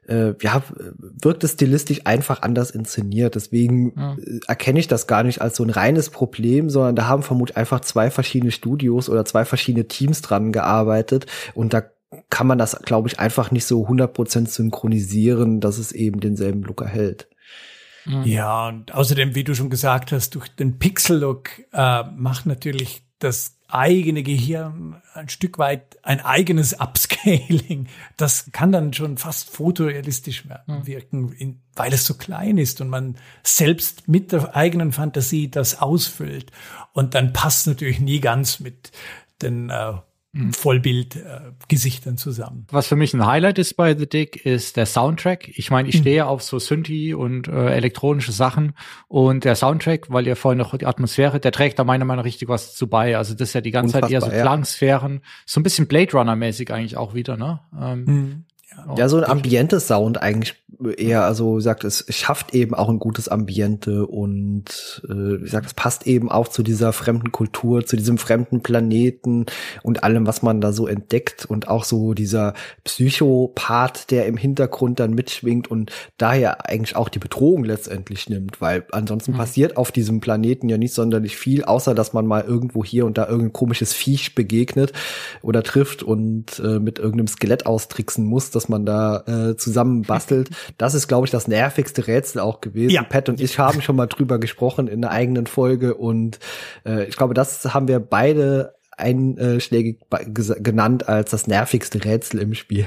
äh, 0.08 0.34
ja, 0.40 0.62
wirkt 0.98 1.44
es 1.44 1.52
stilistisch 1.52 2.02
einfach 2.04 2.42
anders 2.42 2.70
inszeniert. 2.70 3.34
Deswegen 3.34 3.92
ja. 3.96 4.14
Äh, 4.14 4.40
erkenne 4.46 4.80
ich 4.80 4.88
das 4.88 5.06
gar 5.06 5.22
nicht 5.22 5.40
als 5.40 5.56
so 5.56 5.64
ein 5.64 5.70
reines 5.70 6.10
Problem, 6.10 6.70
sondern 6.70 6.96
da 6.96 7.06
haben 7.06 7.22
vermutlich 7.22 7.56
einfach 7.56 7.80
zwei 7.80 8.10
verschiedene 8.10 8.52
Studios 8.52 9.08
oder 9.08 9.24
zwei 9.24 9.44
verschiedene 9.44 9.88
Teams 9.88 10.22
dran 10.22 10.52
gearbeitet 10.52 11.26
und 11.54 11.74
da 11.74 11.82
kann 12.30 12.46
man 12.46 12.58
das, 12.58 12.80
glaube 12.82 13.08
ich, 13.08 13.18
einfach 13.18 13.50
nicht 13.50 13.66
so 13.66 13.86
100% 13.88 14.48
synchronisieren, 14.48 15.60
dass 15.60 15.78
es 15.78 15.90
eben 15.90 16.20
denselben 16.20 16.62
Look 16.62 16.80
erhält. 16.82 17.28
Ja, 18.24 18.68
und 18.68 18.92
außerdem, 18.94 19.34
wie 19.34 19.44
du 19.44 19.54
schon 19.54 19.70
gesagt 19.70 20.12
hast, 20.12 20.34
durch 20.34 20.48
den 20.48 20.78
Pixel-Look 20.78 21.50
äh, 21.72 22.02
macht 22.14 22.46
natürlich 22.46 23.02
das 23.18 23.56
eigene 23.74 24.22
Gehirn 24.22 25.02
ein 25.14 25.28
Stück 25.28 25.58
weit 25.58 25.98
ein 26.02 26.20
eigenes 26.20 26.78
Upscaling. 26.80 27.88
Das 28.16 28.50
kann 28.52 28.70
dann 28.72 28.92
schon 28.92 29.18
fast 29.18 29.50
fotorealistisch 29.50 30.44
wirken, 30.66 31.60
weil 31.74 31.92
es 31.92 32.06
so 32.06 32.14
klein 32.14 32.58
ist 32.58 32.80
und 32.80 32.88
man 32.88 33.16
selbst 33.42 34.06
mit 34.08 34.32
der 34.32 34.54
eigenen 34.54 34.92
Fantasie 34.92 35.50
das 35.50 35.80
ausfüllt. 35.80 36.52
Und 36.92 37.14
dann 37.14 37.32
passt 37.32 37.66
natürlich 37.66 38.00
nie 38.00 38.20
ganz 38.20 38.60
mit 38.60 38.92
den 39.42 39.70
äh, 39.70 39.94
Vollbildgesichtern 40.52 42.14
äh, 42.14 42.16
zusammen. 42.16 42.66
Was 42.70 42.88
für 42.88 42.96
mich 42.96 43.14
ein 43.14 43.24
Highlight 43.24 43.58
ist 43.58 43.74
bei 43.74 43.96
The 43.96 44.08
Dick, 44.08 44.44
ist 44.44 44.76
der 44.76 44.86
Soundtrack. 44.86 45.48
Ich 45.48 45.70
meine, 45.70 45.88
ich 45.88 45.96
mhm. 45.96 46.00
stehe 46.00 46.26
auf 46.26 46.42
so 46.42 46.58
Synthi 46.58 47.14
und 47.14 47.46
äh, 47.46 47.70
elektronische 47.70 48.32
Sachen 48.32 48.74
und 49.06 49.44
der 49.44 49.54
Soundtrack, 49.54 50.10
weil 50.10 50.26
ihr 50.26 50.34
vorhin 50.34 50.58
noch 50.58 50.76
die 50.76 50.86
Atmosphäre, 50.86 51.38
der 51.38 51.52
trägt 51.52 51.78
da 51.78 51.84
meiner 51.84 52.04
Meinung 52.04 52.22
nach 52.22 52.26
richtig 52.26 52.48
was 52.48 52.74
zu 52.74 52.88
bei. 52.88 53.16
Also 53.16 53.34
das 53.34 53.50
ist 53.50 53.54
ja 53.54 53.60
die 53.60 53.70
ganze 53.70 53.96
Unfassbar, 53.96 54.20
Zeit 54.20 54.32
eher 54.32 54.38
so 54.38 54.42
Klangsphären, 54.42 55.20
so 55.46 55.60
ein 55.60 55.62
bisschen 55.62 55.86
Blade 55.86 56.12
Runner 56.12 56.34
mäßig 56.34 56.72
eigentlich 56.72 56.96
auch 56.96 57.14
wieder, 57.14 57.36
ne? 57.36 57.60
Ähm, 57.80 58.04
mhm. 58.04 58.44
Ja, 58.96 59.08
so 59.08 59.16
ein 59.16 59.24
ambientes 59.24 59.86
Sound 59.86 60.20
eigentlich 60.20 60.64
eher, 60.96 61.24
also 61.24 61.54
wie 61.54 61.56
gesagt, 61.56 61.84
es 61.84 62.04
schafft 62.08 62.54
eben 62.54 62.74
auch 62.74 62.88
ein 62.88 62.98
gutes 62.98 63.28
Ambiente 63.28 64.06
und 64.06 65.02
äh, 65.08 65.38
wie 65.38 65.44
gesagt, 65.44 65.66
es 65.66 65.74
passt 65.74 66.06
eben 66.06 66.30
auch 66.30 66.48
zu 66.48 66.62
dieser 66.62 66.92
fremden 66.92 67.32
Kultur, 67.32 67.86
zu 67.86 67.96
diesem 67.96 68.18
fremden 68.18 68.62
Planeten 68.62 69.46
und 69.82 70.02
allem, 70.04 70.26
was 70.26 70.42
man 70.42 70.60
da 70.60 70.72
so 70.72 70.86
entdeckt 70.86 71.44
und 71.46 71.68
auch 71.68 71.84
so 71.84 72.14
dieser 72.14 72.54
Psychopath, 72.84 74.10
der 74.10 74.26
im 74.26 74.36
Hintergrund 74.36 75.00
dann 75.00 75.14
mitschwingt 75.14 75.70
und 75.70 75.90
daher 76.18 76.68
eigentlich 76.68 76.96
auch 76.96 77.08
die 77.08 77.18
Bedrohung 77.18 77.64
letztendlich 77.64 78.28
nimmt, 78.28 78.60
weil 78.60 78.84
ansonsten 78.92 79.32
mhm. 79.32 79.36
passiert 79.36 79.76
auf 79.76 79.92
diesem 79.92 80.20
Planeten 80.20 80.68
ja 80.68 80.78
nicht 80.78 80.94
sonderlich 80.94 81.36
viel, 81.36 81.64
außer 81.64 81.94
dass 81.94 82.12
man 82.12 82.26
mal 82.26 82.42
irgendwo 82.42 82.84
hier 82.84 83.06
und 83.06 83.18
da 83.18 83.26
irgendein 83.26 83.52
komisches 83.52 83.92
Viech 83.92 84.34
begegnet 84.34 84.92
oder 85.42 85.62
trifft 85.62 86.02
und 86.02 86.58
äh, 86.60 86.78
mit 86.78 86.98
irgendeinem 86.98 87.28
Skelett 87.28 87.66
austricksen 87.66 88.24
muss, 88.24 88.50
dass 88.64 88.68
man 88.70 88.86
da 88.86 89.24
äh, 89.26 89.56
zusammen 89.56 90.02
bastelt. 90.02 90.50
Das 90.78 90.94
ist, 90.94 91.08
glaube 91.08 91.26
ich, 91.26 91.30
das 91.30 91.46
nervigste 91.46 92.06
Rätsel 92.06 92.40
auch 92.40 92.60
gewesen. 92.60 92.90
Ja. 92.90 93.02
Pat 93.02 93.28
und 93.28 93.40
ich 93.40 93.58
haben 93.58 93.80
schon 93.80 93.96
mal 93.96 94.06
drüber 94.06 94.38
gesprochen 94.38 94.88
in 94.88 95.04
einer 95.04 95.12
eigenen 95.12 95.46
Folge 95.46 95.94
und 95.94 96.38
äh, 96.84 97.04
ich 97.04 97.16
glaube, 97.16 97.34
das 97.34 97.74
haben 97.74 97.86
wir 97.86 98.00
beide 98.00 98.74
einschlägig 98.96 100.00
genannt 100.28 101.08
als 101.08 101.30
das 101.30 101.46
nervigste 101.46 102.04
Rätsel 102.04 102.40
im 102.40 102.54
Spiel. 102.54 102.86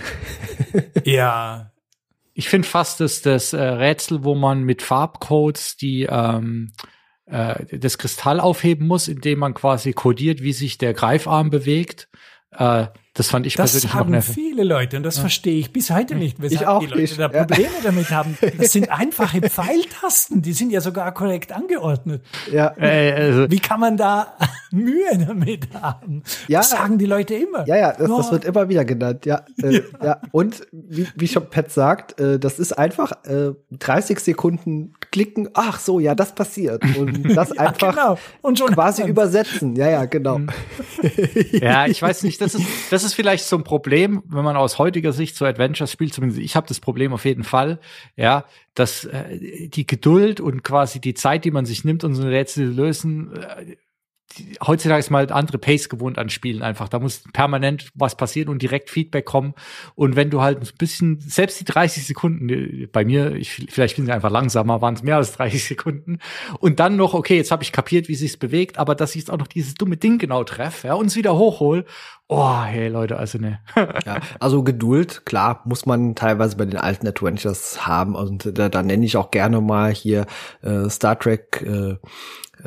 ja. 1.03 1.71
Ich 2.33 2.49
finde 2.49 2.67
fast, 2.67 2.99
dass 2.99 3.21
das 3.21 3.53
äh, 3.53 3.61
Rätsel, 3.61 4.23
wo 4.23 4.35
man 4.35 4.63
mit 4.63 4.81
Farbcodes 4.81 5.77
die 5.77 6.07
ähm, 6.09 6.71
äh, 7.25 7.77
das 7.77 7.97
Kristall 7.97 8.39
aufheben 8.39 8.87
muss, 8.87 9.07
indem 9.07 9.39
man 9.39 9.53
quasi 9.53 9.93
kodiert, 9.93 10.41
wie 10.41 10.53
sich 10.53 10.77
der 10.77 10.93
Greifarm 10.93 11.49
bewegt. 11.49 12.09
Äh, 12.51 12.87
das 13.17 13.29
fand 13.29 13.47
ich 13.47 13.55
das 13.55 13.71
persönlich 13.71 13.93
haben 13.95 14.11
noch 14.11 14.21
viele 14.21 14.63
Leute 14.63 14.95
und 14.97 15.03
das 15.03 15.15
ja. 15.15 15.21
verstehe 15.21 15.57
ich 15.57 15.73
bis 15.73 15.89
heute 15.89 16.13
nicht, 16.13 16.39
weshalb 16.39 16.61
ich 16.61 16.67
auch 16.67 16.79
die 16.81 16.85
Leute 16.85 17.01
nicht. 17.01 17.19
da 17.19 17.27
Probleme 17.27 17.63
ja. 17.63 17.83
damit 17.83 18.11
haben. 18.11 18.37
Das 18.57 18.71
sind 18.71 18.89
einfache 18.91 19.41
Pfeiltasten, 19.41 20.41
die 20.41 20.53
sind 20.53 20.71
ja 20.71 20.81
sogar 20.81 21.13
korrekt 21.13 21.51
angeordnet. 21.51 22.21
Ja. 22.51 22.73
Äh, 22.77 23.11
also. 23.11 23.51
Wie 23.51 23.59
kann 23.59 23.79
man 23.79 23.97
da 23.97 24.35
Mühe 24.71 25.17
damit 25.17 25.67
haben? 25.73 26.23
Ja. 26.47 26.59
Das 26.59 26.71
sagen 26.71 26.97
die 26.97 27.05
Leute 27.05 27.33
immer. 27.35 27.67
Ja, 27.67 27.75
ja, 27.75 27.91
das, 27.93 28.07
das 28.07 28.31
wird 28.31 28.45
immer 28.45 28.69
wieder 28.69 28.85
genannt. 28.85 29.25
Ja, 29.25 29.43
äh, 29.61 29.77
ja. 29.77 29.81
ja. 30.03 30.21
Und 30.31 30.67
wie, 30.71 31.07
wie 31.15 31.27
schon 31.27 31.49
Pat 31.49 31.71
sagt, 31.71 32.19
äh, 32.19 32.37
das 32.39 32.59
ist 32.59 32.73
einfach 32.73 33.13
äh, 33.25 33.53
30 33.71 34.19
Sekunden 34.19 34.93
klicken. 35.17 35.49
Ach 35.55 35.79
so, 35.79 35.99
ja, 35.99 36.13
das 36.13 36.35
passiert 36.35 36.83
und 36.95 37.23
das 37.35 37.49
ja, 37.49 37.61
einfach 37.67 37.95
genau. 37.95 38.19
und 38.41 38.59
schon 38.59 38.73
quasi 38.73 39.03
übersetzen. 39.03 39.75
Ja, 39.75 39.89
ja, 39.89 40.05
genau. 40.05 40.39
ja, 41.51 41.87
ich 41.87 41.99
weiß 41.99 42.21
nicht. 42.21 42.39
Das 42.41 42.53
ist 42.53 42.65
das 42.91 43.03
ist 43.03 43.07
ist 43.07 43.13
vielleicht 43.13 43.45
so 43.45 43.55
ein 43.57 43.63
Problem, 43.63 44.21
wenn 44.27 44.43
man 44.43 44.55
aus 44.55 44.77
heutiger 44.77 45.11
Sicht 45.13 45.35
so 45.35 45.45
Adventures 45.45 45.91
spielt, 45.91 46.13
zumindest 46.13 46.41
ich 46.41 46.55
habe 46.55 46.67
das 46.67 46.79
Problem 46.79 47.13
auf 47.13 47.25
jeden 47.25 47.43
Fall, 47.43 47.79
ja, 48.15 48.45
dass 48.75 49.05
äh, 49.05 49.67
die 49.67 49.87
Geduld 49.87 50.39
und 50.39 50.63
quasi 50.63 50.99
die 50.99 51.15
Zeit, 51.15 51.45
die 51.45 51.51
man 51.51 51.65
sich 51.65 51.83
nimmt, 51.83 52.03
um 52.03 52.13
so 52.13 52.21
ein 52.21 52.27
Rätsel 52.27 52.69
zu 52.69 52.81
lösen, 52.81 53.33
äh, 53.33 53.75
heutzutage 54.65 54.99
ist 54.99 55.09
mal 55.09 55.19
halt 55.19 55.31
andere 55.31 55.57
Pace 55.57 55.89
gewohnt 55.89 56.17
an 56.17 56.29
Spielen 56.29 56.61
einfach. 56.61 56.89
Da 56.89 56.99
muss 56.99 57.23
permanent 57.33 57.89
was 57.95 58.15
passieren 58.15 58.49
und 58.49 58.61
direkt 58.61 58.89
Feedback 58.89 59.25
kommen. 59.25 59.53
Und 59.95 60.15
wenn 60.15 60.29
du 60.29 60.41
halt 60.41 60.61
ein 60.61 60.77
bisschen, 60.77 61.19
selbst 61.19 61.59
die 61.59 61.65
30 61.65 62.05
Sekunden, 62.05 62.87
bei 62.91 63.05
mir, 63.05 63.35
ich, 63.35 63.67
vielleicht 63.69 63.95
bin 63.95 64.05
ich 64.05 64.11
einfach 64.11 64.31
langsamer, 64.31 64.81
waren 64.81 64.93
es 64.93 65.03
mehr 65.03 65.17
als 65.17 65.33
30 65.33 65.63
Sekunden. 65.63 66.19
Und 66.59 66.79
dann 66.79 66.95
noch, 66.95 67.13
okay, 67.13 67.37
jetzt 67.37 67.51
habe 67.51 67.63
ich 67.63 67.71
kapiert, 67.71 68.07
wie 68.07 68.15
sich's 68.15 68.37
bewegt, 68.37 68.77
aber 68.77 68.95
dass 68.95 69.11
ich 69.11 69.21
jetzt 69.21 69.31
auch 69.31 69.37
noch 69.37 69.47
dieses 69.47 69.75
dumme 69.75 69.97
Ding 69.97 70.17
genau 70.17 70.43
treffe, 70.43 70.87
ja, 70.87 70.93
und 70.93 71.07
es 71.07 71.15
wieder 71.15 71.35
hochhol. 71.37 71.85
Oh, 72.29 72.61
hey 72.61 72.89
Leute, 72.89 73.17
also 73.17 73.37
ne. 73.37 73.59
ja, 74.05 74.19
also 74.41 74.61
Geduld, 74.61 75.25
klar, 75.25 75.61
muss 75.63 75.85
man 75.85 76.13
teilweise 76.13 76.57
bei 76.57 76.65
den 76.65 76.77
alten 76.77 77.07
Adventures 77.07 77.87
haben. 77.87 78.15
Und 78.15 78.57
da, 78.57 78.67
da 78.67 78.83
nenne 78.83 79.05
ich 79.05 79.15
auch 79.15 79.31
gerne 79.31 79.61
mal 79.61 79.93
hier 79.93 80.25
äh, 80.61 80.89
Star 80.89 81.17
Trek 81.17 81.63
äh, 81.65 81.95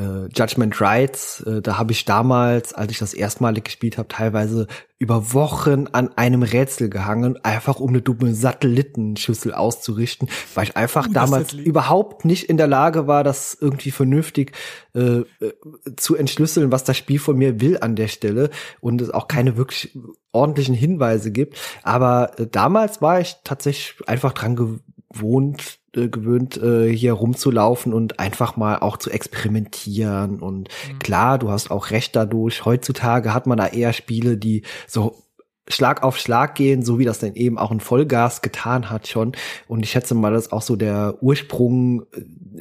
äh, 0.01 0.28
Judgment 0.34 0.80
Rights, 0.80 1.40
äh, 1.42 1.61
da 1.61 1.76
habe 1.76 1.92
ich 1.92 2.05
damals, 2.05 2.72
als 2.72 2.92
ich 2.92 2.98
das 2.98 3.12
erstmalig 3.12 3.64
gespielt 3.64 3.98
habe, 3.98 4.09
teilweise 4.09 4.66
über 4.98 5.32
Wochen 5.32 5.86
an 5.92 6.16
einem 6.16 6.42
Rätsel 6.42 6.88
gehangen, 6.88 7.42
einfach 7.42 7.80
um 7.80 7.90
eine 7.90 8.03
dumme 8.03 8.34
Satellitenschüssel 8.34 9.53
auszurichten, 9.53 10.28
weil 10.55 10.64
ich 10.64 10.76
einfach 10.76 11.07
oh, 11.09 11.12
damals 11.12 11.53
überhaupt 11.53 12.24
nicht 12.24 12.44
in 12.44 12.57
der 12.57 12.66
Lage 12.66 13.07
war, 13.07 13.24
das 13.24 13.57
irgendwie 13.61 13.90
vernünftig 13.90 14.53
äh, 14.94 15.20
äh, 15.20 15.24
zu 15.96 16.16
entschlüsseln, 16.16 16.72
was 16.72 16.84
das 16.84 16.96
Spiel 16.96 17.18
von 17.18 17.36
mir 17.36 17.61
will 17.61 17.78
an 17.80 17.96
der 17.96 18.09
Stelle 18.09 18.51
und 18.80 19.01
es 19.01 19.11
auch 19.11 19.28
keine 19.28 19.57
wirklich 19.57 19.98
ordentlichen 20.32 20.74
Hinweise 20.74 21.30
gibt. 21.30 21.59
Aber 21.82 22.38
äh, 22.38 22.46
damals 22.46 23.03
war 23.03 23.20
ich 23.20 23.36
tatsächlich 23.44 23.96
einfach 24.09 24.32
dran 24.32 24.57
gewohnt, 24.57 25.80
äh, 25.97 26.09
gewöhnt, 26.09 26.57
äh, 26.57 26.88
hier 26.95 27.12
rumzulaufen 27.12 27.93
und 27.93 28.18
einfach 28.18 28.57
mal 28.57 28.78
auch 28.78 28.97
zu 28.97 29.11
experimentieren. 29.11 30.41
Und 30.41 30.68
mhm. 30.68 30.99
klar, 30.99 31.38
du 31.38 31.51
hast 31.51 31.70
auch 31.70 31.91
recht 31.91 32.14
dadurch. 32.16 32.64
Heutzutage 32.64 33.34
hat 33.34 33.47
man 33.47 33.59
da 33.59 33.66
eher 33.66 33.93
Spiele, 33.93 34.36
die 34.36 34.62
so 34.86 35.22
Schlag 35.71 36.03
auf 36.03 36.18
Schlag 36.18 36.55
gehen, 36.55 36.83
so 36.83 36.99
wie 36.99 37.05
das 37.05 37.18
dann 37.18 37.35
eben 37.35 37.59
auch 37.59 37.71
ein 37.71 37.81
Vollgas 37.81 38.43
getan 38.43 38.91
hat 38.91 39.09
schon. 39.09 39.33
Und 39.68 39.85
ich 39.85 39.91
schätze 39.91 40.14
mal, 40.14 40.33
das 40.33 40.47
ist 40.47 40.53
auch 40.53 40.62
so 40.62 40.77
der 40.77 41.16
Ursprung, 41.21 42.07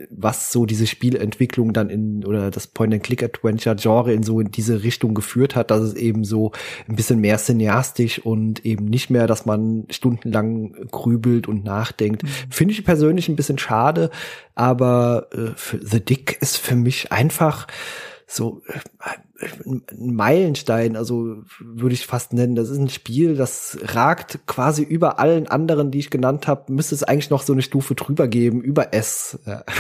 was 0.10 0.52
so 0.52 0.66
diese 0.66 0.88
Spielentwicklung 0.88 1.74
dann 1.74 1.90
in 1.90 2.26
oder 2.26 2.52
das 2.52 2.68
Point-and-Click-Adventure-Genre 2.68 4.14
in 4.14 4.24
so 4.24 4.40
in 4.40 4.52
diese 4.52 4.84
Richtung 4.84 5.14
geführt 5.14 5.56
hat, 5.56 5.72
dass 5.72 5.82
es 5.82 5.94
eben 5.96 6.24
so 6.24 6.52
ein 6.88 6.96
bisschen 6.96 7.20
mehr 7.20 7.38
cineastisch 7.38 8.20
und 8.20 8.66
eben 8.66 8.86
nicht 8.86 9.10
mehr, 9.10 9.28
dass 9.28 9.46
man 9.46 9.86
stundenlang 9.90 10.74
grübelt 10.92 11.48
und 11.48 11.64
nachdenkt. 11.64 12.24
Mhm. 12.24 12.28
Finde 12.50 12.74
ich 12.74 12.86
persönlich 12.86 13.30
ein 13.30 13.36
bisschen 13.36 13.58
schade, 13.58 14.10
aber 14.56 15.28
äh, 15.34 15.52
The 15.82 16.04
Dick 16.04 16.38
ist 16.42 16.58
für 16.58 16.76
mich 16.76 17.12
einfach 17.12 17.68
so 18.28 18.62
äh, 18.68 18.80
ein 19.66 20.14
Meilenstein, 20.16 20.96
also 20.96 21.44
würde 21.60 21.94
ich 21.94 22.06
fast 22.06 22.34
nennen. 22.34 22.56
Das 22.56 22.70
ist 22.70 22.78
ein 22.78 22.90
Spiel, 22.90 23.36
das 23.36 23.78
ragt 23.82 24.40
quasi 24.48 24.84
über 24.84 25.20
allen 25.20 25.48
anderen, 25.48 25.92
die 25.92 26.00
ich 26.00 26.10
genannt 26.10 26.48
habe. 26.48 26.72
Müsste 26.72 26.96
es 26.96 27.04
eigentlich 27.04 27.30
noch 27.30 27.44
so 27.44 27.54
eine 27.54 27.62
Stufe 27.62 27.96
drüber 27.96 28.28
geben, 28.28 28.62
über 28.62 28.94
S. 28.94 29.40
Ja. 29.46 29.64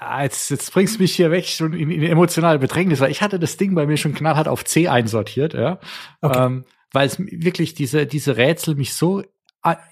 Ah, 0.00 0.22
jetzt, 0.22 0.50
jetzt 0.50 0.72
bringst 0.72 0.96
du 0.96 1.02
mich 1.02 1.16
hier 1.16 1.32
weg 1.32 1.44
schon 1.46 1.72
in, 1.72 1.90
in 1.90 2.04
emotionale 2.04 2.60
Bedrängnis, 2.60 3.00
weil 3.00 3.10
ich 3.10 3.20
hatte 3.20 3.40
das 3.40 3.56
Ding 3.56 3.74
bei 3.74 3.84
mir 3.84 3.96
schon 3.96 4.14
knallhart 4.14 4.46
auf 4.46 4.64
C 4.64 4.86
einsortiert, 4.86 5.54
ja. 5.54 5.80
Okay. 6.20 6.46
Ähm, 6.46 6.64
weil 6.92 7.08
es 7.08 7.18
wirklich 7.18 7.74
diese, 7.74 8.06
diese 8.06 8.36
Rätsel 8.36 8.76
mich 8.76 8.94
so 8.94 9.24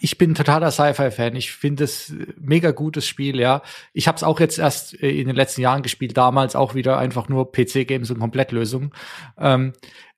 ich 0.00 0.18
bin 0.18 0.34
totaler 0.34 0.70
Sci-Fi-Fan. 0.70 1.36
Ich 1.36 1.52
finde 1.52 1.84
es 1.84 2.14
mega 2.38 2.70
gutes 2.70 3.06
Spiel, 3.06 3.40
ja. 3.40 3.62
Ich 3.92 4.08
habe 4.08 4.16
es 4.16 4.22
auch 4.22 4.40
jetzt 4.40 4.58
erst 4.58 5.00
äh, 5.02 5.10
in 5.10 5.26
den 5.26 5.36
letzten 5.36 5.60
Jahren 5.60 5.82
gespielt, 5.82 6.16
damals 6.16 6.56
auch 6.56 6.74
wieder 6.74 6.98
einfach 6.98 7.28
nur 7.28 7.52
PC-Games 7.52 8.10
und 8.10 8.18
Komplettlösungen. 8.18 8.92
Ähm, 9.38 9.72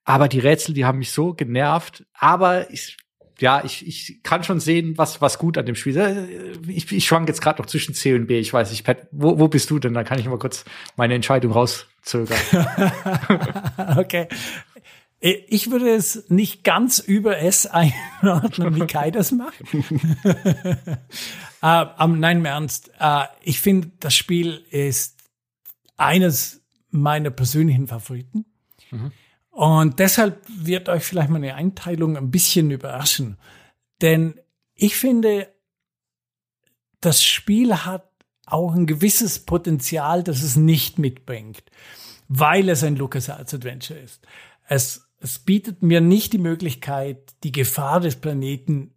aber 0.04 0.28
die 0.28 0.40
Rätsel, 0.40 0.74
die 0.74 0.84
haben 0.84 0.98
mich 0.98 1.12
so 1.12 1.34
genervt. 1.34 2.06
Aber 2.14 2.70
ich, 2.70 2.96
ja, 3.40 3.62
ich, 3.64 3.86
ich 3.86 4.22
kann 4.22 4.42
schon 4.42 4.59
sehen, 4.59 4.96
was, 4.96 5.20
was 5.20 5.38
gut 5.38 5.59
an 5.59 5.66
dem 5.66 5.74
Spiel 5.74 5.96
ist. 5.96 5.98
Äh, 5.98 6.26
ich, 6.66 6.90
ich 6.90 7.06
schwank 7.06 7.28
jetzt 7.28 7.40
gerade 7.40 7.61
noch 7.61 7.66
zwischen 7.66 7.94
C 7.94 8.14
und 8.14 8.26
B. 8.26 8.38
Ich 8.38 8.52
weiß 8.52 8.70
nicht, 8.70 8.84
Pat, 8.84 9.06
wo, 9.12 9.38
wo 9.38 9.48
bist 9.48 9.70
du 9.70 9.78
denn? 9.78 9.94
Dann 9.94 10.04
kann 10.04 10.18
ich 10.18 10.26
mal 10.26 10.38
kurz 10.38 10.64
meine 10.96 11.14
Entscheidung 11.14 11.52
rauszögern. 11.52 12.38
okay. 13.96 14.28
Äh, 15.20 15.32
ich 15.48 15.70
würde 15.70 15.90
es 15.90 16.28
nicht 16.28 16.64
ganz 16.64 16.98
über 16.98 17.38
S 17.38 17.66
einordnen, 17.66 18.76
wie 18.76 18.86
Kai 18.86 19.10
das 19.10 19.32
macht. 19.32 19.60
äh, 21.62 21.84
nein, 22.06 22.38
im 22.38 22.44
Ernst. 22.44 22.90
Äh, 22.98 23.24
ich 23.42 23.60
finde, 23.60 23.90
das 24.00 24.14
Spiel 24.14 24.64
ist 24.70 25.18
eines 25.96 26.62
meiner 26.90 27.30
persönlichen 27.30 27.88
Favoriten. 27.88 28.46
Mhm. 28.90 29.12
Und 29.50 29.98
deshalb 29.98 30.40
wird 30.48 30.88
euch 30.88 31.02
vielleicht 31.02 31.30
meine 31.30 31.56
Einteilung 31.56 32.16
ein 32.16 32.30
bisschen 32.30 32.70
überraschen. 32.70 33.38
Denn 34.00 34.40
ich 34.74 34.96
finde, 34.96 35.52
das 37.00 37.24
Spiel 37.24 37.74
hat 37.74 38.08
auch 38.46 38.74
ein 38.74 38.86
gewisses 38.86 39.40
Potenzial, 39.40 40.22
das 40.22 40.42
es 40.42 40.56
nicht 40.56 40.98
mitbringt, 40.98 41.64
weil 42.28 42.68
es 42.68 42.84
ein 42.84 42.96
LucasArts 42.96 43.52
Adventure 43.54 43.98
ist. 43.98 44.26
Es, 44.68 45.07
es 45.20 45.38
bietet 45.38 45.82
mir 45.82 46.00
nicht 46.00 46.32
die 46.32 46.38
Möglichkeit, 46.38 47.34
die 47.42 47.52
Gefahr 47.52 48.00
des 48.00 48.16
Planeten 48.16 48.94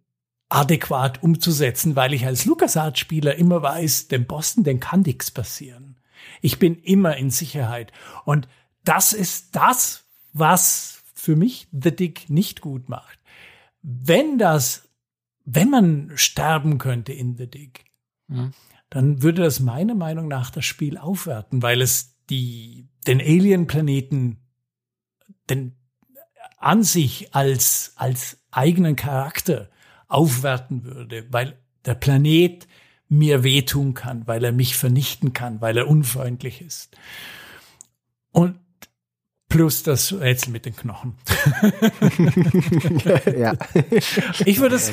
adäquat 0.48 1.22
umzusetzen, 1.22 1.96
weil 1.96 2.12
ich 2.12 2.26
als 2.26 2.44
LucasArts-Spieler 2.44 3.36
immer 3.36 3.62
weiß, 3.62 4.08
dem 4.08 4.26
Boston, 4.26 4.64
dem 4.64 4.80
kann 4.80 5.00
nichts 5.00 5.30
passieren. 5.30 5.96
Ich 6.40 6.58
bin 6.58 6.76
immer 6.76 7.16
in 7.16 7.30
Sicherheit. 7.30 7.92
Und 8.24 8.48
das 8.84 9.12
ist 9.12 9.56
das, 9.56 10.04
was 10.32 11.02
für 11.14 11.36
mich 11.36 11.68
The 11.72 11.94
Dick 11.94 12.28
nicht 12.28 12.60
gut 12.60 12.88
macht. 12.88 13.18
Wenn 13.82 14.38
das, 14.38 14.88
wenn 15.44 15.70
man 15.70 16.12
sterben 16.14 16.78
könnte 16.78 17.12
in 17.12 17.36
The 17.36 17.48
Dick, 17.48 17.86
mhm. 18.28 18.52
dann 18.90 19.22
würde 19.22 19.42
das 19.42 19.60
meiner 19.60 19.94
Meinung 19.94 20.28
nach 20.28 20.50
das 20.50 20.64
Spiel 20.64 20.98
aufwerten, 20.98 21.62
weil 21.62 21.80
es 21.80 22.16
die, 22.28 22.88
den 23.06 23.20
Alien-Planeten, 23.20 24.38
den, 25.48 25.76
an 26.62 26.82
sich 26.82 27.34
als, 27.34 27.92
als 27.96 28.38
eigenen 28.50 28.96
Charakter 28.96 29.68
aufwerten 30.08 30.84
würde, 30.84 31.26
weil 31.30 31.56
der 31.84 31.94
Planet 31.94 32.68
mir 33.08 33.42
wehtun 33.42 33.94
kann, 33.94 34.26
weil 34.26 34.44
er 34.44 34.52
mich 34.52 34.76
vernichten 34.76 35.32
kann, 35.32 35.60
weil 35.60 35.76
er 35.76 35.88
unfreundlich 35.88 36.60
ist. 36.62 36.96
Und 38.30 38.58
plus 39.48 39.82
das 39.82 40.12
Rätsel 40.12 40.52
mit 40.52 40.64
den 40.64 40.74
Knochen. 40.74 41.14
ja. 43.36 43.54
Ich 44.46 44.60
würde 44.60 44.76
es 44.76 44.92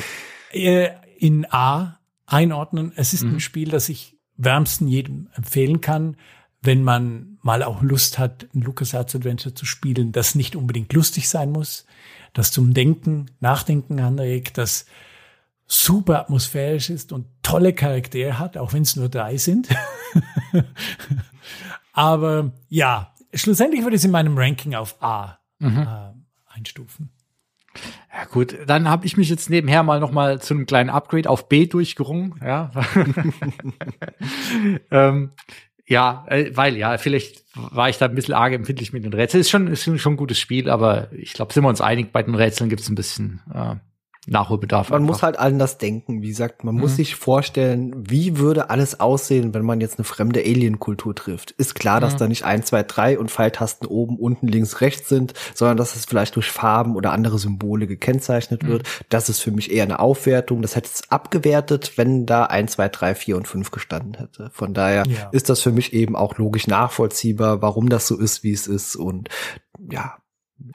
äh, 0.52 0.90
in 1.18 1.46
A 1.50 1.98
einordnen. 2.26 2.92
Es 2.96 3.14
ist 3.14 3.22
mhm. 3.22 3.36
ein 3.36 3.40
Spiel, 3.40 3.70
das 3.70 3.88
ich 3.88 4.18
wärmsten 4.36 4.88
jedem 4.88 5.28
empfehlen 5.34 5.80
kann, 5.80 6.16
wenn 6.62 6.82
man 6.82 7.38
mal 7.42 7.62
auch 7.62 7.82
Lust 7.82 8.18
hat, 8.18 8.48
ein 8.54 8.60
LucasArts 8.60 9.14
Adventure 9.14 9.54
zu 9.54 9.64
spielen, 9.64 10.12
das 10.12 10.34
nicht 10.34 10.56
unbedingt 10.56 10.92
lustig 10.92 11.28
sein 11.28 11.52
muss, 11.52 11.86
das 12.32 12.52
zum 12.52 12.74
Denken, 12.74 13.30
Nachdenken 13.40 14.00
anregt, 14.00 14.58
das 14.58 14.86
super 15.66 16.20
atmosphärisch 16.20 16.90
ist 16.90 17.12
und 17.12 17.26
tolle 17.42 17.72
Charaktere 17.72 18.38
hat, 18.38 18.56
auch 18.56 18.72
wenn 18.72 18.82
es 18.82 18.96
nur 18.96 19.08
drei 19.08 19.36
sind. 19.36 19.68
Aber 21.92 22.52
ja, 22.68 23.14
schlussendlich 23.32 23.82
würde 23.82 23.96
ich 23.96 24.00
es 24.00 24.04
in 24.04 24.10
meinem 24.10 24.36
Ranking 24.36 24.74
auf 24.74 25.02
A 25.02 25.38
mhm. 25.58 25.78
äh, 25.78 26.56
einstufen. 26.56 27.10
Ja 28.12 28.24
gut, 28.24 28.58
dann 28.66 28.88
habe 28.88 29.06
ich 29.06 29.16
mich 29.16 29.28
jetzt 29.28 29.48
nebenher 29.48 29.84
mal 29.84 30.00
noch 30.00 30.10
mal 30.10 30.40
zu 30.40 30.54
einem 30.54 30.66
kleinen 30.66 30.90
Upgrade 30.90 31.30
auf 31.30 31.48
B 31.48 31.66
durchgerungen. 31.66 32.34
Ja, 32.44 32.72
ähm, 34.90 35.30
ja, 35.90 36.24
äh, 36.28 36.52
weil 36.54 36.76
ja, 36.76 36.96
vielleicht 36.98 37.42
war 37.54 37.88
ich 37.88 37.98
da 37.98 38.06
ein 38.06 38.14
bisschen 38.14 38.34
arg 38.34 38.52
empfindlich 38.52 38.92
mit 38.92 39.02
den 39.02 39.12
Rätseln. 39.12 39.40
Ist 39.40 39.50
schon, 39.50 39.66
ist 39.66 39.82
schon 39.82 40.12
ein 40.12 40.16
gutes 40.16 40.38
Spiel, 40.38 40.70
aber 40.70 41.08
ich 41.12 41.32
glaube, 41.32 41.52
sind 41.52 41.64
wir 41.64 41.68
uns 41.68 41.80
einig, 41.80 42.12
bei 42.12 42.22
den 42.22 42.36
Rätseln 42.36 42.70
gibt 42.70 42.80
es 42.80 42.88
ein 42.88 42.94
bisschen 42.94 43.40
äh, 43.52 43.74
Nachholbedarf. 44.30 44.90
Man 44.90 45.02
einfach. 45.02 45.14
muss 45.14 45.22
halt 45.22 45.38
anders 45.38 45.78
denken. 45.78 46.22
Wie 46.22 46.28
gesagt, 46.28 46.62
man 46.62 46.76
mhm. 46.76 46.82
muss 46.82 46.96
sich 46.96 47.16
vorstellen, 47.16 47.92
wie 47.96 48.38
würde 48.38 48.70
alles 48.70 49.00
aussehen, 49.00 49.54
wenn 49.54 49.64
man 49.64 49.80
jetzt 49.80 49.98
eine 49.98 50.04
fremde 50.04 50.40
Alien-Kultur 50.40 51.16
trifft. 51.16 51.50
Ist 51.52 51.74
klar, 51.74 52.00
dass 52.00 52.14
mhm. 52.14 52.18
da 52.18 52.28
nicht 52.28 52.44
eins, 52.44 52.66
zwei, 52.66 52.84
drei 52.84 53.18
und 53.18 53.30
Pfeiltasten 53.30 53.88
oben, 53.88 54.16
unten, 54.16 54.46
links, 54.46 54.80
rechts 54.80 55.08
sind, 55.08 55.34
sondern 55.54 55.76
dass 55.76 55.96
es 55.96 56.04
vielleicht 56.04 56.36
durch 56.36 56.50
Farben 56.50 56.94
oder 56.94 57.10
andere 57.10 57.40
Symbole 57.40 57.88
gekennzeichnet 57.88 58.62
mhm. 58.62 58.68
wird. 58.68 58.88
Das 59.08 59.28
ist 59.28 59.40
für 59.40 59.50
mich 59.50 59.72
eher 59.72 59.82
eine 59.82 59.98
Aufwertung. 59.98 60.62
Das 60.62 60.76
hätte 60.76 60.90
es 60.94 61.10
abgewertet, 61.10 61.94
wenn 61.96 62.24
da 62.24 62.44
eins, 62.44 62.72
zwei, 62.72 62.88
drei, 62.88 63.16
vier 63.16 63.36
und 63.36 63.48
fünf 63.48 63.72
gestanden 63.72 64.14
hätte. 64.14 64.50
Von 64.52 64.74
daher 64.74 65.04
ja. 65.08 65.28
ist 65.32 65.48
das 65.48 65.60
für 65.60 65.72
mich 65.72 65.92
eben 65.92 66.14
auch 66.14 66.38
logisch 66.38 66.68
nachvollziehbar, 66.68 67.62
warum 67.62 67.88
das 67.88 68.06
so 68.06 68.16
ist, 68.16 68.44
wie 68.44 68.52
es 68.52 68.68
ist. 68.68 68.94
Und 68.94 69.28
ja, 69.90 70.19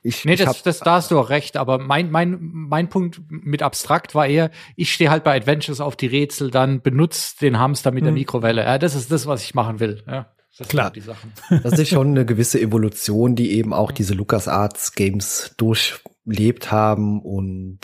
ich, 0.02 0.26
nee, 0.26 0.34
ich 0.34 0.44
das, 0.44 0.64
das, 0.64 0.80
da 0.80 0.96
hast 0.96 1.12
du 1.12 1.20
auch 1.20 1.30
recht, 1.30 1.58
aber 1.58 1.80
mein, 1.80 2.12
mein, 2.12 2.38
mein 2.42 2.90
Punkt 2.90 3.22
mit 3.28 3.62
abstrakt 3.62 4.16
war 4.16 4.28
eher, 4.28 4.52
ich 4.76 4.94
stehe 4.94 5.10
halt 5.10 5.24
bei 5.24 5.36
Adventures 5.36 5.82
auf 5.82 5.96
die 5.96 6.08
Rätsel, 6.08 6.52
dann 6.52 6.82
benutzt 6.82 7.42
den 7.42 7.60
Hamster 7.60 7.92
mit 7.92 8.04
mhm. 8.04 8.06
der 8.06 8.14
Mikrowelle. 8.14 8.64
Ja, 8.64 8.78
das 8.78 8.96
ist 8.96 9.12
das, 9.12 9.26
was 9.26 9.44
ich 9.44 9.56
machen 9.56 9.80
will. 9.80 10.04
Ja, 10.08 10.32
das 10.58 10.68
Klar. 10.68 10.92
Die 10.92 11.02
Sachen. 11.02 11.34
Das 11.64 11.80
ist 11.80 11.90
schon 11.90 12.10
eine 12.10 12.26
gewisse 12.26 12.60
Evolution, 12.60 13.36
die 13.36 13.52
eben 13.52 13.74
auch 13.74 13.92
diese 13.92 14.14
LucasArts 14.14 14.94
Games 14.94 15.56
durchlebt 15.58 16.72
haben 16.72 17.22
und 17.22 17.80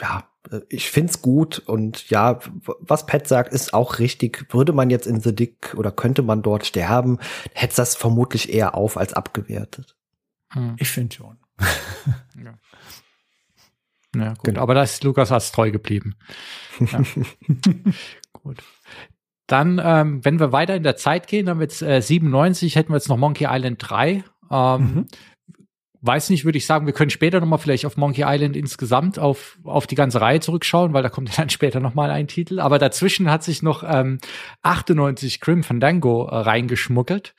ja, 0.00 0.24
ich 0.68 0.90
find's 0.90 1.22
gut 1.22 1.58
und 1.58 2.10
ja, 2.10 2.38
was 2.80 3.06
Pat 3.06 3.26
sagt, 3.26 3.52
ist 3.52 3.72
auch 3.72 3.98
richtig. 3.98 4.46
Würde 4.52 4.72
man 4.72 4.90
jetzt 4.90 5.06
in 5.06 5.20
The 5.20 5.34
Dick 5.34 5.74
oder 5.76 5.90
könnte 5.90 6.22
man 6.22 6.42
dort 6.42 6.66
sterben, 6.66 7.18
hätte 7.52 7.76
das 7.76 7.96
vermutlich 7.96 8.52
eher 8.52 8.74
auf 8.74 8.96
als 8.96 9.14
abgewertet. 9.14 9.96
Hm. 10.50 10.76
Ich 10.78 10.90
finde 10.90 11.16
schon 11.16 11.38
ja. 11.58 12.54
Ja, 14.14 14.28
gut. 14.30 14.44
Genau. 14.44 14.60
Aber 14.60 14.74
da 14.74 14.82
ist 14.82 15.02
Lukas 15.04 15.32
als 15.32 15.52
treu 15.52 15.70
geblieben. 15.70 16.14
Ja. 16.80 17.02
gut. 18.32 18.62
Dann, 19.46 19.80
ähm, 19.82 20.24
wenn 20.24 20.40
wir 20.40 20.52
weiter 20.52 20.74
in 20.74 20.82
der 20.82 20.96
Zeit 20.96 21.26
gehen, 21.26 21.46
dann 21.46 21.58
wird 21.58 21.80
äh, 21.82 22.00
97, 22.00 22.76
hätten 22.76 22.90
wir 22.90 22.96
jetzt 22.96 23.08
noch 23.08 23.18
Monkey 23.18 23.46
Island 23.48 23.78
3. 23.78 24.24
Ähm, 24.50 24.80
mhm. 24.80 25.06
Weiß 26.00 26.30
nicht, 26.30 26.44
würde 26.44 26.58
ich 26.58 26.66
sagen, 26.66 26.86
wir 26.86 26.92
können 26.92 27.10
später 27.10 27.40
nochmal 27.40 27.58
vielleicht 27.58 27.86
auf 27.86 27.96
Monkey 27.96 28.24
Island 28.26 28.56
insgesamt 28.56 29.18
auf, 29.18 29.58
auf 29.64 29.86
die 29.86 29.94
ganze 29.94 30.20
Reihe 30.20 30.40
zurückschauen, 30.40 30.92
weil 30.92 31.02
da 31.02 31.08
kommt 31.08 31.36
dann 31.38 31.48
später 31.50 31.80
nochmal 31.80 32.10
ein 32.10 32.28
Titel. 32.28 32.60
Aber 32.60 32.78
dazwischen 32.78 33.30
hat 33.30 33.42
sich 33.42 33.62
noch 33.62 33.82
ähm, 33.86 34.18
98 34.62 35.40
Grim 35.40 35.62
Fandango 35.62 36.26
äh, 36.26 36.36
reingeschmuggelt. 36.36 37.34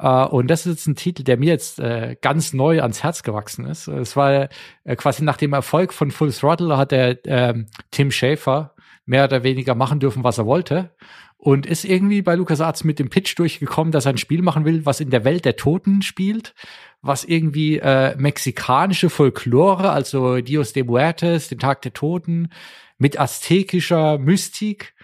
Uh, 0.00 0.28
und 0.30 0.46
das 0.46 0.64
ist 0.64 0.76
jetzt 0.76 0.86
ein 0.86 0.94
Titel, 0.94 1.24
der 1.24 1.38
mir 1.38 1.48
jetzt 1.48 1.80
äh, 1.80 2.16
ganz 2.20 2.52
neu 2.52 2.80
ans 2.82 3.02
Herz 3.02 3.24
gewachsen 3.24 3.66
ist. 3.66 3.88
Es 3.88 4.14
war 4.14 4.48
äh, 4.84 4.94
quasi 4.94 5.24
nach 5.24 5.36
dem 5.36 5.52
Erfolg 5.52 5.92
von 5.92 6.12
Full 6.12 6.32
Throttle 6.32 6.76
hat 6.76 6.92
der 6.92 7.26
äh, 7.26 7.64
Tim 7.90 8.12
Schafer 8.12 8.76
mehr 9.06 9.24
oder 9.24 9.42
weniger 9.42 9.74
machen 9.74 9.98
dürfen, 9.98 10.22
was 10.22 10.38
er 10.38 10.46
wollte. 10.46 10.94
Und 11.36 11.66
ist 11.66 11.84
irgendwie 11.84 12.22
bei 12.22 12.36
LucasArts 12.36 12.84
mit 12.84 13.00
dem 13.00 13.10
Pitch 13.10 13.36
durchgekommen, 13.38 13.90
dass 13.90 14.06
er 14.06 14.12
ein 14.12 14.18
Spiel 14.18 14.42
machen 14.42 14.64
will, 14.64 14.86
was 14.86 15.00
in 15.00 15.10
der 15.10 15.24
Welt 15.24 15.44
der 15.44 15.56
Toten 15.56 16.02
spielt, 16.02 16.54
was 17.00 17.24
irgendwie 17.24 17.78
äh, 17.78 18.16
mexikanische 18.16 19.10
Folklore, 19.10 19.90
also 19.90 20.40
Dios 20.40 20.72
de 20.72 20.84
Muertes, 20.84 21.48
den 21.48 21.58
Tag 21.58 21.82
der 21.82 21.92
Toten, 21.92 22.50
mit 22.98 23.18
aztekischer 23.18 24.18
Mystik, 24.18 24.94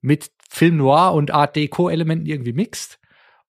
mit 0.00 0.30
Film 0.48 0.78
Noir 0.78 1.12
und 1.14 1.30
Art 1.30 1.54
Deco 1.54 1.88
Elementen 1.88 2.26
irgendwie 2.26 2.52
mixt 2.52 2.99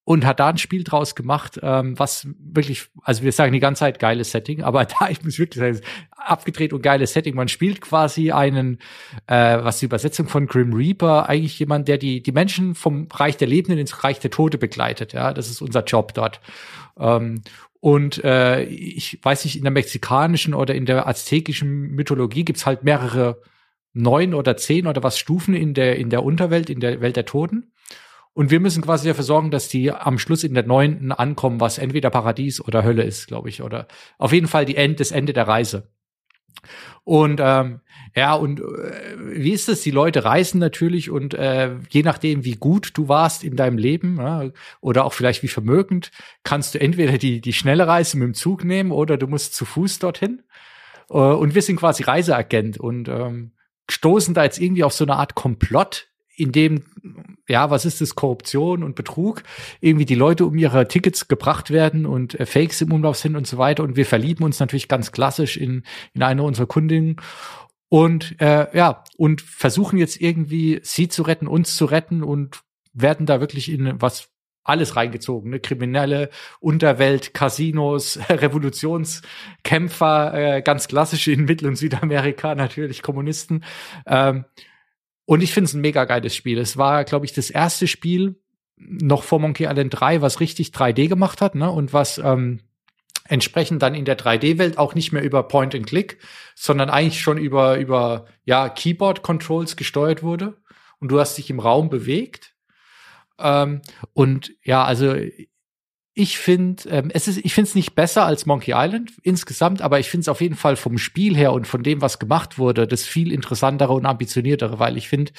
und 0.04 0.26
hat 0.26 0.40
da 0.40 0.50
ein 0.50 0.58
Spiel 0.58 0.84
draus 0.84 1.16
gemacht, 1.16 1.60
ähm, 1.62 1.98
was 1.98 2.28
wirklich, 2.40 2.88
also 3.04 3.24
wir 3.24 3.32
sagen 3.32 3.54
die 3.54 3.60
ganze 3.60 3.82
Zeit 3.82 4.00
geiles 4.00 4.32
Setting, 4.32 4.64
aber 4.64 4.86
da, 4.86 5.10
ich 5.10 5.24
muss 5.24 5.38
wirklich 5.38 5.60
sagen, 5.60 5.86
abgedreht 6.12 6.74
und 6.74 6.82
geiles 6.82 7.14
Setting. 7.14 7.36
Man 7.36 7.48
spielt 7.48 7.82
quasi 7.82 8.32
einen, 8.32 8.80
äh, 9.28 9.64
was 9.64 9.80
die 9.80 9.86
Übersetzung 9.86 10.28
von 10.28 10.48
Grim 10.48 10.74
Reaper, 10.74 11.30
eigentlich 11.30 11.60
jemand, 11.60 11.88
der 11.88 11.98
die, 11.98 12.22
die 12.22 12.32
Menschen 12.32 12.76
vom 12.76 13.08
Reich 13.12 13.38
der 13.38 13.48
Lebenden 13.48 13.80
ins 13.80 14.04
Reich 14.04 14.20
der 14.20 14.32
Tote 14.32 14.58
begleitet. 14.58 15.14
Ja, 15.14 15.34
das 15.34 15.50
ist 15.50 15.62
unser 15.62 15.84
Job 15.84 16.14
dort. 16.14 16.42
Ähm, 17.00 17.42
und 17.80 18.24
äh, 18.24 18.64
ich 18.64 19.20
weiß 19.24 19.46
nicht, 19.46 19.58
in 19.58 19.64
der 19.64 19.72
mexikanischen 19.72 20.54
oder 20.54 20.76
in 20.76 20.86
der 20.86 21.08
aztekischen 21.08 21.92
Mythologie 21.92 22.46
gibt's 22.46 22.68
halt 22.68 22.84
mehrere 22.84 23.42
neun 23.94 24.34
oder 24.34 24.56
zehn 24.56 24.88
oder 24.88 25.04
was 25.04 25.18
Stufen 25.18 25.56
in 25.56 25.74
der, 25.74 25.98
in 25.98 26.10
der 26.10 26.24
Unterwelt, 26.24 26.70
in 26.70 26.80
der 26.80 27.02
Welt 27.02 27.16
der 27.16 27.26
Toten. 27.26 27.71
Und 28.34 28.50
wir 28.50 28.60
müssen 28.62 28.82
quasi 28.82 29.08
dafür 29.08 29.24
sorgen, 29.26 29.52
dass 29.52 29.68
die 29.68 29.92
am 29.92 30.18
Schluss 30.18 30.44
in 30.44 30.54
der 30.54 30.66
neunten 30.66 31.12
ankommen, 31.12 31.60
was 31.60 31.78
entweder 31.78 32.10
Paradies 32.10 32.62
oder 32.62 32.84
Hölle 32.84 33.04
ist, 33.04 33.28
glaube 33.28 33.50
ich. 33.50 33.62
Oder 33.62 33.88
auf 34.18 34.32
jeden 34.32 34.48
Fall 34.48 34.66
die 34.66 34.78
End, 34.78 35.00
das 35.00 35.12
Ende 35.12 35.34
der 35.34 35.48
Reise. 35.48 35.90
Und 37.04 37.42
ähm, 37.44 37.82
ja, 38.16 38.34
und 38.36 38.60
äh, 38.60 39.16
wie 39.18 39.52
ist 39.52 39.68
es? 39.68 39.82
Die 39.82 39.92
Leute 39.92 40.24
reisen 40.24 40.60
natürlich 40.60 41.10
und 41.10 41.34
äh, 41.34 41.76
je 41.90 42.04
nachdem, 42.04 42.46
wie 42.46 42.56
gut 42.56 42.92
du 42.94 43.08
warst 43.08 43.44
in 43.44 43.56
deinem 43.56 43.78
Leben 43.78 44.18
ja, 44.18 44.50
oder 44.80 45.06
auch 45.06 45.14
vielleicht 45.14 45.44
wie 45.44 45.48
vermögend, 45.48 46.12
kannst 46.44 46.76
du 46.76 46.80
entweder 46.80 47.18
die, 47.18 47.42
die 47.42 47.54
schnelle 47.54 47.88
Reise 47.88 48.18
mit 48.18 48.28
dem 48.28 48.34
Zug 48.34 48.64
nehmen 48.64 48.92
oder 48.92 49.18
du 49.18 49.28
musst 49.28 49.56
zu 49.56 49.66
Fuß 49.66 50.00
dorthin. 50.00 50.44
Äh, 51.10 51.16
und 51.16 51.56
wir 51.56 51.62
sind 51.62 51.78
quasi 51.78 52.04
Reiseagent 52.04 52.80
und 52.80 53.08
ähm, 53.10 53.54
stoßen 53.90 54.34
da 54.34 54.44
jetzt 54.44 54.60
irgendwie 54.60 54.84
auf 54.84 54.94
so 54.94 55.06
eine 55.06 55.16
Art 55.16 55.36
Komplott 55.36 56.11
in 56.42 56.52
dem, 56.52 56.84
ja, 57.48 57.70
was 57.70 57.86
ist 57.86 58.02
das, 58.02 58.16
Korruption 58.16 58.84
und 58.84 58.96
Betrug, 58.96 59.44
irgendwie 59.80 60.06
die 60.06 60.16
Leute 60.16 60.46
um 60.46 60.58
ihre 60.58 60.88
Tickets 60.88 61.28
gebracht 61.28 61.72
werden 61.72 62.06
und 62.06 62.40
äh, 62.40 62.46
Fakes 62.46 62.82
im 62.82 62.92
Umlauf 62.92 63.18
sind 63.18 63.36
und 63.36 63.48
so 63.48 63.58
weiter. 63.58 63.84
Und 63.84 63.96
wir 63.96 64.06
verlieben 64.06 64.44
uns 64.44 64.60
natürlich 64.60 64.88
ganz 64.88 65.12
klassisch 65.12 65.58
in, 65.58 65.84
in 66.14 66.24
eine 66.24 66.44
unserer 66.44 66.68
Kundinnen 66.68 67.18
und 67.90 68.40
äh, 68.40 68.76
ja, 68.76 69.04
und 69.18 69.42
versuchen 69.42 69.98
jetzt 69.98 70.22
irgendwie 70.22 70.80
sie 70.82 71.10
zu 71.10 71.24
retten, 71.24 71.48
uns 71.48 71.76
zu 71.76 71.86
retten 71.86 72.24
und 72.24 72.62
werden 72.94 73.26
da 73.26 73.42
wirklich 73.42 73.70
in 73.70 74.02
was 74.02 74.30
alles 74.64 74.96
reingezogen, 74.96 75.50
ne? 75.50 75.60
Kriminelle, 75.60 76.30
Unterwelt, 76.60 77.34
Casinos, 77.34 78.20
Revolutionskämpfer, 78.30 80.34
äh, 80.34 80.62
ganz 80.62 80.88
klassisch 80.88 81.28
in 81.28 81.46
Mittel- 81.46 81.68
und 81.68 81.76
Südamerika 81.76 82.56
natürlich 82.56 83.02
Kommunisten. 83.02 83.66
Ähm, 84.06 84.46
und 85.26 85.42
ich 85.42 85.54
finde 85.54 85.66
es 85.66 85.74
ein 85.74 85.82
mega 85.82 86.06
geiles 86.06 86.36
Spiel. 86.36 86.58
Es 86.58 86.78
war, 86.78 87.04
glaube 87.04 87.26
ich, 87.26 87.34
das 87.34 87.50
erste 87.50 87.88
Spiel, 87.88 88.42
noch 88.76 89.24
vor 89.24 89.40
Monkey 89.40 89.66
Island 89.66 90.00
3, 90.00 90.22
was 90.22 90.40
richtig 90.40 90.70
3D 90.70 91.08
gemacht 91.08 91.42
hat, 91.42 91.56
ne? 91.56 91.70
Und 91.70 91.94
was 91.94 92.18
ähm, 92.18 92.62
entsprechend 93.26 93.82
dann 93.82 93.96
in 93.96 94.06
der 94.06 94.18
3D-Welt 94.18 94.78
auch 94.78 94.96
nicht 94.96 95.12
mehr 95.12 95.24
über 95.24 95.48
Point 95.48 95.76
and 95.76 95.86
Click, 95.86 96.20
sondern 96.56 96.90
eigentlich 96.90 97.22
schon 97.22 97.38
über, 97.38 97.78
über 97.78 98.26
ja, 98.44 98.70
Keyboard-Controls 98.70 99.76
gesteuert 99.76 100.24
wurde. 100.24 100.58
Und 101.00 101.12
du 101.12 101.20
hast 101.20 101.38
dich 101.38 101.50
im 101.50 101.60
Raum 101.60 101.90
bewegt. 101.90 102.54
Ähm, 103.40 103.82
und 104.14 104.54
ja, 104.64 104.84
also 104.84 105.16
ich 106.14 106.38
finde, 106.38 106.90
ähm, 106.90 107.12
es 107.14 107.28
ist, 107.28 107.38
ich 107.38 107.54
finde 107.54 107.70
es 107.70 107.76
nicht 107.76 107.96
besser 107.96 108.26
als 108.26 108.46
Monkey 108.46 108.74
Island 108.76 109.14
insgesamt, 109.24 109.82
aber 109.82 110.00
ich 110.00 110.10
finde 110.10 110.22
es 110.22 110.28
auf 110.28 110.42
jeden 110.42 110.56
Fall 110.56 110.76
vom 110.76 110.98
Spiel 110.98 111.36
her 111.36 111.54
und 111.54 111.68
von 111.68 111.84
dem, 111.84 112.02
was 112.02 112.20
gemacht 112.20 112.58
wurde, 112.58 112.86
das 112.86 113.04
viel 113.04 113.32
interessantere 113.32 113.94
und 113.94 114.06
ambitioniertere, 114.06 114.78
weil 114.78 114.98
ich 114.98 115.08
finde, 115.08 115.32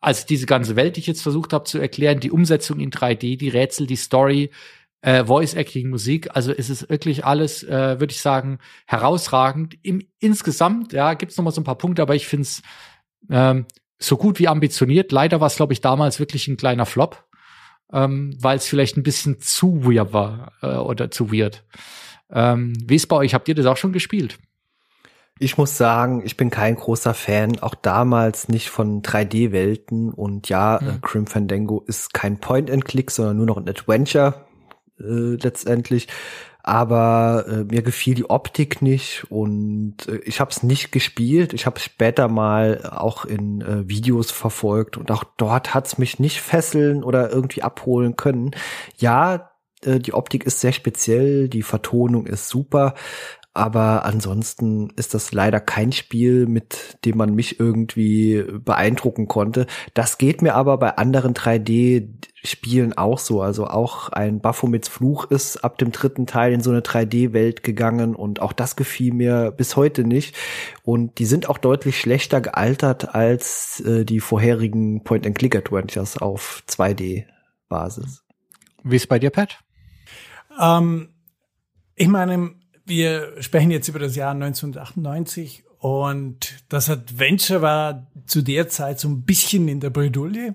als 0.00 0.24
diese 0.26 0.46
ganze 0.46 0.76
Welt, 0.76 0.96
die 0.96 1.00
ich 1.00 1.06
jetzt 1.06 1.22
versucht 1.22 1.52
habe 1.52 1.64
zu 1.64 1.78
erklären, 1.78 2.20
die 2.20 2.30
Umsetzung 2.30 2.80
in 2.80 2.90
3D, 2.90 3.36
die 3.36 3.48
Rätsel, 3.50 3.86
die 3.86 3.96
Story, 3.96 4.50
äh, 5.02 5.24
Voice 5.24 5.54
Acting, 5.54 5.90
Musik, 5.90 6.30
also 6.34 6.52
es 6.52 6.70
ist 6.70 6.88
wirklich 6.88 7.24
alles, 7.24 7.62
äh, 7.62 8.00
würde 8.00 8.12
ich 8.12 8.20
sagen, 8.20 8.58
herausragend. 8.86 9.76
Im, 9.82 10.02
insgesamt, 10.20 10.92
ja, 10.92 11.14
gibt 11.14 11.32
es 11.32 11.38
noch 11.38 11.44
mal 11.44 11.50
so 11.50 11.60
ein 11.60 11.64
paar 11.64 11.78
Punkte, 11.78 12.02
aber 12.02 12.14
ich 12.14 12.26
finde 12.26 12.42
es 12.42 12.62
ähm, 13.30 13.66
so 13.98 14.16
gut 14.16 14.38
wie 14.38 14.48
ambitioniert. 14.48 15.12
Leider 15.12 15.40
war 15.40 15.48
es, 15.48 15.56
glaube 15.56 15.72
ich, 15.72 15.80
damals 15.80 16.18
wirklich 16.18 16.48
ein 16.48 16.56
kleiner 16.56 16.86
Flop 16.86 17.24
ähm, 17.92 18.36
weil 18.40 18.56
es 18.56 18.66
vielleicht 18.66 18.96
ein 18.96 19.02
bisschen 19.02 19.40
zu 19.40 19.84
weird 19.84 20.12
war 20.12 20.52
äh, 20.62 20.76
oder 20.76 21.10
zu 21.10 21.32
weird. 21.32 21.64
Ähm, 22.30 22.72
wie 22.84 22.96
ist 22.96 23.06
bei 23.06 23.16
euch? 23.16 23.34
Habt 23.34 23.48
ihr 23.48 23.54
das 23.54 23.66
auch 23.66 23.76
schon 23.76 23.92
gespielt? 23.92 24.38
Ich 25.38 25.58
muss 25.58 25.76
sagen, 25.76 26.22
ich 26.24 26.36
bin 26.36 26.50
kein 26.50 26.76
großer 26.76 27.14
Fan, 27.14 27.58
auch 27.58 27.74
damals 27.74 28.48
nicht 28.48 28.70
von 28.70 29.02
3D-Welten. 29.02 30.12
Und 30.12 30.48
ja, 30.48 30.80
hm. 30.80 30.88
äh, 30.88 30.92
Grim 31.00 31.26
Fandango 31.26 31.82
ist 31.86 32.14
kein 32.14 32.38
Point-and-Click, 32.38 33.10
sondern 33.10 33.38
nur 33.38 33.46
noch 33.46 33.56
ein 33.56 33.68
Adventure 33.68 34.46
äh, 35.00 35.36
letztendlich 35.36 36.08
aber 36.62 37.44
äh, 37.48 37.64
mir 37.64 37.82
gefiel 37.82 38.14
die 38.14 38.30
Optik 38.30 38.82
nicht 38.82 39.26
und 39.30 39.96
äh, 40.08 40.18
ich 40.24 40.40
habe 40.40 40.50
es 40.50 40.62
nicht 40.62 40.92
gespielt. 40.92 41.52
Ich 41.52 41.66
habe 41.66 41.80
später 41.80 42.28
mal 42.28 42.88
auch 42.88 43.24
in 43.24 43.62
äh, 43.62 43.88
Videos 43.88 44.30
verfolgt 44.30 44.96
und 44.96 45.10
auch 45.10 45.24
dort 45.36 45.74
hat's 45.74 45.98
mich 45.98 46.20
nicht 46.20 46.40
fesseln 46.40 47.02
oder 47.02 47.30
irgendwie 47.30 47.62
abholen 47.62 48.16
können. 48.16 48.52
Ja, 48.96 49.50
äh, 49.84 49.98
die 49.98 50.14
Optik 50.14 50.44
ist 50.44 50.60
sehr 50.60 50.72
speziell, 50.72 51.48
die 51.48 51.62
Vertonung 51.62 52.26
ist 52.26 52.48
super, 52.48 52.94
aber 53.54 54.06
ansonsten 54.06 54.90
ist 54.96 55.12
das 55.12 55.32
leider 55.32 55.60
kein 55.60 55.92
Spiel, 55.92 56.46
mit 56.46 56.98
dem 57.04 57.18
man 57.18 57.34
mich 57.34 57.60
irgendwie 57.60 58.44
beeindrucken 58.64 59.28
konnte. 59.28 59.66
Das 59.92 60.16
geht 60.16 60.40
mir 60.40 60.54
aber 60.54 60.78
bei 60.78 60.96
anderen 60.96 61.34
3D-Spielen 61.34 62.96
auch 62.96 63.18
so. 63.18 63.42
Also 63.42 63.66
auch 63.66 64.08
ein 64.08 64.40
Baphomets 64.40 64.88
Fluch 64.88 65.26
ist 65.26 65.64
ab 65.64 65.76
dem 65.76 65.92
dritten 65.92 66.26
Teil 66.26 66.54
in 66.54 66.62
so 66.62 66.70
eine 66.70 66.80
3D-Welt 66.80 67.62
gegangen 67.62 68.14
und 68.14 68.40
auch 68.40 68.54
das 68.54 68.74
gefiel 68.74 69.12
mir 69.12 69.50
bis 69.50 69.76
heute 69.76 70.04
nicht. 70.04 70.34
Und 70.82 71.18
die 71.18 71.26
sind 71.26 71.50
auch 71.50 71.58
deutlich 71.58 72.00
schlechter 72.00 72.40
gealtert 72.40 73.14
als 73.14 73.80
äh, 73.80 74.06
die 74.06 74.20
vorherigen 74.20 75.04
Point-and-Click-Adventures 75.04 76.16
auf 76.16 76.62
2D-Basis. 76.68 78.24
Wie 78.82 78.96
ist 78.96 79.08
bei 79.08 79.18
dir, 79.18 79.30
Pat? 79.30 79.58
Ähm, 80.58 81.10
ich 81.96 82.08
meine, 82.08 82.61
wir 82.84 83.40
sprechen 83.40 83.70
jetzt 83.70 83.88
über 83.88 83.98
das 83.98 84.16
Jahr 84.16 84.32
1998 84.32 85.64
und 85.78 86.64
das 86.68 86.88
Adventure 86.88 87.62
war 87.62 88.06
zu 88.26 88.42
der 88.42 88.68
Zeit 88.68 89.00
so 89.00 89.08
ein 89.08 89.22
bisschen 89.22 89.68
in 89.68 89.80
der 89.80 89.90
Bredouille 89.90 90.54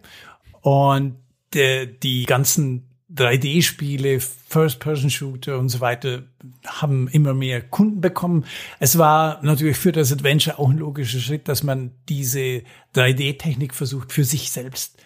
und 0.62 1.18
die, 1.54 1.98
die 2.02 2.26
ganzen 2.26 2.88
3D-Spiele, 3.14 4.20
First-Person-Shooter 4.20 5.58
und 5.58 5.70
so 5.70 5.80
weiter 5.80 6.24
haben 6.66 7.08
immer 7.08 7.34
mehr 7.34 7.62
Kunden 7.62 8.02
bekommen. 8.02 8.46
Es 8.80 8.98
war 8.98 9.42
natürlich 9.44 9.78
für 9.78 9.94
das 9.94 10.12
Adventure 10.12 10.60
auch 10.60 10.70
ein 10.70 10.78
logischer 10.78 11.20
Schritt, 11.20 11.48
dass 11.48 11.64
man 11.64 11.92
diese 12.10 12.64
3D-Technik 12.96 13.74
versucht 13.74 14.12
für 14.12 14.26
sich 14.26 14.52
selbst 14.52 15.02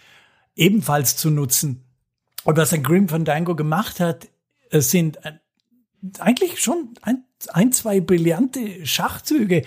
ebenfalls 0.55 1.15
zu 1.15 1.29
nutzen. 1.29 1.83
Und 2.43 2.57
was 2.57 2.73
ein 2.73 2.81
Grim 2.83 3.07
Fandango 3.07 3.55
gemacht 3.55 3.99
hat, 3.99 4.29
sind 4.71 5.19
eigentlich 6.19 6.59
schon 6.59 6.93
ein, 7.01 7.23
ein 7.49 7.71
zwei 7.71 7.99
brillante 7.99 8.85
Schachzüge. 8.85 9.63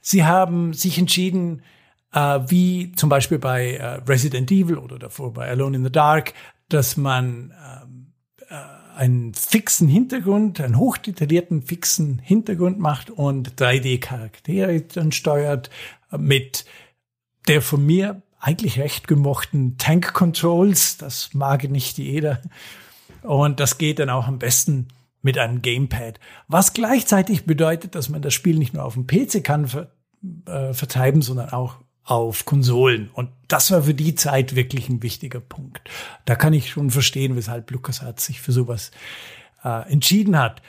Sie 0.00 0.24
haben 0.24 0.72
sich 0.72 0.98
entschieden, 0.98 1.62
äh, 2.12 2.40
wie 2.46 2.92
zum 2.92 3.08
Beispiel 3.08 3.38
bei 3.38 3.74
äh, 3.74 3.84
Resident 4.08 4.50
Evil 4.50 4.78
oder 4.78 4.98
davor 4.98 5.32
bei 5.32 5.48
Alone 5.48 5.76
in 5.76 5.84
the 5.84 5.92
Dark, 5.92 6.34
dass 6.68 6.96
man 6.96 7.52
ähm, 7.82 8.12
äh, 8.48 8.54
einen 8.96 9.34
fixen 9.34 9.88
Hintergrund, 9.88 10.60
einen 10.60 10.78
hochdetaillierten 10.78 11.62
fixen 11.62 12.18
Hintergrund 12.18 12.78
macht 12.78 13.10
und 13.10 13.54
3D-Charaktere 13.60 14.80
dann 14.80 15.12
steuert 15.12 15.70
mit 16.16 16.64
der 17.46 17.62
von 17.62 17.84
mir 17.84 18.22
eigentlich 18.40 18.78
recht 18.78 19.08
gemochten 19.08 19.78
Tank 19.78 20.14
Controls. 20.14 20.96
Das 20.96 21.34
mag 21.34 21.64
nicht 21.64 21.98
jeder. 21.98 22.40
Und 23.22 23.60
das 23.60 23.78
geht 23.78 23.98
dann 23.98 24.10
auch 24.10 24.26
am 24.26 24.38
besten 24.38 24.88
mit 25.22 25.38
einem 25.38 25.62
Gamepad. 25.62 26.20
Was 26.46 26.72
gleichzeitig 26.72 27.44
bedeutet, 27.44 27.94
dass 27.94 28.08
man 28.08 28.22
das 28.22 28.34
Spiel 28.34 28.58
nicht 28.58 28.74
nur 28.74 28.84
auf 28.84 28.94
dem 28.94 29.06
PC 29.06 29.42
kann 29.42 29.66
ver 29.66 29.92
äh, 30.46 30.72
vertreiben, 30.72 31.22
sondern 31.22 31.50
auch 31.50 31.76
auf 32.02 32.44
Konsolen. 32.44 33.10
Und 33.12 33.30
das 33.48 33.70
war 33.70 33.82
für 33.82 33.94
die 33.94 34.14
Zeit 34.14 34.56
wirklich 34.56 34.88
ein 34.88 35.02
wichtiger 35.02 35.40
Punkt. 35.40 35.88
Da 36.24 36.36
kann 36.36 36.54
ich 36.54 36.70
schon 36.70 36.90
verstehen, 36.90 37.36
weshalb 37.36 37.70
LucasArts 37.70 38.24
sich 38.24 38.40
für 38.40 38.52
sowas 38.52 38.90
äh, 39.62 39.90
entschieden 39.90 40.38
hat. 40.38 40.62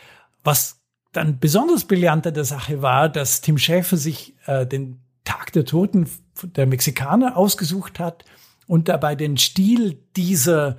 Was 0.44 0.82
dann 1.14 1.40
besonders 1.40 1.86
brillant 1.86 2.28
an 2.28 2.34
der 2.34 2.44
Sache 2.44 2.82
war, 2.82 3.10
dass 3.10 3.42
Tim 3.42 3.58
Schäfer 3.58 3.98
sich 3.98 4.36
äh, 4.46 4.68
den 4.68 5.00
Tag 5.24 5.54
der 5.54 5.66
Toten 5.66 6.10
der 6.44 6.68
Mexikaner 6.68 7.38
ausgesucht 7.38 8.00
hat 8.00 8.26
und 8.68 8.90
dabei 8.90 9.16
den 9.16 9.38
Stil 9.38 10.04
dieser 10.16 10.78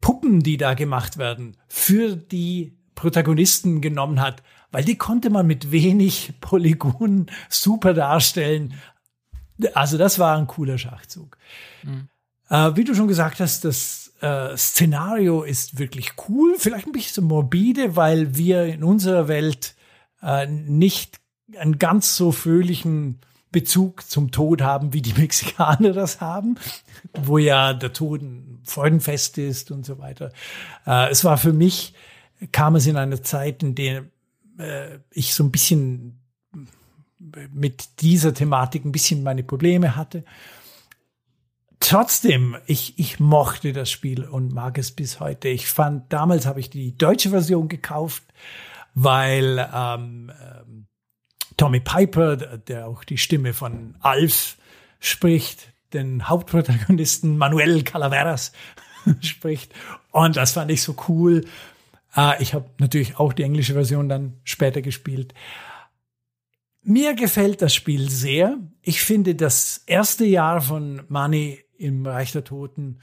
Puppen, 0.00 0.40
die 0.40 0.56
da 0.56 0.74
gemacht 0.74 1.18
werden, 1.18 1.56
für 1.66 2.16
die 2.16 2.77
Protagonisten 2.98 3.80
genommen 3.80 4.20
hat, 4.20 4.42
weil 4.72 4.82
die 4.82 4.98
konnte 4.98 5.30
man 5.30 5.46
mit 5.46 5.70
wenig 5.70 6.32
Polygonen 6.40 7.30
super 7.48 7.94
darstellen. 7.94 8.74
Also 9.72 9.98
das 9.98 10.18
war 10.18 10.36
ein 10.36 10.48
cooler 10.48 10.78
Schachzug. 10.78 11.38
Mhm. 11.84 12.08
Äh, 12.50 12.74
wie 12.74 12.82
du 12.82 12.96
schon 12.96 13.06
gesagt 13.06 13.38
hast, 13.38 13.64
das 13.64 14.12
äh, 14.20 14.56
Szenario 14.56 15.44
ist 15.44 15.78
wirklich 15.78 16.14
cool, 16.28 16.56
vielleicht 16.58 16.88
ein 16.88 16.92
bisschen 16.92 17.24
morbide, 17.24 17.94
weil 17.94 18.36
wir 18.36 18.64
in 18.64 18.82
unserer 18.82 19.28
Welt 19.28 19.76
äh, 20.20 20.48
nicht 20.48 21.20
einen 21.56 21.78
ganz 21.78 22.16
so 22.16 22.32
fröhlichen 22.32 23.20
Bezug 23.52 24.10
zum 24.10 24.32
Tod 24.32 24.60
haben, 24.60 24.92
wie 24.92 25.02
die 25.02 25.14
Mexikaner 25.20 25.92
das 25.92 26.20
haben, 26.20 26.56
wo 27.14 27.38
ja 27.38 27.74
der 27.74 27.92
Tod 27.92 28.22
ein 28.22 28.60
Freudenfest 28.64 29.38
ist 29.38 29.70
und 29.70 29.86
so 29.86 30.00
weiter. 30.00 30.32
Äh, 30.84 31.10
es 31.10 31.22
war 31.22 31.38
für 31.38 31.52
mich 31.52 31.94
kam 32.52 32.76
es 32.76 32.86
in 32.86 32.96
eine 32.96 33.22
Zeit, 33.22 33.62
in 33.62 33.74
der 33.74 34.04
äh, 34.58 34.98
ich 35.10 35.34
so 35.34 35.44
ein 35.44 35.50
bisschen 35.50 36.20
mit 37.52 38.00
dieser 38.00 38.32
Thematik 38.32 38.84
ein 38.84 38.92
bisschen 38.92 39.22
meine 39.22 39.42
Probleme 39.42 39.96
hatte. 39.96 40.24
Trotzdem, 41.80 42.56
ich, 42.66 42.98
ich 42.98 43.20
mochte 43.20 43.72
das 43.72 43.90
Spiel 43.90 44.24
und 44.24 44.52
mag 44.52 44.78
es 44.78 44.90
bis 44.90 45.20
heute. 45.20 45.48
Ich 45.48 45.68
fand, 45.68 46.12
damals 46.12 46.46
habe 46.46 46.60
ich 46.60 46.70
die 46.70 46.96
deutsche 46.96 47.30
Version 47.30 47.68
gekauft, 47.68 48.24
weil 48.94 49.68
ähm, 49.72 50.32
ähm, 50.42 50.86
Tommy 51.56 51.80
Piper, 51.80 52.36
der 52.36 52.88
auch 52.88 53.04
die 53.04 53.18
Stimme 53.18 53.52
von 53.54 53.96
Alf 54.00 54.56
spricht, 54.98 55.72
den 55.92 56.28
Hauptprotagonisten 56.28 57.38
Manuel 57.38 57.82
Calaveras 57.84 58.52
spricht. 59.20 59.72
Und 60.10 60.36
das 60.36 60.52
fand 60.52 60.70
ich 60.70 60.82
so 60.82 60.96
cool. 61.08 61.44
Ah, 62.12 62.36
ich 62.40 62.54
habe 62.54 62.70
natürlich 62.78 63.18
auch 63.18 63.32
die 63.32 63.42
englische 63.42 63.74
Version 63.74 64.08
dann 64.08 64.40
später 64.44 64.82
gespielt. 64.82 65.34
Mir 66.82 67.14
gefällt 67.14 67.60
das 67.60 67.74
Spiel 67.74 68.08
sehr. 68.08 68.58
Ich 68.82 69.02
finde 69.02 69.34
das 69.34 69.82
erste 69.86 70.24
Jahr 70.24 70.60
von 70.60 71.02
Money 71.08 71.64
im 71.76 72.06
Reich 72.06 72.32
der 72.32 72.44
Toten 72.44 73.00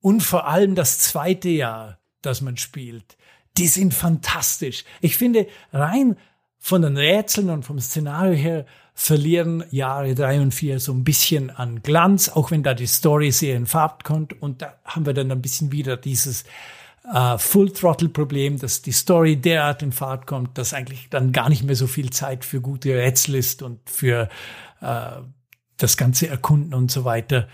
und 0.00 0.22
vor 0.22 0.46
allem 0.46 0.74
das 0.74 0.98
zweite 0.98 1.48
Jahr, 1.48 1.98
das 2.22 2.40
man 2.40 2.56
spielt, 2.56 3.16
die 3.56 3.66
sind 3.66 3.92
fantastisch. 3.92 4.84
Ich 5.00 5.16
finde 5.16 5.46
rein 5.72 6.16
von 6.58 6.82
den 6.82 6.96
Rätseln 6.96 7.50
und 7.50 7.64
vom 7.64 7.80
Szenario 7.80 8.34
her 8.34 8.66
verlieren 8.94 9.64
Jahre 9.70 10.14
drei 10.14 10.40
und 10.40 10.52
vier 10.52 10.80
so 10.80 10.92
ein 10.92 11.04
bisschen 11.04 11.50
an 11.50 11.82
Glanz, 11.82 12.28
auch 12.28 12.50
wenn 12.50 12.62
da 12.62 12.74
die 12.74 12.86
Story 12.86 13.30
sehr 13.30 13.56
in 13.56 13.66
Farb 13.66 14.04
kommt 14.04 14.40
und 14.42 14.62
da 14.62 14.78
haben 14.84 15.06
wir 15.06 15.14
dann 15.14 15.30
ein 15.30 15.42
bisschen 15.42 15.72
wieder 15.72 15.96
dieses 15.96 16.44
äh, 17.12 17.38
Full 17.38 17.72
Throttle 17.72 18.08
Problem, 18.08 18.58
dass 18.58 18.82
die 18.82 18.92
Story 18.92 19.36
derart 19.36 19.82
in 19.82 19.92
Fahrt 19.92 20.26
kommt, 20.26 20.58
dass 20.58 20.74
eigentlich 20.74 21.08
dann 21.10 21.32
gar 21.32 21.48
nicht 21.48 21.64
mehr 21.64 21.76
so 21.76 21.86
viel 21.86 22.10
Zeit 22.10 22.44
für 22.44 22.60
gute 22.60 22.94
Rätsel 22.94 23.36
ist 23.36 23.62
und 23.62 23.78
für 23.88 24.28
äh, 24.80 25.10
das 25.76 25.96
ganze 25.96 26.28
Erkunden 26.28 26.74
und 26.74 26.90
so 26.90 27.04
weiter, 27.04 27.48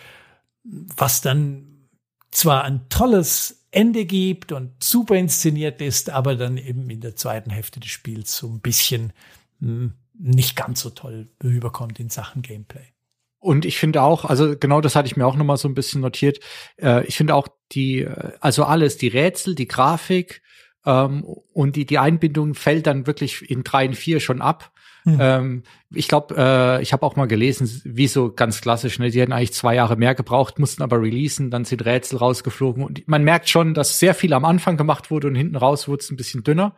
was 0.65 1.21
dann 1.21 1.67
zwar 2.31 2.65
ein 2.65 2.89
tolles 2.89 3.65
Ende 3.71 4.05
gibt 4.05 4.53
und 4.53 4.83
super 4.83 5.17
inszeniert 5.17 5.81
ist, 5.81 6.11
aber 6.11 6.37
dann 6.37 6.57
eben 6.57 6.89
in 6.91 7.01
der 7.01 7.17
zweiten 7.17 7.51
Hälfte 7.51 7.81
des 7.81 7.91
Spiels 7.91 8.37
so 8.37 8.49
ein 8.49 8.61
bisschen 8.61 9.13
mh, 9.61 9.69
hm, 9.69 9.95
nicht 10.17 10.57
ganz 10.57 10.81
so 10.81 10.91
toll 10.91 11.29
rüberkommt 11.43 11.99
in 11.99 12.09
Sachen 12.09 12.43
Gameplay. 12.43 12.94
Und 13.45 13.67
ich 13.67 13.77
finde 13.77 14.01
auch, 14.01 14.25
also 14.25 14.57
genau 14.59 14.81
das 14.81 14.97
hatte 14.97 15.07
ich 15.07 15.19
mir 15.19 15.27
auch 15.27 15.37
noch 15.37 15.45
mal 15.45 15.59
so 15.59 15.69
ein 15.69 15.75
bisschen 15.75 16.01
notiert. 16.01 16.41
Äh, 16.81 17.05
ich 17.05 17.17
finde 17.17 17.35
auch 17.35 17.47
die, 17.73 18.09
also 18.41 18.65
alles, 18.65 18.97
die 18.97 19.09
Rätsel, 19.09 19.55
die 19.55 19.69
Grafik 19.69 20.41
ähm, 20.87 21.25
und 21.53 21.77
die 21.77 21.85
die 21.85 21.99
Einbindung 21.99 22.55
fällt 22.55 22.87
dann 22.87 23.07
wirklich 23.07 23.51
in 23.51 23.63
drei 23.63 23.87
und 23.87 23.97
vier 23.97 24.21
schon 24.21 24.41
ab. 24.41 24.73
Mhm. 25.05 25.19
Ähm, 25.21 25.63
ich 25.93 26.09
glaube, 26.09 26.35
äh, 26.39 26.83
ich 26.83 26.95
habe 26.95 27.05
auch 27.05 27.17
mal 27.17 27.27
gelesen, 27.27 27.83
wie 27.85 28.09
so 28.09 28.33
ganz 28.33 28.63
klassisch, 28.63 28.99
ne? 28.99 29.11
die 29.11 29.21
hätten 29.21 29.35
eigentlich 29.35 29.53
zwei 29.53 29.75
Jahre 29.75 29.97
mehr 29.97 30.15
gebraucht, 30.15 30.59
mussten 30.59 30.83
aber 30.83 31.03
releasen, 31.03 31.51
dann 31.51 31.67
sind 31.67 31.85
Rätsel 31.85 32.17
rausgeflogen. 32.17 32.83
Und 32.83 33.07
man 33.07 33.25
merkt 33.25 33.51
schon, 33.51 33.75
dass 33.75 33.99
sehr 33.99 34.15
viel 34.15 34.33
am 34.33 34.47
Anfang 34.47 34.79
gemacht 34.79 35.11
wurde 35.11 35.27
und 35.27 35.35
hinten 35.35 35.57
raus 35.57 35.87
wurde 35.87 36.03
es 36.03 36.11
ein 36.11 36.17
bisschen 36.17 36.45
dünner. 36.45 36.77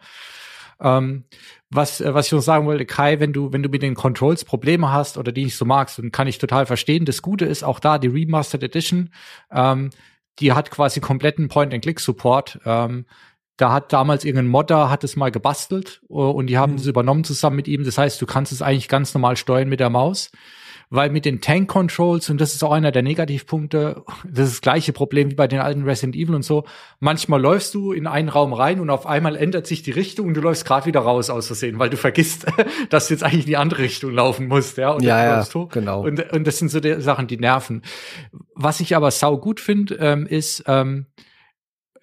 Ähm, 0.81 1.25
was, 1.71 2.01
äh, 2.01 2.15
was 2.15 2.27
ich 2.27 2.33
noch 2.33 2.41
sagen 2.41 2.67
wollte, 2.67 2.87
Kai, 2.87 3.21
wenn 3.21 3.33
du, 3.33 3.53
wenn 3.53 3.63
du 3.63 3.69
mit 3.69 3.83
den 3.83 3.95
Controls 3.95 4.45
Probleme 4.45 4.93
hast 4.93 5.19
oder 5.19 5.33
die 5.33 5.45
nicht 5.45 5.57
so 5.57 5.65
magst, 5.65 5.99
dann 5.99 6.13
kann 6.13 6.29
ich 6.29 6.39
total 6.39 6.67
verstehen. 6.67 7.05
Das 7.05 7.23
Gute 7.23 7.45
ist 7.45 7.63
auch 7.63 7.81
da, 7.81 7.99
die 7.99 8.09
Remastered 8.09 8.63
Edition, 8.63 9.11
ähm, 9.51 9.91
die 10.39 10.53
hat 10.53 10.71
quasi 10.71 11.01
kompletten 11.01 11.49
Point-and-Click-Support. 11.49 12.61
Ähm, 12.67 13.07
da 13.57 13.73
hat 13.73 13.93
damals 13.93 14.25
irgendein 14.25 14.49
Modder 14.49 14.91
hat 14.91 15.03
es 15.03 15.17
mal 15.17 15.31
gebastelt 15.31 16.03
uh, 16.11 16.25
und 16.25 16.49
die 16.49 16.59
haben 16.59 16.73
mhm. 16.73 16.79
es 16.79 16.87
übernommen 16.87 17.25
zusammen 17.25 17.57
mit 17.57 17.69
ihm. 17.69 17.85
Das 17.85 17.97
heißt, 17.97 18.21
du 18.21 18.27
kannst 18.27 18.53
es 18.53 18.61
eigentlich 18.61 18.89
ganz 18.89 19.15
normal 19.15 19.37
steuern 19.37 19.69
mit 19.69 19.81
der 19.81 19.89
Maus 19.89 20.31
weil 20.89 21.11
mit 21.11 21.25
den 21.25 21.41
Tank 21.41 21.69
Controls, 21.69 22.31
und 22.31 22.41
das 22.41 22.55
ist 22.55 22.63
auch 22.63 22.73
einer 22.73 22.93
der 22.93 23.03
Negativpunkte, 23.03 24.05
das 24.25 24.49
ist 24.49 24.55
das 24.55 24.61
gleiche 24.61 24.93
Problem 24.93 25.31
wie 25.31 25.35
bei 25.35 25.49
den 25.49 25.59
alten 25.59 25.83
Resident 25.83 26.15
Evil 26.15 26.35
und 26.35 26.45
so, 26.45 26.65
manchmal 27.01 27.41
läufst 27.41 27.75
du 27.75 27.93
in 27.93 28.07
einen 28.07 28.29
Raum 28.29 28.53
rein 28.53 28.81
und 28.81 28.91
auf 28.91 29.07
einmal 29.07 29.37
ändert 29.37 29.67
sich 29.67 29.83
die 29.83 29.91
Richtung 29.91 30.29
und 30.29 30.35
du 30.35 30.41
läufst 30.41 30.65
gerade 30.65 30.87
wieder 30.87 31.01
raus 31.01 31.29
aus 31.29 31.49
Versehen, 31.49 31.79
weil 31.79 31.91
du 31.91 31.97
vergisst, 31.97 32.47
dass 32.91 33.09
du 33.09 33.15
jetzt 33.15 33.25
eigentlich 33.25 33.45
in 33.45 33.47
die 33.47 33.57
andere 33.57 33.83
Richtung 33.83 34.13
laufen 34.13 34.47
musst, 34.47 34.77
ja, 34.79 34.91
und 34.91 35.03
ja, 35.03 35.43
ja 35.43 35.67
genau. 35.71 36.05
Und, 36.05 36.33
und 36.33 36.47
das 36.47 36.59
sind 36.59 36.71
so 36.71 36.81
die 36.81 37.01
Sachen, 37.01 37.27
die 37.27 37.39
nerven. 37.39 37.83
Was 38.55 38.81
ich 38.81 38.95
aber 38.95 39.11
sau 39.11 39.39
gut 39.39 39.61
finde, 39.61 39.97
ähm, 39.97 40.27
ist, 40.27 40.65
ähm, 40.67 41.07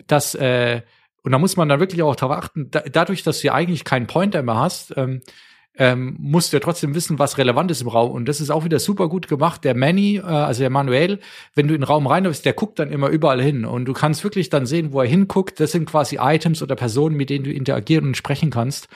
dass 0.07 0.35
äh, 0.35 0.81
und 1.23 1.31
da 1.31 1.39
muss 1.39 1.55
man 1.55 1.69
dann 1.69 1.79
wirklich 1.79 2.03
auch 2.03 2.15
darauf 2.15 2.37
achten, 2.37 2.69
da, 2.69 2.81
dadurch, 2.81 3.23
dass 3.23 3.39
du 3.39 3.47
ja 3.47 3.53
eigentlich 3.53 3.85
keinen 3.85 4.07
Pointer 4.07 4.43
mehr 4.43 4.57
hast, 4.57 4.93
ähm, 4.97 5.21
ähm, 5.77 6.15
musst 6.19 6.53
du 6.53 6.57
ja 6.57 6.61
trotzdem 6.61 6.93
wissen, 6.93 7.17
was 7.17 7.37
relevant 7.37 7.71
ist 7.71 7.81
im 7.81 7.87
Raum. 7.87 8.11
Und 8.11 8.27
das 8.29 8.39
ist 8.39 8.51
auch 8.51 8.63
wieder 8.63 8.79
super 8.79 9.09
gut 9.09 9.27
gemacht. 9.27 9.63
Der 9.63 9.75
Manny, 9.75 10.17
äh, 10.17 10.21
also 10.21 10.61
der 10.61 10.69
Manuel, 10.69 11.19
wenn 11.55 11.67
du 11.67 11.73
in 11.73 11.81
den 11.81 11.87
Raum 11.87 12.05
reinläufst, 12.05 12.45
der 12.45 12.53
guckt 12.53 12.79
dann 12.79 12.91
immer 12.91 13.09
überall 13.09 13.41
hin. 13.41 13.65
Und 13.65 13.85
du 13.85 13.93
kannst 13.93 14.23
wirklich 14.23 14.49
dann 14.49 14.65
sehen, 14.65 14.93
wo 14.93 15.01
er 15.01 15.07
hinguckt. 15.07 15.59
Das 15.59 15.71
sind 15.71 15.89
quasi 15.89 16.17
Items 16.21 16.61
oder 16.61 16.75
Personen, 16.75 17.15
mit 17.15 17.29
denen 17.29 17.43
du 17.43 17.51
interagieren 17.51 18.05
und 18.05 18.17
sprechen 18.17 18.51
kannst. 18.51 18.87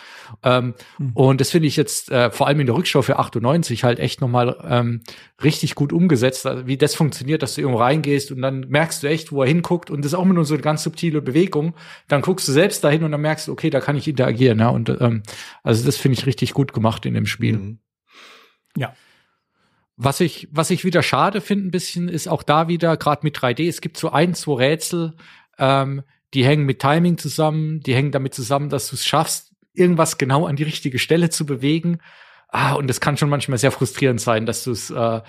Ähm, 0.43 0.75
mhm. 0.99 1.11
Und 1.13 1.41
das 1.41 1.49
finde 1.49 1.67
ich 1.67 1.77
jetzt 1.77 2.11
äh, 2.11 2.29
vor 2.29 2.47
allem 2.47 2.59
in 2.59 2.67
der 2.67 2.75
Rückschau 2.75 3.01
für 3.01 3.17
98 3.17 3.83
halt 3.83 3.99
echt 3.99 4.21
nochmal 4.21 4.57
ähm, 4.67 5.01
richtig 5.43 5.75
gut 5.75 5.93
umgesetzt, 5.93 6.47
also 6.47 6.65
wie 6.65 6.77
das 6.77 6.95
funktioniert, 6.95 7.43
dass 7.43 7.55
du 7.55 7.61
irgendwo 7.61 7.79
reingehst 7.79 8.31
und 8.31 8.41
dann 8.41 8.61
merkst 8.69 9.03
du 9.03 9.07
echt, 9.07 9.31
wo 9.31 9.43
er 9.43 9.47
hinguckt. 9.47 9.91
Und 9.91 10.03
das 10.03 10.13
ist 10.13 10.17
auch 10.17 10.23
immer 10.23 10.33
nur 10.33 10.45
so 10.45 10.55
eine 10.55 10.63
ganz 10.63 10.83
subtile 10.83 11.21
Bewegung. 11.21 11.73
Dann 12.07 12.21
guckst 12.21 12.47
du 12.47 12.51
selbst 12.51 12.83
dahin 12.83 13.03
und 13.03 13.11
dann 13.11 13.21
merkst 13.21 13.47
du, 13.47 13.51
okay, 13.51 13.69
da 13.69 13.79
kann 13.79 13.95
ich 13.95 14.07
interagieren. 14.07 14.59
Ja? 14.59 14.69
Und 14.69 14.89
ähm, 14.99 15.21
also 15.63 15.85
das 15.85 15.97
finde 15.97 16.17
ich 16.17 16.25
richtig 16.25 16.53
gut 16.53 16.66
gut 16.67 16.73
gemacht 16.73 17.05
in 17.05 17.13
dem 17.13 17.25
Spiel. 17.25 17.57
Mhm. 17.57 17.79
Ja. 18.75 18.93
Was 19.95 20.19
ich, 20.19 20.47
was 20.51 20.69
ich 20.69 20.83
wieder 20.83 21.01
schade 21.01 21.41
finde 21.41 21.67
ein 21.67 21.71
bisschen, 21.71 22.07
ist 22.07 22.27
auch 22.27 22.43
da 22.43 22.67
wieder, 22.67 22.97
gerade 22.97 23.21
mit 23.23 23.37
3D, 23.37 23.67
es 23.67 23.81
gibt 23.81 23.97
so 23.97 24.11
ein, 24.11 24.35
zwei 24.35 24.53
Rätsel, 24.53 25.15
ähm, 25.57 26.03
die 26.33 26.45
hängen 26.45 26.65
mit 26.65 26.79
Timing 26.79 27.17
zusammen, 27.17 27.79
die 27.79 27.95
hängen 27.95 28.11
damit 28.11 28.35
zusammen, 28.35 28.69
dass 28.69 28.89
du 28.89 28.95
es 28.95 29.05
schaffst, 29.05 29.53
irgendwas 29.73 30.17
genau 30.17 30.45
an 30.45 30.55
die 30.55 30.63
richtige 30.63 30.99
Stelle 30.99 31.29
zu 31.29 31.45
bewegen. 31.45 31.99
Ah, 32.49 32.73
und 32.73 32.87
das 32.87 32.99
kann 32.99 33.17
schon 33.17 33.29
manchmal 33.29 33.57
sehr 33.57 33.71
frustrierend 33.71 34.21
sein, 34.21 34.45
dass 34.45 34.63
du 34.63 34.71
es 34.71 34.91
äh, 34.91 35.21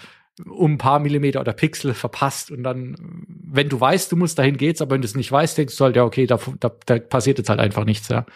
um 0.44 0.74
ein 0.74 0.78
paar 0.78 0.98
Millimeter 0.98 1.40
oder 1.40 1.52
Pixel 1.52 1.94
verpasst 1.94 2.50
und 2.50 2.62
dann, 2.62 2.96
wenn 3.26 3.68
du 3.68 3.80
weißt, 3.80 4.12
du 4.12 4.16
musst 4.16 4.38
dahin 4.38 4.56
geht's, 4.56 4.82
aber 4.82 4.94
wenn 4.94 5.02
du 5.02 5.06
es 5.06 5.16
nicht 5.16 5.32
weißt, 5.32 5.56
denkst 5.56 5.76
du 5.76 5.84
halt, 5.84 5.96
ja, 5.96 6.04
okay, 6.04 6.26
da, 6.26 6.38
da, 6.60 6.70
da 6.86 6.98
passiert 6.98 7.38
jetzt 7.38 7.48
halt 7.48 7.60
einfach 7.60 7.84
nichts, 7.84 8.08
ja. 8.08 8.26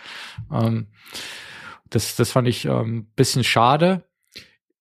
Ähm, 0.51 0.87
das, 1.95 2.17
das 2.17 2.33
fand 2.33 2.49
ich 2.49 2.65
ähm, 2.65 3.07
bisschen 3.15 3.45
schade. 3.45 4.05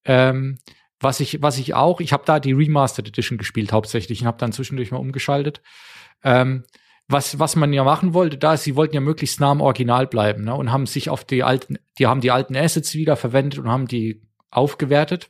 Ähm, 0.06 0.58
was 1.00 1.20
ich, 1.20 1.42
was 1.42 1.58
ich 1.58 1.74
auch, 1.74 2.00
ich 2.00 2.14
habe 2.14 2.24
da 2.26 2.40
die 2.40 2.54
Remastered 2.54 3.08
Edition 3.08 3.38
gespielt 3.38 3.72
hauptsächlich 3.72 4.22
und 4.22 4.28
habe 4.28 4.38
dann 4.38 4.52
zwischendurch 4.52 4.92
mal 4.92 4.98
umgeschaltet. 4.98 5.62
Ähm, 6.24 6.64
was, 7.08 7.40
was 7.40 7.56
man 7.56 7.74
ja 7.74 7.84
machen 7.84 8.14
wollte, 8.14 8.38
da 8.38 8.54
ist, 8.54 8.64
sie 8.64 8.76
wollten 8.76 8.96
ja 8.96 9.02
möglichst 9.02 9.40
nah 9.40 9.52
am 9.52 9.62
Original 9.62 10.08
bleiben, 10.08 10.44
ne? 10.44 10.56
Und 10.56 10.72
haben 10.72 10.86
sich 10.86 11.10
auf 11.10 11.26
die 11.26 11.44
alten, 11.44 11.78
die 12.00 12.08
haben 12.08 12.22
die 12.22 12.32
alten 12.32 12.56
Assets 12.56 12.94
wieder 12.94 13.18
verwendet 13.18 13.60
und 13.60 13.70
haben 13.70 13.88
die 13.88 14.22
aufgewertet. 14.50 15.30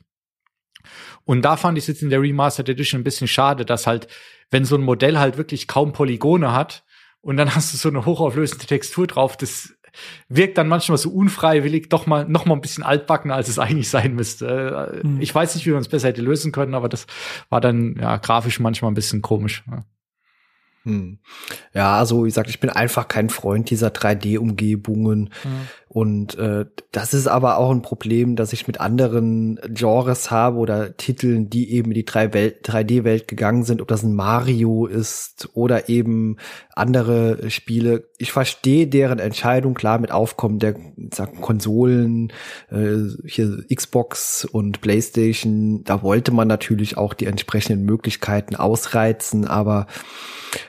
Und 1.25 1.43
da 1.43 1.57
fand 1.57 1.77
ich 1.77 1.85
es 1.85 1.87
jetzt 1.87 2.03
in 2.03 2.09
der 2.09 2.21
Remastered 2.21 2.69
Edition 2.69 3.01
ein 3.01 3.03
bisschen 3.03 3.27
schade, 3.27 3.65
dass 3.65 3.87
halt, 3.87 4.07
wenn 4.51 4.65
so 4.65 4.75
ein 4.75 4.83
Modell 4.83 5.17
halt 5.17 5.37
wirklich 5.37 5.67
kaum 5.67 5.93
Polygone 5.93 6.51
hat 6.53 6.83
und 7.21 7.37
dann 7.37 7.55
hast 7.55 7.73
du 7.73 7.77
so 7.77 7.89
eine 7.89 8.05
hochauflösende 8.05 8.65
Textur 8.65 9.07
drauf, 9.07 9.37
das 9.37 9.73
wirkt 10.29 10.57
dann 10.57 10.67
manchmal 10.67 10.97
so 10.97 11.09
unfreiwillig 11.09 11.89
doch 11.89 12.05
mal 12.05 12.27
noch 12.27 12.45
mal 12.45 12.55
ein 12.55 12.61
bisschen 12.61 12.83
altbacken, 12.83 13.31
als 13.31 13.47
es 13.47 13.59
eigentlich 13.59 13.89
sein 13.89 14.15
müsste. 14.15 15.01
Mhm. 15.03 15.21
Ich 15.21 15.33
weiß 15.33 15.55
nicht, 15.55 15.65
wie 15.65 15.71
man 15.71 15.81
es 15.81 15.89
besser 15.89 16.09
hätte 16.09 16.21
lösen 16.21 16.51
können, 16.51 16.75
aber 16.75 16.89
das 16.89 17.07
war 17.49 17.61
dann 17.61 17.95
ja 17.99 18.17
grafisch 18.17 18.59
manchmal 18.59 18.91
ein 18.91 18.95
bisschen 18.95 19.21
komisch. 19.21 19.63
Ja. 19.69 19.83
Hm. 20.83 21.19
Ja, 21.73 21.97
also 21.97 22.23
wie 22.23 22.29
gesagt, 22.29 22.49
ich 22.49 22.59
bin 22.59 22.71
einfach 22.71 23.07
kein 23.07 23.29
Freund 23.29 23.69
dieser 23.69 23.89
3D-Umgebungen. 23.89 25.29
Mhm. 25.43 25.67
Und 25.93 26.37
äh, 26.37 26.65
das 26.93 27.13
ist 27.13 27.27
aber 27.27 27.57
auch 27.57 27.69
ein 27.69 27.81
Problem, 27.81 28.37
dass 28.37 28.53
ich 28.53 28.65
mit 28.65 28.79
anderen 28.79 29.59
Genres 29.67 30.31
habe 30.31 30.57
oder 30.57 30.95
Titeln, 30.95 31.49
die 31.49 31.73
eben 31.73 31.91
in 31.91 31.95
die 31.95 32.07
3D-Welt 32.07 33.27
gegangen 33.27 33.63
sind, 33.63 33.81
ob 33.81 33.89
das 33.89 34.01
ein 34.01 34.15
Mario 34.15 34.85
ist 34.85 35.49
oder 35.53 35.89
eben 35.89 36.37
andere 36.75 37.49
Spiele. 37.51 38.05
Ich 38.17 38.31
verstehe 38.31 38.87
deren 38.87 39.19
Entscheidung, 39.19 39.73
klar, 39.73 39.99
mit 39.99 40.11
Aufkommen 40.11 40.59
der 40.59 40.75
sag, 41.13 41.41
Konsolen, 41.41 42.31
äh, 42.71 42.95
hier 43.25 43.65
Xbox 43.73 44.45
und 44.45 44.79
PlayStation, 44.79 45.83
da 45.83 46.01
wollte 46.01 46.31
man 46.31 46.47
natürlich 46.47 46.97
auch 46.97 47.13
die 47.13 47.25
entsprechenden 47.25 47.83
Möglichkeiten 47.85 48.55
ausreizen, 48.55 49.45
aber 49.45 49.87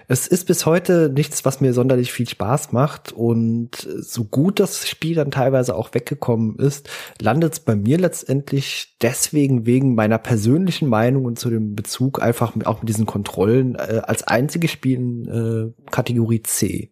es 0.08 0.26
ist 0.26 0.46
bis 0.46 0.66
heute 0.66 1.10
nichts, 1.12 1.44
was 1.44 1.60
mir 1.60 1.72
sonderlich 1.72 2.12
viel 2.12 2.28
Spaß 2.28 2.72
macht. 2.72 3.12
Und 3.12 3.76
so 4.00 4.24
gut 4.24 4.60
das 4.60 4.88
Spiel 4.88 5.14
dann 5.14 5.30
teilweise 5.30 5.74
auch 5.74 5.94
weggekommen 5.94 6.56
ist, 6.56 6.88
landet 7.20 7.54
es 7.54 7.60
bei 7.60 7.74
mir 7.74 7.98
letztendlich 7.98 8.96
deswegen 9.00 9.66
wegen 9.66 9.94
meiner 9.94 10.18
persönlichen 10.18 10.88
Meinung 10.88 11.24
und 11.24 11.38
zu 11.38 11.50
dem 11.50 11.74
Bezug 11.74 12.22
einfach 12.22 12.54
auch 12.64 12.82
mit 12.82 12.88
diesen 12.88 13.06
Kontrollen 13.06 13.74
äh, 13.76 14.02
als 14.04 14.22
einzige 14.24 14.68
Spiel 14.68 14.96
in 14.96 15.28
äh, 15.28 15.90
Kategorie 15.90 16.42
C. 16.42 16.90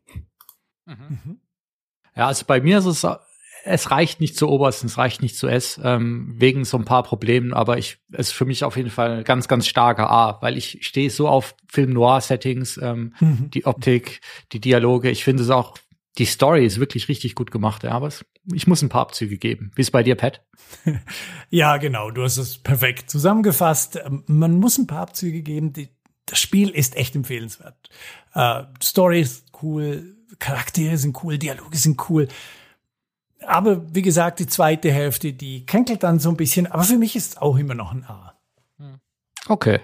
Mhm. 0.87 1.41
Ja, 2.17 2.27
also 2.27 2.45
bei 2.47 2.61
mir 2.61 2.79
ist 2.79 2.87
es 2.87 3.07
es 3.65 3.91
reicht 3.91 4.21
nicht 4.21 4.37
zu 4.37 4.49
Obersten, 4.49 4.87
es 4.87 4.99
reicht 4.99 5.23
nicht 5.23 5.37
zu 5.37 5.49
S, 5.49 5.81
ähm, 5.83 6.35
wegen 6.37 6.65
so 6.65 6.77
ein 6.77 6.85
paar 6.85 7.03
Problemen, 7.03 7.53
aber 7.53 7.79
ich, 7.79 7.99
es 8.13 8.29
ist 8.29 8.33
für 8.33 8.45
mich 8.45 8.65
auf 8.65 8.77
jeden 8.77 8.91
Fall 8.91 9.19
ein 9.19 9.25
ganz, 9.25 9.49
ganz 9.49 9.67
starker 9.67 10.11
A, 10.11 10.39
weil 10.41 10.57
ich 10.57 10.79
stehe 10.83 11.11
so 11.11 11.29
auf 11.29 11.55
Film-Noir-Settings, 11.69 12.79
ähm, 12.83 13.15
mhm. 13.21 13.51
die 13.51 13.67
Optik, 13.67 14.21
die 14.53 14.61
Dialoge, 14.61 15.11
ich 15.11 15.25
finde 15.25 15.43
es 15.43 15.51
auch, 15.51 15.77
die 16.19 16.25
Story 16.25 16.65
ist 16.67 16.81
wirklich 16.81 17.09
richtig 17.09 17.35
gut 17.35 17.51
gemacht, 17.51 17.85
ja, 17.85 17.93
aber 17.93 18.09
es, 18.09 18.25
ich 18.53 18.67
muss 18.67 18.83
ein 18.83 18.89
paar 18.89 19.03
Abzüge 19.03 19.39
geben. 19.39 19.71
Wie 19.75 19.83
ist 19.83 19.93
bei 19.93 20.03
dir, 20.03 20.17
Pat? 20.17 20.43
ja, 21.51 21.77
genau, 21.77 22.11
du 22.11 22.23
hast 22.23 22.37
es 22.37 22.59
perfekt 22.59 23.11
zusammengefasst. 23.11 24.01
Ähm, 24.05 24.25
man 24.27 24.59
muss 24.59 24.77
ein 24.77 24.87
paar 24.87 25.03
Abzüge 25.03 25.43
geben. 25.43 25.73
Die, 25.73 25.89
das 26.27 26.41
Spiel 26.41 26.71
ist 26.71 26.97
echt 26.97 27.15
empfehlenswert. 27.15 27.91
Äh, 28.35 28.65
Story 28.83 29.21
ist 29.21 29.47
cool, 29.63 30.17
Charaktere 30.39 30.97
sind 30.99 31.23
cool, 31.23 31.39
Dialoge 31.39 31.77
sind 31.77 32.11
cool 32.11 32.29
aber 33.47 33.95
wie 33.95 34.03
gesagt, 34.03 34.41
die 34.41 34.47
zweite 34.47 34.91
Hälfte, 34.91 35.33
die 35.33 35.67
kränkelt 35.67 36.03
dann 36.03 36.19
so 36.19 36.29
ein 36.31 36.37
bisschen. 36.37 36.67
Aber 36.67 36.85
für 36.85 36.99
mich 36.99 37.17
ist 37.17 37.33
es 37.33 37.37
auch 37.39 37.57
immer 37.57 37.75
noch 37.75 37.93
ein 37.93 38.05
A. 38.05 38.39
Okay. 39.49 39.81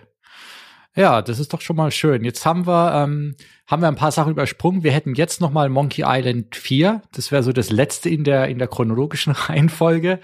Ja, 0.97 1.21
das 1.21 1.39
ist 1.39 1.53
doch 1.53 1.61
schon 1.61 1.77
mal 1.77 1.91
schön. 1.91 2.25
Jetzt 2.25 2.47
haben 2.47 2.67
wir, 2.67 2.95
ähm, 2.95 3.37
haben 3.67 3.83
wir 3.83 3.89
ein 3.89 3.97
paar 3.97 4.13
Sachen 4.13 4.33
übersprungen. 4.33 4.83
Wir 4.83 4.93
hätten 4.93 5.15
jetzt 5.15 5.43
noch 5.43 5.51
mal 5.51 5.69
Monkey 5.69 6.05
Island 6.07 6.57
4. 6.57 7.03
Das 7.13 7.31
wäre 7.31 7.43
so 7.43 7.53
das 7.53 7.69
letzte 7.69 8.09
in 8.09 8.25
der, 8.25 8.49
in 8.49 8.59
der 8.59 8.67
chronologischen 8.67 9.33
Reihenfolge. 9.35 10.21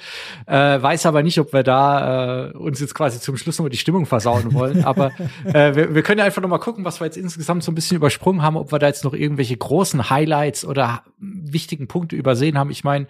Äh, 0.46 0.82
weiß 0.82 1.04
aber 1.04 1.22
nicht, 1.22 1.38
ob 1.38 1.52
wir 1.52 1.62
da 1.62 2.46
äh, 2.48 2.52
uns 2.52 2.80
jetzt 2.80 2.94
quasi 2.94 3.20
zum 3.20 3.36
Schluss 3.36 3.58
noch 3.58 3.64
mal 3.64 3.68
die 3.68 3.76
Stimmung 3.76 4.06
versauen 4.06 4.54
wollen. 4.54 4.82
aber 4.86 5.12
äh, 5.44 5.74
wir, 5.74 5.94
wir 5.94 6.02
können 6.02 6.20
ja 6.20 6.24
einfach 6.24 6.40
noch 6.40 6.48
mal 6.48 6.56
gucken, 6.56 6.86
was 6.86 7.00
wir 7.00 7.04
jetzt 7.04 7.18
insgesamt 7.18 7.62
so 7.62 7.70
ein 7.70 7.74
bisschen 7.74 7.98
übersprungen 7.98 8.40
haben, 8.40 8.56
ob 8.56 8.72
wir 8.72 8.78
da 8.78 8.86
jetzt 8.86 9.04
noch 9.04 9.12
irgendwelche 9.12 9.56
großen 9.56 10.08
Highlights 10.08 10.64
oder 10.64 11.02
wichtigen 11.18 11.86
Punkte 11.86 12.16
übersehen 12.16 12.56
haben. 12.56 12.70
Ich 12.70 12.82
meine, 12.82 13.08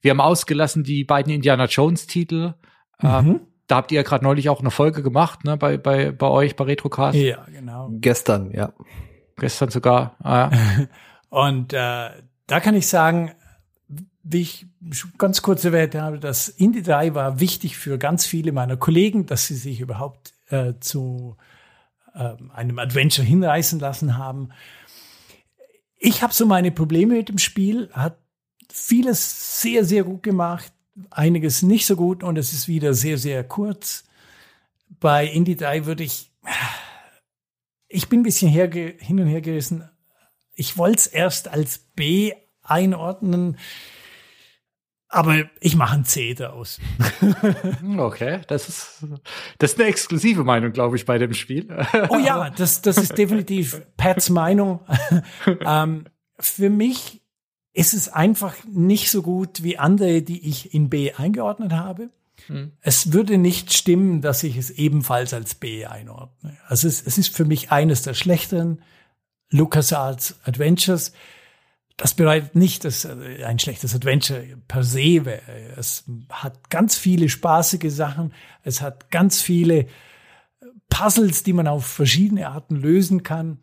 wir 0.00 0.12
haben 0.12 0.20
ausgelassen 0.20 0.84
die 0.84 1.02
beiden 1.02 1.32
Indiana 1.32 1.64
Jones 1.64 2.06
Titel. 2.06 2.54
Ähm, 3.02 3.26
mhm. 3.26 3.40
Da 3.70 3.76
habt 3.76 3.92
ihr 3.92 3.96
ja 3.96 4.02
gerade 4.02 4.24
neulich 4.24 4.48
auch 4.48 4.58
eine 4.58 4.72
Folge 4.72 5.00
gemacht, 5.02 5.44
ne, 5.44 5.56
bei, 5.56 5.76
bei, 5.76 6.10
bei 6.10 6.26
euch, 6.26 6.56
bei 6.56 6.64
Retrocast. 6.64 7.16
Ja, 7.16 7.46
genau. 7.52 7.88
Gestern, 7.92 8.50
ja. 8.50 8.72
gestern 9.36 9.70
sogar. 9.70 10.16
Ah. 10.24 10.50
Und 11.28 11.72
äh, 11.72 12.10
da 12.48 12.60
kann 12.60 12.74
ich 12.74 12.88
sagen, 12.88 13.30
wie 14.24 14.40
ich 14.40 14.66
ganz 15.18 15.42
kurz 15.42 15.64
erwähnt 15.64 15.94
habe, 15.94 16.18
das 16.18 16.48
Indie 16.48 16.82
3 16.82 17.14
war 17.14 17.38
wichtig 17.38 17.76
für 17.76 17.96
ganz 17.96 18.26
viele 18.26 18.50
meiner 18.50 18.76
Kollegen, 18.76 19.26
dass 19.26 19.46
sie 19.46 19.54
sich 19.54 19.80
überhaupt 19.80 20.32
äh, 20.48 20.74
zu 20.80 21.36
äh, 22.14 22.34
einem 22.52 22.80
Adventure 22.80 23.24
hinreißen 23.24 23.78
lassen 23.78 24.18
haben. 24.18 24.50
Ich 25.96 26.22
habe 26.22 26.34
so 26.34 26.44
meine 26.44 26.72
Probleme 26.72 27.14
mit 27.14 27.28
dem 27.28 27.38
Spiel, 27.38 27.88
hat 27.92 28.18
vieles 28.68 29.62
sehr, 29.62 29.84
sehr 29.84 30.02
gut 30.02 30.24
gemacht, 30.24 30.72
einiges 31.10 31.62
nicht 31.62 31.86
so 31.86 31.96
gut 31.96 32.22
und 32.22 32.36
es 32.36 32.52
ist 32.52 32.68
wieder 32.68 32.94
sehr, 32.94 33.18
sehr 33.18 33.44
kurz. 33.44 34.04
Bei 35.00 35.26
Indie 35.26 35.56
3 35.56 35.86
würde 35.86 36.04
ich, 36.04 36.30
ich 37.88 38.08
bin 38.08 38.20
ein 38.20 38.24
bisschen 38.24 38.50
hin 38.50 39.20
und 39.20 39.26
her 39.26 39.40
gerissen. 39.40 39.88
Ich 40.54 40.76
wollte 40.76 40.98
es 40.98 41.06
erst 41.06 41.48
als 41.48 41.78
B 41.78 42.32
einordnen. 42.62 43.56
Aber 45.12 45.50
ich 45.60 45.74
mache 45.74 45.96
ein 45.96 46.04
C 46.04 46.34
daraus. 46.34 46.78
okay, 47.98 48.42
das 48.46 48.68
ist, 48.68 49.06
das 49.58 49.72
ist 49.72 49.80
eine 49.80 49.88
exklusive 49.88 50.44
Meinung, 50.44 50.72
glaube 50.72 50.94
ich, 50.94 51.04
bei 51.04 51.18
dem 51.18 51.34
Spiel. 51.34 51.66
oh 52.10 52.18
ja, 52.18 52.50
das, 52.50 52.80
das 52.80 52.96
ist 52.96 53.18
definitiv 53.18 53.82
Pats 53.96 54.30
Meinung. 54.30 54.80
ähm, 55.66 56.04
für 56.38 56.70
mich 56.70 57.22
ist 57.72 57.94
es 57.94 58.08
einfach 58.08 58.56
nicht 58.64 59.10
so 59.10 59.22
gut 59.22 59.62
wie 59.62 59.78
andere, 59.78 60.22
die 60.22 60.48
ich 60.48 60.74
in 60.74 60.90
B 60.90 61.12
eingeordnet 61.12 61.72
habe. 61.72 62.10
Hm. 62.46 62.72
Es 62.80 63.12
würde 63.12 63.38
nicht 63.38 63.72
stimmen, 63.72 64.22
dass 64.22 64.42
ich 64.42 64.56
es 64.56 64.70
ebenfalls 64.70 65.34
als 65.34 65.54
B 65.54 65.86
einordne. 65.86 66.56
Also 66.66 66.88
es, 66.88 67.02
es 67.02 67.18
ist 67.18 67.34
für 67.34 67.44
mich 67.44 67.70
eines 67.70 68.02
der 68.02 68.14
schlechteren 68.14 68.82
LucasArts 69.50 70.40
Adventures 70.44 71.12
das 72.00 72.14
bedeutet 72.14 72.54
nicht, 72.54 72.86
dass 72.86 73.04
äh, 73.04 73.44
ein 73.44 73.58
schlechtes 73.58 73.94
Adventure 73.94 74.42
per 74.68 74.82
se 74.84 75.26
wäre. 75.26 75.42
Es 75.76 76.04
hat 76.30 76.70
ganz 76.70 76.96
viele 76.96 77.28
spaßige 77.28 77.92
Sachen. 77.92 78.32
Es 78.62 78.80
hat 78.80 79.10
ganz 79.10 79.42
viele 79.42 79.86
Puzzles, 80.88 81.42
die 81.42 81.52
man 81.52 81.68
auf 81.68 81.84
verschiedene 81.84 82.48
Arten 82.48 82.76
lösen 82.76 83.22
kann. 83.22 83.58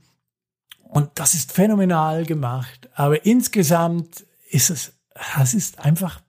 Und 0.89 1.11
das 1.15 1.33
ist 1.33 1.51
phänomenal 1.51 2.25
gemacht. 2.25 2.89
Aber 2.93 3.25
insgesamt 3.25 4.25
ist 4.49 4.69
es, 4.69 4.93
es 5.41 5.53
ist 5.53 5.79
einfach 5.79 6.21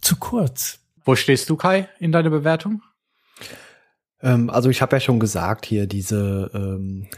zu 0.00 0.16
kurz. 0.16 0.80
Wo 1.04 1.14
stehst 1.16 1.48
du, 1.48 1.56
Kai, 1.56 1.88
in 1.98 2.12
deiner 2.12 2.30
Bewertung? 2.30 2.82
Ähm, 4.22 4.50
also 4.50 4.70
ich 4.70 4.82
habe 4.82 4.96
ja 4.96 5.00
schon 5.00 5.20
gesagt, 5.20 5.64
hier 5.64 5.86
diese 5.86 6.50
ähm, 6.54 7.08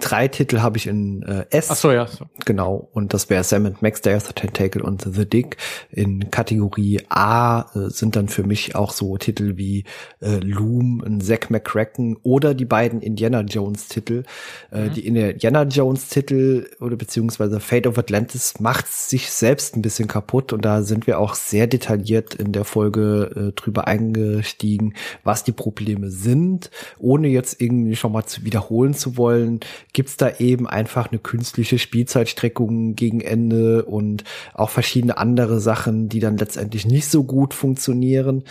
drei 0.00 0.28
Titel 0.28 0.60
habe 0.60 0.76
ich 0.76 0.86
in 0.86 1.22
äh, 1.22 1.46
S. 1.50 1.70
Ach 1.70 1.76
so, 1.76 1.92
ja. 1.92 2.06
So. 2.06 2.26
Genau. 2.44 2.88
Und 2.92 3.14
das 3.14 3.30
wäre 3.30 3.44
Sam 3.44 3.66
and 3.66 3.82
Max, 3.82 4.00
Day 4.00 4.18
the 4.18 4.32
Tentacle 4.32 4.82
und 4.82 5.02
The 5.02 5.26
Dick. 5.26 5.56
In 5.90 6.30
Kategorie 6.30 7.00
A 7.08 7.66
äh, 7.74 7.90
sind 7.90 8.16
dann 8.16 8.28
für 8.28 8.44
mich 8.44 8.74
auch 8.74 8.92
so 8.92 9.16
Titel 9.16 9.56
wie 9.56 9.84
äh, 10.20 10.36
Loom, 10.38 11.02
ein 11.04 11.20
Zack 11.20 11.50
McCracken 11.50 12.16
oder 12.22 12.54
die 12.54 12.64
beiden 12.64 13.00
Indiana 13.00 13.40
Jones 13.42 13.88
Titel. 13.88 14.24
Äh, 14.72 14.86
mhm. 14.86 14.92
Die 14.94 15.06
Indiana 15.06 15.62
Jones 15.64 16.08
Titel 16.08 16.68
oder 16.80 16.96
beziehungsweise 16.96 17.60
Fate 17.60 17.86
of 17.86 17.98
Atlantis 17.98 18.60
macht 18.60 18.88
sich 18.88 19.30
selbst 19.30 19.76
ein 19.76 19.82
bisschen 19.82 20.08
kaputt 20.08 20.52
und 20.52 20.64
da 20.64 20.82
sind 20.82 21.06
wir 21.06 21.18
auch 21.18 21.34
sehr 21.34 21.66
detailliert 21.66 22.34
in 22.34 22.52
der 22.52 22.64
Folge 22.64 23.50
äh, 23.50 23.52
drüber 23.52 23.86
eingestiegen, 23.86 24.94
was 25.24 25.44
die 25.44 25.52
Probleme 25.52 26.10
sind, 26.10 26.70
ohne 26.98 27.28
jetzt 27.28 27.60
irgendwie 27.60 27.96
schon 27.96 28.12
mal 28.12 28.26
zu 28.26 28.44
wiederholen 28.44 28.94
zu 28.94 29.16
wollen 29.16 29.60
gibt's 29.92 30.16
da 30.16 30.30
eben 30.38 30.66
einfach 30.66 31.10
eine 31.10 31.18
künstliche 31.18 31.78
Spielzeitstreckung 31.78 32.94
gegen 32.94 33.20
Ende 33.20 33.84
und 33.84 34.24
auch 34.54 34.70
verschiedene 34.70 35.18
andere 35.18 35.60
Sachen, 35.60 36.08
die 36.08 36.20
dann 36.20 36.36
letztendlich 36.36 36.86
nicht 36.86 37.10
so 37.10 37.24
gut 37.24 37.54
funktionieren. 37.54 38.44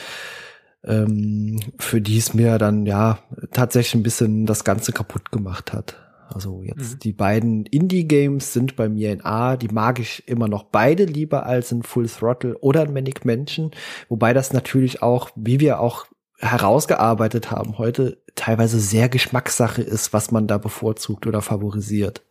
Ähm, 0.83 1.59
für 1.79 2.01
die 2.01 2.17
es 2.17 2.33
mir 2.33 2.57
dann 2.57 2.85
ja 2.85 3.19
tatsächlich 3.51 3.95
ein 3.95 4.03
bisschen 4.03 4.45
das 4.45 4.63
Ganze 4.63 4.93
kaputt 4.93 5.31
gemacht 5.31 5.73
hat. 5.73 5.95
Also 6.33 6.61
jetzt 6.63 6.95
mhm. 6.95 6.99
die 6.99 7.13
beiden 7.13 7.65
Indie-Games 7.65 8.53
sind 8.53 8.75
bei 8.75 8.89
mir 8.89 9.11
in 9.11 9.23
A, 9.23 9.57
die 9.57 9.69
mag 9.69 9.99
ich 9.99 10.27
immer 10.27 10.47
noch 10.47 10.63
beide 10.63 11.05
lieber 11.05 11.45
als 11.45 11.71
in 11.71 11.83
Full 11.83 12.07
Throttle 12.07 12.57
oder 12.59 12.83
in 12.83 12.93
Manic 12.93 13.25
Mansion, 13.25 13.71
wobei 14.09 14.33
das 14.33 14.53
natürlich 14.53 15.01
auch, 15.01 15.29
wie 15.35 15.59
wir 15.59 15.79
auch 15.79 16.05
herausgearbeitet 16.37 17.51
haben 17.51 17.77
heute, 17.77 18.21
teilweise 18.35 18.79
sehr 18.79 19.09
Geschmackssache 19.09 19.81
ist, 19.81 20.13
was 20.13 20.31
man 20.31 20.47
da 20.47 20.57
bevorzugt 20.57 21.25
oder 21.25 21.41
favorisiert. 21.41 22.23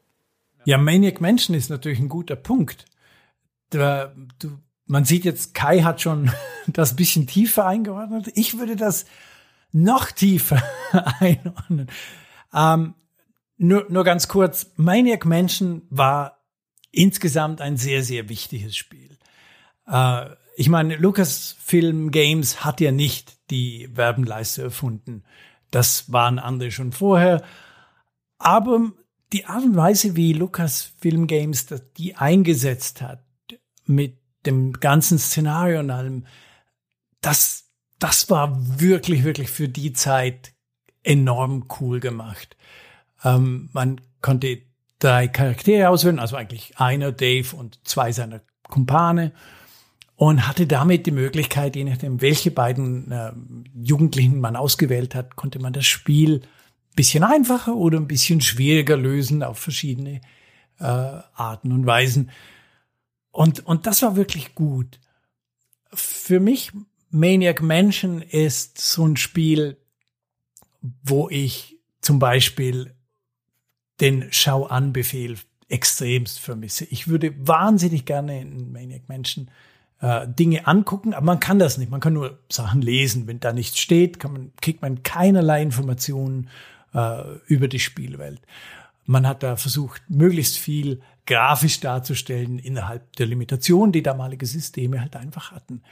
Ja, 0.64 0.78
Maniac 0.78 1.20
Mansion 1.20 1.56
ist 1.56 1.70
natürlich 1.70 1.98
ein 1.98 2.08
guter 2.08 2.36
Punkt. 2.36 2.86
Da, 3.70 4.12
du, 4.38 4.58
man 4.86 5.04
sieht 5.04 5.24
jetzt, 5.24 5.54
Kai 5.54 5.82
hat 5.82 6.00
schon 6.00 6.30
das 6.66 6.96
bisschen 6.96 7.26
tiefer 7.26 7.66
eingeordnet. 7.66 8.30
Ich 8.34 8.58
würde 8.58 8.76
das 8.76 9.06
noch 9.72 10.10
tiefer 10.10 10.62
einordnen. 11.20 11.88
Ähm, 12.54 12.94
nur, 13.58 13.86
nur 13.88 14.04
ganz 14.04 14.28
kurz. 14.28 14.72
Maniac 14.76 15.24
Mansion 15.24 15.82
war 15.90 16.44
insgesamt 16.92 17.60
ein 17.60 17.76
sehr, 17.76 18.02
sehr 18.02 18.28
wichtiges 18.28 18.76
Spiel. 18.76 19.16
Äh, 19.86 20.26
ich 20.56 20.68
meine, 20.68 20.96
Lucasfilm 20.96 22.10
Games 22.10 22.64
hat 22.64 22.80
ja 22.80 22.92
nicht 22.92 23.35
die 23.50 23.88
Werbenleiste 23.92 24.62
erfunden. 24.62 25.24
Das 25.70 26.12
waren 26.12 26.38
andere 26.38 26.70
schon 26.70 26.92
vorher. 26.92 27.42
Aber 28.38 28.92
die 29.32 29.46
Art 29.46 29.64
und 29.64 29.76
Weise, 29.76 30.16
wie 30.16 30.32
Lucasfilm 30.32 31.26
Games 31.26 31.66
die 31.96 32.16
eingesetzt 32.16 33.02
hat, 33.02 33.24
mit 33.84 34.18
dem 34.44 34.72
ganzen 34.74 35.18
Szenario 35.18 35.80
und 35.80 35.90
allem, 35.90 36.26
das, 37.20 37.70
das 37.98 38.30
war 38.30 38.56
wirklich, 38.80 39.24
wirklich 39.24 39.50
für 39.50 39.68
die 39.68 39.92
Zeit 39.92 40.52
enorm 41.02 41.66
cool 41.80 42.00
gemacht. 42.00 42.56
Ähm, 43.24 43.70
man 43.72 44.00
konnte 44.20 44.62
drei 44.98 45.28
Charaktere 45.28 45.88
auswählen, 45.88 46.18
also 46.18 46.36
eigentlich 46.36 46.78
einer, 46.78 47.12
Dave 47.12 47.54
und 47.56 47.80
zwei 47.86 48.12
seiner 48.12 48.40
Kumpane 48.64 49.32
und 50.16 50.48
hatte 50.48 50.66
damit 50.66 51.06
die 51.06 51.12
Möglichkeit, 51.12 51.76
je 51.76 51.84
nachdem, 51.84 52.20
welche 52.22 52.50
beiden 52.50 53.12
äh, 53.12 53.32
Jugendlichen 53.74 54.40
man 54.40 54.56
ausgewählt 54.56 55.14
hat, 55.14 55.36
konnte 55.36 55.58
man 55.58 55.72
das 55.72 55.86
Spiel 55.86 56.42
bisschen 56.96 57.22
einfacher 57.22 57.76
oder 57.76 57.98
ein 57.98 58.08
bisschen 58.08 58.40
schwieriger 58.40 58.96
lösen 58.96 59.42
auf 59.42 59.58
verschiedene 59.58 60.22
äh, 60.80 60.84
Arten 60.84 61.70
und 61.70 61.86
Weisen. 61.86 62.30
Und, 63.30 63.64
und 63.66 63.86
das 63.86 64.00
war 64.00 64.16
wirklich 64.16 64.54
gut. 64.54 64.98
Für 65.92 66.40
mich, 66.40 66.72
Maniac 67.10 67.62
Mansion 67.62 68.22
ist 68.22 68.78
so 68.78 69.06
ein 69.06 69.18
Spiel, 69.18 69.76
wo 71.02 71.28
ich 71.28 71.78
zum 72.00 72.18
Beispiel 72.18 72.94
den 74.00 74.28
Schau-an-Befehl 74.30 75.36
extremst 75.68 76.40
vermisse. 76.40 76.86
Ich 76.86 77.08
würde 77.08 77.34
wahnsinnig 77.46 78.06
gerne 78.06 78.40
in 78.40 78.72
Maniac 78.72 79.08
Mansion 79.08 79.50
äh, 80.00 80.26
Dinge 80.28 80.66
angucken, 80.66 81.14
aber 81.14 81.26
man 81.26 81.40
kann 81.40 81.58
das 81.58 81.78
nicht. 81.78 81.90
Man 81.90 82.00
kann 82.00 82.12
nur 82.12 82.38
Sachen 82.50 82.82
lesen. 82.82 83.26
Wenn 83.26 83.40
da 83.40 83.52
nichts 83.52 83.78
steht, 83.78 84.18
kann 84.20 84.32
man, 84.32 84.52
kriegt 84.60 84.82
man 84.82 85.02
keinerlei 85.02 85.62
Informationen 85.62 86.48
äh, 86.94 87.22
über 87.46 87.68
die 87.68 87.78
Spielwelt. 87.78 88.40
Man 89.04 89.26
hat 89.26 89.42
da 89.42 89.56
versucht, 89.56 90.02
möglichst 90.08 90.58
viel 90.58 91.00
grafisch 91.26 91.80
darzustellen 91.80 92.58
innerhalb 92.58 93.14
der 93.16 93.26
Limitation, 93.26 93.92
die 93.92 94.02
damalige 94.02 94.46
Systeme 94.46 95.00
halt 95.00 95.16
einfach 95.16 95.52
hatten. 95.52 95.82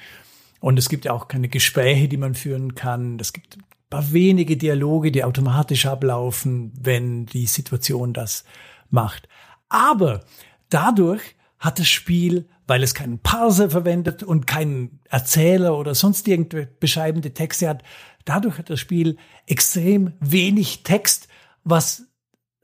Und 0.60 0.78
es 0.78 0.88
gibt 0.88 1.04
ja 1.04 1.12
auch 1.12 1.28
keine 1.28 1.48
Gespräche, 1.48 2.08
die 2.08 2.16
man 2.16 2.34
führen 2.34 2.74
kann. 2.74 3.18
Es 3.20 3.32
gibt 3.32 3.56
ein 3.56 3.64
paar 3.90 4.12
wenige 4.12 4.56
Dialoge, 4.56 5.12
die 5.12 5.24
automatisch 5.24 5.86
ablaufen, 5.86 6.72
wenn 6.80 7.26
die 7.26 7.46
Situation 7.46 8.12
das 8.12 8.44
macht. 8.90 9.28
Aber 9.68 10.24
dadurch 10.70 11.22
hat 11.58 11.78
das 11.78 11.88
Spiel 11.88 12.48
weil 12.66 12.82
es 12.82 12.94
keinen 12.94 13.18
Parser 13.18 13.70
verwendet 13.70 14.22
und 14.22 14.46
keinen 14.46 15.00
Erzähler 15.08 15.76
oder 15.78 15.94
sonst 15.94 16.26
irgendwelche 16.26 16.70
beschreibende 16.80 17.34
Texte 17.34 17.68
hat. 17.68 17.82
Dadurch 18.24 18.58
hat 18.58 18.70
das 18.70 18.80
Spiel 18.80 19.18
extrem 19.46 20.14
wenig 20.20 20.82
Text, 20.82 21.28
was 21.62 22.04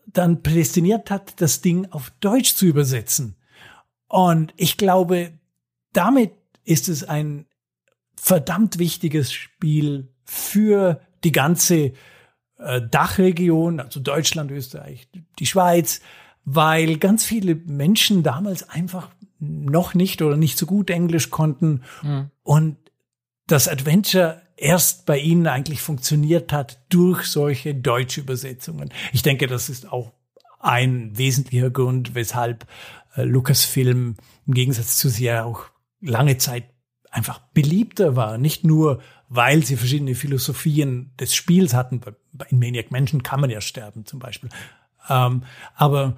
dann 0.07 0.43
prädestiniert 0.43 1.11
hat, 1.11 1.41
das 1.41 1.61
Ding 1.61 1.87
auf 1.91 2.11
Deutsch 2.21 2.55
zu 2.55 2.67
übersetzen. 2.67 3.37
Und 4.09 4.53
ich 4.57 4.77
glaube, 4.77 5.33
damit 5.93 6.33
ist 6.65 6.89
es 6.89 7.05
ein 7.05 7.47
verdammt 8.17 8.79
wichtiges 8.79 9.33
Spiel 9.33 10.13
für 10.25 11.01
die 11.25 11.33
ganze 11.33 11.93
äh, 12.59 12.83
Dachregion, 12.91 13.81
also 13.81 14.01
Deutschland, 14.01 14.51
Österreich, 14.51 15.09
die 15.39 15.47
Schweiz, 15.47 16.01
weil 16.45 16.99
ganz 16.99 17.25
viele 17.25 17.55
Menschen 17.55 18.23
damals 18.23 18.69
einfach 18.69 19.11
noch 19.41 19.95
nicht 19.95 20.23
oder 20.23 20.37
nicht 20.37 20.59
so 20.59 20.67
gut 20.67 20.91
Englisch 20.91 21.31
konnten 21.31 21.83
mhm. 22.03 22.31
und 22.43 22.77
das 23.47 23.67
Adventure 23.67 24.43
erst 24.57 25.07
bei 25.07 25.19
ihnen 25.19 25.47
eigentlich 25.47 25.81
funktioniert 25.81 26.53
hat 26.53 26.79
durch 26.91 27.25
solche 27.25 27.75
deutsche 27.75 28.21
Übersetzungen. 28.21 28.91
Ich 29.13 29.23
denke, 29.23 29.47
das 29.47 29.69
ist 29.69 29.91
auch 29.91 30.13
ein 30.61 31.17
wesentlicher 31.17 31.71
Grund, 31.71 32.15
weshalb 32.15 32.67
äh, 33.17 33.23
Lucasfilm 33.23 34.17
im 34.47 34.55
Gegensatz 34.55 34.99
zu 34.99 35.09
sie 35.09 35.25
ja 35.25 35.45
auch 35.45 35.65
lange 36.01 36.37
Zeit 36.37 36.65
einfach 37.11 37.39
beliebter 37.55 38.15
war. 38.15 38.39
Nicht 38.39 38.63
nur, 38.65 39.01
weil 39.29 39.65
sie 39.65 39.77
verschiedene 39.77 40.15
Philosophien 40.15 41.13
des 41.19 41.35
Spiels 41.35 41.75
hatten. 41.75 42.01
In 42.51 42.59
Maniac 42.59 42.91
Mansion 42.91 43.23
kann 43.23 43.41
man 43.41 43.51
ja 43.51 43.61
sterben 43.61 44.05
zum 44.05 44.19
Beispiel. 44.19 44.51
Ähm, 45.09 45.45
aber 45.75 46.17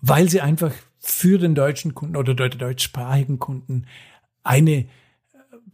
weil 0.00 0.28
sie 0.28 0.40
einfach 0.40 0.72
für 1.06 1.38
den 1.38 1.54
deutschen 1.54 1.94
Kunden 1.94 2.16
oder 2.16 2.34
den 2.34 2.58
deutschsprachigen 2.58 3.38
Kunden 3.38 3.86
eine 4.42 4.72
äh, 4.72 4.86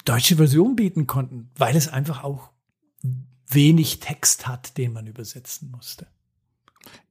deutsche 0.04 0.36
Version 0.36 0.76
bieten 0.76 1.06
konnten, 1.06 1.50
weil 1.56 1.74
es 1.74 1.88
einfach 1.88 2.22
auch 2.22 2.50
wenig 3.48 4.00
Text 4.00 4.46
hat, 4.46 4.76
den 4.76 4.92
man 4.92 5.06
übersetzen 5.06 5.70
musste. 5.70 6.06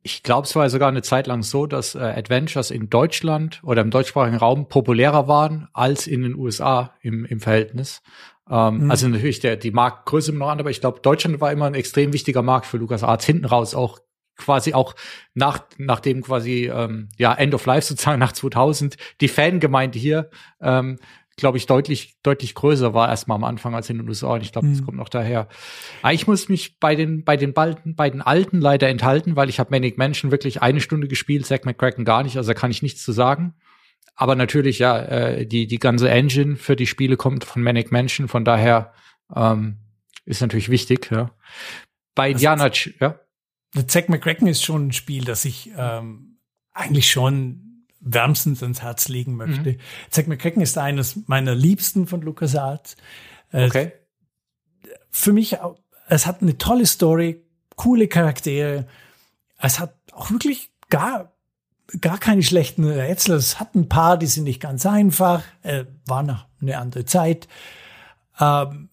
Ich 0.03 0.23
glaube, 0.23 0.48
es 0.48 0.56
war 0.56 0.69
sogar 0.69 0.89
eine 0.89 1.02
Zeit 1.02 1.27
lang 1.27 1.43
so, 1.43 1.65
dass 1.65 1.95
äh, 1.95 1.99
Adventures 1.99 2.72
in 2.72 2.89
Deutschland 2.89 3.60
oder 3.64 3.81
im 3.81 3.91
deutschsprachigen 3.91 4.38
Raum 4.38 4.68
populärer 4.68 5.27
waren 5.27 5.68
als 5.73 6.07
in 6.07 6.23
den 6.23 6.35
USA 6.35 6.93
im, 7.02 7.26
im 7.26 7.39
Verhältnis. 7.39 8.02
Ähm, 8.49 8.85
mhm. 8.85 8.91
Also 8.91 9.07
natürlich 9.07 9.39
der, 9.39 9.57
die 9.57 9.72
Marktgröße 9.72 10.34
noch 10.34 10.49
an, 10.49 10.60
aber 10.60 10.69
ich 10.69 10.81
glaube, 10.81 10.99
Deutschland 11.02 11.39
war 11.41 11.52
immer 11.52 11.65
ein 11.65 11.76
extrem 11.76 12.14
wichtiger 12.14 12.41
Markt 12.41 12.65
für 12.65 12.77
LucasArts. 12.77 13.26
Hinten 13.26 13.45
raus 13.45 13.73
auch 13.73 13.99
quasi 14.38 14.74
auch 14.74 14.95
nach, 15.34 15.66
nachdem 15.78 16.22
quasi, 16.22 16.72
ähm, 16.74 17.10
ja, 17.18 17.34
End 17.34 17.53
of 17.53 17.66
Life 17.66 17.88
sozusagen 17.88 18.20
nach 18.20 18.32
2000, 18.32 18.98
die 19.22 19.28
Fangemeinde 19.28 19.99
hier 19.99 20.30
ähm, 20.62 20.98
glaube 21.41 21.58
ich, 21.58 21.66
deutlich, 21.66 22.18
deutlich 22.24 22.53
größer 22.56 22.94
war 22.94 23.10
erstmal 23.10 23.36
am 23.36 23.44
Anfang 23.44 23.74
als 23.74 23.90
in 23.90 23.98
den 23.98 24.08
USA. 24.08 24.34
Und 24.36 24.41
ich 24.41 24.52
glaube, 24.52 24.68
mhm. 24.68 24.74
das 24.74 24.86
kommt 24.86 24.98
noch 24.98 25.10
daher. 25.10 25.48
Aber 26.02 26.14
ich 26.14 26.28
muss 26.28 26.49
mich 26.49 26.80
bei 26.80 26.95
den, 26.95 27.24
bei 27.24 27.36
den 27.36 27.53
beiden, 27.53 27.95
bei 27.95 28.10
den 28.10 28.22
Alten 28.22 28.62
leider 28.62 28.88
enthalten, 28.90 29.36
weil 29.36 29.49
ich 29.49 29.60
habe 29.60 29.72
Manic 29.72 29.98
Mansion 29.98 30.32
wirklich 30.32 30.62
eine 30.62 30.82
Stunde 30.82 31.08
gespielt, 31.08 31.45
Zack 31.45 31.66
McCracken 31.66 32.06
gar 32.06 32.24
nicht, 32.24 32.38
also 32.38 32.48
da 32.48 32.53
kann 32.53 32.72
ich 32.72 32.82
nichts 32.82 33.03
zu 33.03 33.12
sagen. 33.12 33.56
Aber 34.16 34.36
natürlich, 34.36 34.80
ja, 34.80 34.99
äh, 34.99 35.45
die, 35.48 35.68
die 35.68 35.80
ganze 35.80 36.10
Engine 36.10 36.58
für 36.58 36.76
die 36.76 36.88
Spiele 36.88 37.18
kommt 37.18 37.44
von 37.44 37.64
Manic 37.64 37.91
Mansion, 37.91 38.28
von 38.28 38.45
daher 38.45 38.94
ähm, 39.36 39.78
ist 40.26 40.41
natürlich 40.41 40.70
wichtig, 40.70 41.10
ja. 41.12 41.32
Bei 42.14 42.28
also, 42.28 42.40
Diana, 42.40 42.70
ja. 42.99 43.20
Zack 43.88 44.10
McCracken 44.10 44.48
ist 44.48 44.64
schon 44.64 44.88
ein 44.88 44.91
Spiel, 44.91 45.23
das 45.23 45.45
ich 45.45 45.72
ähm, 45.77 46.38
eigentlich 46.73 47.10
schon 47.10 47.85
wärmstens 48.02 48.64
ans 48.64 48.81
Herz 48.81 49.07
legen 49.07 49.35
möchte. 49.35 49.73
Mhm. 49.73 49.77
Zack 50.10 50.27
McCracken 50.27 50.61
ist 50.61 50.77
eines 50.77 51.27
meiner 51.27 51.56
Liebsten 51.56 52.07
von 52.07 52.22
LucasArts. 52.22 52.98
Okay. 53.53 53.93
Für 55.10 55.34
mich, 55.34 55.57
es 56.07 56.26
hat 56.26 56.41
eine 56.41 56.57
tolle 56.57 56.85
Story, 56.85 57.43
coole 57.76 58.07
Charaktere. 58.07 58.88
Es 59.57 59.80
hat 59.80 59.95
auch 60.11 60.31
wirklich 60.31 60.72
gar, 60.89 61.34
gar 61.99 62.18
keine 62.18 62.43
schlechten 62.43 62.85
Rätsel. 62.85 63.35
Es 63.35 63.60
hat 63.60 63.76
ein 63.76 63.88
paar, 63.88 64.18
die 64.18 64.27
sind 64.27 64.45
nicht 64.45 64.61
ganz 64.61 64.85
einfach, 64.85 65.43
äh, 65.61 65.85
war 66.06 66.23
noch 66.23 66.48
eine 66.61 66.77
andere 66.77 67.06
Zeit. 67.06 67.48
Ähm, 68.39 68.89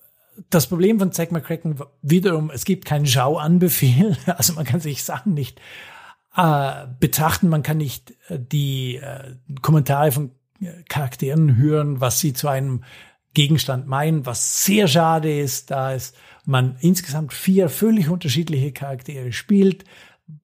das 0.51 0.67
Problem 0.67 0.99
von 0.99 1.13
Zack 1.13 1.33
McCracken 1.33 1.81
wiederum, 2.03 2.51
es 2.51 2.65
gibt 2.65 2.85
keinen 2.85 3.07
Schauanbefehl. 3.07 4.17
Also 4.27 4.53
man 4.55 4.65
kann 4.65 4.81
sich 4.81 5.03
Sachen 5.05 5.35
nicht 5.35 5.61
äh, 6.37 6.87
betrachten. 7.01 7.49
Man 7.49 7.63
kann 7.63 7.79
nicht 7.79 8.13
äh, 8.29 8.39
die 8.39 8.97
äh, 8.97 9.35
Kommentare 9.63 10.13
von 10.13 10.31
äh, 10.61 10.83
Charakteren 10.89 11.57
hören, 11.57 12.01
was 12.01 12.21
sie 12.21 12.33
zu 12.33 12.49
einem 12.49 12.85
Gegenstand 13.35 13.87
meinen, 13.87 14.27
was 14.27 14.65
sehr 14.65 14.89
schade 14.89 15.39
ist, 15.39 15.71
da 15.71 15.95
es 15.95 16.13
man 16.45 16.77
insgesamt 16.81 17.35
vier 17.35 17.69
völlig 17.69 18.09
unterschiedliche 18.09 18.73
Charaktere 18.73 19.33
spielt, 19.33 19.85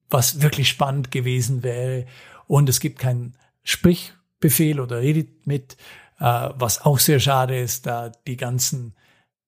was 0.09 0.41
wirklich 0.41 0.69
spannend 0.69 1.09
gewesen 1.09 1.63
wäre. 1.63 2.05
Und 2.47 2.69
es 2.69 2.79
gibt 2.79 2.99
keinen 2.99 3.35
Sprichbefehl 3.63 4.79
oder 4.79 5.01
Edit 5.01 5.47
mit, 5.47 5.77
äh, 6.19 6.49
was 6.53 6.85
auch 6.85 6.99
sehr 6.99 7.19
schade 7.19 7.59
ist, 7.59 7.87
da 7.87 8.11
die 8.27 8.37
ganzen 8.37 8.93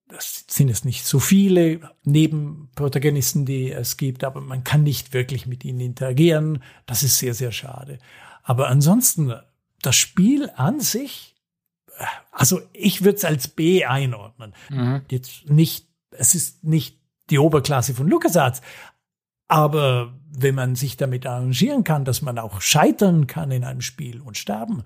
das 0.08 0.44
sind 0.48 0.70
es 0.70 0.84
nicht 0.84 1.04
so 1.04 1.20
viele 1.20 1.80
Nebenprotagonisten, 2.04 3.44
die 3.44 3.70
es 3.70 3.96
gibt, 3.96 4.24
aber 4.24 4.40
man 4.40 4.64
kann 4.64 4.82
nicht 4.82 5.12
wirklich 5.12 5.46
mit 5.46 5.64
ihnen 5.64 5.80
interagieren. 5.80 6.62
Das 6.86 7.02
ist 7.02 7.18
sehr, 7.18 7.34
sehr 7.34 7.52
schade. 7.52 7.98
Aber 8.42 8.68
ansonsten, 8.68 9.34
das 9.82 9.96
Spiel 9.96 10.50
an 10.56 10.80
sich, 10.80 11.36
also 12.30 12.60
ich 12.72 13.02
würde 13.04 13.18
es 13.18 13.24
als 13.24 13.48
B 13.48 13.84
einordnen. 13.84 14.54
Mhm. 14.70 15.02
Jetzt 15.10 15.50
nicht, 15.50 15.86
es 16.10 16.34
ist 16.34 16.64
nicht 16.64 16.98
die 17.28 17.38
Oberklasse 17.38 17.92
von 17.92 18.08
LucasArts, 18.08 18.62
aber 19.48 20.14
wenn 20.30 20.54
man 20.54 20.74
sich 20.74 20.96
damit 20.96 21.26
arrangieren 21.26 21.84
kann, 21.84 22.04
dass 22.04 22.22
man 22.22 22.38
auch 22.38 22.60
scheitern 22.60 23.26
kann 23.26 23.50
in 23.50 23.64
einem 23.64 23.82
Spiel 23.82 24.20
und 24.20 24.38
sterben, 24.38 24.84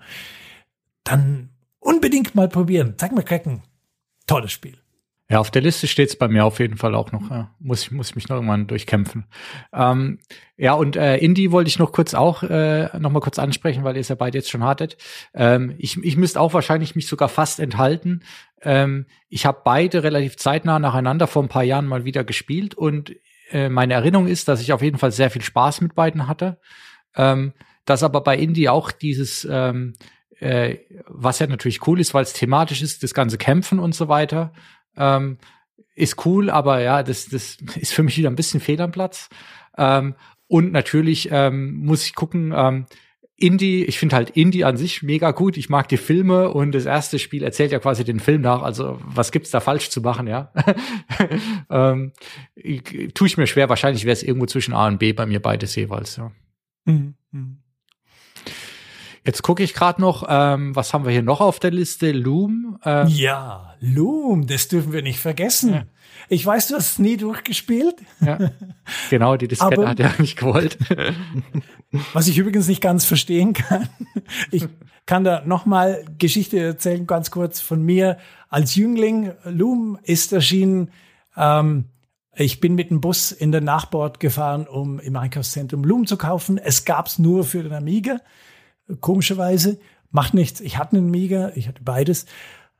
dann 1.03 1.49
unbedingt 1.79 2.35
mal 2.35 2.49
probieren. 2.49 2.95
Zeig 2.97 3.13
mir 3.13 3.23
Cracken. 3.23 3.61
Tolles 4.25 4.51
Spiel. 4.51 4.77
Ja, 5.33 5.39
auf 5.39 5.49
der 5.49 5.63
Liste 5.63 5.87
steht 5.87 6.09
es 6.09 6.15
bei 6.15 6.27
mir 6.27 6.45
auf 6.45 6.59
jeden 6.59 6.77
Fall 6.77 6.93
auch 6.93 7.11
noch. 7.11 7.31
Ja. 7.31 7.49
Muss 7.59 7.81
ich 7.81 7.91
muss 7.91 8.11
ich 8.11 8.15
mich 8.15 8.29
noch 8.29 8.35
irgendwann 8.35 8.67
durchkämpfen. 8.67 9.25
Ähm, 9.73 10.19
ja, 10.57 10.73
und 10.73 10.95
äh, 10.95 11.17
Indie 11.17 11.51
wollte 11.51 11.69
ich 11.69 11.79
noch 11.79 11.91
kurz 11.91 12.13
auch 12.13 12.43
äh, 12.43 12.95
noch 12.99 13.09
mal 13.09 13.19
kurz 13.19 13.39
ansprechen, 13.39 13.83
weil 13.83 13.95
ihr 13.95 14.01
es 14.01 14.09
ja 14.09 14.15
beide 14.15 14.37
jetzt 14.37 14.51
schon 14.51 14.63
hattet. 14.63 14.95
Ähm, 15.33 15.73
ich 15.79 15.97
ich 16.03 16.17
müsste 16.17 16.39
auch 16.39 16.53
wahrscheinlich 16.53 16.95
mich 16.95 17.07
sogar 17.07 17.29
fast 17.29 17.59
enthalten. 17.59 18.21
Ähm, 18.61 19.07
ich 19.27 19.47
habe 19.47 19.61
beide 19.65 20.03
relativ 20.03 20.37
zeitnah 20.37 20.77
nacheinander 20.77 21.25
vor 21.25 21.41
ein 21.41 21.49
paar 21.49 21.63
Jahren 21.63 21.87
mal 21.87 22.05
wieder 22.05 22.23
gespielt 22.23 22.75
und 22.75 23.15
äh, 23.49 23.69
meine 23.69 23.95
Erinnerung 23.95 24.27
ist, 24.27 24.47
dass 24.47 24.61
ich 24.61 24.71
auf 24.71 24.83
jeden 24.83 24.99
Fall 24.99 25.11
sehr 25.11 25.31
viel 25.31 25.41
Spaß 25.41 25.81
mit 25.81 25.95
beiden 25.95 26.27
hatte. 26.27 26.59
Ähm, 27.15 27.53
dass 27.85 28.03
aber 28.03 28.21
bei 28.21 28.37
Indie 28.37 28.69
auch 28.69 28.91
dieses 28.91 29.47
ähm, 29.49 29.95
äh, 30.39 30.77
was 31.07 31.39
ja 31.39 31.47
natürlich 31.47 31.87
cool 31.87 31.99
ist, 31.99 32.13
weil 32.13 32.23
es 32.23 32.33
thematisch 32.33 32.81
ist, 32.81 33.01
das 33.01 33.13
ganze 33.13 33.37
Kämpfen 33.37 33.79
und 33.79 33.95
so 33.95 34.09
weiter 34.09 34.53
ähm, 34.97 35.37
ist 35.95 36.25
cool, 36.25 36.49
aber 36.49 36.81
ja, 36.81 37.03
das, 37.03 37.27
das 37.27 37.57
ist 37.75 37.93
für 37.93 38.03
mich 38.03 38.17
wieder 38.17 38.29
ein 38.29 38.35
bisschen 38.35 38.59
fehl 38.59 38.81
am 38.81 38.91
Platz. 38.91 39.29
Ähm, 39.77 40.15
und 40.47 40.71
natürlich 40.71 41.29
ähm, 41.31 41.75
muss 41.85 42.05
ich 42.05 42.15
gucken, 42.15 42.53
ähm, 42.55 42.85
Indie, 43.35 43.83
ich 43.83 43.99
finde 43.99 44.15
halt 44.15 44.29
Indie 44.31 44.63
an 44.63 44.77
sich 44.77 45.03
mega 45.03 45.31
gut. 45.31 45.57
Ich 45.57 45.69
mag 45.69 45.89
die 45.89 45.97
Filme 45.97 46.51
und 46.51 46.73
das 46.73 46.85
erste 46.85 47.19
Spiel 47.19 47.43
erzählt 47.43 47.71
ja 47.71 47.79
quasi 47.79 48.03
den 48.03 48.19
Film 48.19 48.41
nach. 48.41 48.61
Also 48.61 48.99
was 49.03 49.31
gibt's 49.31 49.51
da 49.51 49.59
falsch 49.59 49.89
zu 49.89 50.01
machen, 50.01 50.27
ja? 50.27 50.53
ähm, 51.69 52.13
ich, 52.55 52.83
tue 53.13 53.27
ich 53.27 53.37
mir 53.37 53.47
schwer. 53.47 53.69
Wahrscheinlich 53.69 54.05
wäre 54.05 54.13
es 54.13 54.23
irgendwo 54.23 54.45
zwischen 54.45 54.73
A 54.73 54.87
und 54.87 54.99
B 54.99 55.13
bei 55.13 55.25
mir 55.25 55.41
beides 55.41 55.75
jeweils, 55.75 56.15
ja. 56.15 56.31
Mhm. 56.85 57.62
Jetzt 59.25 59.41
gucke 59.41 59.63
ich 59.63 59.73
gerade 59.73 60.01
noch, 60.01 60.25
ähm, 60.27 60.75
was 60.75 60.93
haben 60.93 61.05
wir 61.05 61.11
hier 61.11 61.21
noch 61.21 61.39
auf 61.39 61.59
der 61.59 61.71
Liste? 61.71 62.11
Loom. 62.11 62.77
Ähm. 62.83 63.07
Ja, 63.07 63.75
Loom, 63.79 64.47
das 64.47 64.67
dürfen 64.67 64.91
wir 64.91 65.01
nicht 65.01 65.19
vergessen. 65.19 65.73
Ja. 65.73 65.83
Ich 66.27 66.45
weiß, 66.45 66.69
du 66.69 66.75
hast 66.75 66.91
es 66.91 66.99
nie 66.99 67.15
durchgespielt. 67.15 67.95
Ja, 68.19 68.51
genau, 69.09 69.37
die 69.37 69.47
Diskette 69.47 69.77
Aber, 69.77 69.89
hat 69.89 69.99
er 69.99 70.13
nicht 70.19 70.37
gewollt. 70.37 70.77
was 72.13 72.27
ich 72.27 72.37
übrigens 72.37 72.67
nicht 72.67 72.81
ganz 72.81 73.05
verstehen 73.05 73.53
kann. 73.53 73.89
Ich 74.51 74.67
kann 75.05 75.25
da 75.25 75.43
nochmal 75.45 76.05
Geschichte 76.17 76.57
erzählen, 76.57 77.05
ganz 77.05 77.29
kurz 77.29 77.59
von 77.59 77.83
mir. 77.83 78.17
Als 78.49 78.75
Jüngling, 78.75 79.33
Loom 79.43 79.99
ist 80.03 80.31
erschienen. 80.31 80.91
Ähm, 81.35 81.85
ich 82.35 82.61
bin 82.61 82.75
mit 82.75 82.89
dem 82.89 83.01
Bus 83.01 83.31
in 83.31 83.51
den 83.51 83.65
Nachbord 83.65 84.19
gefahren, 84.19 84.65
um 84.65 84.99
im 84.99 85.15
Einkaufszentrum 85.15 85.83
Loom 85.83 86.07
zu 86.07 86.17
kaufen. 86.17 86.57
Es 86.57 86.85
gab's 86.85 87.19
nur 87.19 87.43
für 87.43 87.63
den 87.63 87.73
Amiga 87.73 88.21
komischerweise. 89.01 89.79
Macht 90.11 90.33
nichts. 90.33 90.61
Ich 90.61 90.77
hatte 90.77 90.97
einen 90.97 91.07
Amiga, 91.07 91.51
ich 91.55 91.67
hatte 91.67 91.81
beides. 91.83 92.25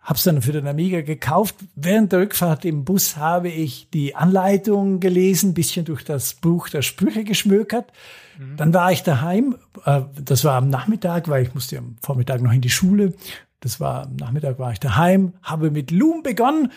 Hab's 0.02 0.24
dann 0.24 0.42
für 0.42 0.52
den 0.52 0.68
Amiga 0.68 1.02
gekauft. 1.02 1.56
Während 1.76 2.12
der 2.12 2.20
Rückfahrt 2.20 2.66
im 2.66 2.84
Bus 2.84 3.16
habe 3.16 3.50
ich 3.50 3.90
die 3.92 4.16
Anleitung 4.16 5.00
gelesen, 5.00 5.54
bisschen 5.54 5.86
durch 5.86 6.04
das 6.04 6.34
Buch 6.34 6.70
der 6.70 6.82
Sprüche 6.82 7.24
geschmökert. 7.24 7.92
Mhm. 8.38 8.58
Dann 8.58 8.74
war 8.74 8.92
ich 8.92 9.04
daheim. 9.04 9.56
Äh, 9.86 10.02
das 10.22 10.44
war 10.44 10.56
am 10.56 10.70
Nachmittag, 10.70 11.30
weil 11.30 11.44
ich 11.44 11.54
musste 11.54 11.78
am 11.78 11.96
Vormittag 12.02 12.42
noch 12.42 12.52
in 12.52 12.62
die 12.62 12.70
Schule. 12.70 13.14
Das 13.62 13.80
war 13.80 14.04
am 14.04 14.18
Nachmittag 14.18 14.60
war 14.60 14.74
ich 14.74 14.80
daheim, 14.80 15.34
habe 15.42 15.72
mit 15.72 15.90
Loom 15.90 16.22
begonnen 16.22 16.70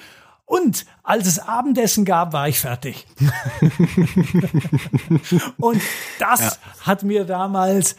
und 0.47 0.87
als 1.03 1.27
es 1.27 1.41
Abendessen 1.41 2.05
gab, 2.05 2.33
war 2.33 2.49
ich 2.49 2.61
fertig. 2.61 3.05
und 5.59 5.83
das 6.21 6.41
ja. 6.41 6.53
hat 6.87 7.03
mir 7.03 7.25
damals 7.25 7.97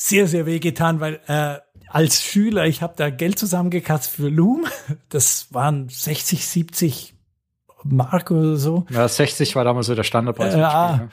sehr, 0.00 0.26
sehr 0.26 0.46
wehgetan, 0.46 1.00
weil 1.00 1.20
äh, 1.26 1.58
als 1.88 2.22
Schüler, 2.22 2.64
ich 2.64 2.80
habe 2.80 2.94
da 2.96 3.10
Geld 3.10 3.38
zusammengekratzt 3.38 4.10
für 4.10 4.28
Loom. 4.28 4.66
Das 5.10 5.52
waren 5.52 5.88
60, 5.88 6.46
70 6.46 7.14
Mark 7.84 8.30
oder 8.30 8.56
so. 8.56 8.86
Ja, 8.90 9.06
60 9.06 9.56
war 9.56 9.64
damals 9.64 9.86
so 9.86 9.94
der 9.94 10.04
Standardpreis. 10.04 10.54
Ja. 10.54 10.94
Spiel, 10.94 11.08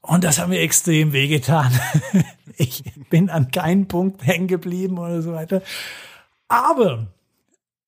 Und 0.00 0.24
das 0.24 0.38
hat 0.38 0.48
mir 0.48 0.60
extrem 0.60 1.12
wehgetan. 1.12 1.72
ich 2.56 2.84
bin 3.10 3.28
an 3.28 3.50
keinem 3.50 3.86
Punkt 3.86 4.24
hängen 4.24 4.48
geblieben 4.48 4.98
oder 4.98 5.20
so 5.22 5.32
weiter. 5.32 5.62
Aber 6.48 7.08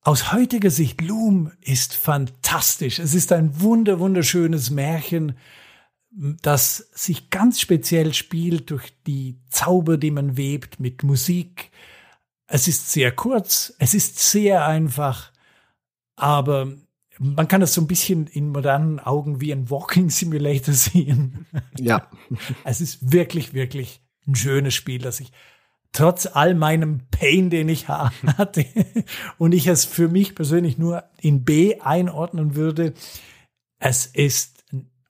aus 0.03 0.33
heutiger 0.33 0.71
Sicht, 0.71 1.01
Loom 1.01 1.53
ist 1.63 1.95
fantastisch. 1.95 2.99
Es 2.99 3.15
ist 3.15 3.33
ein 3.33 3.61
wunder, 3.61 3.99
wunderschönes 3.99 4.71
Märchen 4.71 5.37
das 6.15 6.77
sich 6.93 7.31
ganz 7.31 7.61
speziell 7.61 8.15
spielt 8.15 8.71
durch 8.71 8.95
die 9.07 9.41
Zauber, 9.49 9.97
die 9.97 10.13
man 10.13 10.37
webt 10.37 10.79
mit 10.79 11.03
Musik. 11.03 11.71
Es 12.47 12.69
ist 12.69 12.93
sehr 12.93 13.11
kurz, 13.13 13.75
es 13.79 13.95
ist 13.95 14.19
sehr 14.19 14.67
einfach, 14.67 15.33
aber 16.15 16.73
man 17.19 17.49
kann 17.49 17.61
das 17.61 17.75
so 17.75 17.81
ein 17.81 17.87
bisschen 17.87 18.27
in 18.27 18.51
modernen 18.51 19.01
Augen 19.01 19.41
wie 19.41 19.53
ein 19.53 19.71
Walking 19.71 20.11
Simulator 20.11 20.75
sehen. 20.75 21.47
Ja. 21.79 22.09
Es 22.65 22.81
ist 22.81 23.13
wirklich, 23.13 23.53
wirklich 23.53 24.01
ein 24.27 24.37
schönes 24.37 24.75
Spiel, 24.75 25.01
das 25.01 25.21
ich 25.21 25.33
trotz 25.93 26.27
all 26.27 26.55
meinem 26.55 27.01
Pain, 27.11 27.51
den 27.51 27.69
ich 27.69 27.89
hatte 27.89 28.67
und 29.39 29.53
ich 29.53 29.67
es 29.67 29.85
für 29.85 30.09
mich 30.09 30.35
persönlich 30.35 30.79
nur 30.79 31.05
in 31.21 31.45
B 31.45 31.81
einordnen 31.81 32.55
würde, 32.55 32.95
es 33.79 34.07
ist 34.07 34.54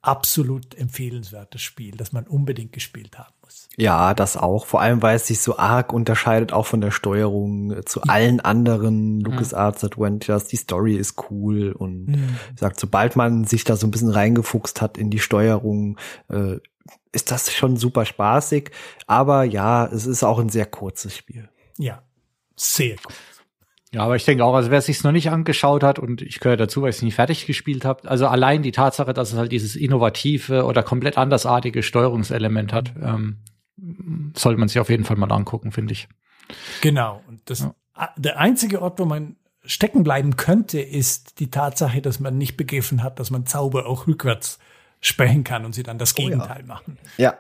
absolut 0.05 0.75
empfehlenswertes 0.75 1.63
Spiel, 1.63 1.97
das 1.97 2.13
man 2.13 2.27
unbedingt 2.27 2.73
gespielt 2.73 3.19
haben 3.19 3.33
muss. 3.43 3.69
Ja, 3.77 4.13
das 4.13 4.37
auch. 4.37 4.67
Vor 4.67 4.83
allem, 4.83 5.01
weil 5.01 5.17
es 5.17 5.27
sich 5.27 5.41
so 5.41 5.57
arg 5.57 5.93
unterscheidet, 5.93 6.53
auch 6.53 6.67
von 6.67 6.83
der 6.83 6.91
Steuerung 6.91 7.75
zu 7.87 8.03
allen 8.03 8.41
anderen 8.41 9.21
LucasArts 9.21 9.83
Adventures. 9.83 10.47
Die 10.47 10.57
Story 10.57 10.97
ist 10.97 11.31
cool 11.31 11.73
und 11.73 12.07
mhm. 12.07 12.39
sagt, 12.55 12.79
sobald 12.79 13.17
man 13.17 13.45
sich 13.45 13.65
da 13.65 13.77
so 13.77 13.87
ein 13.87 13.91
bisschen 13.91 14.11
reingefuchst 14.11 14.83
hat 14.83 14.99
in 14.99 15.11
die 15.11 15.19
Steuerung, 15.19 15.99
äh, 16.29 16.57
ist 17.13 17.31
das 17.31 17.53
schon 17.53 17.77
super 17.77 18.05
spaßig. 18.05 18.73
Aber 19.07 19.45
ja, 19.45 19.87
es 19.87 20.05
ist 20.05 20.23
auch 20.23 20.39
ein 20.39 20.51
sehr 20.51 20.67
kurzes 20.67 21.17
Spiel. 21.17 21.49
Ja, 21.79 22.03
sehr 22.57 22.97
gut. 22.97 23.15
Ja, 23.95 24.03
aber 24.03 24.17
ich 24.17 24.25
denke 24.25 24.45
auch, 24.45 24.55
also 24.55 24.73
wer 24.73 24.79
es 24.79 24.87
sich 24.87 25.05
noch 25.05 25.13
nicht 25.13 25.31
angeschaut 25.31 25.85
hat 25.85 26.01
und 26.01 26.21
ich 26.21 26.41
gehöre 26.41 26.57
dazu, 26.57 26.83
weil 26.83 26.91
ich 26.91 26.97
es 26.97 27.03
nicht 27.03 27.15
fertig 27.15 27.47
gespielt 27.47 27.85
habe, 27.85 28.11
also 28.11 28.27
allein 28.27 28.65
die 28.65 28.73
Tatsache, 28.73 29.15
dass 29.15 29.33
es 29.33 29.39
halt 29.39 29.53
dieses 29.53 29.77
innovative 29.77 30.65
oder 30.65 30.83
komplett 30.83 31.17
andersartige 31.17 31.85
Steuerungselement 31.85 32.73
hat, 32.73 32.93
ähm, 33.01 33.39
sollte 34.35 34.59
man 34.59 34.67
sich 34.67 34.81
auf 34.81 34.91
jeden 34.91 35.05
Fall 35.05 35.17
mal 35.17 35.31
angucken, 35.31 35.71
finde 35.71 35.93
ich. 35.93 36.09
Genau. 36.81 37.23
Und 37.29 37.43
das, 37.45 37.61
ja. 37.61 37.75
der 38.17 38.41
einzige 38.41 38.83
Ort, 38.83 38.99
wo 38.99 39.05
man 39.05 39.37
stecken 39.65 40.03
bleiben 40.03 40.35
könnte, 40.35 40.81
ist 40.81 41.39
die 41.39 41.51
Tatsache, 41.51 42.03
dass 42.03 42.19
man 42.19 42.37
nicht 42.37 42.57
begriffen 42.57 43.05
hat, 43.05 43.21
dass 43.21 43.31
man 43.31 43.47
Zauber 43.47 43.87
auch 43.87 44.09
rückwärts 44.09 44.59
sprechen 45.01 45.45
kann 45.45 45.65
und 45.65 45.73
sie 45.73 45.85
dann 45.85 45.99
das 45.99 46.17
Gegenteil 46.17 46.65
oh 46.65 46.67
ja. 46.67 46.67
machen. 46.67 46.99
Ja. 47.17 47.39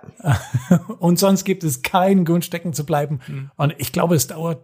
und 1.00 1.18
sonst 1.18 1.42
gibt 1.42 1.64
es 1.64 1.82
keinen 1.82 2.24
Grund, 2.24 2.44
stecken 2.44 2.74
zu 2.74 2.86
bleiben. 2.86 3.18
Mhm. 3.26 3.50
Und 3.56 3.74
ich 3.78 3.90
glaube, 3.90 4.14
es 4.14 4.28
dauert 4.28 4.62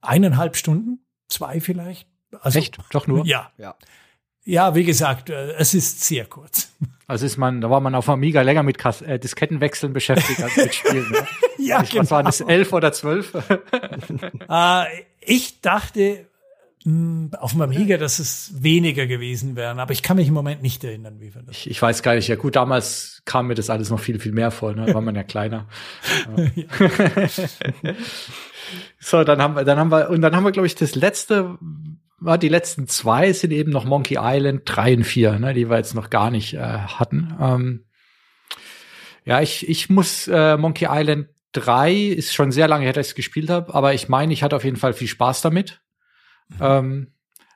eineinhalb 0.00 0.56
Stunden 0.56 0.98
zwei 1.30 1.60
vielleicht. 1.60 2.06
Also, 2.40 2.58
Echt? 2.58 2.78
Doch 2.92 3.06
nur? 3.06 3.24
Ja. 3.26 3.50
ja. 3.58 3.74
Ja, 4.44 4.74
wie 4.74 4.84
gesagt, 4.84 5.30
äh, 5.30 5.52
es 5.52 5.74
ist 5.74 6.02
sehr 6.04 6.26
kurz. 6.26 6.72
Also 7.06 7.26
ist 7.26 7.38
man, 7.38 7.60
da 7.60 7.68
war 7.68 7.80
man 7.80 7.96
auf 7.96 8.08
Amiga 8.08 8.40
länger 8.42 8.62
mit 8.62 8.78
Kas 8.78 9.02
äh, 9.02 9.18
Diskettenwechseln 9.18 9.92
beschäftigt 9.92 10.40
als 10.44 10.56
mit 10.56 10.72
Spielen. 10.72 11.10
Ne? 11.10 11.26
ja, 11.58 11.82
ich, 11.82 11.90
genau. 11.90 12.02
Was 12.02 12.10
waren 12.12 12.24
das, 12.24 12.40
elf 12.40 12.72
oder 12.72 12.92
zwölf? 12.92 13.34
äh, 14.48 14.84
ich 15.20 15.60
dachte 15.60 16.26
mh, 16.84 16.84
hm, 16.84 17.30
auf 17.36 17.50
dem 17.50 17.62
Amiga, 17.62 17.96
dass 17.96 18.20
es 18.20 18.62
weniger 18.62 19.08
gewesen 19.08 19.56
wären, 19.56 19.80
aber 19.80 19.92
ich 19.92 20.04
kann 20.04 20.18
mich 20.18 20.28
im 20.28 20.34
Moment 20.34 20.62
nicht 20.62 20.84
erinnern, 20.84 21.18
wie 21.18 21.34
wir 21.34 21.42
das. 21.42 21.56
Ich, 21.56 21.68
ich 21.68 21.82
weiß 21.82 22.04
gar 22.04 22.14
nicht. 22.14 22.28
Ja 22.28 22.36
gut, 22.36 22.54
damals 22.54 23.22
kam 23.24 23.48
mir 23.48 23.56
das 23.56 23.70
alles 23.70 23.90
noch 23.90 23.98
viel, 23.98 24.20
viel 24.20 24.30
mehr 24.30 24.52
vor. 24.52 24.72
Ne? 24.74 24.86
Da 24.86 24.94
war 24.94 25.00
man 25.00 25.16
ja 25.16 25.24
kleiner. 25.24 25.66
So, 29.02 29.24
dann 29.24 29.40
haben 29.40 29.56
wir, 29.56 29.64
dann 29.64 29.78
haben 29.78 29.90
wir, 29.90 30.10
und 30.10 30.20
dann 30.20 30.36
haben 30.36 30.44
wir, 30.44 30.52
glaube 30.52 30.66
ich, 30.66 30.74
das 30.74 30.94
letzte, 30.94 31.58
war 32.18 32.36
die 32.36 32.50
letzten 32.50 32.86
zwei 32.86 33.32
sind 33.32 33.50
eben 33.50 33.72
noch 33.72 33.86
Monkey 33.86 34.18
Island 34.20 34.62
3 34.66 34.98
und 34.98 35.04
4, 35.04 35.38
ne, 35.38 35.54
die 35.54 35.70
wir 35.70 35.78
jetzt 35.78 35.94
noch 35.94 36.10
gar 36.10 36.30
nicht 36.30 36.52
äh, 36.54 36.60
hatten. 36.60 37.34
Ähm, 37.40 37.84
ja, 39.24 39.40
ich, 39.40 39.66
ich 39.68 39.88
muss 39.88 40.28
äh, 40.28 40.58
Monkey 40.58 40.86
Island 40.90 41.28
3 41.52 41.94
ist 41.94 42.34
schon 42.34 42.52
sehr 42.52 42.68
lange 42.68 42.84
her, 42.84 42.92
dass 42.92 43.06
ich 43.06 43.12
es 43.12 43.16
gespielt 43.16 43.48
habe, 43.48 43.74
aber 43.74 43.94
ich 43.94 44.10
meine, 44.10 44.34
ich 44.34 44.42
hatte 44.42 44.56
auf 44.56 44.64
jeden 44.64 44.76
Fall 44.76 44.92
viel 44.92 45.08
Spaß 45.08 45.40
damit. 45.40 45.80
Mhm. 46.48 46.56
Ähm, 46.60 47.12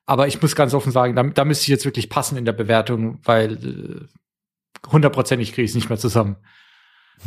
aber 0.06 0.26
ich 0.26 0.40
muss 0.40 0.56
ganz 0.56 0.72
offen 0.72 0.92
sagen, 0.92 1.14
da, 1.14 1.22
da 1.22 1.44
müsste 1.44 1.64
ich 1.64 1.68
jetzt 1.68 1.84
wirklich 1.84 2.08
passen 2.08 2.38
in 2.38 2.46
der 2.46 2.52
Bewertung, 2.52 3.20
weil 3.24 3.52
äh, 3.52 4.90
hundertprozentig 4.90 5.52
kriege 5.52 5.64
ich 5.64 5.72
es 5.72 5.74
nicht 5.74 5.90
mehr 5.90 5.98
zusammen. 5.98 6.36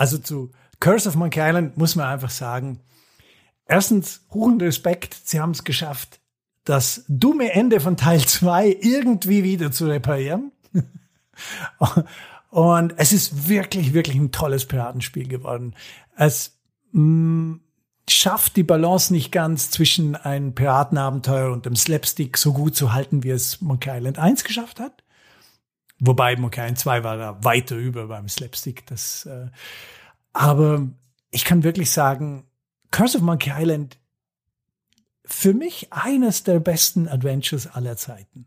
Also 0.00 0.16
zu 0.16 0.52
Curse 0.80 1.08
of 1.08 1.16
Monkey 1.16 1.40
Island 1.40 1.76
muss 1.76 1.96
man 1.96 2.06
einfach 2.06 2.30
sagen, 2.30 2.80
erstens, 3.66 4.26
hohen 4.30 4.60
Respekt, 4.60 5.16
sie 5.24 5.40
haben 5.40 5.50
es 5.50 5.64
geschafft, 5.64 6.20
das 6.64 7.04
dumme 7.08 7.52
Ende 7.52 7.80
von 7.80 7.96
Teil 7.96 8.20
2 8.20 8.78
irgendwie 8.80 9.42
wieder 9.42 9.72
zu 9.72 9.86
reparieren. 9.86 10.52
Und 12.50 12.94
es 12.96 13.12
ist 13.12 13.48
wirklich, 13.48 13.92
wirklich 13.92 14.16
ein 14.16 14.32
tolles 14.32 14.66
Piratenspiel 14.66 15.28
geworden. 15.28 15.74
Es 16.16 16.58
mh, 16.92 17.02
mm, 17.02 17.60
schafft 18.08 18.56
die 18.56 18.62
Balance 18.62 19.12
nicht 19.12 19.32
ganz 19.32 19.70
zwischen 19.70 20.16
einem 20.16 20.54
Piratenabenteuer 20.54 21.52
und 21.52 21.66
dem 21.66 21.76
Slapstick 21.76 22.38
so 22.38 22.54
gut 22.54 22.74
zu 22.74 22.94
halten, 22.94 23.22
wie 23.22 23.30
es 23.30 23.60
Monkey 23.60 23.90
Island 23.90 24.18
1 24.18 24.44
geschafft 24.44 24.80
hat. 24.80 25.04
Wobei 26.00 26.36
Monkey 26.36 26.60
Island 26.60 26.78
2 26.78 27.04
war 27.04 27.16
da 27.16 27.44
weiter 27.44 27.76
über 27.76 28.06
beim 28.06 28.28
Slapstick. 28.28 28.86
Das 28.86 29.26
äh, 29.26 29.48
aber 30.32 30.88
ich 31.30 31.44
kann 31.44 31.64
wirklich 31.64 31.90
sagen, 31.90 32.44
Curse 32.90 33.18
of 33.18 33.24
Monkey 33.24 33.52
Island 33.54 33.98
für 35.24 35.52
mich 35.52 35.92
eines 35.92 36.42
der 36.42 36.58
besten 36.58 37.06
Adventures 37.06 37.66
aller 37.66 37.96
Zeiten. 37.96 38.46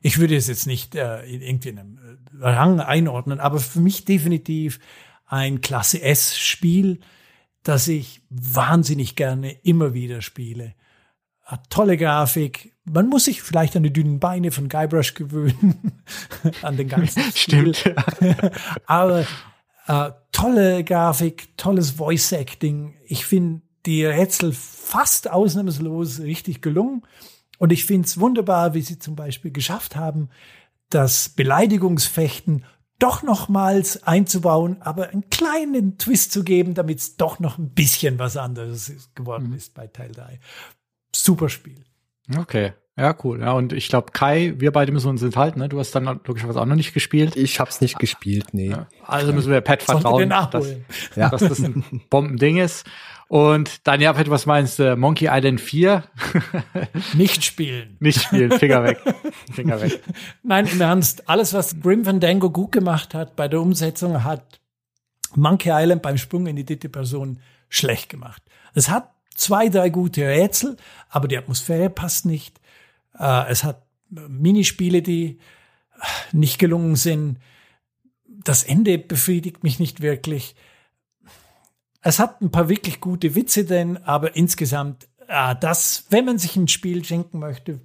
Ich 0.00 0.18
würde 0.18 0.36
es 0.36 0.46
jetzt 0.46 0.66
nicht 0.66 0.94
äh, 0.94 1.24
in 1.24 1.42
irgendwie 1.42 1.70
in 1.70 1.78
einem 1.78 1.98
äh, 2.40 2.46
Rang 2.46 2.78
einordnen, 2.80 3.40
aber 3.40 3.58
für 3.58 3.80
mich 3.80 4.04
definitiv 4.04 4.78
ein 5.26 5.60
Klasse 5.60 6.02
S 6.02 6.38
Spiel, 6.38 7.00
das 7.62 7.88
ich 7.88 8.22
wahnsinnig 8.28 9.16
gerne 9.16 9.52
immer 9.62 9.94
wieder 9.94 10.20
spiele. 10.20 10.74
Hat 11.42 11.68
tolle 11.70 11.96
Grafik. 11.96 12.74
Man 12.84 13.08
muss 13.08 13.24
sich 13.24 13.42
vielleicht 13.42 13.76
an 13.76 13.82
die 13.82 13.92
dünnen 13.92 14.20
Beine 14.20 14.50
von 14.50 14.68
Guybrush 14.68 15.14
gewöhnen, 15.14 15.92
an 16.62 16.76
den 16.76 16.88
ganzen 16.88 17.22
Stimmt. 17.34 17.94
aber 18.86 19.26
äh, 19.86 20.10
tolle 20.32 20.84
Grafik, 20.84 21.56
tolles 21.56 21.92
Voice 21.92 22.32
Acting. 22.32 22.94
Ich 23.06 23.26
finde 23.26 23.62
die 23.86 24.04
Rätsel 24.04 24.52
fast 24.52 25.30
ausnahmslos 25.30 26.20
richtig 26.20 26.62
gelungen. 26.62 27.02
Und 27.58 27.72
ich 27.72 27.84
finde 27.84 28.06
es 28.06 28.18
wunderbar, 28.18 28.74
wie 28.74 28.82
sie 28.82 28.98
zum 28.98 29.14
Beispiel 29.14 29.50
geschafft 29.50 29.96
haben, 29.96 30.30
das 30.90 31.28
Beleidigungsfechten 31.30 32.64
doch 32.98 33.22
nochmals 33.22 34.02
einzubauen, 34.04 34.80
aber 34.80 35.08
einen 35.08 35.28
kleinen 35.28 35.98
Twist 35.98 36.32
zu 36.32 36.44
geben, 36.44 36.74
damit 36.74 37.00
es 37.00 37.16
doch 37.16 37.38
noch 37.38 37.58
ein 37.58 37.70
bisschen 37.70 38.18
was 38.18 38.36
anderes 38.36 38.92
geworden 39.14 39.48
mhm. 39.48 39.56
ist 39.56 39.74
bei 39.74 39.86
Teil 39.86 40.12
3. 40.12 40.38
Super 41.14 41.48
Spiel. 41.48 41.84
Okay. 42.36 42.72
Ja, 42.96 43.16
cool. 43.24 43.40
Ja, 43.40 43.52
und 43.52 43.72
ich 43.72 43.88
glaube, 43.88 44.12
Kai, 44.12 44.54
wir 44.58 44.70
beide 44.70 44.92
müssen 44.92 45.08
uns 45.08 45.22
enthalten, 45.22 45.58
ne? 45.58 45.68
Du 45.68 45.80
hast 45.80 45.92
dann 45.96 46.04
logischerweise 46.04 46.60
auch 46.60 46.66
noch 46.66 46.76
nicht 46.76 46.94
gespielt. 46.94 47.34
Ich 47.34 47.58
hab's 47.58 47.80
nicht 47.80 47.98
gespielt, 47.98 48.46
nee. 48.52 48.70
Ja, 48.70 48.86
also 49.04 49.32
müssen 49.32 49.50
wir 49.50 49.60
Pat 49.62 49.82
vertrauen, 49.82 50.28
dass, 50.28 50.76
ja. 51.16 51.28
dass 51.30 51.40
das 51.40 51.58
ein 51.58 51.84
Bombending 52.10 52.58
ist. 52.58 52.86
Und 53.26 53.88
dann, 53.88 54.00
ja, 54.00 54.12
Pat, 54.12 54.30
was 54.30 54.46
meinst 54.46 54.78
du? 54.78 54.96
Monkey 54.96 55.28
Island 55.28 55.60
4? 55.60 56.04
nicht 57.14 57.42
spielen. 57.42 57.96
Nicht 57.98 58.22
spielen, 58.22 58.52
Finger 58.52 58.84
weg. 58.84 59.00
Finger 59.52 59.80
weg. 59.80 60.00
Nein, 60.44 60.66
im 60.66 60.80
Ernst. 60.80 61.28
Alles, 61.28 61.52
was 61.52 61.80
Grim 61.80 62.04
Fandango 62.04 62.50
gut 62.50 62.70
gemacht 62.70 63.12
hat 63.12 63.34
bei 63.34 63.48
der 63.48 63.60
Umsetzung, 63.60 64.22
hat 64.22 64.60
Monkey 65.34 65.70
Island 65.72 66.02
beim 66.02 66.16
Sprung 66.16 66.46
in 66.46 66.54
die 66.54 66.64
dritte 66.64 66.88
Person 66.88 67.40
schlecht 67.68 68.08
gemacht. 68.08 68.40
Es 68.74 68.88
hat 68.88 69.10
zwei, 69.34 69.68
drei 69.68 69.88
gute 69.88 70.28
Rätsel, 70.28 70.76
aber 71.08 71.26
die 71.26 71.36
Atmosphäre 71.36 71.90
passt 71.90 72.26
nicht. 72.26 72.60
Äh, 73.18 73.50
es 73.50 73.64
hat 73.64 73.86
Minispiele, 74.10 75.02
die 75.02 75.38
nicht 76.32 76.58
gelungen 76.58 76.96
sind. 76.96 77.38
Das 78.26 78.64
Ende 78.64 78.98
befriedigt 78.98 79.62
mich 79.62 79.78
nicht 79.78 80.00
wirklich. 80.00 80.54
Es 82.02 82.18
hat 82.18 82.42
ein 82.42 82.50
paar 82.50 82.68
wirklich 82.68 83.00
gute 83.00 83.34
Witze 83.34 83.64
denn, 83.64 83.96
aber 84.04 84.36
insgesamt, 84.36 85.08
äh, 85.28 85.54
das, 85.58 86.06
wenn 86.10 86.26
man 86.26 86.38
sich 86.38 86.56
ein 86.56 86.68
Spiel 86.68 87.04
schenken 87.04 87.38
möchte 87.38 87.80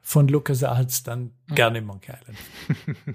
von 0.00 0.26
LucasArts, 0.26 1.02
dann 1.02 1.32
gerne 1.48 1.82
Monkey 1.82 2.12
Island. 2.12 2.38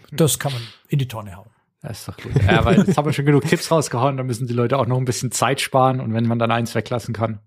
Das 0.12 0.38
kann 0.38 0.54
man 0.54 0.62
in 0.88 1.00
die 1.00 1.08
Tonne 1.08 1.36
hauen. 1.36 1.50
Das 1.82 2.00
ist 2.00 2.08
doch 2.08 2.18
gut. 2.18 2.32
Ja, 2.44 2.64
weil 2.64 2.78
jetzt 2.78 2.96
haben 2.96 3.06
wir 3.06 3.14
schon 3.14 3.26
genug 3.26 3.46
Tipps 3.46 3.72
rausgehauen, 3.72 4.16
da 4.16 4.24
müssen 4.24 4.48
die 4.48 4.54
Leute 4.54 4.78
auch 4.78 4.86
noch 4.86 4.98
ein 4.98 5.06
bisschen 5.06 5.32
Zeit 5.32 5.60
sparen 5.60 6.00
und 6.00 6.14
wenn 6.14 6.28
man 6.28 6.38
dann 6.38 6.52
eins 6.52 6.76
weglassen 6.76 7.14
kann, 7.14 7.40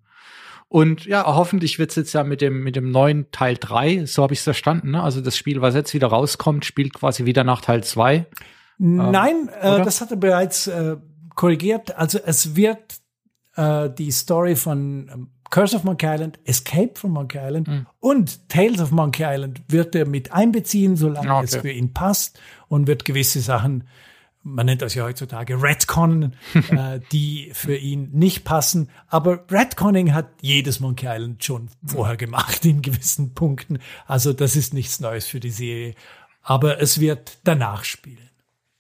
und 0.77 1.07
ja, 1.07 1.25
hoffentlich 1.25 1.79
wird's 1.79 1.95
jetzt 1.95 2.13
ja 2.13 2.23
mit 2.23 2.43
dem, 2.43 2.63
mit 2.63 2.77
dem 2.77 2.91
neuen 2.91 3.31
Teil 3.31 3.57
3, 3.59 4.05
so 4.05 4.23
habe 4.23 4.35
ich 4.35 4.41
es 4.41 4.45
verstanden. 4.45 4.91
Ne? 4.91 5.03
Also 5.03 5.23
das 5.23 5.35
Spiel, 5.35 5.63
was 5.63 5.75
jetzt 5.75 5.95
wieder 5.95 6.09
rauskommt, 6.09 6.67
spielt 6.67 6.93
quasi 6.93 7.25
wieder 7.25 7.45
nach 7.45 7.63
Teil 7.63 7.83
2. 7.83 8.27
Nein, 8.77 9.49
ähm, 9.63 9.81
äh, 9.81 9.85
das 9.87 10.03
hat 10.03 10.11
er 10.11 10.19
bereits 10.19 10.67
äh, 10.67 10.99
korrigiert. 11.35 11.97
Also 11.97 12.19
es 12.23 12.57
wird 12.57 13.01
äh, 13.55 13.89
die 13.89 14.11
Story 14.11 14.55
von 14.55 15.11
ähm, 15.11 15.31
Curse 15.49 15.77
of 15.77 15.85
Monkey 15.85 16.09
Island, 16.09 16.41
Escape 16.45 16.93
from 16.93 17.13
Monkey 17.13 17.39
Island 17.39 17.69
mhm. 17.69 17.87
und 18.01 18.47
Tales 18.51 18.79
of 18.83 18.91
Monkey 18.91 19.25
Island 19.25 19.63
wird 19.69 19.95
er 19.95 20.07
mit 20.07 20.33
einbeziehen, 20.33 20.97
solange 20.97 21.37
okay. 21.37 21.45
es 21.47 21.57
für 21.57 21.71
ihn 21.71 21.95
passt 21.95 22.39
und 22.69 22.87
wird 22.87 23.07
gewisse 23.07 23.41
Sachen 23.41 23.85
man 24.47 24.67
nennt 24.67 24.81
das 24.81 24.95
ja 24.95 25.05
heutzutage 25.05 25.61
Redcon, 25.61 26.33
äh, 26.71 27.01
die 27.13 27.51
für 27.53 27.77
ihn 27.77 28.11
nicht 28.13 28.45
passen. 28.45 28.91
Aber 29.09 29.45
Redconning 29.51 30.15
hat 30.15 30.29
jedes 30.41 30.79
Monkey 30.79 31.07
Island 31.09 31.43
schon 31.43 31.69
vorher 31.85 32.17
gemacht 32.17 32.65
in 32.65 32.81
gewissen 32.81 33.35
Punkten. 33.35 33.81
Also 34.07 34.33
das 34.33 34.55
ist 34.55 34.73
nichts 34.73 35.01
Neues 35.01 35.27
für 35.27 35.41
die 35.41 35.51
Serie. 35.51 35.95
Aber 36.43 36.81
es 36.81 37.01
wird 37.01 37.39
danach 37.43 37.83
spielen. 37.85 38.31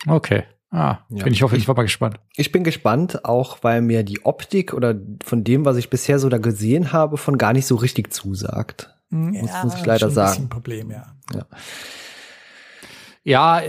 Okay. 0.07 0.45
Ah, 0.71 0.99
ja. 1.09 1.25
bin 1.25 1.33
ich 1.33 1.43
hoffe, 1.43 1.57
ich 1.57 1.67
war 1.67 1.75
mal 1.75 1.83
gespannt. 1.83 2.21
Ich 2.37 2.53
bin 2.53 2.63
gespannt, 2.63 3.25
auch 3.25 3.59
weil 3.63 3.83
mir 3.83 4.03
die 4.03 4.25
Optik 4.25 4.73
oder 4.73 4.95
von 5.25 5.43
dem, 5.43 5.65
was 5.65 5.77
ich 5.77 5.91
bisher 5.91 6.19
so 6.19 6.29
da 6.29 6.39
gesehen 6.39 6.93
habe, 6.93 7.17
von 7.17 7.39
gar 7.39 7.53
nicht 7.53 7.67
so 7.67 7.77
richtig 7.77 8.13
zusagt. 8.13 8.95
Ja, 9.11 9.19
muss, 9.19 9.51
muss 9.63 9.75
ich 9.75 9.87
leider 9.87 10.11
sagen. 10.11 10.45
Ein 10.45 10.49
Problem, 10.49 10.91
ja. 10.91 11.07
ja. 11.35 11.47
Ja, 13.27 13.61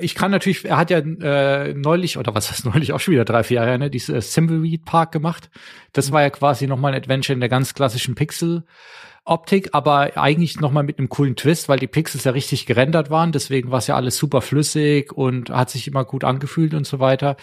ich 0.00 0.16
kann 0.16 0.32
natürlich, 0.32 0.64
er 0.64 0.78
hat 0.78 0.90
ja 0.90 0.98
äh, 0.98 1.74
neulich, 1.74 2.18
oder 2.18 2.34
was 2.34 2.50
heißt 2.50 2.64
neulich, 2.74 2.92
auch 2.92 2.98
schon 2.98 3.12
wieder 3.12 3.24
drei, 3.24 3.44
vier 3.44 3.60
Jahre, 3.62 3.78
ne, 3.78 3.88
dieses 3.88 4.08
äh, 4.08 4.34
Thimbleweed 4.34 4.84
Park 4.84 5.12
gemacht. 5.12 5.48
Das 5.92 6.10
war 6.10 6.22
ja 6.22 6.30
quasi 6.30 6.66
nochmal 6.66 6.92
ein 6.92 6.98
Adventure 6.98 7.32
in 7.32 7.38
der 7.38 7.48
ganz 7.48 7.72
klassischen 7.74 8.16
Pixel-Optik, 8.16 9.68
aber 9.74 10.16
eigentlich 10.16 10.58
nochmal 10.58 10.82
mit 10.82 10.98
einem 10.98 11.08
coolen 11.08 11.36
Twist, 11.36 11.68
weil 11.68 11.78
die 11.78 11.86
Pixels 11.86 12.24
ja 12.24 12.32
richtig 12.32 12.66
gerendert 12.66 13.08
waren, 13.08 13.30
deswegen 13.30 13.70
war 13.70 13.78
es 13.78 13.86
ja 13.86 13.94
alles 13.94 14.16
super 14.16 14.40
flüssig 14.40 15.12
und 15.12 15.50
hat 15.50 15.70
sich 15.70 15.86
immer 15.86 16.04
gut 16.04 16.24
angefühlt 16.24 16.74
und 16.74 16.84
so 16.84 16.98
weiter. 16.98 17.36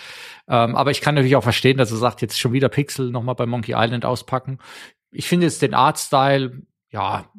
Ähm, 0.49 0.75
aber 0.75 0.91
ich 0.91 0.99
kann 0.99 1.15
natürlich 1.15 1.37
auch 1.37 1.43
verstehen, 1.43 1.77
dass 1.77 1.91
er 1.91 1.97
sagt, 1.97 2.21
jetzt 2.21 2.37
schon 2.37 2.51
wieder 2.51 2.67
Pixel 2.67 3.09
nochmal 3.09 3.35
bei 3.35 3.45
Monkey 3.45 3.73
Island 3.73 4.03
auspacken. 4.03 4.59
Ich 5.13 5.29
finde 5.29 5.45
jetzt 5.45 5.61
den 5.61 5.75
Artstyle, 5.75 6.61
ja, 6.89 7.31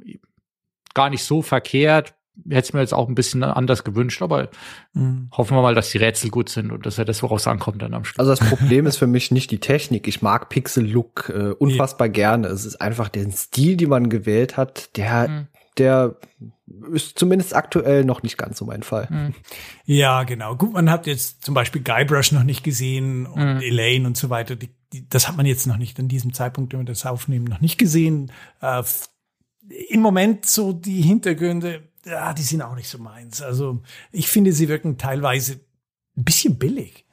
gar 0.95 1.11
nicht 1.11 1.25
so 1.25 1.43
verkehrt 1.43 2.15
hätte 2.49 2.61
es 2.61 2.73
mir 2.73 2.81
jetzt 2.81 2.95
auch 2.95 3.09
ein 3.09 3.15
bisschen 3.15 3.43
anders 3.43 3.85
gewünscht, 3.85 4.21
aber 4.23 4.49
mhm. 4.93 5.29
hoffen 5.33 5.57
wir 5.57 5.63
mal, 5.63 5.75
dass 5.75 5.91
die 5.91 5.99
Rätsel 5.99 6.31
gut 6.31 6.49
sind 6.49 6.73
und 6.73 6.85
dass 6.85 6.99
er 6.99 7.05
das, 7.05 7.23
woraus 7.23 7.47
ankommt 7.47 7.83
dann 7.83 7.95
am 7.95 8.05
Schluss. 8.05 8.19
Also 8.19 8.33
das 8.33 8.41
Problem 8.49 8.87
ist 8.87 8.97
für 8.97 9.07
mich 9.07 9.31
nicht 9.31 9.51
die 9.51 9.61
Technik. 9.61 10.09
Ich 10.09 10.21
mag 10.21 10.49
Pixel-Look 10.49 11.33
äh, 11.35 11.51
unfassbar 11.53 12.09
ja. 12.09 12.13
gerne. 12.13 12.49
Es 12.49 12.65
ist 12.65 12.81
einfach 12.81 13.09
der 13.09 13.31
Stil, 13.31 13.77
den 13.77 13.89
man 13.89 14.09
gewählt 14.09 14.57
hat, 14.57 14.97
der, 14.97 15.29
mhm. 15.29 15.47
der 15.79 16.17
ist 16.93 17.19
zumindest 17.19 17.55
aktuell 17.55 18.05
noch 18.05 18.23
nicht 18.23 18.37
ganz 18.37 18.59
so 18.59 18.65
mein 18.65 18.83
Fall. 18.83 19.07
Mhm. 19.11 19.35
Ja, 19.85 20.25
genau. 20.25 20.57
Gut, 20.57 20.73
man 20.73 20.91
hat 20.91 21.07
jetzt 21.07 21.45
zum 21.45 21.55
Beispiel 21.55 21.83
Guybrush 21.83 22.33
noch 22.33 22.45
nicht 22.45 22.65
gesehen 22.65 23.27
und 23.27 23.57
mhm. 23.57 23.61
Elaine 23.61 24.07
und 24.07 24.17
so 24.17 24.29
weiter. 24.29 24.57
Die, 24.57 24.71
die, 24.93 25.09
das 25.09 25.29
hat 25.29 25.37
man 25.37 25.47
jetzt 25.47 25.67
noch 25.67 25.77
nicht 25.77 25.99
an 26.01 26.09
diesem 26.09 26.33
Zeitpunkt, 26.33 26.73
wenn 26.73 26.81
wir 26.81 26.87
das 26.87 27.07
aufnehmen, 27.07 27.45
noch 27.45 27.61
nicht 27.61 27.79
gesehen. 27.79 28.33
Äh, 28.61 28.83
Im 29.89 30.01
Moment 30.01 30.47
so 30.47 30.73
die 30.73 31.03
Hintergründe 31.03 31.94
ja, 32.05 32.33
die 32.33 32.43
sind 32.43 32.63
auch 32.63 32.75
nicht 32.75 32.89
so 32.89 32.99
meins. 32.99 33.43
Also 33.43 33.83
ich 34.13 34.29
finde, 34.29 34.53
sie 34.53 34.69
wirken 34.69 34.99
teilweise 34.99 35.61
ein 36.17 36.25
bisschen 36.25 36.59
billig. 36.59 37.07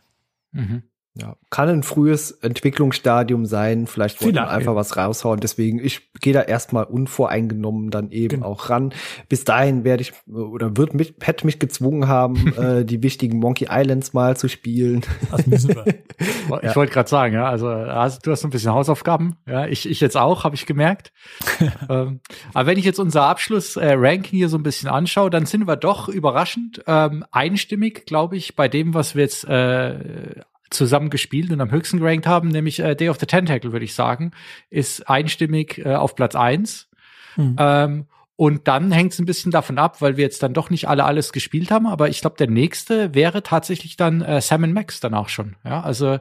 Mhm. 0.51 0.83
Ja, 1.13 1.35
kann 1.49 1.67
ein 1.67 1.83
frühes 1.83 2.31
Entwicklungsstadium 2.31 3.45
sein. 3.45 3.85
Vielleicht 3.85 4.23
wollte 4.23 4.39
man 4.39 4.47
einfach 4.47 4.75
was 4.75 4.95
raushauen. 4.95 5.41
Deswegen, 5.41 5.83
ich 5.83 6.09
gehe 6.21 6.31
da 6.31 6.41
erstmal 6.41 6.85
unvoreingenommen 6.85 7.89
dann 7.89 8.11
eben 8.11 8.37
genau. 8.37 8.47
auch 8.47 8.69
ran. 8.69 8.93
Bis 9.27 9.43
dahin 9.43 9.83
werde 9.83 10.03
ich 10.03 10.13
oder 10.31 10.77
wird 10.77 10.93
mich, 10.93 11.15
hätte 11.21 11.45
mich 11.45 11.59
gezwungen 11.59 12.07
haben, 12.07 12.53
äh, 12.57 12.85
die 12.85 13.03
wichtigen 13.03 13.39
Monkey 13.39 13.67
Islands 13.69 14.13
mal 14.13 14.37
zu 14.37 14.47
spielen. 14.47 15.01
Das 15.29 15.45
müssen 15.47 15.75
wir. 15.75 15.85
ich 16.17 16.63
ja. 16.63 16.75
wollte 16.77 16.93
gerade 16.93 17.09
sagen, 17.09 17.33
ja, 17.33 17.45
also 17.45 17.69
hast, 17.69 18.25
du 18.25 18.31
hast 18.31 18.45
ein 18.45 18.49
bisschen 18.49 18.71
Hausaufgaben. 18.71 19.35
Ja, 19.45 19.67
ich, 19.67 19.89
ich 19.89 19.99
jetzt 19.99 20.15
auch, 20.15 20.45
habe 20.45 20.55
ich 20.55 20.65
gemerkt. 20.65 21.11
ähm, 21.89 22.21
aber 22.53 22.67
wenn 22.67 22.77
ich 22.77 22.85
jetzt 22.85 22.99
unser 22.99 23.23
Abschluss-Ranking 23.23 24.33
äh, 24.33 24.37
hier 24.37 24.49
so 24.49 24.57
ein 24.57 24.63
bisschen 24.63 24.87
anschaue, 24.87 25.29
dann 25.29 25.45
sind 25.45 25.67
wir 25.67 25.75
doch 25.75 26.07
überraschend 26.07 26.81
ähm, 26.87 27.25
einstimmig, 27.31 28.05
glaube 28.05 28.37
ich, 28.37 28.55
bei 28.55 28.69
dem, 28.69 28.93
was 28.93 29.13
wir 29.15 29.23
jetzt 29.23 29.43
äh, 29.43 30.39
zusammen 30.71 31.09
gespielt 31.09 31.51
und 31.51 31.61
am 31.61 31.71
höchsten 31.71 31.99
gerankt 31.99 32.25
haben, 32.25 32.49
nämlich 32.49 32.79
äh, 32.79 32.95
Day 32.95 33.09
of 33.09 33.19
the 33.19 33.25
Tentacle, 33.25 33.71
würde 33.71 33.85
ich 33.85 33.93
sagen, 33.93 34.31
ist 34.69 35.07
einstimmig 35.07 35.85
äh, 35.85 35.95
auf 35.95 36.15
Platz 36.15 36.35
eins. 36.35 36.89
Mhm. 37.35 37.55
Ähm, 37.59 38.05
und 38.35 38.67
dann 38.67 38.91
hängt 38.91 39.13
es 39.13 39.19
ein 39.19 39.25
bisschen 39.25 39.51
davon 39.51 39.77
ab, 39.77 40.01
weil 40.01 40.17
wir 40.17 40.23
jetzt 40.23 40.41
dann 40.41 40.55
doch 40.55 40.71
nicht 40.71 40.87
alle 40.87 41.03
alles 41.03 41.31
gespielt 41.31 41.69
haben, 41.69 41.85
aber 41.85 42.09
ich 42.09 42.21
glaube, 42.21 42.37
der 42.37 42.49
nächste 42.49 43.13
wäre 43.13 43.43
tatsächlich 43.43 43.97
dann 43.97 44.21
äh, 44.21 44.41
Sam 44.41 44.71
Max 44.73 44.99
danach 44.99 45.29
schon. 45.29 45.55
Ja, 45.63 45.81
also 45.81 46.17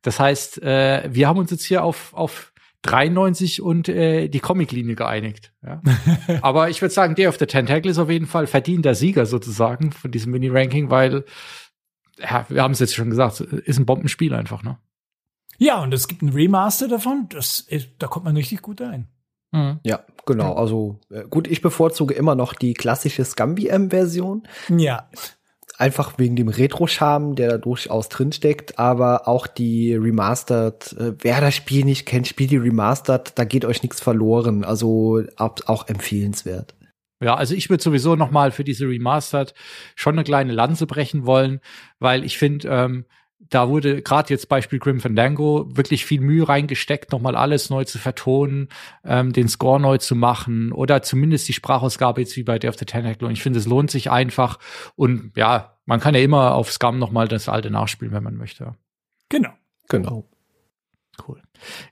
das 0.00 0.18
heißt, 0.18 0.62
äh, 0.62 1.08
wir 1.12 1.28
haben 1.28 1.38
uns 1.38 1.50
jetzt 1.50 1.64
hier 1.64 1.84
auf, 1.84 2.14
auf 2.14 2.52
93 2.82 3.60
und 3.60 3.88
äh, 3.88 4.28
die 4.28 4.40
Comiclinie 4.40 4.94
geeinigt. 4.94 5.52
Ja. 5.62 5.82
aber 6.42 6.70
ich 6.70 6.80
würde 6.80 6.94
sagen, 6.94 7.14
Day 7.16 7.26
of 7.26 7.38
the 7.38 7.46
Tentacle 7.46 7.90
ist 7.90 7.98
auf 7.98 8.08
jeden 8.08 8.26
Fall 8.26 8.46
verdienter 8.46 8.94
Sieger 8.94 9.26
sozusagen 9.26 9.92
von 9.92 10.10
diesem 10.10 10.32
Mini-Ranking, 10.32 10.90
weil 10.90 11.24
ja, 12.18 12.46
wir 12.48 12.62
haben 12.62 12.72
es 12.72 12.80
jetzt 12.80 12.94
schon 12.94 13.10
gesagt, 13.10 13.40
ist 13.40 13.78
ein 13.78 13.86
Bombenspiel 13.86 14.34
einfach, 14.34 14.62
ne? 14.62 14.78
Ja, 15.58 15.82
und 15.82 15.92
es 15.92 16.06
gibt 16.06 16.22
ein 16.22 16.28
Remaster 16.28 16.88
davon, 16.88 17.26
das 17.30 17.60
ist, 17.60 17.88
da 17.98 18.06
kommt 18.06 18.24
man 18.24 18.36
richtig 18.36 18.62
gut 18.62 18.80
ein. 18.80 19.08
Mhm. 19.50 19.80
Ja, 19.82 20.00
genau. 20.26 20.54
Also 20.54 21.00
äh, 21.10 21.24
gut, 21.28 21.48
ich 21.48 21.62
bevorzuge 21.62 22.14
immer 22.14 22.34
noch 22.34 22.54
die 22.54 22.74
klassische 22.74 23.24
Scum-VM-Version. 23.24 24.46
Ja. 24.68 25.08
Einfach 25.76 26.18
wegen 26.18 26.36
dem 26.36 26.48
Retro-Charme, 26.48 27.34
der 27.34 27.50
da 27.50 27.58
durchaus 27.58 28.08
drinsteckt, 28.08 28.78
aber 28.78 29.26
auch 29.26 29.46
die 29.46 29.94
Remastered, 29.94 30.92
äh, 30.98 31.14
wer 31.20 31.40
das 31.40 31.54
Spiel 31.54 31.84
nicht 31.84 32.06
kennt, 32.06 32.28
spielt 32.28 32.50
die 32.50 32.56
Remastered, 32.56 33.38
da 33.38 33.44
geht 33.44 33.64
euch 33.64 33.82
nichts 33.82 34.00
verloren. 34.00 34.64
Also 34.64 35.22
auch 35.36 35.88
empfehlenswert. 35.88 36.74
Ja, 37.20 37.34
also 37.34 37.54
ich 37.54 37.68
würde 37.68 37.82
sowieso 37.82 38.14
noch 38.16 38.30
mal 38.30 38.52
für 38.52 38.64
diese 38.64 38.86
Remastered 38.86 39.54
schon 39.96 40.14
eine 40.14 40.24
kleine 40.24 40.52
Lanze 40.52 40.86
brechen 40.86 41.26
wollen, 41.26 41.60
weil 41.98 42.24
ich 42.24 42.38
finde, 42.38 42.68
ähm, 42.68 43.04
da 43.40 43.68
wurde 43.68 44.02
gerade 44.02 44.30
jetzt 44.30 44.48
Beispiel 44.48 44.78
Grim 44.78 45.00
Fandango 45.00 45.68
wirklich 45.76 46.04
viel 46.04 46.20
Mühe 46.20 46.48
reingesteckt, 46.48 47.12
nochmal 47.12 47.36
alles 47.36 47.70
neu 47.70 47.84
zu 47.84 47.98
vertonen, 47.98 48.68
ähm, 49.04 49.32
den 49.32 49.48
Score 49.48 49.80
neu 49.80 49.98
zu 49.98 50.16
machen 50.16 50.72
oder 50.72 51.02
zumindest 51.02 51.48
die 51.48 51.52
Sprachausgabe 51.52 52.20
jetzt 52.20 52.36
wie 52.36 52.42
bei 52.42 52.58
Day 52.58 52.68
of 52.68 52.78
the 52.78 52.84
Tentacle. 52.84 53.26
Und 53.26 53.32
ich 53.32 53.42
finde, 53.42 53.58
es 53.58 53.66
lohnt 53.66 53.90
sich 53.90 54.10
einfach. 54.10 54.58
Und 54.96 55.32
ja, 55.36 55.78
man 55.86 56.00
kann 56.00 56.14
ja 56.14 56.20
immer 56.20 56.54
auf 56.54 56.72
Scum 56.72 56.98
nochmal 56.98 57.28
das 57.28 57.48
alte 57.48 57.70
nachspielen, 57.70 58.12
wenn 58.12 58.24
man 58.24 58.36
möchte. 58.36 58.74
Genau. 59.28 59.52
Genau. 59.88 60.28
Cool. 61.26 61.40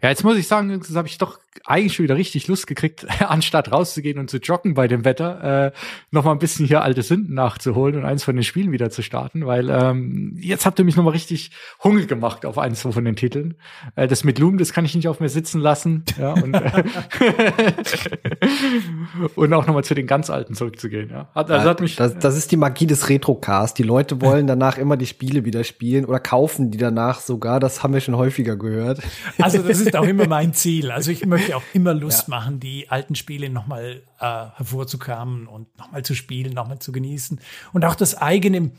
Ja, 0.03 0.09
jetzt 0.09 0.25
muss 0.25 0.37
ich 0.37 0.47
sagen, 0.47 0.71
jetzt 0.71 0.95
habe 0.95 1.09
ich 1.09 1.19
doch 1.19 1.39
eigentlich 1.65 1.95
schon 1.95 2.05
wieder 2.05 2.17
richtig 2.17 2.49
Lust 2.49 2.67
gekriegt, 2.67 3.07
anstatt 3.21 3.73
rauszugehen 3.73 4.19
und 4.19 4.31
zu 4.31 4.39
joggen 4.39 4.75
bei 4.75 4.89
dem 4.89 5.05
Wetter, 5.05 5.67
äh, 5.67 5.73
noch 6.11 6.25
mal 6.25 6.33
ein 6.33 6.39
bisschen 6.39 6.67
hier 6.67 6.83
alte 6.83 7.03
Sünden 7.03 7.35
nachzuholen 7.35 7.97
und 7.97 8.05
eins 8.05 8.25
von 8.25 8.37
den 8.37 8.45
Spielen 8.45 8.73
wieder 8.73 8.91
zu 8.91 9.03
starten, 9.03 9.47
weil 9.47 9.71
ähm, 9.71 10.37
jetzt 10.41 10.67
habt 10.67 10.79
ihr 10.79 10.85
mich 10.85 10.97
noch 10.97 11.05
mal 11.05 11.11
richtig 11.11 11.51
Hunger 11.83 12.07
gemacht 12.07 12.47
auf 12.47 12.59
eins 12.59 12.83
von 12.83 13.05
den 13.05 13.17
Titeln. 13.17 13.55
Äh, 13.95 14.07
das 14.07 14.25
mit 14.25 14.39
Loom, 14.39 14.59
das 14.59 14.73
kann 14.73 14.85
ich 14.85 14.95
nicht 14.95 15.09
auf 15.09 15.21
mir 15.21 15.29
sitzen 15.29 15.61
lassen. 15.61 16.05
Ja, 16.19 16.33
und, 16.33 16.55
äh, 16.55 16.83
und 19.35 19.53
auch 19.53 19.67
noch 19.67 19.75
mal 19.75 19.85
zu 19.85 19.95
den 19.95 20.07
ganz 20.07 20.31
alten 20.31 20.55
zurückzugehen. 20.55 21.11
Ja. 21.11 21.29
Hat, 21.35 21.51
also 21.51 21.69
hat 21.69 21.81
mich, 21.81 21.97
das, 21.97 22.19
das 22.19 22.37
ist 22.37 22.53
die 22.53 22.57
Magie 22.57 22.87
des 22.87 23.09
Retrocast. 23.09 23.79
Die 23.79 23.83
Leute 23.83 24.21
wollen 24.21 24.47
danach 24.47 24.79
immer 24.79 24.97
die 24.97 25.07
Spiele 25.07 25.45
wieder 25.45 25.65
spielen 25.65 26.05
oder 26.05 26.21
kaufen 26.21 26.71
die 26.71 26.79
danach 26.79 27.21
sogar. 27.21 27.61
Das 27.61 27.83
haben 27.83 27.95
wir 27.95 28.01
schon 28.01 28.17
häufiger 28.17 28.57
gehört. 28.57 29.01
Also 29.41 29.56
das 29.63 29.81
ist 29.81 29.97
auch 29.97 30.05
immer 30.05 30.27
mein 30.27 30.55
Ziel. 30.55 30.91
Also 30.91 31.11
ich 31.11 31.25
möchte 31.27 31.57
auch 31.57 31.63
immer 31.73 31.95
Lust 31.95 32.29
ja. 32.29 32.37
machen, 32.37 32.61
die 32.61 32.89
alten 32.89 33.15
Spiele 33.15 33.51
nochmal 33.51 34.03
äh, 34.19 34.47
hervorzukramen 34.57 35.47
und 35.47 35.77
nochmal 35.79 36.05
zu 36.05 36.15
spielen, 36.15 36.53
nochmal 36.53 36.79
zu 36.79 36.93
genießen 36.93 37.41
und 37.73 37.85
auch 37.85 37.95
das 37.95 38.17
eigene 38.17 38.71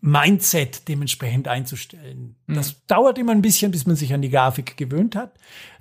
Mindset 0.00 0.88
dementsprechend 0.88 1.48
einzustellen. 1.48 2.36
Mhm. 2.46 2.54
Das 2.54 2.86
dauert 2.86 3.18
immer 3.18 3.32
ein 3.32 3.42
bisschen, 3.42 3.70
bis 3.70 3.86
man 3.86 3.96
sich 3.96 4.14
an 4.14 4.22
die 4.22 4.30
Grafik 4.30 4.76
gewöhnt 4.76 5.16
hat. 5.16 5.32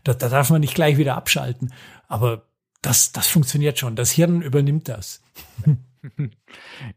Da, 0.04 0.14
da 0.14 0.30
darf 0.30 0.50
man 0.50 0.62
nicht 0.62 0.76
gleich 0.76 0.98
wieder 0.98 1.16
abschalten. 1.16 1.74
Aber 2.08 2.44
das, 2.82 3.12
das 3.12 3.28
funktioniert 3.28 3.78
schon. 3.80 3.96
Das 3.96 4.12
Hirn 4.12 4.42
übernimmt 4.42 4.88
das. 4.88 5.22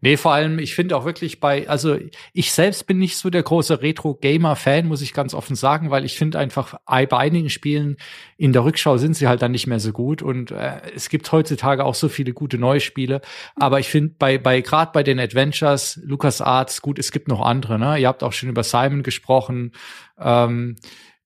Nee, 0.00 0.16
vor 0.16 0.32
allem, 0.32 0.58
ich 0.58 0.74
finde 0.74 0.96
auch 0.96 1.04
wirklich 1.04 1.40
bei, 1.40 1.68
also 1.68 1.98
ich 2.32 2.52
selbst 2.52 2.86
bin 2.86 2.98
nicht 2.98 3.16
so 3.16 3.30
der 3.30 3.42
große 3.42 3.82
Retro-Gamer-Fan, 3.82 4.86
muss 4.86 5.02
ich 5.02 5.12
ganz 5.12 5.34
offen 5.34 5.56
sagen, 5.56 5.90
weil 5.90 6.04
ich 6.04 6.16
finde 6.16 6.38
einfach, 6.38 6.74
bei 6.86 7.16
einigen 7.16 7.50
Spielen 7.50 7.96
in 8.36 8.52
der 8.52 8.64
Rückschau 8.64 8.96
sind 8.96 9.16
sie 9.16 9.28
halt 9.28 9.42
dann 9.42 9.52
nicht 9.52 9.66
mehr 9.66 9.80
so 9.80 9.92
gut 9.92 10.22
und 10.22 10.50
äh, 10.50 10.80
es 10.94 11.08
gibt 11.08 11.30
heutzutage 11.32 11.84
auch 11.84 11.94
so 11.94 12.08
viele 12.08 12.32
gute 12.32 12.58
neue 12.58 12.80
Spiele. 12.80 13.20
Aber 13.56 13.80
ich 13.80 13.88
finde 13.88 14.14
bei, 14.18 14.38
bei 14.38 14.60
gerade 14.60 14.92
bei 14.92 15.02
den 15.02 15.18
Adventures, 15.18 16.00
Lucas 16.04 16.40
Arts, 16.40 16.80
gut, 16.82 16.98
es 16.98 17.12
gibt 17.12 17.28
noch 17.28 17.40
andere, 17.40 17.78
ne? 17.78 17.98
Ihr 17.98 18.08
habt 18.08 18.22
auch 18.22 18.32
schon 18.32 18.48
über 18.48 18.62
Simon 18.62 19.02
gesprochen. 19.02 19.72
Ähm, 20.18 20.76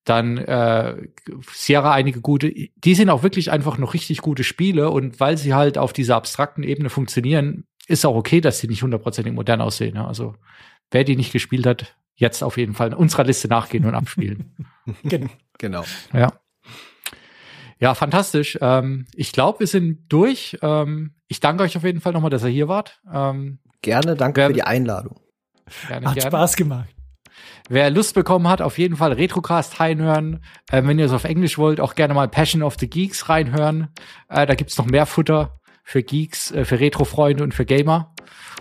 dann 0.05 0.37
äh, 0.37 0.95
Sierra 1.51 1.91
einige 1.91 2.21
gute, 2.21 2.53
die 2.53 2.95
sind 2.95 3.09
auch 3.09 3.23
wirklich 3.23 3.51
einfach 3.51 3.77
noch 3.77 3.93
richtig 3.93 4.19
gute 4.19 4.43
Spiele 4.43 4.91
und 4.91 5.19
weil 5.19 5.37
sie 5.37 5.53
halt 5.53 5.77
auf 5.77 5.93
dieser 5.93 6.15
abstrakten 6.15 6.63
Ebene 6.63 6.89
funktionieren, 6.89 7.65
ist 7.87 8.05
auch 8.05 8.15
okay, 8.15 8.41
dass 8.41 8.59
sie 8.59 8.67
nicht 8.67 8.83
hundertprozentig 8.83 9.33
modern 9.33 9.61
aussehen. 9.61 9.95
Ne? 9.95 10.07
Also 10.07 10.35
wer 10.91 11.03
die 11.03 11.15
nicht 11.15 11.31
gespielt 11.31 11.65
hat, 11.65 11.95
jetzt 12.15 12.43
auf 12.43 12.57
jeden 12.57 12.73
Fall 12.73 12.89
in 12.89 12.93
unserer 12.93 13.23
Liste 13.23 13.47
nachgehen 13.47 13.85
und 13.85 13.95
abspielen. 13.95 14.55
genau. 15.57 15.83
Ja. 16.13 16.33
Ja, 17.77 17.93
fantastisch. 17.93 18.57
Ähm, 18.61 19.05
ich 19.13 19.33
glaube, 19.33 19.59
wir 19.59 19.67
sind 19.67 20.05
durch. 20.07 20.57
Ähm, 20.61 21.15
ich 21.27 21.41
danke 21.41 21.63
euch 21.63 21.75
auf 21.75 21.83
jeden 21.83 21.99
Fall 21.99 22.13
nochmal, 22.13 22.29
dass 22.29 22.43
ihr 22.43 22.49
hier 22.49 22.67
wart. 22.69 23.01
Ähm, 23.11 23.59
gerne, 23.81 24.15
danke 24.15 24.41
wer, 24.41 24.47
für 24.47 24.53
die 24.53 24.63
Einladung. 24.63 25.19
Gerne, 25.87 26.07
Hat 26.07 26.15
gerne. 26.15 26.29
Spaß 26.29 26.55
gemacht. 26.55 26.89
Wer 27.67 27.89
Lust 27.89 28.13
bekommen 28.13 28.47
hat, 28.47 28.61
auf 28.61 28.77
jeden 28.77 28.95
Fall 28.95 29.11
Retrocast 29.11 29.79
reinhören. 29.79 30.43
Äh, 30.71 30.83
wenn 30.85 30.99
ihr 30.99 31.05
es 31.05 31.11
auf 31.11 31.25
Englisch 31.25 31.57
wollt, 31.57 31.81
auch 31.81 31.95
gerne 31.95 32.13
mal 32.13 32.29
Passion 32.29 32.63
of 32.63 32.77
the 32.79 32.89
Geeks 32.89 33.27
reinhören. 33.27 33.89
Äh, 34.29 34.45
da 34.45 34.55
gibt's 34.55 34.77
noch 34.77 34.85
mehr 34.85 35.05
Futter 35.05 35.59
für 35.85 36.03
Geeks, 36.03 36.51
äh, 36.51 36.65
für 36.65 36.81
Retro-Freunde 36.81 37.43
und 37.43 37.53
für 37.53 37.65
Gamer. 37.65 38.13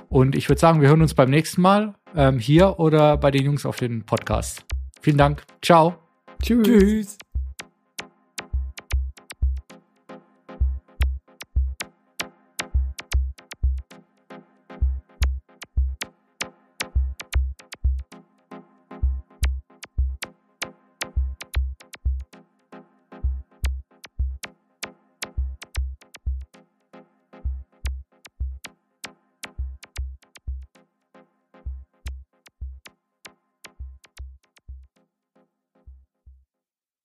Und 0.08 0.36
ich 0.36 0.48
würde 0.48 0.60
sagen, 0.60 0.80
wir 0.80 0.88
hören 0.88 1.02
uns 1.02 1.14
beim 1.14 1.30
nächsten 1.30 1.62
Mal 1.62 1.94
ähm, 2.14 2.38
hier 2.38 2.78
oder 2.78 3.16
bei 3.16 3.32
den 3.32 3.44
Jungs 3.44 3.66
auf 3.66 3.76
den 3.76 4.04
Podcast. 4.04 4.64
Vielen 5.00 5.18
Dank. 5.18 5.42
Ciao. 5.60 5.96
Tschüss. 6.40 6.66
Tschüss. 6.66 7.18